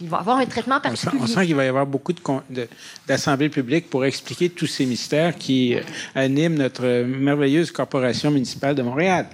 Il 0.00 0.08
va 0.08 0.18
y 0.18 0.20
avoir 0.20 0.38
un 0.38 0.46
traitement 0.46 0.76
On 0.84 0.94
sent, 0.94 1.06
particulier. 1.06 1.22
on 1.22 1.26
sent 1.26 1.46
qu'il 1.46 1.54
va 1.56 1.64
y 1.64 1.68
avoir 1.68 1.86
beaucoup 1.86 2.12
de 2.12 2.20
con- 2.20 2.42
de- 2.48 2.68
d'assemblées 3.06 3.48
publiques 3.48 3.90
pour 3.90 4.04
expliquer 4.04 4.48
tous 4.48 4.66
ces 4.66 4.86
mystères 4.86 5.34
qui 5.36 5.74
euh, 5.74 5.80
animent 6.14 6.54
notre 6.56 6.84
merveilleuse 7.04 7.70
corporation 7.72 8.30
municipale 8.30 8.74
de 8.76 8.82
Montréal. 8.82 9.26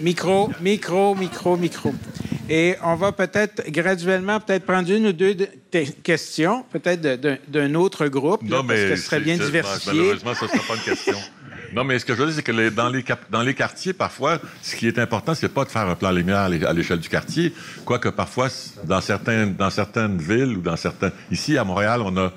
Micro, 0.00 0.50
micro, 0.60 1.14
micro, 1.14 1.56
micro. 1.56 1.92
Et 2.48 2.74
on 2.82 2.94
va 2.96 3.12
peut-être 3.12 3.70
graduellement 3.70 4.38
peut-être 4.40 4.64
prendre 4.66 4.90
une 4.90 5.06
ou 5.06 5.12
deux 5.12 5.34
de- 5.34 5.48
questions, 6.02 6.64
peut-être 6.70 7.00
d'un- 7.48 7.74
autre 7.74 8.06
groupe, 8.08 8.42
là, 8.48 8.62
parce 8.66 8.80
que 8.80 8.96
ce 8.96 9.02
serait 9.02 9.20
bien 9.20 9.36
diversifié. 9.36 9.92
Malheureusement, 9.92 10.34
ce 10.34 10.44
ne 10.44 10.50
sera 10.50 10.62
pas 10.68 10.74
une 10.76 10.82
question. 10.82 11.16
Non, 11.74 11.82
mais 11.84 11.98
ce 11.98 12.04
que 12.04 12.14
je 12.14 12.20
veux 12.20 12.26
dire, 12.26 12.34
c'est 12.36 12.42
que 12.42 12.68
dans, 12.70 12.88
les 12.88 13.04
dans 13.30 13.42
les 13.42 13.54
quartiers, 13.54 13.92
parfois, 13.92 14.38
ce 14.62 14.76
qui 14.76 14.86
est 14.86 14.98
important, 14.98 15.34
c'est 15.34 15.48
pas 15.52 15.64
de 15.64 15.70
faire 15.70 15.88
un 15.88 15.96
plan 15.96 16.12
lumière 16.12 16.38
à 16.38 16.48
l'é- 16.48 16.64
à 16.64 16.72
l'échelle 16.72 17.00
du 17.00 17.08
quartier, 17.08 17.52
quoique 17.84 18.08
parfois, 18.10 18.48
dans, 18.84 19.00
certains, 19.00 19.46
dans 19.46 19.70
certaines 19.70 20.18
villes 20.18 20.56
ou 20.58 20.60
dans 20.60 20.76
certains... 20.76 21.10
Ici, 21.30 21.58
à 21.58 21.64
Montréal, 21.64 22.00
on 22.04 22.16
a 22.16 22.32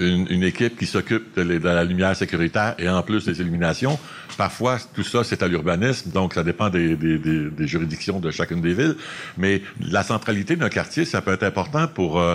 une, 0.00 0.26
une 0.28 0.42
équipe 0.42 0.76
qui 0.76 0.86
s'occupe 0.86 1.36
de 1.36 1.42
la 1.42 1.84
lumière 1.84 2.16
sécuritaire 2.16 2.74
et 2.78 2.88
en 2.88 3.00
plus 3.02 3.24
des 3.24 3.40
illuminations. 3.40 3.96
Parfois, 4.36 4.78
tout 4.92 5.04
ça, 5.04 5.22
c'est 5.22 5.40
à 5.42 5.46
l'urbanisme, 5.46 6.10
donc 6.10 6.34
ça 6.34 6.42
dépend 6.42 6.68
des, 6.68 6.96
des- 6.96 7.18
des- 7.18 7.48
des 7.50 7.66
juridictions 7.68 8.18
de 8.18 8.30
chacune 8.32 8.60
des 8.60 8.74
villes. 8.74 8.96
Mais 9.38 9.62
la 9.80 10.02
centralité 10.02 10.56
d'un 10.56 10.68
quartier, 10.68 11.04
ça 11.04 11.22
peut 11.22 11.32
être 11.32 11.44
important 11.44 11.86
pour... 11.86 12.18
euh, 12.20 12.34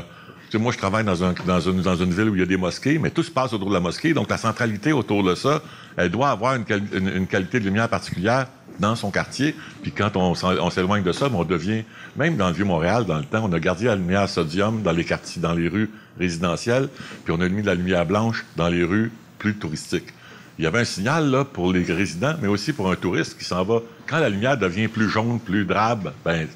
moi, 0.56 0.72
je 0.72 0.78
travaille 0.78 1.04
dans, 1.04 1.24
un, 1.24 1.34
dans, 1.46 1.60
une, 1.60 2.14
ville 2.14 2.30
où 2.30 2.36
il 2.36 2.40
y 2.40 2.44
a 2.44 2.46
des 2.46 2.58
mosquées, 2.58 3.00
mais 3.00 3.10
tout 3.10 3.24
se 3.24 3.32
passe 3.32 3.52
autour 3.54 3.68
de 3.70 3.74
la 3.74 3.80
mosquée. 3.82 4.14
Donc, 4.14 4.30
la 4.30 4.38
centralité 4.38 4.94
autour 4.94 5.24
de 5.24 5.36
ça, 5.36 5.62
elle 5.98 6.10
doit 6.10 6.30
avoir 6.30 6.56
une, 6.56 6.64
quali- 6.64 6.88
une- 6.94 7.10
une 7.10 7.28
qualité 7.28 7.60
de 7.60 7.66
lumière 7.66 7.90
particulière 7.90 8.48
dans 8.80 8.96
son 8.96 9.12
quartier. 9.12 9.56
Puis 9.82 9.92
quand 9.92 10.16
on, 10.16 10.36
s'éloigne 10.70 11.04
de 11.04 11.12
ça, 11.12 11.28
ben, 11.30 11.36
on 11.36 11.44
devient, 11.44 11.84
même 12.16 12.38
dans 12.38 12.48
le 12.48 12.54
Vieux-Montréal, 12.54 13.06
dans 13.06 13.18
le 13.18 13.26
temps, 13.26 13.44
on 13.44 13.52
a 13.52 13.60
gardé 13.60 13.86
la 13.86 13.96
lumière 13.96 14.30
sodium 14.30 14.84
dans 14.84 14.92
les 14.92 15.04
quartiers, 15.04 15.42
dans 15.42 15.54
les 15.54 15.68
rues 15.68 15.90
résidentielles, 16.20 16.88
puis 17.26 17.34
on 17.36 17.42
a 17.42 17.50
mis 17.50 17.62
de 17.62 17.68
la 17.68 17.76
lumière 17.76 18.06
blanche 18.06 18.46
dans 18.56 18.70
les 18.70 18.84
rues 18.84 19.12
plus 19.40 19.56
touristiques. 19.56 20.14
Il 20.60 20.64
y 20.64 20.68
avait 20.68 20.80
un 20.80 20.86
signal 20.86 21.30
là 21.30 21.46
pour 21.46 21.72
les 21.74 21.84
résidents, 21.84 22.34
mais 22.42 22.48
aussi 22.48 22.74
pour 22.74 22.90
un 22.92 22.96
touriste 22.96 23.38
qui 23.38 23.46
s'en 23.46 23.64
va. 23.64 23.82
Quand 24.08 24.18
la 24.20 24.30
lumière 24.30 24.58
devient 24.58 24.88
plus 24.88 25.10
jaune, 25.10 25.40
plus 25.40 25.66
drabe, 25.66 26.14
ben 26.26 26.48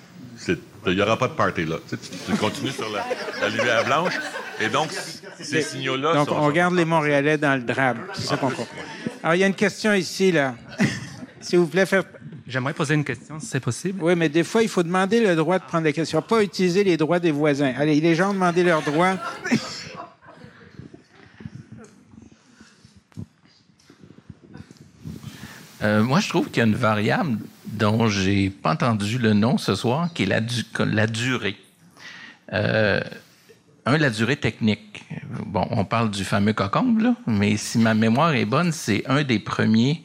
il 0.88 0.96
n'y 0.96 1.02
aura 1.02 1.18
pas 1.18 1.28
de 1.28 1.34
party 1.34 1.66
là. 1.66 1.78
Tu, 1.90 2.36
continues 2.38 2.72
sur 2.72 2.90
la, 2.90 3.50
lumière 3.50 3.86
blanche. 3.86 4.14
Et 4.60 4.70
donc, 4.70 4.90
ces 5.40 5.62
signaux-là. 5.62 6.14
Donc, 6.14 6.32
on 6.32 6.50
garde 6.52 6.76
les 6.76 6.86
Montréalais 6.86 7.38
dans 7.38 7.56
le 7.56 7.62
drame. 7.62 8.00
C'est 8.14 8.28
ça 8.28 8.38
qu'on. 8.38 8.52
Alors, 9.24 9.36
il 9.36 9.40
y 9.40 9.44
a 9.44 9.48
une 9.48 9.54
question 9.54 9.94
ici, 9.94 10.32
là. 10.32 10.56
S'il 11.42 11.60
vous 11.60 11.68
plaît, 11.68 11.86
faire. 11.86 12.04
J'aimerais 12.48 12.74
poser 12.74 12.96
une 12.96 13.06
question, 13.06 13.40
si 13.40 13.46
c'est 13.46 13.62
possible. 13.62 14.04
Oui, 14.04 14.14
mais 14.16 14.28
des 14.28 14.44
fois, 14.44 14.62
il 14.62 14.68
faut 14.68 14.84
demander 14.84 15.22
le 15.22 15.36
droit 15.36 15.58
de 15.58 15.64
prendre 15.64 15.86
des 15.86 15.94
questions. 15.94 16.22
Pas 16.22 16.44
utiliser 16.44 16.84
les 16.84 16.98
droits 16.98 17.20
des 17.20 17.32
voisins. 17.32 17.74
Allez, 17.78 18.02
les 18.02 18.14
gens 18.14 18.32
ont 18.32 18.34
demandé 18.34 18.64
leurs 18.64 18.82
droits. 18.82 19.16
Euh, 25.84 26.04
moi, 26.04 26.20
je 26.20 26.30
trouve 26.30 26.48
qu'il 26.48 26.58
y 26.58 26.62
a 26.62 26.66
une 26.66 26.76
variable 26.76 27.38
dont 27.72 28.08
j'ai 28.08 28.50
pas 28.50 28.74
entendu 28.74 29.18
le 29.18 29.34
nom 29.34 29.58
ce 29.58 29.76
soir, 29.76 30.10
qui 30.14 30.24
est 30.24 30.26
la, 30.26 31.08
durée. 31.08 31.56
Euh, 32.54 33.02
un, 33.86 33.98
la 33.98 34.10
durée 34.10 34.36
technique. 34.36 35.04
Bon, 35.46 35.68
on 35.72 35.86
parle 35.86 36.12
du 36.12 36.24
fameux 36.24 36.54
cocombe, 36.54 37.00
là, 37.00 37.16
mais 37.26 37.58
si 37.58 37.78
ma 37.78 37.94
mémoire 37.94 38.34
est 38.34 38.46
bonne, 38.46 38.72
c'est 38.72 39.04
un 39.08 39.24
des 39.24 39.40
premiers 39.40 40.04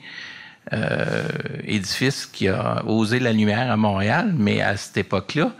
euh, 0.72 1.28
édifices 1.64 2.26
qui 2.26 2.48
a 2.48 2.84
osé 2.86 3.18
la 3.18 3.32
lumière 3.32 3.70
à 3.70 3.76
Montréal, 3.76 4.34
mais 4.36 4.60
à 4.60 4.76
cette 4.76 4.96
époque-là, 4.96 5.52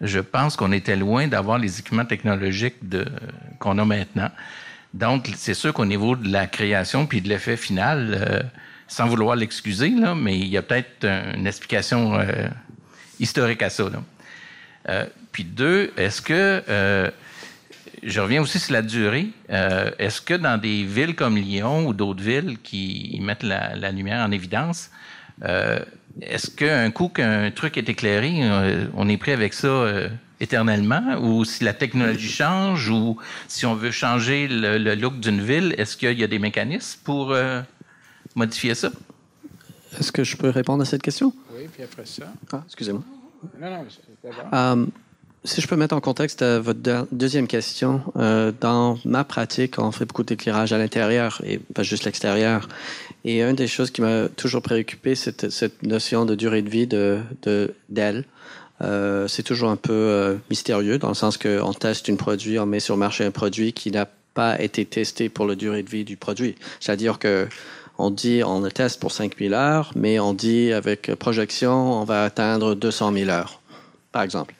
je 0.00 0.20
pense 0.20 0.56
qu'on 0.56 0.72
était 0.72 0.96
loin 0.96 1.26
d'avoir 1.26 1.58
les 1.58 1.80
équipements 1.80 2.04
technologiques 2.04 2.76
qu'on 3.58 3.78
a 3.78 3.84
maintenant. 3.84 4.30
Donc, 4.94 5.30
c'est 5.36 5.54
sûr 5.54 5.72
qu'au 5.72 5.84
niveau 5.84 6.16
de 6.16 6.30
la 6.30 6.46
création 6.46 7.06
puis 7.06 7.20
de 7.20 7.28
l'effet 7.28 7.56
final, 7.56 8.16
euh, 8.18 8.42
sans 8.88 9.06
vouloir 9.06 9.36
l'excuser, 9.36 9.92
mais 10.16 10.38
il 10.38 10.48
y 10.48 10.56
a 10.56 10.62
peut-être 10.62 11.04
une 11.04 11.46
explication 11.46 12.18
euh, 12.18 12.48
historique 13.20 13.62
à 13.62 13.70
ça. 13.70 13.84
Là. 13.88 15.06
puis 15.32 15.44
deux, 15.44 15.92
est-ce 15.96 16.22
que 16.22 17.12
je 18.06 18.20
reviens 18.20 18.40
aussi 18.40 18.58
sur 18.58 18.72
la 18.72 18.82
durée. 18.82 19.28
Euh, 19.50 19.90
est-ce 19.98 20.20
que 20.20 20.34
dans 20.34 20.58
des 20.58 20.84
villes 20.84 21.14
comme 21.14 21.36
Lyon 21.36 21.86
ou 21.86 21.92
d'autres 21.92 22.22
villes 22.22 22.56
qui 22.62 23.18
mettent 23.20 23.42
la, 23.42 23.90
lumière 23.90 24.24
en 24.24 24.30
évidence, 24.30 24.90
euh, 25.44 25.80
est-ce 26.22 26.50
qu'un 26.50 26.90
coup 26.90 27.08
qu'un 27.08 27.50
truc 27.50 27.76
est 27.76 27.88
éclairé, 27.88 28.38
euh, 28.40 28.86
on 28.94 29.08
est 29.08 29.16
prêt 29.16 29.32
avec 29.32 29.52
ça 29.52 29.84
éternellement? 30.40 31.18
Ou 31.20 31.44
si 31.44 31.64
la 31.64 31.74
technologie 31.74 32.28
change 32.28 32.88
ou 32.88 33.18
si 33.48 33.66
on 33.66 33.74
veut 33.74 33.90
changer 33.90 34.46
le, 34.48 34.94
look 34.94 35.18
d'une 35.20 35.42
ville, 35.42 35.74
est-ce 35.76 35.96
qu'il 35.96 36.18
y 36.18 36.24
a 36.24 36.28
des 36.28 36.38
mécanismes 36.38 37.00
pour 37.04 37.36
modifier 38.36 38.74
ça? 38.74 38.92
Est-ce 39.98 40.12
que 40.12 40.22
je 40.22 40.36
peux 40.36 40.50
répondre 40.50 40.82
à 40.82 40.86
cette 40.86 41.02
question? 41.02 41.34
Oui, 41.52 41.68
puis 41.72 41.82
après 41.82 42.06
ça. 42.06 42.32
Ah, 42.52 42.62
excusez-moi. 42.66 43.02
Non, 43.60 43.70
non, 43.70 43.86
c'est 43.88 44.30
d'abord 44.30 44.86
si 45.46 45.60
je 45.60 45.68
peux 45.68 45.76
mettre 45.76 45.94
en 45.94 46.00
contexte 46.00 46.42
euh, 46.42 46.60
votre 46.60 47.06
deuxième 47.12 47.46
question, 47.46 48.02
euh, 48.16 48.52
dans 48.60 48.98
ma 49.04 49.24
pratique, 49.24 49.78
on 49.78 49.92
fait 49.92 50.04
beaucoup 50.04 50.24
d'éclairage 50.24 50.72
à 50.72 50.78
l'intérieur 50.78 51.40
et 51.44 51.58
pas 51.58 51.82
juste 51.82 52.04
l'extérieur. 52.04 52.68
Et 53.24 53.42
une 53.42 53.54
des 53.54 53.68
choses 53.68 53.90
qui 53.90 54.02
m'a 54.02 54.28
toujours 54.28 54.62
préoccupé, 54.62 55.14
c'est 55.14 55.50
cette 55.50 55.82
notion 55.82 56.24
de 56.24 56.34
durée 56.34 56.62
de 56.62 56.68
vie 56.68 56.86
de 56.86 57.20
d'elle. 57.88 58.24
Euh, 58.82 59.26
c'est 59.26 59.42
toujours 59.42 59.70
un 59.70 59.76
peu 59.76 60.38
mystérieux 60.50 60.98
dans 60.98 61.08
le 61.08 61.14
sens 61.14 61.38
qu'on 61.38 61.72
teste 61.72 62.10
un 62.10 62.16
produit, 62.16 62.58
on 62.58 62.66
met 62.66 62.80
sur 62.80 62.94
le 62.94 63.00
marché 63.00 63.24
un 63.24 63.30
produit 63.30 63.72
qui 63.72 63.90
n'a 63.90 64.06
pas 64.34 64.60
été 64.60 64.84
testé 64.84 65.28
pour 65.28 65.46
la 65.46 65.54
durée 65.54 65.82
de 65.82 65.88
vie 65.88 66.04
du 66.04 66.16
produit. 66.16 66.56
C'est-à-dire 66.78 67.18
que 67.18 67.48
on 67.98 68.10
dit 68.10 68.42
on 68.44 68.60
le 68.60 68.70
teste 68.70 69.00
pour 69.00 69.12
5000 69.12 69.54
heures, 69.54 69.92
mais 69.94 70.18
on 70.18 70.34
dit 70.34 70.72
avec 70.72 71.14
projection, 71.14 72.00
on 72.00 72.04
va 72.04 72.24
atteindre 72.24 72.74
200 72.74 73.12
000 73.12 73.30
heures, 73.30 73.60
par 74.12 74.22
exemple. 74.22 74.54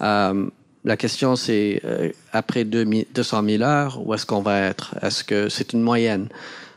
Euh, 0.00 0.46
la 0.84 0.96
question, 0.96 1.36
c'est 1.36 1.80
euh, 1.84 2.10
après 2.32 2.64
200 2.64 3.44
000 3.44 3.62
heures, 3.62 4.00
où 4.04 4.14
est-ce 4.14 4.24
qu'on 4.24 4.42
va 4.42 4.60
être? 4.60 4.94
Est-ce 5.02 5.24
que 5.24 5.48
c'est 5.48 5.72
une 5.72 5.82
moyenne? 5.82 6.28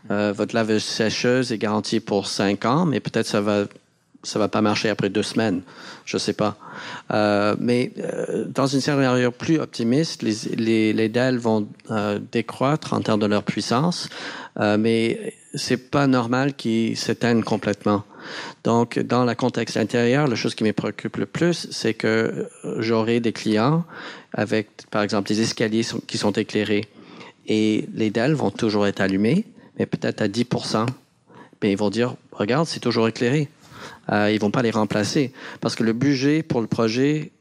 Euh, 0.10 0.34
votre 0.36 0.56
laveuse 0.56 0.84
sécheuse 0.84 1.52
est 1.52 1.58
garantie 1.58 2.00
pour 2.00 2.28
5 2.28 2.66
ans, 2.66 2.86
mais 2.86 3.00
peut-être 3.00 3.28
ça 3.28 3.42
va 3.42 3.66
ça 4.24 4.38
va 4.38 4.48
pas 4.48 4.62
marcher 4.62 4.90
après 4.90 5.10
deux 5.10 5.24
semaines, 5.24 5.64
je 6.06 6.20
sais 6.20 6.34
pas. 6.34 6.56
mais 7.60 7.92
dans 8.50 8.68
une 8.68 8.80
scénario 8.80 9.32
plus 9.32 9.58
optimiste, 9.58 10.22
les, 10.22 10.36
les, 10.58 10.94
les 10.94 11.10
DEL 11.10 11.40
vont 11.40 11.68
décroître 12.32 12.94
en 12.94 13.02
termes 13.02 13.20
de 13.20 13.26
leur 13.26 13.42
puissance, 13.42 14.10
mais 14.60 15.34
c'est 15.54 15.90
pas 15.90 16.08
normal 16.08 16.54
qu'ils 16.54 16.98
s'éteignent 16.98 17.44
complètement. 17.44 18.04
Donc, 18.64 19.00
dans 19.00 19.26
le 19.26 19.36
contexte 19.36 19.78
intérieur, 19.78 20.28
la 20.28 20.36
chose 20.36 20.56
qui 20.56 20.64
me 20.64 20.72
préoccupe 20.72 21.18
le 21.18 21.26
plus, 21.26 21.68
c'est 21.72 21.94
que 21.94 22.48
j'aurai 22.78 23.20
des 23.20 23.34
clients 23.34 23.84
avec, 24.34 24.70
par 24.92 25.02
exemple, 25.02 25.28
des 25.28 25.42
escaliers 25.42 25.86
qui 26.08 26.18
sont 26.18 26.32
éclairés 26.32 26.88
et 27.48 27.86
les 27.94 28.10
dalles 28.10 28.34
vont 28.34 28.52
toujours 28.52 28.88
être 28.88 29.02
allumées, 29.02 29.46
mais 29.78 29.86
peut-être 29.86 30.22
à 30.22 30.28
10 30.28 30.46
mais 31.62 31.72
ils 31.72 31.78
vont 31.78 31.90
dire, 31.90 32.16
regarde, 32.32 32.68
c'est 32.68 32.80
toujours 32.80 33.08
éclairé. 33.08 33.50
Euh, 34.12 34.32
ils 34.32 34.40
vont 34.40 34.52
pas 34.52 34.62
les 34.62 34.72
remplacer 34.72 35.32
parce 35.60 35.76
que 35.76 35.84
le 35.84 35.94
budget 35.94 36.44
pour 36.44 36.62
le 36.62 36.68
projet 36.68 37.32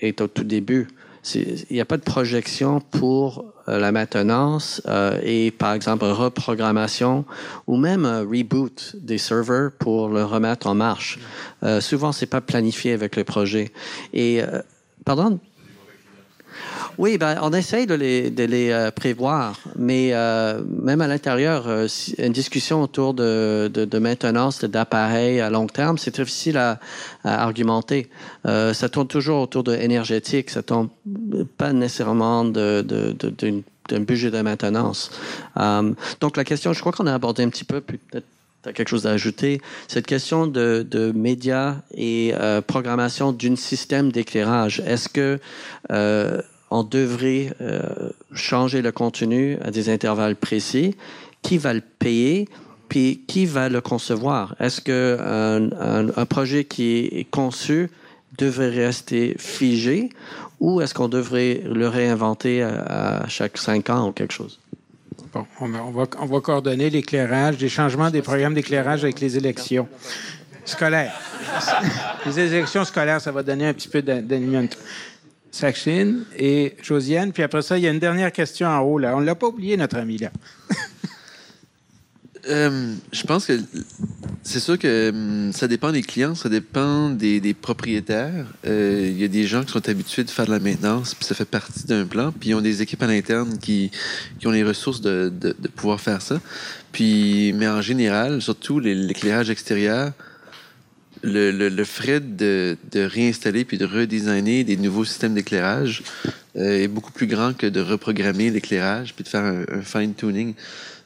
est 0.00 0.20
au 0.20 0.28
tout 0.28 0.44
début 0.44 0.88
il 1.34 1.66
n'y 1.70 1.80
a 1.80 1.84
pas 1.84 1.96
de 1.96 2.02
projection 2.02 2.80
pour 2.80 3.44
euh, 3.68 3.78
la 3.78 3.92
maintenance 3.92 4.82
euh, 4.86 5.20
et, 5.22 5.50
par 5.50 5.74
exemple, 5.74 6.04
reprogrammation 6.04 7.24
ou 7.66 7.76
même 7.76 8.04
un 8.04 8.20
reboot 8.20 8.96
des 8.98 9.18
serveurs 9.18 9.70
pour 9.72 10.08
le 10.08 10.24
remettre 10.24 10.66
en 10.66 10.74
marche. 10.74 11.18
Euh, 11.62 11.80
souvent, 11.80 12.12
c'est 12.12 12.26
pas 12.26 12.40
planifié 12.40 12.92
avec 12.92 13.16
le 13.16 13.24
projet. 13.24 13.72
Et, 14.12 14.40
pardon? 15.04 15.38
Oui, 16.98 17.18
ben, 17.18 17.38
on 17.42 17.52
essaye 17.52 17.86
de 17.86 17.94
les, 17.94 18.30
de 18.30 18.44
les 18.44 18.70
euh, 18.70 18.90
prévoir, 18.90 19.58
mais 19.76 20.10
euh, 20.12 20.60
même 20.82 21.00
à 21.00 21.06
l'intérieur, 21.06 21.66
euh, 21.66 21.86
une 22.18 22.32
discussion 22.32 22.82
autour 22.82 23.14
de, 23.14 23.70
de, 23.72 23.84
de 23.84 23.98
maintenance 23.98 24.64
d'appareils 24.64 25.40
à 25.40 25.50
long 25.50 25.66
terme, 25.66 25.98
c'est 25.98 26.14
difficile 26.16 26.58
à, 26.58 26.78
à 27.24 27.42
argumenter. 27.42 28.08
ça 28.44 28.88
tourne 28.88 29.08
toujours 29.08 29.42
autour 29.42 29.64
de 29.64 29.74
énergétique, 29.74 30.50
ça 30.50 30.62
tourne 30.62 30.88
pas 31.56 31.72
nécessairement 31.72 32.44
de, 32.44 32.84
d'un 33.88 34.00
budget 34.00 34.30
de 34.30 34.40
maintenance. 34.40 35.10
donc 36.20 36.36
la 36.36 36.44
question, 36.44 36.72
je 36.72 36.80
crois 36.80 36.92
qu'on 36.92 37.06
a 37.06 37.14
abordé 37.14 37.42
un 37.42 37.48
petit 37.48 37.64
peu, 37.64 37.80
peut-être 37.80 38.26
tu 38.62 38.68
as 38.68 38.72
quelque 38.74 38.88
chose 38.88 39.06
à 39.06 39.12
ajouter. 39.12 39.62
Cette 39.88 40.06
question 40.06 40.46
de, 40.46 40.86
de 40.88 41.12
médias 41.12 41.76
et 41.94 42.34
programmation 42.66 43.32
d'un 43.32 43.56
système 43.56 44.12
d'éclairage, 44.12 44.82
est-ce 44.86 45.08
que 45.08 45.38
on 46.70 46.84
devrait 46.84 47.52
euh, 47.60 48.10
changer 48.32 48.80
le 48.82 48.92
contenu 48.92 49.58
à 49.62 49.70
des 49.70 49.88
intervalles 49.88 50.36
précis. 50.36 50.96
Qui 51.42 51.58
va 51.58 51.74
le 51.74 51.80
payer? 51.80 52.48
Puis 52.88 53.22
qui 53.26 53.46
va 53.46 53.68
le 53.68 53.80
concevoir? 53.80 54.54
Est-ce 54.60 54.80
qu'un 54.80 55.70
un, 56.16 56.26
projet 56.26 56.64
qui 56.64 57.08
est 57.12 57.30
conçu 57.30 57.90
devrait 58.38 58.70
rester 58.70 59.36
figé 59.38 60.10
ou 60.60 60.80
est-ce 60.80 60.94
qu'on 60.94 61.08
devrait 61.08 61.62
le 61.64 61.88
réinventer 61.88 62.62
à, 62.62 63.24
chaque 63.28 63.58
cinq 63.58 63.90
ans 63.90 64.08
ou 64.08 64.12
quelque 64.12 64.34
chose? 64.34 64.58
Bon, 65.32 65.46
on 65.60 65.68
va, 65.68 66.04
on 66.18 66.26
va 66.26 66.40
coordonner 66.40 66.90
l'éclairage, 66.90 67.58
les 67.58 67.68
changements 67.68 68.10
des 68.10 68.22
programmes 68.22 68.54
d'éclairage 68.54 69.04
avec 69.04 69.20
les 69.20 69.36
élections 69.36 69.88
scolaires. 70.64 71.14
les 72.26 72.38
élections 72.38 72.84
scolaires, 72.84 73.20
ça 73.20 73.30
va 73.30 73.42
donner 73.42 73.68
un 73.68 73.72
petit 73.72 73.88
peu 73.88 74.02
d'animation. 74.02 74.68
Saxine 75.50 76.24
et 76.38 76.76
Josiane. 76.82 77.32
Puis 77.32 77.42
après 77.42 77.62
ça, 77.62 77.78
il 77.78 77.84
y 77.84 77.88
a 77.88 77.90
une 77.90 77.98
dernière 77.98 78.32
question 78.32 78.68
en 78.68 78.80
haut. 78.80 78.98
Là. 78.98 79.16
On 79.16 79.20
ne 79.20 79.26
l'a 79.26 79.34
pas 79.34 79.48
oublié, 79.48 79.76
notre 79.76 79.96
ami. 79.96 80.18
là. 80.18 80.30
Euh, 82.48 82.94
je 83.12 83.22
pense 83.24 83.44
que 83.44 83.60
c'est 84.42 84.60
sûr 84.60 84.78
que 84.78 85.10
hum, 85.10 85.52
ça 85.52 85.68
dépend 85.68 85.92
des 85.92 86.02
clients, 86.02 86.34
ça 86.34 86.48
dépend 86.48 87.10
des, 87.10 87.54
propriétaires. 87.54 88.46
Euh, 88.66 89.08
il 89.10 89.20
y 89.20 89.24
a 89.24 89.28
des 89.28 89.46
gens 89.46 89.62
qui 89.62 89.72
sont 89.72 89.86
habitués 89.88 90.24
de 90.24 90.30
faire 90.30 90.46
de 90.46 90.50
la 90.50 90.58
maintenance, 90.58 91.14
puis 91.14 91.26
ça 91.26 91.34
fait 91.34 91.44
partie 91.44 91.86
d'un 91.86 92.06
plan, 92.06 92.32
puis 92.32 92.50
ils 92.50 92.54
ont 92.54 92.60
des 92.60 92.82
équipes 92.82 93.02
à 93.02 93.06
l'interne 93.06 93.58
qui, 93.58 93.90
qui, 94.38 94.46
ont 94.46 94.52
les 94.52 94.64
ressources 94.64 95.02
de, 95.02 95.30
de, 95.38 95.54
de, 95.58 95.68
pouvoir 95.68 96.00
faire 96.00 96.22
ça. 96.22 96.40
Puis, 96.92 97.52
mais 97.52 97.68
en 97.68 97.82
général, 97.82 98.40
surtout 98.40 98.80
l'éclairage 98.80 99.50
extérieur, 99.50 100.12
le, 101.22 101.50
le, 101.50 101.68
le 101.68 101.84
frais 101.84 102.20
de, 102.20 102.76
de, 102.92 103.00
réinstaller 103.00 103.64
puis 103.64 103.78
de 103.78 103.84
redesigner 103.84 104.64
des 104.64 104.76
nouveaux 104.76 105.04
systèmes 105.04 105.34
d'éclairage 105.34 106.02
euh, 106.56 106.82
est 106.82 106.88
beaucoup 106.88 107.12
plus 107.12 107.26
grand 107.26 107.56
que 107.56 107.66
de 107.66 107.80
reprogrammer 107.80 108.50
l'éclairage 108.50 109.14
puis 109.14 109.24
de 109.24 109.28
faire 109.28 109.44
un, 109.44 109.82
fine-tuning. 109.82 110.54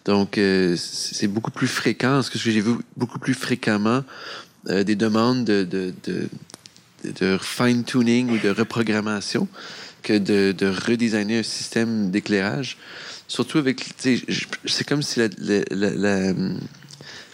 Donc, 0.05 0.39
euh, 0.39 0.77
c'est 0.77 1.29
beaucoup 1.29 1.51
plus 1.51 1.67
fréquent. 1.67 2.23
Ce 2.23 2.31
que 2.31 2.39
j'ai 2.39 2.61
vu 2.61 2.75
beaucoup 2.97 3.19
plus 3.19 3.35
fréquemment, 3.35 4.05
euh, 4.69 4.85
des 4.85 4.97
demandes 4.97 5.45
de, 5.45 5.65
de, 5.65 5.95
de, 6.05 6.29
de 7.21 7.39
fine-tuning 7.41 8.31
ou 8.31 8.39
de 8.39 8.51
reprogrammation 8.51 9.49
que 10.03 10.19
de, 10.19 10.53
de 10.53 10.67
redesigner 10.67 11.39
un 11.39 11.43
système 11.43 12.11
d'éclairage? 12.11 12.77
Surtout 13.27 13.57
avec, 13.57 13.83
c'est 13.99 14.87
comme 14.87 15.03
si 15.03 15.19
la, 15.21 15.29
la, 15.71 15.91
la 15.91 16.35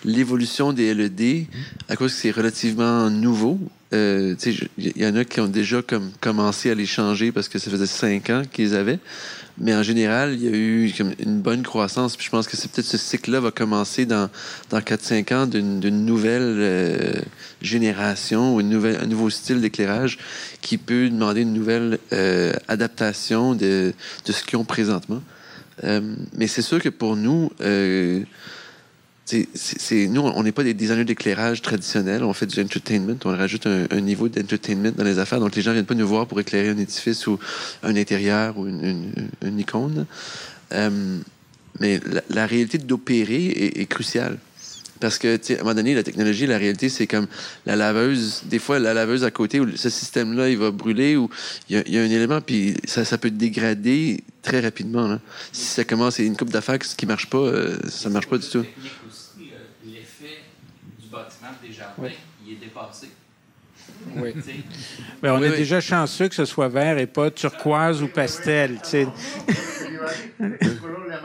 l'évolution 0.04 0.72
des 0.72 0.94
LED, 0.94 1.46
à 1.88 1.96
cause 1.96 2.12
que 2.12 2.18
c'est 2.18 2.30
relativement 2.30 3.10
nouveau, 3.10 3.58
euh, 3.92 4.36
il 4.78 4.96
y 4.96 5.06
en 5.06 5.16
a 5.16 5.24
qui 5.24 5.40
ont 5.40 5.48
déjà 5.48 5.82
comme, 5.82 6.12
commencé 6.20 6.70
à 6.70 6.74
les 6.74 6.86
changer 6.86 7.32
parce 7.32 7.48
que 7.48 7.58
ça 7.58 7.70
faisait 7.70 7.86
cinq 7.86 8.30
ans 8.30 8.42
qu'ils 8.50 8.76
avaient. 8.76 9.00
Mais 9.58 9.74
en 9.74 9.82
général, 9.82 10.34
il 10.34 10.44
y 10.44 10.48
a 10.48 10.52
eu 10.52 10.92
comme 10.96 11.12
une 11.18 11.40
bonne 11.40 11.62
croissance. 11.62 12.16
Puis 12.16 12.26
je 12.26 12.30
pense 12.30 12.46
que 12.46 12.56
c'est 12.56 12.70
peut-être 12.70 12.86
ce 12.86 12.96
cycle-là 12.96 13.40
va 13.40 13.50
commencer 13.50 14.06
dans, 14.06 14.30
dans 14.70 14.78
4-5 14.78 15.34
ans 15.34 15.46
d'une 15.46 16.06
nouvelle 16.06 16.56
euh, 16.58 17.12
génération 17.60 18.54
ou 18.54 18.60
une 18.60 18.70
nouvelle, 18.70 18.98
un 19.02 19.06
nouveau 19.06 19.28
style 19.28 19.60
d'éclairage 19.60 20.18
qui 20.62 20.78
peut 20.78 21.10
demander 21.10 21.42
une 21.42 21.52
nouvelle 21.52 21.98
euh, 22.12 22.52
adaptation 22.68 23.54
de, 23.54 23.92
de 24.24 24.32
ce 24.32 24.44
qu'ils 24.44 24.58
ont 24.58 24.64
présentement. 24.64 25.22
Euh, 25.82 26.14
mais 26.36 26.46
c'est 26.46 26.62
sûr 26.62 26.80
que 26.80 26.88
pour 26.88 27.16
nous, 27.16 27.50
nous, 30.08 30.20
on 30.20 30.42
n'est 30.42 30.52
pas 30.52 30.64
des 30.64 30.74
designers 30.74 31.04
d'éclairage 31.04 31.62
traditionnels. 31.62 32.22
On 32.24 32.32
fait 32.32 32.46
du 32.46 32.60
entertainment. 32.60 33.16
On 33.24 33.30
rajoute 33.30 33.66
un, 33.66 34.00
niveau 34.00 34.28
d'entertainment 34.28 34.92
dans 34.96 35.04
les 35.04 35.18
affaires. 35.18 35.40
Donc, 35.40 35.54
les 35.56 35.62
gens 35.62 35.72
viennent 35.72 35.86
pas 35.86 35.94
nous 35.94 36.08
voir 36.08 36.26
pour 36.26 36.40
éclairer 36.40 36.70
un 36.70 36.78
édifice 36.78 37.26
ou 37.26 37.38
un 37.82 37.96
intérieur 37.96 38.58
ou 38.58 38.66
une, 38.66 39.58
icône. 39.58 40.06
Euh, 40.72 41.18
mais 41.78 42.00
la, 42.28 42.46
réalité 42.46 42.78
d'opérer 42.78 43.46
est, 43.76 43.86
cruciale. 43.86 44.38
Parce 45.00 45.16
que, 45.16 45.36
à 45.36 45.54
un 45.54 45.58
moment 45.62 45.74
donné, 45.74 45.94
la 45.94 46.02
technologie, 46.02 46.46
la 46.46 46.58
réalité, 46.58 46.90
c'est 46.90 47.06
comme 47.06 47.26
la 47.64 47.74
laveuse. 47.74 48.42
Des 48.44 48.58
fois, 48.58 48.78
la 48.78 48.92
laveuse 48.92 49.24
à 49.24 49.30
côté, 49.30 49.58
où 49.58 49.66
ce 49.74 49.88
système-là, 49.88 50.50
il 50.50 50.58
va 50.58 50.70
brûler, 50.70 51.16
ou 51.16 51.30
il 51.70 51.82
y, 51.88 51.98
a 51.98 52.02
un 52.02 52.10
élément, 52.10 52.42
puis 52.42 52.74
ça, 52.84 53.16
peut 53.16 53.30
dégrader 53.30 54.22
très 54.42 54.60
rapidement. 54.60 55.18
Si 55.52 55.64
ça 55.64 55.84
commence, 55.84 56.16
c'est 56.16 56.26
une 56.26 56.36
coupe 56.36 56.50
d'affaires 56.50 56.78
qui 56.78 57.06
ne 57.06 57.10
marche 57.10 57.30
pas, 57.30 57.38
euh, 57.38 57.78
ça 57.88 58.10
ne 58.10 58.14
marche 58.14 58.26
pas 58.26 58.36
du 58.36 58.46
tout. 58.46 58.64
Il 62.46 62.52
est 62.52 62.56
dépassé. 62.56 63.10
Oui. 64.16 64.34
Mais 65.22 65.30
on 65.30 65.42
est 65.42 65.56
déjà 65.56 65.80
chanceux 65.80 66.28
que 66.28 66.34
ce 66.34 66.44
soit 66.44 66.68
vert 66.68 66.98
et 66.98 67.06
pas 67.06 67.30
turquoise 67.30 68.02
ou 68.02 68.08
pastel. 68.08 68.78
le, 68.92 69.06
problème, 70.76 71.18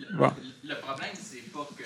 c'est 0.00 0.16
pas 0.16 0.30
que. 0.30 1.21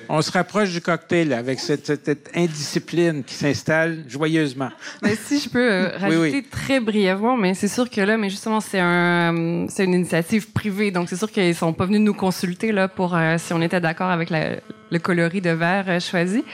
On 0.08 0.22
se 0.22 0.30
rapproche 0.30 0.70
du 0.72 0.80
cocktail 0.80 1.32
avec 1.32 1.58
cette, 1.58 2.30
indiscipline 2.34 3.24
qui 3.24 3.34
s'installe 3.34 4.04
joyeusement. 4.08 4.70
Mais 5.02 5.16
si 5.16 5.40
je 5.40 5.48
peux 5.48 5.72
euh, 5.72 5.90
rajouter 5.98 6.42
très 6.42 6.80
brièvement, 6.80 7.36
mais 7.36 7.54
c'est 7.54 7.68
sûr 7.68 7.90
que 7.90 8.00
là, 8.00 8.16
mais 8.16 8.30
justement, 8.30 8.60
c'est 8.60 8.80
un, 8.80 9.66
c'est 9.68 9.84
une 9.84 9.94
initiative 9.94 10.52
privée, 10.52 10.90
donc 10.90 11.08
c'est 11.08 11.16
sûr 11.16 11.30
qu'ils 11.30 11.54
sont 11.54 11.72
pas 11.72 11.86
venus 11.86 12.00
nous 12.00 12.14
consulter 12.14 12.72
là 12.72 12.88
pour 12.88 13.14
euh, 13.14 13.36
si 13.38 13.52
on 13.52 13.60
était 13.62 13.80
d'accord 13.80 14.10
avec 14.10 14.30
la, 14.30 14.56
le 14.90 14.98
coloris 14.98 15.40
de 15.40 15.50
verre 15.50 15.84
euh, 15.88 16.00
choisi. 16.00 16.44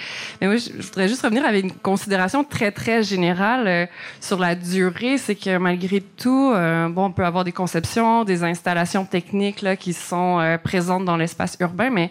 Mais 0.41 0.47
moi, 0.47 0.57
je, 0.57 0.71
voudrais 0.73 1.09
juste 1.09 1.23
revenir 1.23 1.45
avec 1.45 1.65
une 1.65 1.73
considération 1.73 2.45
très, 2.45 2.73
très 2.73 3.03
générale 3.03 3.89
sur 4.21 4.39
la 4.39 4.55
durée. 4.55 5.19
C'est 5.19 5.35
que 5.35 5.59
malgré 5.59 6.01
tout, 6.01 6.53
bon, 6.91 7.07
on 7.07 7.13
peut 7.13 7.25
avoir 7.25 7.45
des 7.45 7.53
conceptions, 7.53 8.25
des 8.25 8.43
installations 8.45 9.05
techniques 9.05 9.63
là, 9.63 9.77
qui 9.77 9.93
sont 9.93 10.59
présentes 10.63 11.05
dans 11.05 11.17
l'espace 11.17 11.57
urbain, 11.61 11.91
mais 11.91 12.11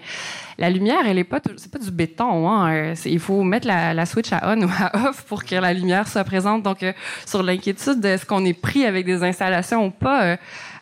la 0.58 0.70
lumière, 0.70 1.06
elle 1.06 1.18
est 1.18 1.24
pas, 1.24 1.40
c'est 1.58 1.72
pas 1.72 1.80
du 1.80 1.92
béton. 1.92 2.50
Hein. 2.50 2.94
il 3.06 3.20
faut 3.20 3.44
mettre 3.44 3.68
la, 3.68 3.94
la, 3.94 4.06
switch 4.06 4.32
à 4.34 4.54
on 4.54 4.62
ou 4.64 4.70
à 4.80 5.10
off 5.10 5.24
pour 5.24 5.44
que 5.44 5.56
la 5.56 5.74
lumière 5.74 6.08
soit 6.08 6.24
présente. 6.24 6.64
Donc, 6.64 6.86
sur 7.26 7.44
l'inquiétude 7.44 8.00
de 8.00 8.18
ce 8.18 8.26
qu'on 8.26 8.46
est 8.46 8.60
pris 8.60 8.86
avec 8.86 9.06
des 9.06 9.24
installations 9.24 9.86
ou 9.86 9.92
pas, 9.92 10.38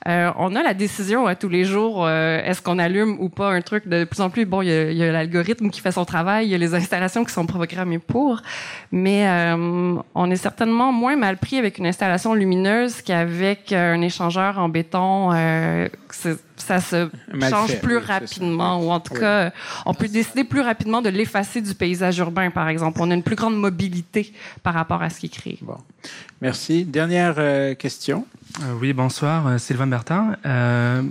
euh, 0.07 0.31
on 0.37 0.55
a 0.55 0.63
la 0.63 0.73
décision 0.73 1.27
à 1.27 1.35
tous 1.35 1.49
les 1.49 1.65
jours, 1.65 2.05
euh, 2.05 2.41
est-ce 2.43 2.61
qu'on 2.61 2.79
allume 2.79 3.17
ou 3.19 3.27
pas 3.27 3.51
un 3.51 3.61
truc 3.61 3.87
de 3.87 4.05
plus 4.05 4.21
en 4.21 4.29
plus. 4.29 4.45
Bon, 4.45 4.61
il 4.61 4.69
y 4.69 5.03
a, 5.03 5.11
l'algorithme 5.11 5.69
qui 5.69 5.81
fait 5.81 5.91
son 5.91 6.05
travail, 6.05 6.47
il 6.47 6.51
y 6.51 6.55
a 6.55 6.57
les 6.57 6.73
installations 6.73 7.25
qui 7.25 7.33
sont 7.33 7.45
programmées 7.45 7.99
pour, 7.99 8.41
mais 8.91 9.27
euh, 9.27 9.95
on 10.15 10.31
est 10.31 10.37
certainement 10.37 10.93
moins 10.93 11.17
mal 11.17 11.37
pris 11.37 11.57
avec 11.57 11.77
une 11.79 11.87
installation 11.87 12.33
lumineuse 12.33 13.01
qu'avec 13.01 13.73
un 13.73 14.01
échangeur 14.01 14.59
en 14.59 14.69
béton. 14.69 15.31
ça 16.09 16.79
se 16.79 17.09
change 17.49 17.79
plus 17.81 17.97
rapidement, 17.97 18.79
ou 18.81 18.91
en 18.91 18.99
tout 19.01 19.15
cas, 19.15 19.51
on 19.85 19.93
peut 19.93 20.07
décider 20.07 20.45
plus 20.45 20.61
rapidement 20.61 21.01
de 21.01 21.09
l'effacer 21.09 21.61
du 21.61 21.73
paysage 21.73 22.17
urbain, 22.19 22.51
par 22.51 22.69
exemple. 22.69 22.99
On 23.01 23.11
a 23.11 23.13
une 23.13 23.23
plus 23.23 23.35
grande 23.35 23.57
mobilité 23.57 24.31
par 24.63 24.73
rapport 24.73 25.01
à 25.01 25.09
ce 25.09 25.19
qui 25.19 25.25
est 25.25 25.29
créé. 25.29 25.57
Bon. 25.61 25.77
Merci. 26.41 26.85
Dernière 26.85 27.75
question. 27.77 28.25
Euh, 28.61 28.73
oui, 28.79 28.93
bonsoir, 28.93 29.47
euh, 29.47 29.57
Sylvain 29.57 29.87
Bertin. 29.87 30.35
Euh, 30.45 31.03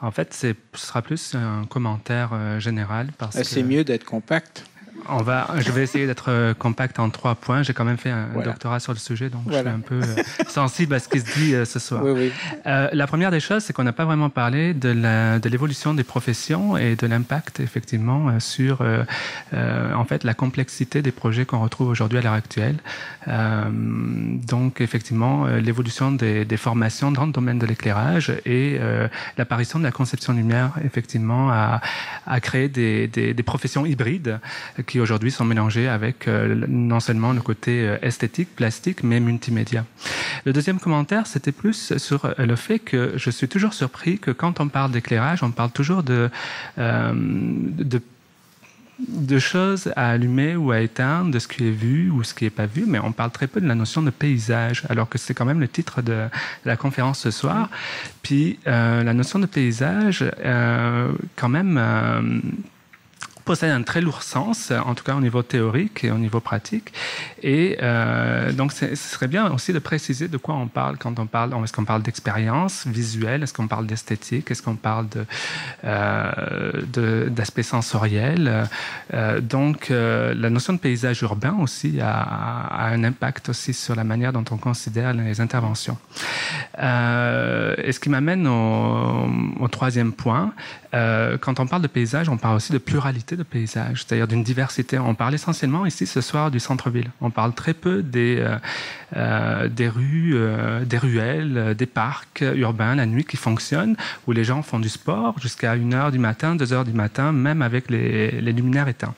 en 0.00 0.10
fait, 0.10 0.34
ce 0.34 0.54
sera 0.74 1.02
plus 1.02 1.34
un 1.34 1.64
commentaire 1.64 2.60
général. 2.60 3.08
parce 3.18 3.42
C'est 3.42 3.62
mieux 3.62 3.84
d'être 3.84 4.04
compact. 4.04 4.64
On 5.08 5.18
va, 5.18 5.48
je 5.58 5.70
vais 5.70 5.82
essayer 5.82 6.06
d'être 6.06 6.26
euh, 6.28 6.54
compact 6.54 6.98
en 6.98 7.10
trois 7.10 7.34
points. 7.34 7.62
J'ai 7.62 7.72
quand 7.74 7.84
même 7.84 7.98
fait 7.98 8.10
un 8.10 8.28
doctorat 8.42 8.80
sur 8.80 8.92
le 8.92 8.98
sujet, 8.98 9.28
donc 9.28 9.42
je 9.48 9.58
suis 9.58 9.68
un 9.68 9.80
peu 9.80 10.00
euh, 10.00 10.22
sensible 10.48 10.94
à 10.94 10.98
ce 10.98 11.08
qui 11.08 11.20
se 11.20 11.38
dit 11.38 11.54
euh, 11.54 11.64
ce 11.64 11.78
soir. 11.78 12.02
la 12.64 13.06
première 13.06 13.30
des 13.30 13.40
choses, 13.40 13.64
c'est 13.64 13.72
qu'on 13.72 13.84
n'a 13.84 13.92
pas 13.92 14.04
vraiment 14.04 14.30
parlé 14.30 14.72
de 14.74 15.48
l'évolution 15.48 15.92
de 15.92 15.98
des 15.98 16.04
professions 16.04 16.76
et 16.76 16.96
de 16.96 17.06
l'impact, 17.06 17.60
effectivement, 17.60 18.40
sur 18.40 18.82
en 19.52 20.04
fait 20.04 20.24
la 20.24 20.34
complexité 20.34 21.02
des 21.02 21.12
projets 21.12 21.44
qu'on 21.44 21.60
retrouve 21.60 21.88
aujourd'hui 21.88 22.18
à 22.18 22.22
l'heure 22.22 22.32
actuelle. 22.32 22.76
donc, 23.26 24.80
effectivement, 24.80 25.46
l'évolution 25.46 26.12
des, 26.12 26.56
formations 26.56 27.12
dans 27.12 27.26
le 27.26 27.32
domaine 27.32 27.58
de 27.58 27.66
l'éclairage 27.66 28.32
et 28.44 28.80
l'apparition 29.38 29.78
de 29.78 29.84
la 29.84 29.92
conception 29.92 30.32
lumière, 30.32 30.72
effectivement, 30.84 31.50
a, 31.50 31.80
a 32.26 32.40
créé 32.40 32.68
des, 32.68 33.06
des, 33.06 33.34
des 33.34 33.42
professions 33.42 33.86
hybrides 33.86 34.40
qui 34.86 34.93
aujourd'hui 35.00 35.30
sont 35.30 35.44
mélangés 35.44 35.88
avec 35.88 36.28
euh, 36.28 36.66
non 36.68 37.00
seulement 37.00 37.32
le 37.32 37.40
côté 37.40 37.86
euh, 37.86 37.98
esthétique, 38.02 38.54
plastique, 38.54 39.02
mais 39.02 39.20
multimédia. 39.20 39.84
Le 40.44 40.52
deuxième 40.52 40.78
commentaire, 40.78 41.26
c'était 41.26 41.52
plus 41.52 41.96
sur 41.98 42.24
euh, 42.24 42.34
le 42.38 42.56
fait 42.56 42.78
que 42.78 43.12
je 43.16 43.30
suis 43.30 43.48
toujours 43.48 43.74
surpris 43.74 44.18
que 44.18 44.30
quand 44.30 44.60
on 44.60 44.68
parle 44.68 44.90
d'éclairage, 44.92 45.42
on 45.42 45.50
parle 45.50 45.70
toujours 45.70 46.02
de, 46.02 46.30
de 46.76 48.00
de 48.98 49.40
choses 49.40 49.92
à 49.96 50.10
allumer 50.10 50.54
ou 50.54 50.70
à 50.70 50.80
éteindre, 50.80 51.32
de 51.32 51.40
ce 51.40 51.48
qui 51.48 51.66
est 51.66 51.72
vu 51.72 52.10
ou 52.10 52.22
ce 52.22 52.32
qui 52.32 52.44
n'est 52.44 52.50
pas 52.50 52.66
vu, 52.66 52.84
mais 52.86 53.00
on 53.00 53.10
parle 53.10 53.32
très 53.32 53.48
peu 53.48 53.60
de 53.60 53.66
la 53.66 53.74
notion 53.74 54.02
de 54.02 54.10
paysage, 54.10 54.84
alors 54.88 55.08
que 55.08 55.18
c'est 55.18 55.34
quand 55.34 55.44
même 55.44 55.58
le 55.58 55.66
titre 55.66 56.00
de 56.00 56.28
la 56.64 56.76
conférence 56.76 57.18
ce 57.18 57.32
soir. 57.32 57.70
Puis 58.22 58.60
la 58.66 59.12
notion 59.12 59.40
de 59.40 59.46
paysage, 59.46 60.24
quand 61.34 61.48
même, 61.48 61.76
possède 63.44 63.70
un 63.70 63.82
très 63.82 64.00
lourd 64.00 64.22
sens, 64.22 64.70
en 64.70 64.94
tout 64.94 65.04
cas 65.04 65.14
au 65.14 65.20
niveau 65.20 65.42
théorique 65.42 66.04
et 66.04 66.10
au 66.10 66.18
niveau 66.18 66.40
pratique. 66.40 66.92
Et 67.42 67.76
euh, 67.82 68.52
donc, 68.52 68.72
ce 68.72 68.94
serait 68.94 69.28
bien 69.28 69.52
aussi 69.52 69.72
de 69.72 69.78
préciser 69.78 70.28
de 70.28 70.36
quoi 70.36 70.54
on 70.54 70.66
parle 70.66 70.96
quand 70.96 71.18
on 71.18 71.26
parle. 71.26 71.52
Est-ce 71.62 71.72
qu'on 71.72 71.84
parle 71.84 72.02
d'expérience 72.02 72.86
visuelle 72.86 73.42
Est-ce 73.42 73.52
qu'on 73.52 73.68
parle 73.68 73.86
d'esthétique 73.86 74.50
Est-ce 74.50 74.62
qu'on 74.62 74.76
parle 74.76 75.08
de, 75.08 75.26
euh, 75.84 77.28
d'aspect 77.28 77.62
sensoriel 77.62 78.68
euh, 79.12 79.40
Donc, 79.40 79.90
euh, 79.90 80.34
la 80.34 80.50
notion 80.50 80.72
de 80.72 80.78
paysage 80.78 81.22
urbain 81.22 81.56
aussi 81.60 82.00
a, 82.00 82.86
un 82.86 83.04
impact 83.04 83.50
aussi 83.50 83.74
sur 83.74 83.94
la 83.94 84.04
manière 84.04 84.32
dont 84.32 84.44
on 84.50 84.56
considère 84.56 85.12
les 85.12 85.40
interventions. 85.40 85.98
Et 86.78 87.92
ce 87.92 88.00
qui 88.00 88.08
m'amène 88.08 88.46
au, 88.46 89.68
troisième 89.68 90.12
point. 90.12 90.52
Quand 91.40 91.60
on 91.60 91.66
parle 91.66 91.82
de 91.82 91.88
paysage, 91.88 92.28
on 92.28 92.36
parle 92.36 92.56
aussi 92.56 92.72
de 92.72 92.78
pluralité 92.78 93.36
de 93.36 93.42
paysage, 93.42 94.04
c'est-à-dire 94.04 94.28
d'une 94.28 94.42
diversité. 94.42 94.98
On 94.98 95.14
parle 95.14 95.34
essentiellement 95.34 95.86
ici 95.86 96.06
ce 96.06 96.20
soir 96.20 96.50
du 96.50 96.60
centre-ville. 96.60 97.10
On 97.20 97.30
parle 97.30 97.54
très 97.54 97.74
peu 97.74 98.02
des, 98.02 98.36
euh, 98.38 98.56
euh, 99.16 99.68
des 99.68 99.88
rues, 99.88 100.32
euh, 100.34 100.84
des 100.84 100.98
ruelles, 100.98 101.74
des 101.76 101.86
parcs 101.86 102.44
urbains 102.54 102.94
la 102.94 103.06
nuit 103.06 103.24
qui 103.24 103.36
fonctionnent, 103.36 103.96
où 104.26 104.32
les 104.32 104.44
gens 104.44 104.62
font 104.62 104.78
du 104.78 104.88
sport 104.88 105.38
jusqu'à 105.40 105.74
1h 105.76 106.10
du 106.10 106.18
matin, 106.18 106.56
2h 106.56 106.84
du 106.84 106.92
matin, 106.92 107.32
même 107.32 107.62
avec 107.62 107.90
les 107.90 108.40
luminaires 108.40 108.88
éteints. 108.88 109.14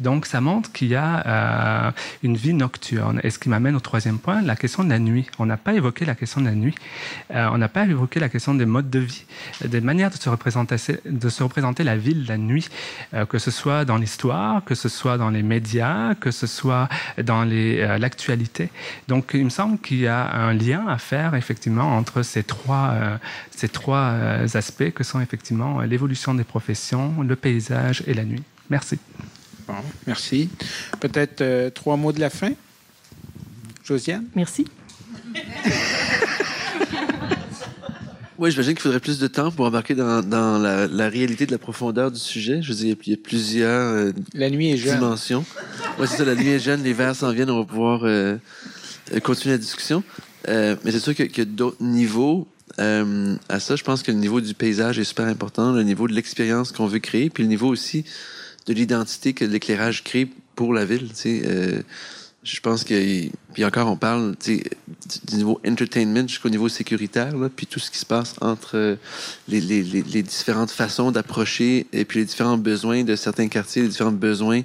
Donc 0.00 0.26
ça 0.26 0.40
montre 0.40 0.72
qu'il 0.72 0.88
y 0.88 0.96
a 0.96 1.92
une 2.22 2.36
vie 2.36 2.54
nocturne. 2.54 3.20
Et 3.22 3.30
ce 3.30 3.38
qui 3.38 3.48
m'amène 3.48 3.76
au 3.76 3.80
troisième 3.80 4.18
point, 4.18 4.42
la 4.42 4.56
question 4.56 4.84
de 4.84 4.90
la 4.90 4.98
nuit. 4.98 5.26
On 5.38 5.46
n'a 5.46 5.56
pas 5.56 5.74
évoqué 5.74 6.04
la 6.04 6.14
question 6.14 6.40
de 6.40 6.46
la 6.46 6.54
nuit. 6.54 6.74
on 7.30 7.58
n'a 7.58 7.68
pas 7.68 7.84
évoqué 7.84 8.20
la 8.20 8.28
question 8.28 8.54
des 8.54 8.66
modes 8.66 8.90
de 8.90 8.98
vie, 8.98 9.24
des 9.64 9.80
manières 9.80 10.10
de 10.10 10.16
se 10.16 10.28
représenter, 10.28 10.76
de 11.12 11.28
se 11.28 11.42
représenter 11.42 11.84
la 11.84 11.96
ville 11.96 12.26
la 12.26 12.38
nuit, 12.38 12.68
que 13.28 13.38
ce 13.38 13.50
soit 13.50 13.84
dans 13.84 13.96
l'histoire, 13.96 14.64
que 14.64 14.74
ce 14.74 14.88
soit 14.88 15.18
dans 15.18 15.30
les 15.30 15.42
médias, 15.42 16.14
que 16.14 16.30
ce 16.30 16.46
soit 16.46 16.88
dans 17.22 17.46
euh, 17.50 17.98
l'actualité. 17.98 18.70
Donc, 19.08 19.32
il 19.34 19.44
me 19.44 19.50
semble 19.50 19.78
qu'il 19.78 20.00
y 20.00 20.06
a 20.06 20.32
un 20.32 20.52
lien 20.54 20.86
à 20.86 20.98
faire 20.98 21.34
effectivement 21.34 21.96
entre 21.96 22.22
ces 22.22 22.42
trois, 22.42 22.90
euh, 22.92 23.16
ces 23.50 23.68
trois 23.68 24.12
euh, 24.12 24.46
aspects 24.54 24.90
que 24.90 25.04
sont 25.04 25.20
effectivement 25.20 25.80
l'évolution 25.82 26.34
des 26.34 26.44
professions, 26.44 27.22
le 27.22 27.36
paysage 27.36 28.02
et 28.06 28.14
la 28.14 28.24
nuit. 28.24 28.42
Merci. 28.70 28.98
Bon, 29.66 29.74
merci. 30.06 30.50
Peut-être 31.00 31.70
trois 31.74 31.96
mots 31.96 32.12
de 32.12 32.20
la 32.20 32.30
fin? 32.30 32.52
Josiane? 33.84 34.24
Merci. 34.34 34.66
Oui, 38.42 38.50
j'imagine 38.50 38.74
qu'il 38.74 38.82
faudrait 38.82 38.98
plus 38.98 39.20
de 39.20 39.28
temps 39.28 39.52
pour 39.52 39.66
embarquer 39.66 39.94
dans, 39.94 40.20
dans 40.20 40.58
la, 40.58 40.88
la, 40.88 41.08
réalité 41.08 41.46
de 41.46 41.52
la 41.52 41.58
profondeur 41.58 42.10
du 42.10 42.18
sujet. 42.18 42.60
Je 42.60 42.70
veux 42.70 42.74
dire, 42.74 42.96
il 43.06 43.10
y 43.10 43.14
a 43.14 43.16
plusieurs 43.16 43.94
euh, 43.94 44.12
la 44.34 44.50
nuit 44.50 44.72
est 44.72 44.76
jeune. 44.76 44.96
dimensions. 44.96 45.44
Oui, 46.00 46.08
c'est 46.10 46.16
ça, 46.16 46.24
la 46.24 46.34
nuit 46.34 46.48
est 46.48 46.58
jeune, 46.58 46.82
les 46.82 46.92
vers 46.92 47.14
s'en 47.14 47.30
viennent, 47.30 47.50
on 47.50 47.60
va 47.60 47.64
pouvoir 47.64 48.00
euh, 48.02 48.36
continuer 49.22 49.54
la 49.54 49.58
discussion. 49.58 50.02
Euh, 50.48 50.74
mais 50.84 50.90
c'est 50.90 50.98
sûr 50.98 51.14
qu'il 51.14 51.30
y 51.38 51.40
a, 51.40 51.44
d'autres 51.44 51.76
niveaux 51.78 52.48
euh, 52.80 53.36
à 53.48 53.60
ça. 53.60 53.76
Je 53.76 53.84
pense 53.84 54.02
que 54.02 54.10
le 54.10 54.18
niveau 54.18 54.40
du 54.40 54.54
paysage 54.54 54.98
est 54.98 55.04
super 55.04 55.26
important, 55.26 55.70
le 55.70 55.84
niveau 55.84 56.08
de 56.08 56.12
l'expérience 56.12 56.72
qu'on 56.72 56.88
veut 56.88 56.98
créer, 56.98 57.30
puis 57.30 57.44
le 57.44 57.48
niveau 57.48 57.68
aussi 57.68 58.04
de 58.66 58.74
l'identité 58.74 59.34
que 59.34 59.44
l'éclairage 59.44 60.02
crée 60.02 60.28
pour 60.56 60.74
la 60.74 60.84
ville. 60.84 61.10
Tu 61.10 61.42
sais, 61.42 61.84
Je 62.42 62.58
pense 62.58 62.82
que, 62.82 63.28
puis 63.52 63.64
encore, 63.64 63.88
on 63.88 63.96
parle 63.96 64.34
du 64.44 64.62
niveau 65.36 65.60
entertainment 65.64 66.26
jusqu'au 66.26 66.48
niveau 66.48 66.68
sécuritaire, 66.68 67.36
là, 67.36 67.48
puis 67.48 67.66
tout 67.66 67.78
ce 67.78 67.88
qui 67.88 67.98
se 67.98 68.06
passe 68.06 68.34
entre 68.40 68.98
les, 69.46 69.60
les, 69.60 69.82
les 69.82 70.22
différentes 70.24 70.72
façons 70.72 71.12
d'approcher 71.12 71.86
et 71.92 72.04
puis 72.04 72.18
les 72.18 72.24
différents 72.24 72.58
besoins 72.58 73.04
de 73.04 73.14
certains 73.14 73.46
quartiers, 73.46 73.82
les 73.82 73.88
différents 73.88 74.10
besoins, 74.10 74.62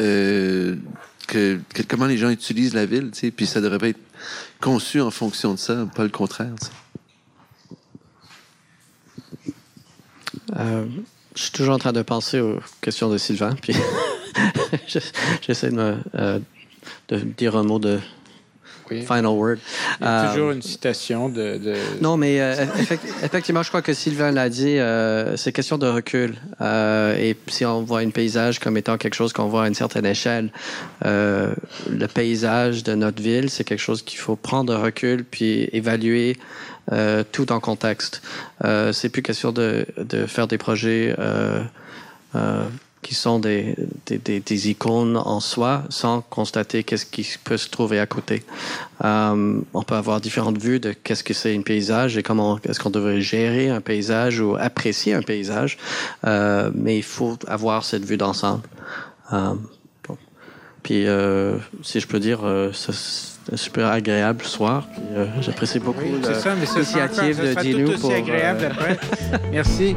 euh, 0.00 0.76
que, 1.26 1.60
comment 1.88 2.06
les 2.06 2.18
gens 2.18 2.30
utilisent 2.30 2.74
la 2.74 2.86
ville, 2.86 3.10
puis 3.36 3.46
ça 3.46 3.60
devrait 3.60 3.90
être 3.90 4.00
conçu 4.60 5.00
en 5.00 5.10
fonction 5.10 5.54
de 5.54 5.58
ça, 5.58 5.86
pas 5.94 6.04
le 6.04 6.08
contraire. 6.08 6.54
Euh, 10.56 10.86
je 11.34 11.42
suis 11.42 11.52
toujours 11.52 11.74
en 11.74 11.78
train 11.78 11.92
de 11.92 12.02
penser 12.02 12.40
aux 12.40 12.60
questions 12.80 13.10
de 13.10 13.18
Sylvain, 13.18 13.54
puis 13.60 13.74
j'essaie 15.46 15.70
de 15.70 15.76
me 15.76 15.96
euh, 16.14 16.38
de 17.08 17.18
dire 17.18 17.56
un 17.56 17.64
mot 17.64 17.78
de 17.78 17.98
final 18.96 19.26
word. 19.26 19.58
Il 20.00 20.04
y 20.04 20.08
a 20.08 20.28
toujours 20.30 20.48
euh, 20.48 20.54
une 20.54 20.62
citation 20.62 21.28
de. 21.28 21.60
Non, 22.00 22.16
mais 22.16 22.40
euh, 22.40 22.66
effectivement, 23.22 23.62
je 23.62 23.68
crois 23.68 23.82
que 23.82 23.92
Sylvain 23.92 24.30
l'a 24.30 24.48
dit, 24.48 24.78
euh, 24.78 25.36
c'est 25.36 25.52
question 25.52 25.78
de 25.78 25.86
recul. 25.86 26.36
et 26.60 27.36
si 27.48 27.64
on 27.64 27.82
voit 27.82 28.00
un 28.00 28.10
paysage 28.10 28.58
comme 28.58 28.76
étant 28.76 28.96
quelque 28.96 29.14
chose 29.14 29.32
qu'on 29.32 29.48
voit 29.48 29.64
à 29.64 29.68
une 29.68 29.74
certaine 29.74 30.06
échelle, 30.06 30.50
le 31.04 32.06
paysage 32.12 32.82
de 32.82 32.94
notre 32.94 33.22
ville, 33.22 33.50
c'est 33.50 33.64
quelque 33.64 33.80
chose 33.80 34.02
qu'il 34.02 34.18
faut 34.18 34.36
prendre 34.36 34.72
de 34.72 34.78
recul 34.78 35.24
puis 35.24 35.68
évaluer 35.72 36.36
tout 37.32 37.52
en 37.52 37.60
contexte. 37.60 38.22
c'est 38.92 39.08
plus 39.08 39.22
question 39.22 39.52
de, 39.52 39.86
de, 39.98 40.26
faire 40.26 40.46
des 40.46 40.58
projets 40.58 41.14
qui 43.02 43.14
sont 43.14 43.38
des, 43.38 43.76
des, 44.06 44.40
des, 44.40 44.70
icônes 44.70 45.16
en 45.16 45.40
soi 45.40 45.84
sans 45.88 46.20
constater 46.20 46.82
qu'est-ce 46.82 47.06
qui 47.06 47.26
peut 47.42 47.56
se 47.56 47.68
trouver 47.68 48.00
à 48.00 48.06
côté. 48.06 48.42
Euh, 49.04 49.60
on 49.72 49.82
peut 49.82 49.94
avoir 49.94 50.20
différentes 50.20 50.58
vues 50.58 50.80
de 50.80 50.92
qu'est-ce 50.92 51.22
que 51.22 51.34
c'est 51.34 51.56
un 51.56 51.62
paysage 51.62 52.18
et 52.18 52.22
comment 52.22 52.58
est-ce 52.64 52.80
qu'on 52.80 52.90
devrait 52.90 53.20
gérer 53.20 53.70
un 53.70 53.80
paysage 53.80 54.40
ou 54.40 54.56
apprécier 54.58 55.14
un 55.14 55.22
paysage, 55.22 55.78
euh, 56.26 56.70
mais 56.74 56.96
il 56.98 57.04
faut 57.04 57.38
avoir 57.46 57.84
cette 57.84 58.04
vue 58.04 58.16
d'ensemble. 58.16 58.62
Euh, 59.32 59.54
puis, 60.82 61.06
si 61.82 62.00
je 62.00 62.06
peux 62.06 62.18
dire, 62.18 62.40
c'est 62.72 63.56
super 63.56 63.88
agréable 63.88 64.44
soir. 64.44 64.88
J'apprécie 65.40 65.80
beaucoup 65.80 66.00
l'initiative 66.02 67.42
de 67.42 67.60
Dino. 67.60 67.92
pour, 67.98 68.12
agréable 68.12 68.74
Merci. 69.52 69.96